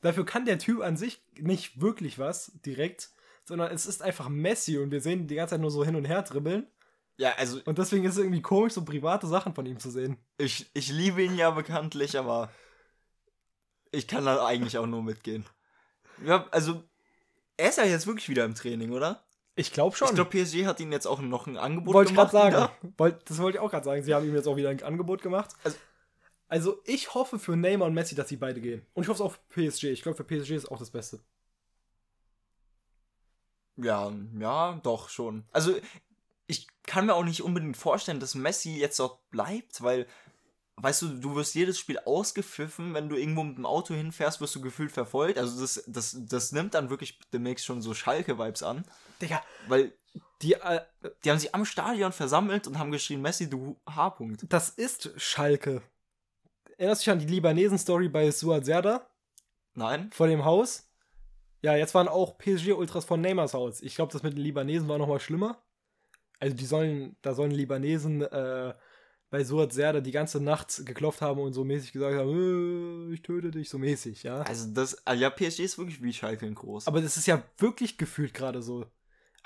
Dafür 0.00 0.26
kann 0.26 0.44
der 0.44 0.58
Typ 0.58 0.82
an 0.82 0.96
sich 0.96 1.24
nicht 1.38 1.80
wirklich 1.80 2.18
was 2.18 2.52
direkt, 2.66 3.10
sondern 3.44 3.72
es 3.72 3.86
ist 3.86 4.02
einfach 4.02 4.28
Messi 4.28 4.78
und 4.78 4.90
wir 4.90 5.00
sehen 5.00 5.20
ihn 5.20 5.28
die 5.28 5.36
ganze 5.36 5.54
Zeit 5.54 5.60
nur 5.60 5.70
so 5.70 5.84
hin 5.84 5.96
und 5.96 6.04
her 6.04 6.22
dribbeln 6.22 6.66
Ja, 7.16 7.32
also 7.36 7.60
und 7.64 7.78
deswegen 7.78 8.04
ist 8.04 8.12
es 8.12 8.18
irgendwie 8.18 8.42
komisch, 8.42 8.72
so 8.72 8.84
private 8.84 9.26
Sachen 9.26 9.54
von 9.54 9.66
ihm 9.66 9.78
zu 9.78 9.90
sehen. 9.90 10.18
ich, 10.36 10.68
ich 10.74 10.90
liebe 10.90 11.22
ihn 11.22 11.36
ja 11.36 11.50
bekanntlich, 11.50 12.18
aber 12.18 12.50
ich 13.92 14.08
kann 14.08 14.24
da 14.24 14.44
eigentlich 14.44 14.76
auch 14.78 14.86
nur 14.86 15.02
mitgehen. 15.02 15.46
Ja, 16.24 16.46
also 16.50 16.82
er 17.56 17.68
ist 17.70 17.78
ja 17.78 17.84
jetzt 17.84 18.06
wirklich 18.06 18.28
wieder 18.28 18.44
im 18.44 18.54
Training, 18.54 18.92
oder? 18.92 19.22
Ich 19.54 19.72
glaube 19.72 19.96
schon. 19.96 20.08
Ich 20.08 20.14
glaube, 20.14 20.30
PSG 20.30 20.66
hat 20.66 20.80
ihm 20.80 20.92
jetzt 20.92 21.06
auch 21.06 21.20
noch 21.20 21.46
ein 21.46 21.56
Angebot 21.56 21.94
Wollte 21.94 22.10
ich 22.12 22.16
gerade 22.16 22.30
gemacht. 22.30 22.52
sagen. 22.82 22.94
Wollt, 22.98 23.30
das 23.30 23.38
wollte 23.38 23.56
ich 23.58 23.62
auch 23.62 23.70
gerade 23.70 23.84
sagen. 23.84 24.02
Sie 24.02 24.12
haben 24.14 24.26
ihm 24.28 24.34
jetzt 24.34 24.46
auch 24.46 24.56
wieder 24.56 24.68
ein 24.68 24.82
Angebot 24.82 25.22
gemacht. 25.22 25.50
Also- 25.64 25.78
Also, 26.48 26.80
ich 26.84 27.14
hoffe 27.14 27.38
für 27.38 27.56
Neymar 27.56 27.88
und 27.88 27.94
Messi, 27.94 28.14
dass 28.14 28.28
sie 28.28 28.36
beide 28.36 28.60
gehen. 28.60 28.84
Und 28.94 29.02
ich 29.02 29.08
hoffe 29.08 29.22
es 29.22 29.26
auch 29.28 29.32
für 29.48 29.62
PSG. 29.70 29.84
Ich 29.90 30.02
glaube, 30.02 30.16
für 30.16 30.24
PSG 30.24 30.52
ist 30.54 30.70
auch 30.70 30.78
das 30.78 30.90
Beste. 30.90 31.18
Ja, 33.76 34.12
ja, 34.38 34.80
doch 34.82 35.08
schon. 35.08 35.44
Also 35.52 35.74
ich 36.46 36.66
kann 36.84 37.06
mir 37.06 37.14
auch 37.14 37.24
nicht 37.24 37.42
unbedingt 37.42 37.76
vorstellen, 37.76 38.20
dass 38.20 38.34
Messi 38.34 38.76
jetzt 38.78 38.98
dort 39.00 39.28
bleibt, 39.30 39.82
weil, 39.82 40.06
weißt 40.76 41.02
du, 41.02 41.08
du 41.18 41.34
wirst 41.34 41.54
jedes 41.54 41.78
Spiel 41.78 41.98
ausgepfiffen, 41.98 42.94
wenn 42.94 43.08
du 43.08 43.16
irgendwo 43.16 43.42
mit 43.42 43.56
dem 43.56 43.66
Auto 43.66 43.94
hinfährst, 43.94 44.40
wirst 44.40 44.54
du 44.54 44.60
gefühlt 44.60 44.92
verfolgt. 44.92 45.38
Also 45.38 45.60
das, 45.60 45.82
das, 45.86 46.16
das 46.28 46.52
nimmt 46.52 46.74
dann 46.74 46.90
wirklich 46.90 47.18
demnächst 47.32 47.64
schon 47.64 47.80
so 47.80 47.94
Schalke-Vibes 47.94 48.62
an, 48.62 48.84
Digga, 49.20 49.42
weil 49.68 49.92
die, 50.42 50.54
äh, 50.54 50.80
die 51.24 51.30
haben 51.30 51.38
sich 51.38 51.54
am 51.54 51.64
Stadion 51.64 52.12
versammelt 52.12 52.66
und 52.66 52.78
haben 52.78 52.90
geschrien, 52.90 53.22
Messi, 53.22 53.48
du 53.48 53.80
H-Punkt. 53.88 54.44
das 54.48 54.68
ist 54.68 55.12
Schalke. 55.16 55.82
Erinnerst 56.76 57.02
du 57.02 57.04
dich 57.04 57.12
an 57.12 57.18
die 57.26 57.32
Libanesen-Story 57.34 58.08
bei 58.08 58.30
Suat 58.30 58.66
Serdar 58.66 59.10
Nein? 59.74 60.10
vor 60.12 60.26
dem 60.26 60.44
Haus? 60.44 60.90
Ja, 61.62 61.74
jetzt 61.74 61.94
waren 61.94 62.08
auch 62.08 62.36
PSG-Ultras 62.36 63.06
von 63.06 63.20
Neymars 63.22 63.54
Haus. 63.54 63.80
Ich 63.80 63.94
glaube, 63.94 64.12
das 64.12 64.22
mit 64.22 64.34
den 64.34 64.42
Libanesen 64.42 64.88
war 64.88 64.98
noch 64.98 65.08
mal 65.08 65.20
schlimmer. 65.20 65.62
Also, 66.38 66.54
die 66.54 66.66
sollen, 66.66 67.16
da 67.22 67.32
sollen 67.32 67.50
Libanesen 67.50 68.20
äh, 68.20 68.74
bei 69.30 69.42
Suat 69.42 69.72
Serdar 69.72 70.02
die 70.02 70.12
ganze 70.12 70.40
Nacht 70.40 70.86
geklopft 70.86 71.20
haben 71.20 71.40
und 71.40 71.52
so 71.52 71.64
mäßig 71.64 71.92
gesagt 71.92 72.16
haben, 72.16 73.10
äh, 73.10 73.14
ich 73.14 73.22
töte 73.22 73.50
dich, 73.50 73.68
so 73.68 73.78
mäßig, 73.78 74.22
ja. 74.22 74.42
Also 74.42 74.68
das, 74.72 75.06
also 75.06 75.22
ja, 75.22 75.30
PSG 75.30 75.60
ist 75.60 75.78
wirklich 75.78 76.02
wie 76.02 76.12
Schalke 76.12 76.50
groß. 76.52 76.86
Aber 76.86 77.00
das 77.00 77.16
ist 77.16 77.26
ja 77.26 77.42
wirklich 77.58 77.98
gefühlt 77.98 78.34
gerade 78.34 78.62
so. 78.62 78.86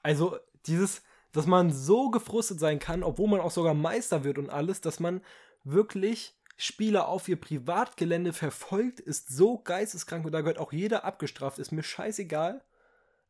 Also 0.02 0.36
dieses, 0.66 1.02
dass 1.32 1.46
man 1.46 1.72
so 1.72 2.10
gefrustet 2.10 2.60
sein 2.60 2.78
kann, 2.78 3.02
obwohl 3.02 3.28
man 3.28 3.40
auch 3.40 3.50
sogar 3.50 3.74
Meister 3.74 4.24
wird 4.24 4.38
und 4.38 4.50
alles, 4.50 4.80
dass 4.80 5.00
man 5.00 5.22
wirklich 5.64 6.36
Spieler 6.56 7.08
auf 7.08 7.26
ihr 7.26 7.40
Privatgelände 7.40 8.34
verfolgt, 8.34 9.00
ist 9.00 9.30
so 9.30 9.58
geisteskrank 9.58 10.26
und 10.26 10.32
da 10.32 10.42
gehört 10.42 10.58
auch 10.58 10.72
jeder 10.72 11.04
abgestraft, 11.04 11.58
ist 11.58 11.72
mir 11.72 11.82
scheißegal. 11.82 12.62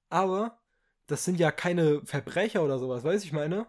Aber 0.09 0.59
das 1.07 1.24
sind 1.24 1.38
ja 1.38 1.53
keine 1.53 2.05
Verbrecher 2.05 2.64
oder 2.64 2.80
sowas, 2.80 3.05
weiß 3.05 3.22
ich 3.22 3.32
meine? 3.32 3.66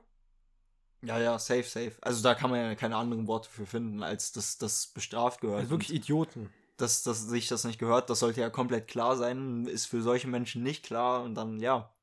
Ja, 1.04 1.20
ja, 1.20 1.40
safe, 1.40 1.64
safe. 1.64 1.94
Also 2.02 2.22
da 2.22 2.36
kann 2.36 2.52
man 2.52 2.60
ja 2.60 2.76
keine 2.76 2.96
anderen 2.96 3.28
Worte 3.28 3.50
für 3.50 3.66
finden, 3.66 4.04
als 4.04 4.32
dass 4.32 4.58
das 4.58 4.88
bestraft 4.88 5.42
gehört. 5.42 5.60
Also 5.60 5.72
wirklich 5.72 5.94
Idioten. 5.94 6.52
Dass, 6.78 7.04
dass 7.04 7.28
sich 7.28 7.48
das 7.48 7.64
nicht 7.64 7.80
gehört, 7.80 8.10
das 8.10 8.20
sollte 8.20 8.42
ja 8.42 8.50
komplett 8.50 8.88
klar 8.88 9.16
sein, 9.16 9.66
ist 9.66 9.86
für 9.86 10.02
solche 10.02 10.28
Menschen 10.28 10.64
nicht 10.64 10.84
klar 10.84 11.24
und 11.24 11.36
dann, 11.36 11.60
ja, 11.60 11.94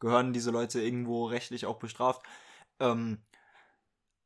gehören 0.00 0.32
diese 0.32 0.50
Leute 0.50 0.80
irgendwo 0.80 1.26
rechtlich 1.26 1.66
auch 1.66 1.78
bestraft. 1.78 2.22
Ähm, 2.78 3.18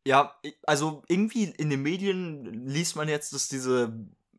ja, 0.07 0.35
also 0.67 1.03
irgendwie 1.09 1.45
in 1.45 1.71
den 1.71 1.83
Medien 1.83 2.67
liest 2.67 2.97
man 2.97 3.09
jetzt, 3.09 3.33
dass 3.33 3.49
diese 3.49 3.93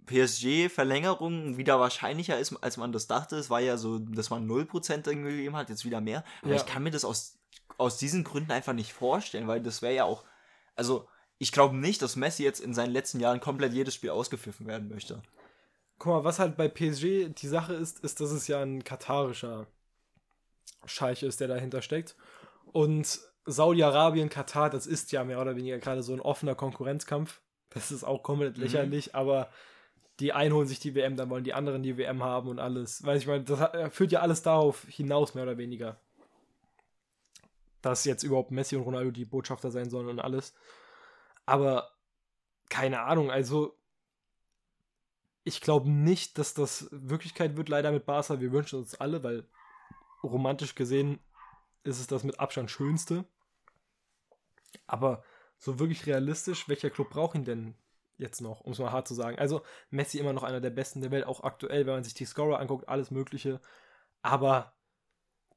PSG-Verlängerung 0.05 1.57
wieder 1.57 1.79
wahrscheinlicher 1.79 2.37
ist, 2.37 2.55
als 2.61 2.77
man 2.77 2.91
das 2.91 3.07
dachte. 3.07 3.37
Es 3.37 3.49
war 3.49 3.61
ja 3.61 3.77
so, 3.77 3.99
dass 3.99 4.29
man 4.29 4.47
0% 4.47 5.07
irgendwie 5.07 5.37
gegeben 5.37 5.55
hat, 5.55 5.69
jetzt 5.69 5.85
wieder 5.85 6.01
mehr. 6.01 6.23
Aber 6.41 6.51
ja. 6.51 6.57
ich 6.57 6.65
kann 6.65 6.83
mir 6.83 6.91
das 6.91 7.05
aus 7.05 7.37
aus 7.77 7.97
diesen 7.97 8.23
Gründen 8.23 8.51
einfach 8.51 8.73
nicht 8.73 8.93
vorstellen, 8.93 9.47
weil 9.47 9.61
das 9.61 9.81
wäre 9.81 9.95
ja 9.95 10.03
auch, 10.05 10.23
also 10.75 11.07
ich 11.37 11.51
glaube 11.51 11.75
nicht, 11.75 12.01
dass 12.01 12.15
Messi 12.15 12.43
jetzt 12.43 12.59
in 12.59 12.73
seinen 12.73 12.91
letzten 12.91 13.19
Jahren 13.19 13.39
komplett 13.39 13.73
jedes 13.73 13.95
Spiel 13.95 14.11
ausgepfiffen 14.11 14.67
werden 14.67 14.89
möchte. 14.89 15.21
Guck 15.99 16.13
mal, 16.13 16.23
was 16.23 16.39
halt 16.39 16.57
bei 16.57 16.67
PSG 16.67 17.29
die 17.29 17.47
Sache 17.47 17.73
ist, 17.73 17.99
ist, 17.99 18.19
dass 18.21 18.31
es 18.31 18.47
ja 18.47 18.61
ein 18.61 18.83
katarischer 18.83 19.67
Scheich 20.85 21.23
ist, 21.23 21.39
der 21.39 21.47
dahinter 21.47 21.81
steckt. 21.81 22.15
Und 22.71 23.19
Saudi-Arabien, 23.45 24.29
Katar, 24.29 24.69
das 24.69 24.87
ist 24.87 25.11
ja 25.11 25.23
mehr 25.23 25.41
oder 25.41 25.55
weniger 25.55 25.79
gerade 25.79 26.03
so 26.03 26.13
ein 26.13 26.21
offener 26.21 26.55
Konkurrenzkampf. 26.55 27.41
Das 27.69 27.91
ist 27.91 28.03
auch 28.03 28.23
komplett 28.23 28.57
mhm. 28.57 28.63
lächerlich, 28.63 29.07
mhm. 29.07 29.15
aber 29.15 29.49
die 30.19 30.31
einen 30.31 30.53
holen 30.53 30.67
sich 30.67 30.79
die 30.79 30.95
WM, 30.95 31.15
dann 31.15 31.29
wollen 31.29 31.43
die 31.43 31.53
anderen 31.53 31.83
die 31.83 31.97
WM 31.97 32.23
haben 32.23 32.47
und 32.47 32.59
alles. 32.59 33.03
Weiß 33.03 33.21
ich 33.21 33.27
mal, 33.27 33.43
das 33.43 33.93
führt 33.93 34.11
ja 34.11 34.21
alles 34.21 34.43
darauf 34.43 34.85
hinaus, 34.87 35.33
mehr 35.33 35.43
oder 35.43 35.57
weniger 35.57 35.99
dass 37.83 38.05
jetzt 38.05 38.23
überhaupt 38.23 38.49
Messi 38.49 38.75
und 38.75 38.83
Ronaldo 38.83 39.11
die 39.11 39.25
Botschafter 39.25 39.69
sein 39.69 39.89
sollen 39.89 40.07
und 40.07 40.19
alles. 40.19 40.55
Aber 41.45 41.91
keine 42.69 43.01
Ahnung, 43.01 43.29
also 43.29 43.77
ich 45.43 45.59
glaube 45.59 45.91
nicht, 45.91 46.37
dass 46.37 46.53
das 46.53 46.87
Wirklichkeit 46.91 47.57
wird, 47.57 47.67
leider 47.69 47.91
mit 47.91 48.05
Barca. 48.05 48.39
Wir 48.39 48.53
wünschen 48.53 48.79
uns 48.79 48.95
alle, 48.95 49.21
weil 49.23 49.45
romantisch 50.23 50.73
gesehen 50.73 51.19
ist 51.83 51.99
es 51.99 52.07
das 52.07 52.23
mit 52.23 52.39
Abstand 52.39 52.71
schönste. 52.71 53.25
Aber 54.87 55.23
so 55.57 55.79
wirklich 55.79 56.05
realistisch, 56.05 56.69
welcher 56.69 56.89
Club 56.89 57.09
braucht 57.09 57.35
ihn 57.35 57.43
denn 57.43 57.75
jetzt 58.17 58.39
noch, 58.39 58.61
um 58.61 58.71
es 58.71 58.79
mal 58.79 58.93
hart 58.93 59.09
zu 59.09 59.13
sagen? 59.13 59.37
Also 59.37 59.61
Messi 59.89 60.19
immer 60.19 60.31
noch 60.31 60.43
einer 60.43 60.61
der 60.61 60.69
besten 60.69 61.01
der 61.01 61.11
Welt, 61.11 61.25
auch 61.25 61.43
aktuell, 61.43 61.85
wenn 61.85 61.95
man 61.95 62.03
sich 62.05 62.13
die 62.13 62.25
Scorer 62.25 62.59
anguckt, 62.59 62.87
alles 62.87 63.11
Mögliche. 63.11 63.59
Aber 64.21 64.73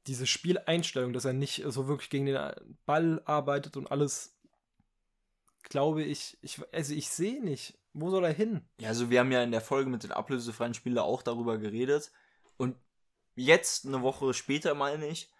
diese 0.07 0.27
Spieleinstellung, 0.27 1.13
dass 1.13 1.25
er 1.25 1.33
nicht 1.33 1.63
so 1.67 1.87
wirklich 1.87 2.09
gegen 2.09 2.25
den 2.25 2.39
Ball 2.85 3.21
arbeitet 3.25 3.77
und 3.77 3.91
alles, 3.91 4.37
glaube 5.63 6.03
ich, 6.03 6.37
ich 6.41 6.61
also 6.71 6.93
ich 6.93 7.09
sehe 7.09 7.43
nicht. 7.43 7.77
Wo 7.93 8.11
soll 8.11 8.25
er 8.25 8.33
hin? 8.33 8.61
Ja, 8.79 8.89
also 8.89 9.09
wir 9.09 9.19
haben 9.19 9.31
ja 9.31 9.41
in 9.41 9.51
der 9.51 9.61
Folge 9.61 9.89
mit 9.89 10.03
den 10.03 10.11
ablösefreien 10.11 10.75
Spielern 10.75 11.03
auch 11.03 11.23
darüber 11.23 11.57
geredet. 11.57 12.11
Und 12.55 12.75
jetzt, 13.35 13.85
eine 13.85 14.03
Woche 14.03 14.35
später, 14.35 14.75
meine 14.75 15.07
ich, 15.07 15.31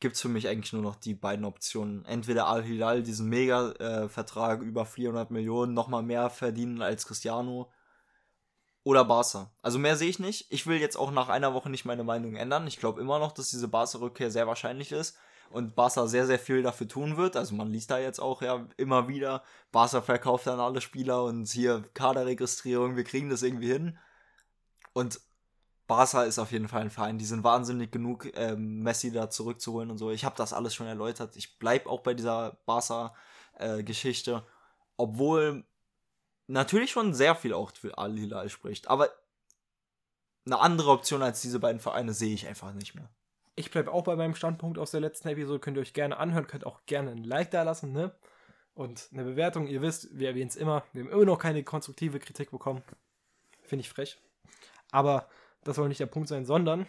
gibt 0.00 0.16
es 0.16 0.20
für 0.20 0.28
mich 0.28 0.48
eigentlich 0.48 0.72
nur 0.72 0.82
noch 0.82 0.96
die 0.96 1.14
beiden 1.14 1.44
Optionen. 1.44 2.04
Entweder 2.06 2.48
Al-Hilal, 2.48 3.04
diesen 3.04 3.28
Mega-Vertrag 3.28 4.62
äh, 4.62 4.64
über 4.64 4.84
400 4.84 5.30
Millionen, 5.30 5.74
nochmal 5.74 6.02
mehr 6.02 6.28
verdienen 6.28 6.82
als 6.82 7.06
Cristiano 7.06 7.70
oder 8.84 9.04
Barca. 9.04 9.50
Also 9.62 9.78
mehr 9.78 9.96
sehe 9.96 10.08
ich 10.08 10.18
nicht. 10.18 10.46
Ich 10.50 10.66
will 10.66 10.78
jetzt 10.78 10.96
auch 10.96 11.10
nach 11.10 11.28
einer 11.28 11.54
Woche 11.54 11.70
nicht 11.70 11.84
meine 11.84 12.04
Meinung 12.04 12.34
ändern. 12.34 12.66
Ich 12.66 12.78
glaube 12.78 13.00
immer 13.00 13.18
noch, 13.18 13.32
dass 13.32 13.50
diese 13.50 13.68
Barca-Rückkehr 13.68 14.30
sehr 14.30 14.46
wahrscheinlich 14.46 14.92
ist 14.92 15.16
und 15.50 15.74
Barca 15.74 16.06
sehr, 16.06 16.26
sehr 16.26 16.38
viel 16.38 16.62
dafür 16.62 16.88
tun 16.88 17.16
wird. 17.16 17.36
Also 17.36 17.54
man 17.54 17.70
liest 17.70 17.90
da 17.90 17.98
jetzt 17.98 18.20
auch 18.20 18.42
ja 18.42 18.66
immer 18.76 19.08
wieder, 19.08 19.42
Barca 19.70 20.02
verkauft 20.02 20.46
dann 20.46 20.60
alle 20.60 20.80
Spieler 20.80 21.24
und 21.24 21.48
hier 21.48 21.84
Kaderregistrierung, 21.94 22.96
wir 22.96 23.04
kriegen 23.04 23.30
das 23.30 23.42
irgendwie 23.42 23.70
hin. 23.70 23.98
Und 24.92 25.20
Barca 25.86 26.24
ist 26.24 26.38
auf 26.38 26.52
jeden 26.52 26.68
Fall 26.68 26.82
ein 26.82 26.90
Verein, 26.90 27.18
die 27.18 27.24
sind 27.24 27.44
wahnsinnig 27.44 27.92
genug, 27.92 28.28
ähm, 28.34 28.82
Messi 28.82 29.12
da 29.12 29.30
zurückzuholen 29.30 29.90
und 29.90 29.98
so. 29.98 30.10
Ich 30.10 30.24
habe 30.24 30.36
das 30.36 30.52
alles 30.52 30.74
schon 30.74 30.86
erläutert. 30.86 31.36
Ich 31.36 31.58
bleibe 31.58 31.88
auch 31.88 32.00
bei 32.00 32.14
dieser 32.14 32.58
Barca-Geschichte. 32.66 34.32
Äh, 34.32 34.50
Obwohl 34.96 35.64
natürlich 36.52 36.90
schon 36.90 37.14
sehr 37.14 37.34
viel 37.34 37.52
auch 37.52 37.72
für 37.72 37.98
Al-Hilal 37.98 38.48
spricht, 38.48 38.88
aber 38.88 39.10
eine 40.44 40.58
andere 40.58 40.90
Option 40.90 41.22
als 41.22 41.40
diese 41.40 41.60
beiden 41.60 41.80
Vereine 41.80 42.14
sehe 42.14 42.34
ich 42.34 42.46
einfach 42.46 42.72
nicht 42.72 42.94
mehr. 42.94 43.08
Ich 43.54 43.70
bleibe 43.70 43.92
auch 43.92 44.04
bei 44.04 44.16
meinem 44.16 44.34
Standpunkt 44.34 44.78
aus 44.78 44.90
der 44.90 45.00
letzten 45.00 45.28
Episode. 45.28 45.60
Könnt 45.60 45.76
ihr 45.76 45.82
euch 45.82 45.92
gerne 45.92 46.16
anhören, 46.16 46.46
könnt 46.46 46.66
auch 46.66 46.84
gerne 46.86 47.10
ein 47.10 47.24
Like 47.24 47.50
da 47.50 47.62
lassen, 47.62 47.92
ne? 47.92 48.14
Und 48.74 49.08
eine 49.12 49.24
Bewertung. 49.24 49.66
Ihr 49.66 49.82
wisst, 49.82 50.18
wir 50.18 50.28
erwähnen 50.28 50.48
es 50.48 50.56
immer. 50.56 50.84
Wir 50.92 51.04
haben 51.04 51.10
immer 51.10 51.24
noch 51.26 51.38
keine 51.38 51.62
konstruktive 51.62 52.18
Kritik 52.18 52.50
bekommen. 52.50 52.82
Finde 53.60 53.82
ich 53.82 53.90
frech. 53.90 54.18
Aber 54.90 55.28
das 55.64 55.76
soll 55.76 55.88
nicht 55.88 56.00
der 56.00 56.06
Punkt 56.06 56.28
sein, 56.28 56.46
sondern 56.46 56.86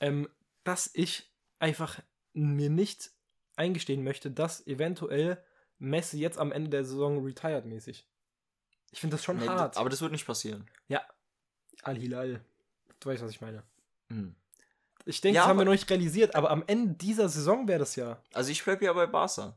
ähm, 0.00 0.28
dass 0.64 0.90
ich 0.92 1.32
einfach 1.58 2.00
mir 2.34 2.68
nicht 2.68 3.10
eingestehen 3.56 4.04
möchte, 4.04 4.30
dass 4.30 4.66
eventuell 4.66 5.42
Messi 5.78 6.18
jetzt 6.18 6.38
am 6.38 6.52
Ende 6.52 6.70
der 6.70 6.84
Saison 6.84 7.24
retired 7.24 7.66
mäßig. 7.66 8.06
Ich 8.90 9.00
finde 9.00 9.16
das 9.16 9.24
schon 9.24 9.38
nee, 9.38 9.46
hart. 9.46 9.76
Aber 9.76 9.90
das 9.90 10.00
wird 10.00 10.12
nicht 10.12 10.26
passieren. 10.26 10.66
Ja. 10.88 11.02
Al-Hilal. 11.82 12.40
Du 13.00 13.08
weißt, 13.08 13.22
was 13.22 13.30
ich 13.30 13.40
meine. 13.40 13.62
Hm. 14.08 14.34
Ich 15.04 15.20
denke, 15.20 15.36
ja, 15.36 15.42
das 15.42 15.48
haben 15.48 15.58
wir 15.58 15.64
noch 15.64 15.72
nicht 15.72 15.88
realisiert, 15.88 16.34
aber 16.34 16.50
am 16.50 16.64
Ende 16.66 16.94
dieser 16.94 17.28
Saison 17.28 17.66
wäre 17.68 17.78
das 17.78 17.96
ja. 17.96 18.20
Also 18.32 18.50
ich 18.50 18.62
bleibe 18.62 18.84
ja 18.84 18.92
bei 18.92 19.06
Barca. 19.06 19.56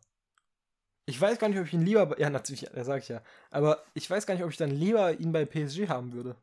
Ich 1.05 1.19
weiß 1.19 1.39
gar 1.39 1.49
nicht, 1.49 1.59
ob 1.59 1.65
ich 1.65 1.73
ihn 1.73 1.81
lieber. 1.81 2.17
Ja, 2.19 2.29
natürlich, 2.29 2.69
da 2.73 2.83
sage 2.83 3.01
ich 3.01 3.09
ja. 3.09 3.21
Aber 3.49 3.83
ich 3.93 4.09
weiß 4.09 4.25
gar 4.25 4.35
nicht, 4.35 4.43
ob 4.43 4.51
ich 4.51 4.57
dann 4.57 4.71
lieber 4.71 5.11
ihn 5.19 5.31
bei 5.31 5.45
PSG 5.45 5.89
haben 5.89 6.13
würde. 6.13 6.35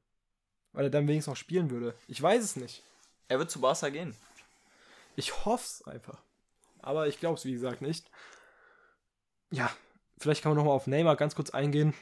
Weil 0.72 0.85
er 0.85 0.91
dann 0.91 1.09
wenigstens 1.09 1.33
noch 1.33 1.37
spielen 1.37 1.70
würde. 1.70 1.95
Ich 2.07 2.20
weiß 2.20 2.43
es 2.43 2.57
nicht. 2.57 2.83
Er 3.29 3.39
wird 3.39 3.51
zu 3.51 3.61
Barca 3.61 3.89
gehen. 3.89 4.14
Ich 5.16 5.45
hoffe 5.45 5.64
es 5.64 5.87
einfach. 5.87 6.18
Aber 6.81 7.09
ich 7.09 7.18
glaube 7.18 7.37
es, 7.37 7.45
wie 7.45 7.53
gesagt, 7.53 7.81
nicht 7.81 8.11
ja, 9.51 9.70
vielleicht 10.18 10.42
kann 10.42 10.51
man 10.51 10.57
nochmal 10.59 10.74
auf 10.74 10.86
Neymar 10.86 11.16
ganz 11.16 11.34
kurz 11.34 11.51
eingehen. 11.51 11.94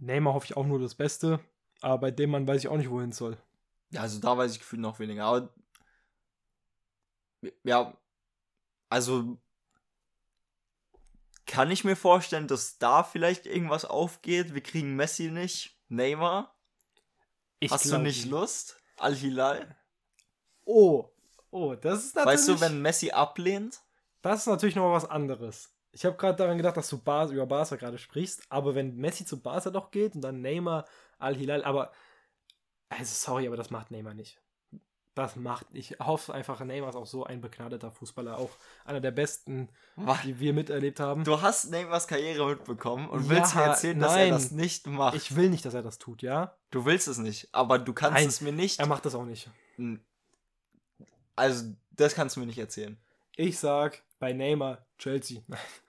Neymar 0.00 0.34
hoffe 0.34 0.46
ich 0.46 0.56
auch 0.56 0.66
nur 0.66 0.78
das 0.78 0.94
Beste, 0.94 1.40
aber 1.80 1.98
bei 1.98 2.10
dem 2.10 2.30
Mann 2.30 2.46
weiß 2.46 2.62
ich 2.62 2.68
auch 2.68 2.76
nicht, 2.76 2.90
wohin 2.90 3.12
soll. 3.12 3.36
Ja, 3.90 4.02
also 4.02 4.20
da 4.20 4.36
weiß 4.36 4.52
ich 4.52 4.58
gefühlt 4.58 4.80
noch 4.80 4.98
weniger. 4.98 5.24
Aber 5.24 5.54
ja, 7.64 7.96
also 8.88 9.38
kann 11.46 11.70
ich 11.70 11.84
mir 11.84 11.96
vorstellen, 11.96 12.48
dass 12.48 12.78
da 12.78 13.02
vielleicht 13.02 13.46
irgendwas 13.46 13.84
aufgeht. 13.84 14.54
Wir 14.54 14.62
kriegen 14.62 14.96
Messi 14.96 15.30
nicht. 15.30 15.78
Neymar. 15.88 16.56
Ich 17.60 17.70
Hast 17.70 17.90
du 17.90 17.98
nicht 17.98 18.24
Lust? 18.26 18.80
Al-Hilal? 18.96 19.76
Oh, 20.64 21.10
oh, 21.50 21.74
das 21.74 22.04
ist 22.04 22.14
natürlich. 22.14 22.38
Weißt 22.38 22.48
du, 22.48 22.60
wenn 22.60 22.80
Messi 22.80 23.10
ablehnt? 23.10 23.80
Das 24.22 24.40
ist 24.40 24.46
natürlich 24.46 24.76
noch 24.76 24.92
was 24.92 25.04
anderes. 25.04 25.70
Ich 25.92 26.04
habe 26.06 26.16
gerade 26.16 26.36
daran 26.36 26.56
gedacht, 26.56 26.76
dass 26.76 26.88
du 26.88 26.98
Bar 26.98 27.30
über 27.30 27.46
Barca 27.46 27.76
gerade 27.76 27.98
sprichst, 27.98 28.42
aber 28.48 28.74
wenn 28.74 28.96
Messi 28.96 29.24
zu 29.24 29.40
Barca 29.40 29.70
doch 29.70 29.90
geht 29.90 30.14
und 30.14 30.22
dann 30.22 30.40
Neymar, 30.40 30.86
Al-Hilal, 31.18 31.64
aber 31.64 31.92
also 32.88 33.12
sorry, 33.14 33.46
aber 33.46 33.56
das 33.56 33.70
macht 33.70 33.90
Neymar 33.90 34.14
nicht. 34.14 34.38
Das 35.14 35.36
macht, 35.36 35.66
ich 35.74 35.98
hoffe 36.00 36.32
einfach, 36.32 36.60
Neymar 36.64 36.88
ist 36.88 36.96
auch 36.96 37.06
so 37.06 37.24
ein 37.24 37.42
begnadeter 37.42 37.90
Fußballer, 37.90 38.38
auch 38.38 38.50
einer 38.86 39.00
der 39.00 39.10
besten, 39.10 39.68
Was? 39.96 40.22
die 40.22 40.40
wir 40.40 40.54
miterlebt 40.54 41.00
haben. 41.00 41.24
Du 41.24 41.42
hast 41.42 41.70
Neymars 41.70 42.08
Karriere 42.08 42.46
mitbekommen 42.46 43.10
und 43.10 43.24
ja, 43.24 43.28
willst 43.28 43.54
mir 43.54 43.62
erzählen, 43.62 43.98
nein, 43.98 44.08
dass 44.08 44.16
er 44.16 44.30
das 44.30 44.50
nicht 44.52 44.86
macht. 44.86 45.14
Ich 45.14 45.36
will 45.36 45.50
nicht, 45.50 45.66
dass 45.66 45.74
er 45.74 45.82
das 45.82 45.98
tut, 45.98 46.22
ja? 46.22 46.56
Du 46.70 46.86
willst 46.86 47.08
es 47.08 47.18
nicht, 47.18 47.48
aber 47.52 47.78
du 47.78 47.92
kannst 47.92 48.14
nein, 48.14 48.28
es 48.28 48.40
mir 48.40 48.52
nicht. 48.52 48.80
Er 48.80 48.86
macht 48.86 49.04
das 49.04 49.14
auch 49.14 49.26
nicht. 49.26 49.50
Also, 51.36 51.74
das 51.90 52.14
kannst 52.14 52.36
du 52.36 52.40
mir 52.40 52.46
nicht 52.46 52.58
erzählen. 52.58 52.98
Ich 53.36 53.58
sag 53.58 54.02
bei 54.18 54.32
Neymar 54.32 54.86
Chelsea. 54.98 55.42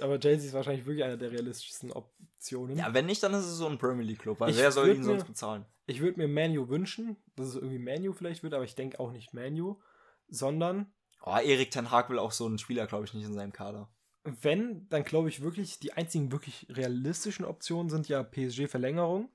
aber 0.00 0.20
Chelsea 0.20 0.48
ist 0.48 0.54
wahrscheinlich 0.54 0.86
wirklich 0.86 1.04
einer 1.04 1.16
der 1.16 1.32
realistischsten 1.32 1.92
Optionen. 1.92 2.76
Ja, 2.76 2.94
wenn 2.94 3.06
nicht, 3.06 3.22
dann 3.22 3.34
ist 3.34 3.44
es 3.44 3.56
so 3.56 3.66
ein 3.66 3.78
Premier 3.78 4.04
League 4.04 4.20
Club, 4.20 4.40
weil 4.40 4.50
ich 4.50 4.56
wer 4.56 4.70
soll 4.70 4.90
ihn 4.90 4.98
mir, 4.98 5.04
sonst 5.04 5.26
bezahlen? 5.26 5.66
Ich 5.86 6.00
würde 6.00 6.18
mir 6.18 6.28
Manu 6.28 6.68
wünschen, 6.68 7.16
dass 7.36 7.48
es 7.48 7.54
irgendwie 7.56 7.78
Manu 7.78 8.12
vielleicht 8.12 8.42
wird, 8.42 8.54
aber 8.54 8.64
ich 8.64 8.74
denke 8.74 9.00
auch 9.00 9.12
nicht 9.12 9.34
Manu, 9.34 9.80
sondern. 10.28 10.92
Oh, 11.22 11.36
Erik 11.36 11.70
Ten 11.70 11.90
Hag 11.90 12.10
will 12.10 12.18
auch 12.18 12.32
so 12.32 12.46
einen 12.46 12.58
Spieler, 12.58 12.86
glaube 12.86 13.04
ich, 13.04 13.14
nicht 13.14 13.24
in 13.24 13.34
seinem 13.34 13.52
Kader. 13.52 13.88
wenn, 14.24 14.88
dann 14.88 15.04
glaube 15.04 15.28
ich 15.28 15.42
wirklich, 15.42 15.78
die 15.78 15.92
einzigen 15.92 16.32
wirklich 16.32 16.66
realistischen 16.70 17.44
Optionen 17.44 17.90
sind 17.90 18.08
ja 18.08 18.22
PSG-Verlängerung, 18.22 19.28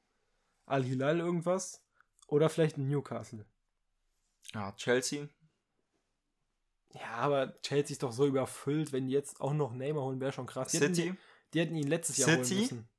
Al-Hilal 0.65 1.19
irgendwas 1.19 1.83
oder 2.27 2.49
vielleicht 2.49 2.77
Newcastle. 2.77 3.45
Ja, 4.53 4.71
Chelsea. 4.73 5.27
Ja, 6.93 7.01
aber 7.17 7.53
Chelsea 7.61 7.93
ist 7.93 8.03
doch 8.03 8.11
so 8.11 8.25
überfüllt, 8.25 8.91
wenn 8.91 9.07
die 9.07 9.13
jetzt 9.13 9.39
auch 9.41 9.53
noch 9.53 9.73
Neymar 9.73 10.03
holen, 10.03 10.19
wäre 10.19 10.31
schon 10.31 10.47
krass. 10.47 10.71
Die 10.71 10.79
hätten, 10.79 10.95
City. 10.95 11.13
die 11.53 11.59
hätten 11.59 11.75
ihn 11.75 11.87
letztes 11.87 12.17
Jahr 12.17 12.29
holen 12.31 12.43
City? 12.45 12.61
müssen. 12.61 12.89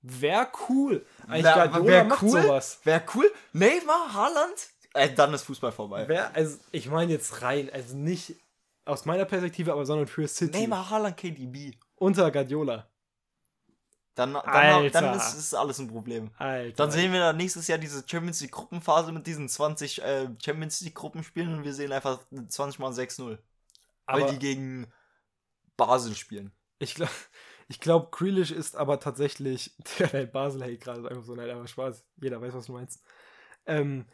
Wäre 0.00 0.48
cool. 0.68 1.04
Eigentlich 1.26 1.44
Wär- 1.44 1.54
Guardiola 1.54 1.86
wär 1.90 2.04
macht 2.04 2.22
cool. 2.22 2.42
sowas. 2.42 2.80
Wäre 2.84 3.02
cool. 3.14 3.32
Neymar, 3.52 4.12
Haaland. 4.12 4.68
Äh, 4.94 5.12
dann 5.12 5.34
ist 5.34 5.42
Fußball 5.44 5.72
vorbei. 5.72 6.08
Wär, 6.08 6.34
also, 6.34 6.58
ich 6.72 6.88
meine 6.88 7.12
jetzt 7.12 7.42
rein, 7.42 7.70
also 7.72 7.96
nicht 7.96 8.36
aus 8.84 9.04
meiner 9.04 9.24
Perspektive, 9.24 9.72
aber 9.72 9.84
sondern 9.84 10.06
für 10.06 10.26
City. 10.26 10.58
Neymar, 10.60 10.88
Haaland, 10.90 11.16
KDB. 11.16 11.76
Unter 11.96 12.30
Guardiola. 12.30 12.87
Dann, 14.18 14.32
dann, 14.32 14.44
Alter. 14.44 15.00
dann 15.00 15.16
ist, 15.16 15.34
ist 15.34 15.54
alles 15.54 15.78
ein 15.78 15.86
Problem. 15.86 16.32
Alter. 16.38 16.74
Dann 16.74 16.90
sehen 16.90 17.12
wir 17.12 17.20
dann 17.20 17.36
nächstes 17.36 17.68
Jahr 17.68 17.78
diese 17.78 18.02
Champions 18.04 18.40
League 18.40 18.50
Gruppenphase 18.50 19.12
mit 19.12 19.28
diesen 19.28 19.48
20 19.48 20.02
äh, 20.02 20.28
Champions 20.44 20.80
League 20.80 20.96
Gruppenspielen 20.96 21.54
und 21.54 21.62
wir 21.62 21.72
sehen 21.72 21.92
einfach 21.92 22.18
20 22.48 22.80
mal 22.80 22.90
6-0. 22.90 23.28
Weil 23.28 23.38
aber 24.06 24.32
die 24.32 24.40
gegen 24.40 24.92
Basel 25.76 26.16
spielen. 26.16 26.50
ich 26.80 26.96
glaube, 26.96 27.12
ich 27.68 27.78
glaub, 27.78 28.10
Grealish 28.10 28.50
ist 28.50 28.74
aber 28.74 28.98
tatsächlich, 28.98 29.76
der, 30.00 30.08
der 30.08 30.26
Basel 30.26 30.64
hält 30.64 30.80
gerade 30.80 31.00
ist 31.00 31.06
einfach 31.06 31.22
so, 31.22 31.36
nein, 31.36 31.50
aber 31.50 31.68
Spaß. 31.68 32.04
Jeder 32.20 32.40
weiß, 32.40 32.54
was 32.54 32.66
du 32.66 32.72
meinst. 32.72 33.00
Ähm, 33.66 34.04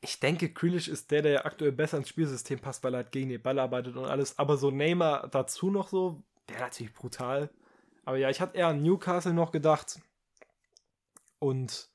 ich 0.00 0.18
denke, 0.18 0.50
Grealish 0.50 0.88
ist 0.88 1.10
der, 1.10 1.20
der 1.20 1.44
aktuell 1.44 1.72
besser 1.72 1.98
ins 1.98 2.08
Spielsystem 2.08 2.58
passt, 2.58 2.82
weil 2.82 2.94
er 2.94 3.02
halt 3.02 3.12
gegen 3.12 3.28
den 3.28 3.42
Ball 3.42 3.58
arbeitet 3.58 3.96
und 3.96 4.06
alles. 4.06 4.38
Aber 4.38 4.56
so 4.56 4.70
Neymar 4.70 5.28
dazu 5.28 5.70
noch 5.70 5.88
so, 5.88 6.22
der 6.48 6.60
natürlich 6.60 6.94
brutal. 6.94 7.50
Aber 8.04 8.16
ja, 8.16 8.30
ich 8.30 8.40
hatte 8.40 8.56
eher 8.56 8.68
an 8.68 8.82
Newcastle 8.82 9.32
noch 9.32 9.52
gedacht. 9.52 10.00
Und 11.38 11.88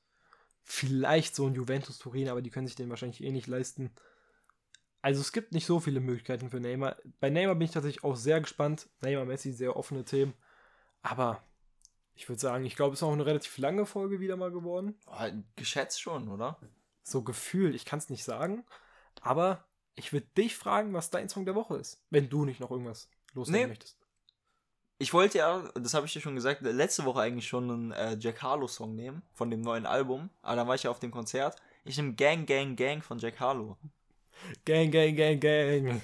vielleicht 0.62 1.34
so 1.34 1.46
ein 1.46 1.54
Juventus 1.54 1.98
Turin, 1.98 2.28
aber 2.28 2.42
die 2.42 2.50
können 2.50 2.66
sich 2.66 2.76
den 2.76 2.90
wahrscheinlich 2.90 3.22
eh 3.22 3.30
nicht 3.32 3.46
leisten. 3.46 3.90
Also 5.00 5.20
es 5.20 5.32
gibt 5.32 5.52
nicht 5.52 5.64
so 5.66 5.80
viele 5.80 6.00
Möglichkeiten 6.00 6.50
für 6.50 6.60
Neymar. 6.60 6.96
Bei 7.20 7.30
Neymar 7.30 7.54
bin 7.54 7.66
ich 7.66 7.70
tatsächlich 7.70 8.04
auch 8.04 8.16
sehr 8.16 8.40
gespannt. 8.40 8.88
Neymar, 9.00 9.24
Messi, 9.24 9.52
sehr 9.52 9.76
offene 9.76 10.04
Themen. 10.04 10.34
Aber 11.02 11.42
ich 12.14 12.28
würde 12.28 12.40
sagen, 12.40 12.64
ich 12.66 12.74
glaube, 12.76 12.94
es 12.94 12.98
ist 13.00 13.04
auch 13.04 13.12
eine 13.12 13.24
relativ 13.24 13.56
lange 13.58 13.86
Folge 13.86 14.20
wieder 14.20 14.36
mal 14.36 14.50
geworden. 14.50 14.98
Oh, 15.06 15.24
geschätzt 15.56 16.02
schon, 16.02 16.28
oder? 16.28 16.58
So 17.04 17.22
Gefühl, 17.22 17.74
ich 17.74 17.84
kann 17.84 18.00
es 18.00 18.10
nicht 18.10 18.24
sagen. 18.24 18.66
Aber 19.22 19.64
ich 19.94 20.12
würde 20.12 20.26
dich 20.36 20.56
fragen, 20.56 20.92
was 20.92 21.10
dein 21.10 21.28
Song 21.28 21.44
der 21.44 21.54
Woche 21.54 21.76
ist. 21.76 22.04
Wenn 22.10 22.28
du 22.28 22.44
nicht 22.44 22.60
noch 22.60 22.70
irgendwas 22.70 23.08
loswerden 23.34 23.62
Nee. 23.62 23.68
möchtest. 23.68 23.97
Ich 24.98 25.12
wollte 25.14 25.38
ja, 25.38 25.62
das 25.74 25.94
habe 25.94 26.06
ich 26.06 26.12
dir 26.12 26.20
schon 26.20 26.34
gesagt, 26.34 26.62
letzte 26.62 27.04
Woche 27.04 27.20
eigentlich 27.20 27.46
schon 27.46 27.70
einen 27.70 27.92
äh, 27.92 28.16
Jack 28.18 28.42
Harlow 28.42 28.66
Song 28.66 28.96
nehmen 28.96 29.22
von 29.32 29.50
dem 29.50 29.60
neuen 29.60 29.86
Album. 29.86 30.30
Aber 30.42 30.56
dann 30.56 30.66
war 30.66 30.74
ich 30.74 30.82
ja 30.82 30.90
auf 30.90 30.98
dem 30.98 31.12
Konzert. 31.12 31.56
Ich 31.84 31.96
nehme 31.96 32.14
Gang, 32.14 32.46
Gang, 32.46 32.76
Gang 32.76 33.02
von 33.02 33.18
Jack 33.18 33.38
Harlow. 33.38 33.76
Gang, 34.64 34.90
gang, 34.90 35.16
gang, 35.16 35.40
gang. 35.40 36.02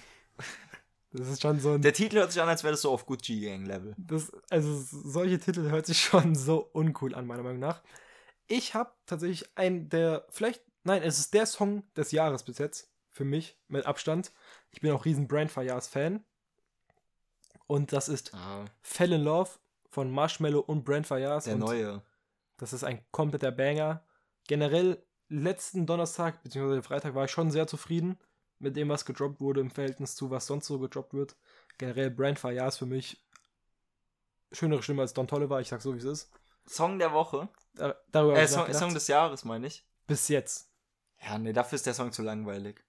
Das 1.13 1.29
ist 1.29 1.43
schon 1.43 1.61
so 1.61 1.73
ein. 1.73 1.83
Der 1.83 1.93
Titel 1.93 2.17
hört 2.17 2.33
sich 2.33 2.43
an, 2.43 2.49
als 2.49 2.65
wäre 2.65 2.73
das 2.73 2.83
so 2.83 2.91
auf 2.91 3.07
Gucci 3.07 3.41
Gang 3.41 3.67
Level. 3.67 3.95
Das, 3.97 4.33
also 4.51 4.75
solche 4.75 5.39
Titel 5.39 5.71
hört 5.71 5.87
sich 5.87 6.01
schon 6.01 6.35
so 6.35 6.69
uncool 6.73 7.15
an, 7.15 7.27
meiner 7.27 7.45
Meinung 7.45 7.61
nach. 7.61 7.83
Ich 8.49 8.75
habe 8.75 8.93
tatsächlich 9.07 9.49
einen 9.57 9.89
der, 9.89 10.27
vielleicht, 10.31 10.63
nein, 10.83 11.03
es 11.03 11.19
ist 11.19 11.33
der 11.33 11.47
Song 11.47 11.85
des 11.97 12.11
Jahres 12.11 12.43
bis 12.43 12.59
jetzt, 12.59 12.91
für 13.11 13.25
mich, 13.25 13.57
mit 13.69 13.87
Abstand. 13.87 14.33
Ich 14.71 14.81
bin 14.81 14.91
auch 14.91 15.05
riesen 15.05 15.29
Brand 15.29 15.53
Fayas 15.53 15.87
Fan. 15.87 16.25
Und 17.67 17.93
das 17.93 18.09
ist 18.09 18.35
Ah, 18.35 18.65
Fell 18.83 19.13
in 19.13 19.23
Love 19.23 19.51
von 19.91 20.11
Marshmallow 20.11 20.61
und 20.61 20.85
Brand 20.85 21.07
Fayas. 21.07 21.45
der 21.45 21.55
und 21.55 21.61
neue. 21.61 22.03
Das 22.57 22.73
ist 22.73 22.85
ein 22.85 23.05
kompletter 23.11 23.51
Banger. 23.51 24.05
Generell, 24.47 25.03
letzten 25.29 25.87
Donnerstag 25.87 26.43
bzw. 26.43 26.83
Freitag 26.83 27.15
war 27.15 27.25
ich 27.25 27.31
schon 27.31 27.51
sehr 27.51 27.67
zufrieden 27.67 28.19
mit 28.59 28.77
dem, 28.77 28.89
was 28.89 29.05
gedroppt 29.05 29.41
wurde 29.41 29.61
im 29.61 29.71
Verhältnis 29.71 30.15
zu, 30.15 30.31
was 30.31 30.47
sonst 30.47 30.67
so 30.67 30.79
gedroppt 30.79 31.15
wird. 31.15 31.37
Generell, 31.79 32.11
Brand 32.11 32.39
Fayar 32.39 32.69
ist 32.69 32.77
für 32.79 32.87
mich 32.87 33.21
schönere 34.53 34.83
Stimme 34.83 35.03
als 35.03 35.15
Don 35.15 35.27
Tolliver, 35.27 35.61
ich 35.61 35.69
sag 35.69 35.83
so, 35.83 35.95
wie 35.95 35.99
es 35.99 36.05
ist. 36.05 36.31
Song 36.67 36.99
der 36.99 37.13
Woche. 37.13 37.49
Da, 37.75 37.95
darüber 38.13 38.39
Äh, 38.39 38.47
Song. 38.47 38.73
Song 38.73 38.95
des 38.95 39.09
Jahres, 39.09 39.45
meine 39.45 39.67
ich. 39.67 39.85
Bis 40.07 40.29
jetzt. 40.29 40.71
Ja, 41.23 41.39
nee, 41.39 41.53
dafür 41.53 41.77
ist 41.77 41.87
der 41.87 41.95
Song 41.95 42.13
zu 42.13 42.23
langweilig. 42.23 42.83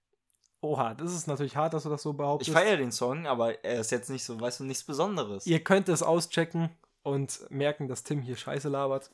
Oha, 0.66 0.94
das 0.94 1.14
ist 1.14 1.26
natürlich 1.26 1.56
hart, 1.56 1.74
dass 1.74 1.84
du 1.84 1.88
das 1.90 2.02
so 2.02 2.10
Ich 2.10 2.16
behauptest. 2.16 2.50
feiere 2.50 2.76
den 2.76 2.92
Song, 2.92 3.26
aber 3.26 3.64
er 3.64 3.80
ist 3.80 3.90
jetzt 3.90 4.10
nicht 4.10 4.24
so, 4.24 4.40
weißt 4.40 4.60
du, 4.60 4.64
nichts 4.64 4.84
Besonderes. 4.84 5.46
Ihr 5.46 5.62
könnt 5.62 5.88
es 5.88 6.02
auschecken 6.02 6.70
und 7.02 7.40
merken, 7.50 7.88
dass 7.88 8.02
Tim 8.04 8.20
hier 8.22 8.36
Scheiße 8.36 8.68
labert. 8.68 9.10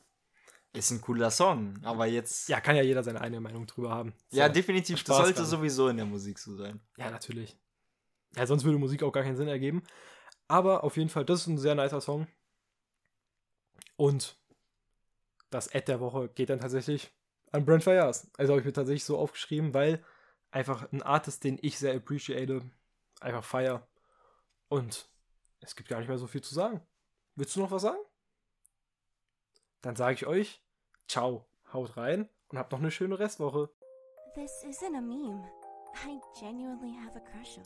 Ist 0.75 0.89
ein 0.89 1.01
cooler 1.01 1.29
Song, 1.29 1.77
aber 1.83 2.07
jetzt. 2.07 2.49
Ja, 2.49 2.59
kann 2.59 2.75
ja 2.75 2.81
jeder 2.81 3.03
seine 3.03 3.21
eigene 3.21 3.39
Meinung 3.41 3.67
drüber 3.67 3.91
haben. 3.91 4.13
ja 4.31 4.47
So. 4.47 4.53
definitiv. 4.53 4.97
Spaß 4.99 5.07
Das 5.17 5.25
sollte 5.25 5.39
dran. 5.41 5.45
sowieso 5.49 5.87
in 5.89 5.97
der 5.97 6.05
Musik 6.07 6.39
so 6.39 6.55
sein. 6.55 6.79
Ja, 6.97 7.11
natürlich. 7.11 7.55
Ja, 8.35 8.47
sonst 8.47 8.63
würde 8.63 8.79
Musik 8.79 9.03
auch 9.03 9.11
gar 9.11 9.21
keinen 9.21 9.35
Sinn 9.35 9.47
ergeben. 9.47 9.83
Aber 10.47 10.83
auf 10.83 10.97
jeden 10.97 11.09
Fall, 11.09 11.25
das 11.25 11.41
ist 11.41 11.47
ein 11.47 11.59
sehr 11.59 11.75
nicer 11.75 12.01
Song. 12.01 12.25
Und 13.95 14.35
das 15.51 15.67
Ad 15.73 15.85
der 15.85 15.99
Woche 15.99 16.29
geht 16.29 16.49
dann 16.49 16.59
tatsächlich 16.59 17.11
an 17.51 17.65
Brent 17.65 17.83
Fayas. 17.83 18.27
Also 18.37 18.53
habe 18.53 18.61
ich 18.61 18.65
mir 18.65 18.73
tatsächlich 18.73 19.05
so 19.05 19.17
aufgeschrieben, 19.17 19.73
weil 19.75 20.03
einfach 20.53 20.91
ein 20.91 21.01
Artist, 21.01 21.43
den 21.43 21.57
ich 21.61 21.79
sehr 21.79 21.95
appreciate, 21.95 22.61
einfach 23.19 23.43
feier. 23.43 23.87
Und 24.69 25.09
es 25.59 25.75
gibt 25.75 25.89
gar 25.89 25.99
nicht 25.99 26.07
mehr 26.07 26.17
so 26.17 26.27
viel 26.27 26.41
zu 26.41 26.53
sagen. 26.53 26.81
Willst 27.35 27.55
du 27.55 27.59
noch 27.61 27.71
was 27.71 27.81
sagen? 27.81 27.99
Dann 29.81 29.95
sage 29.95 30.13
ich 30.13 30.25
euch, 30.27 30.63
ciao, 31.07 31.45
haut 31.73 31.97
rein 31.97 32.29
und 32.49 32.57
habt 32.57 32.71
noch 32.71 32.79
eine 32.79 32.91
schöne 32.91 33.19
Restwoche. 33.19 33.69
This 34.35 34.63
isn't 34.63 34.95
a 34.97 35.01
meme. 35.01 35.43
I 36.05 36.19
genuinely 36.39 36.95
have 36.97 37.15
a 37.15 37.21
crush 37.21 37.57
on. 37.57 37.63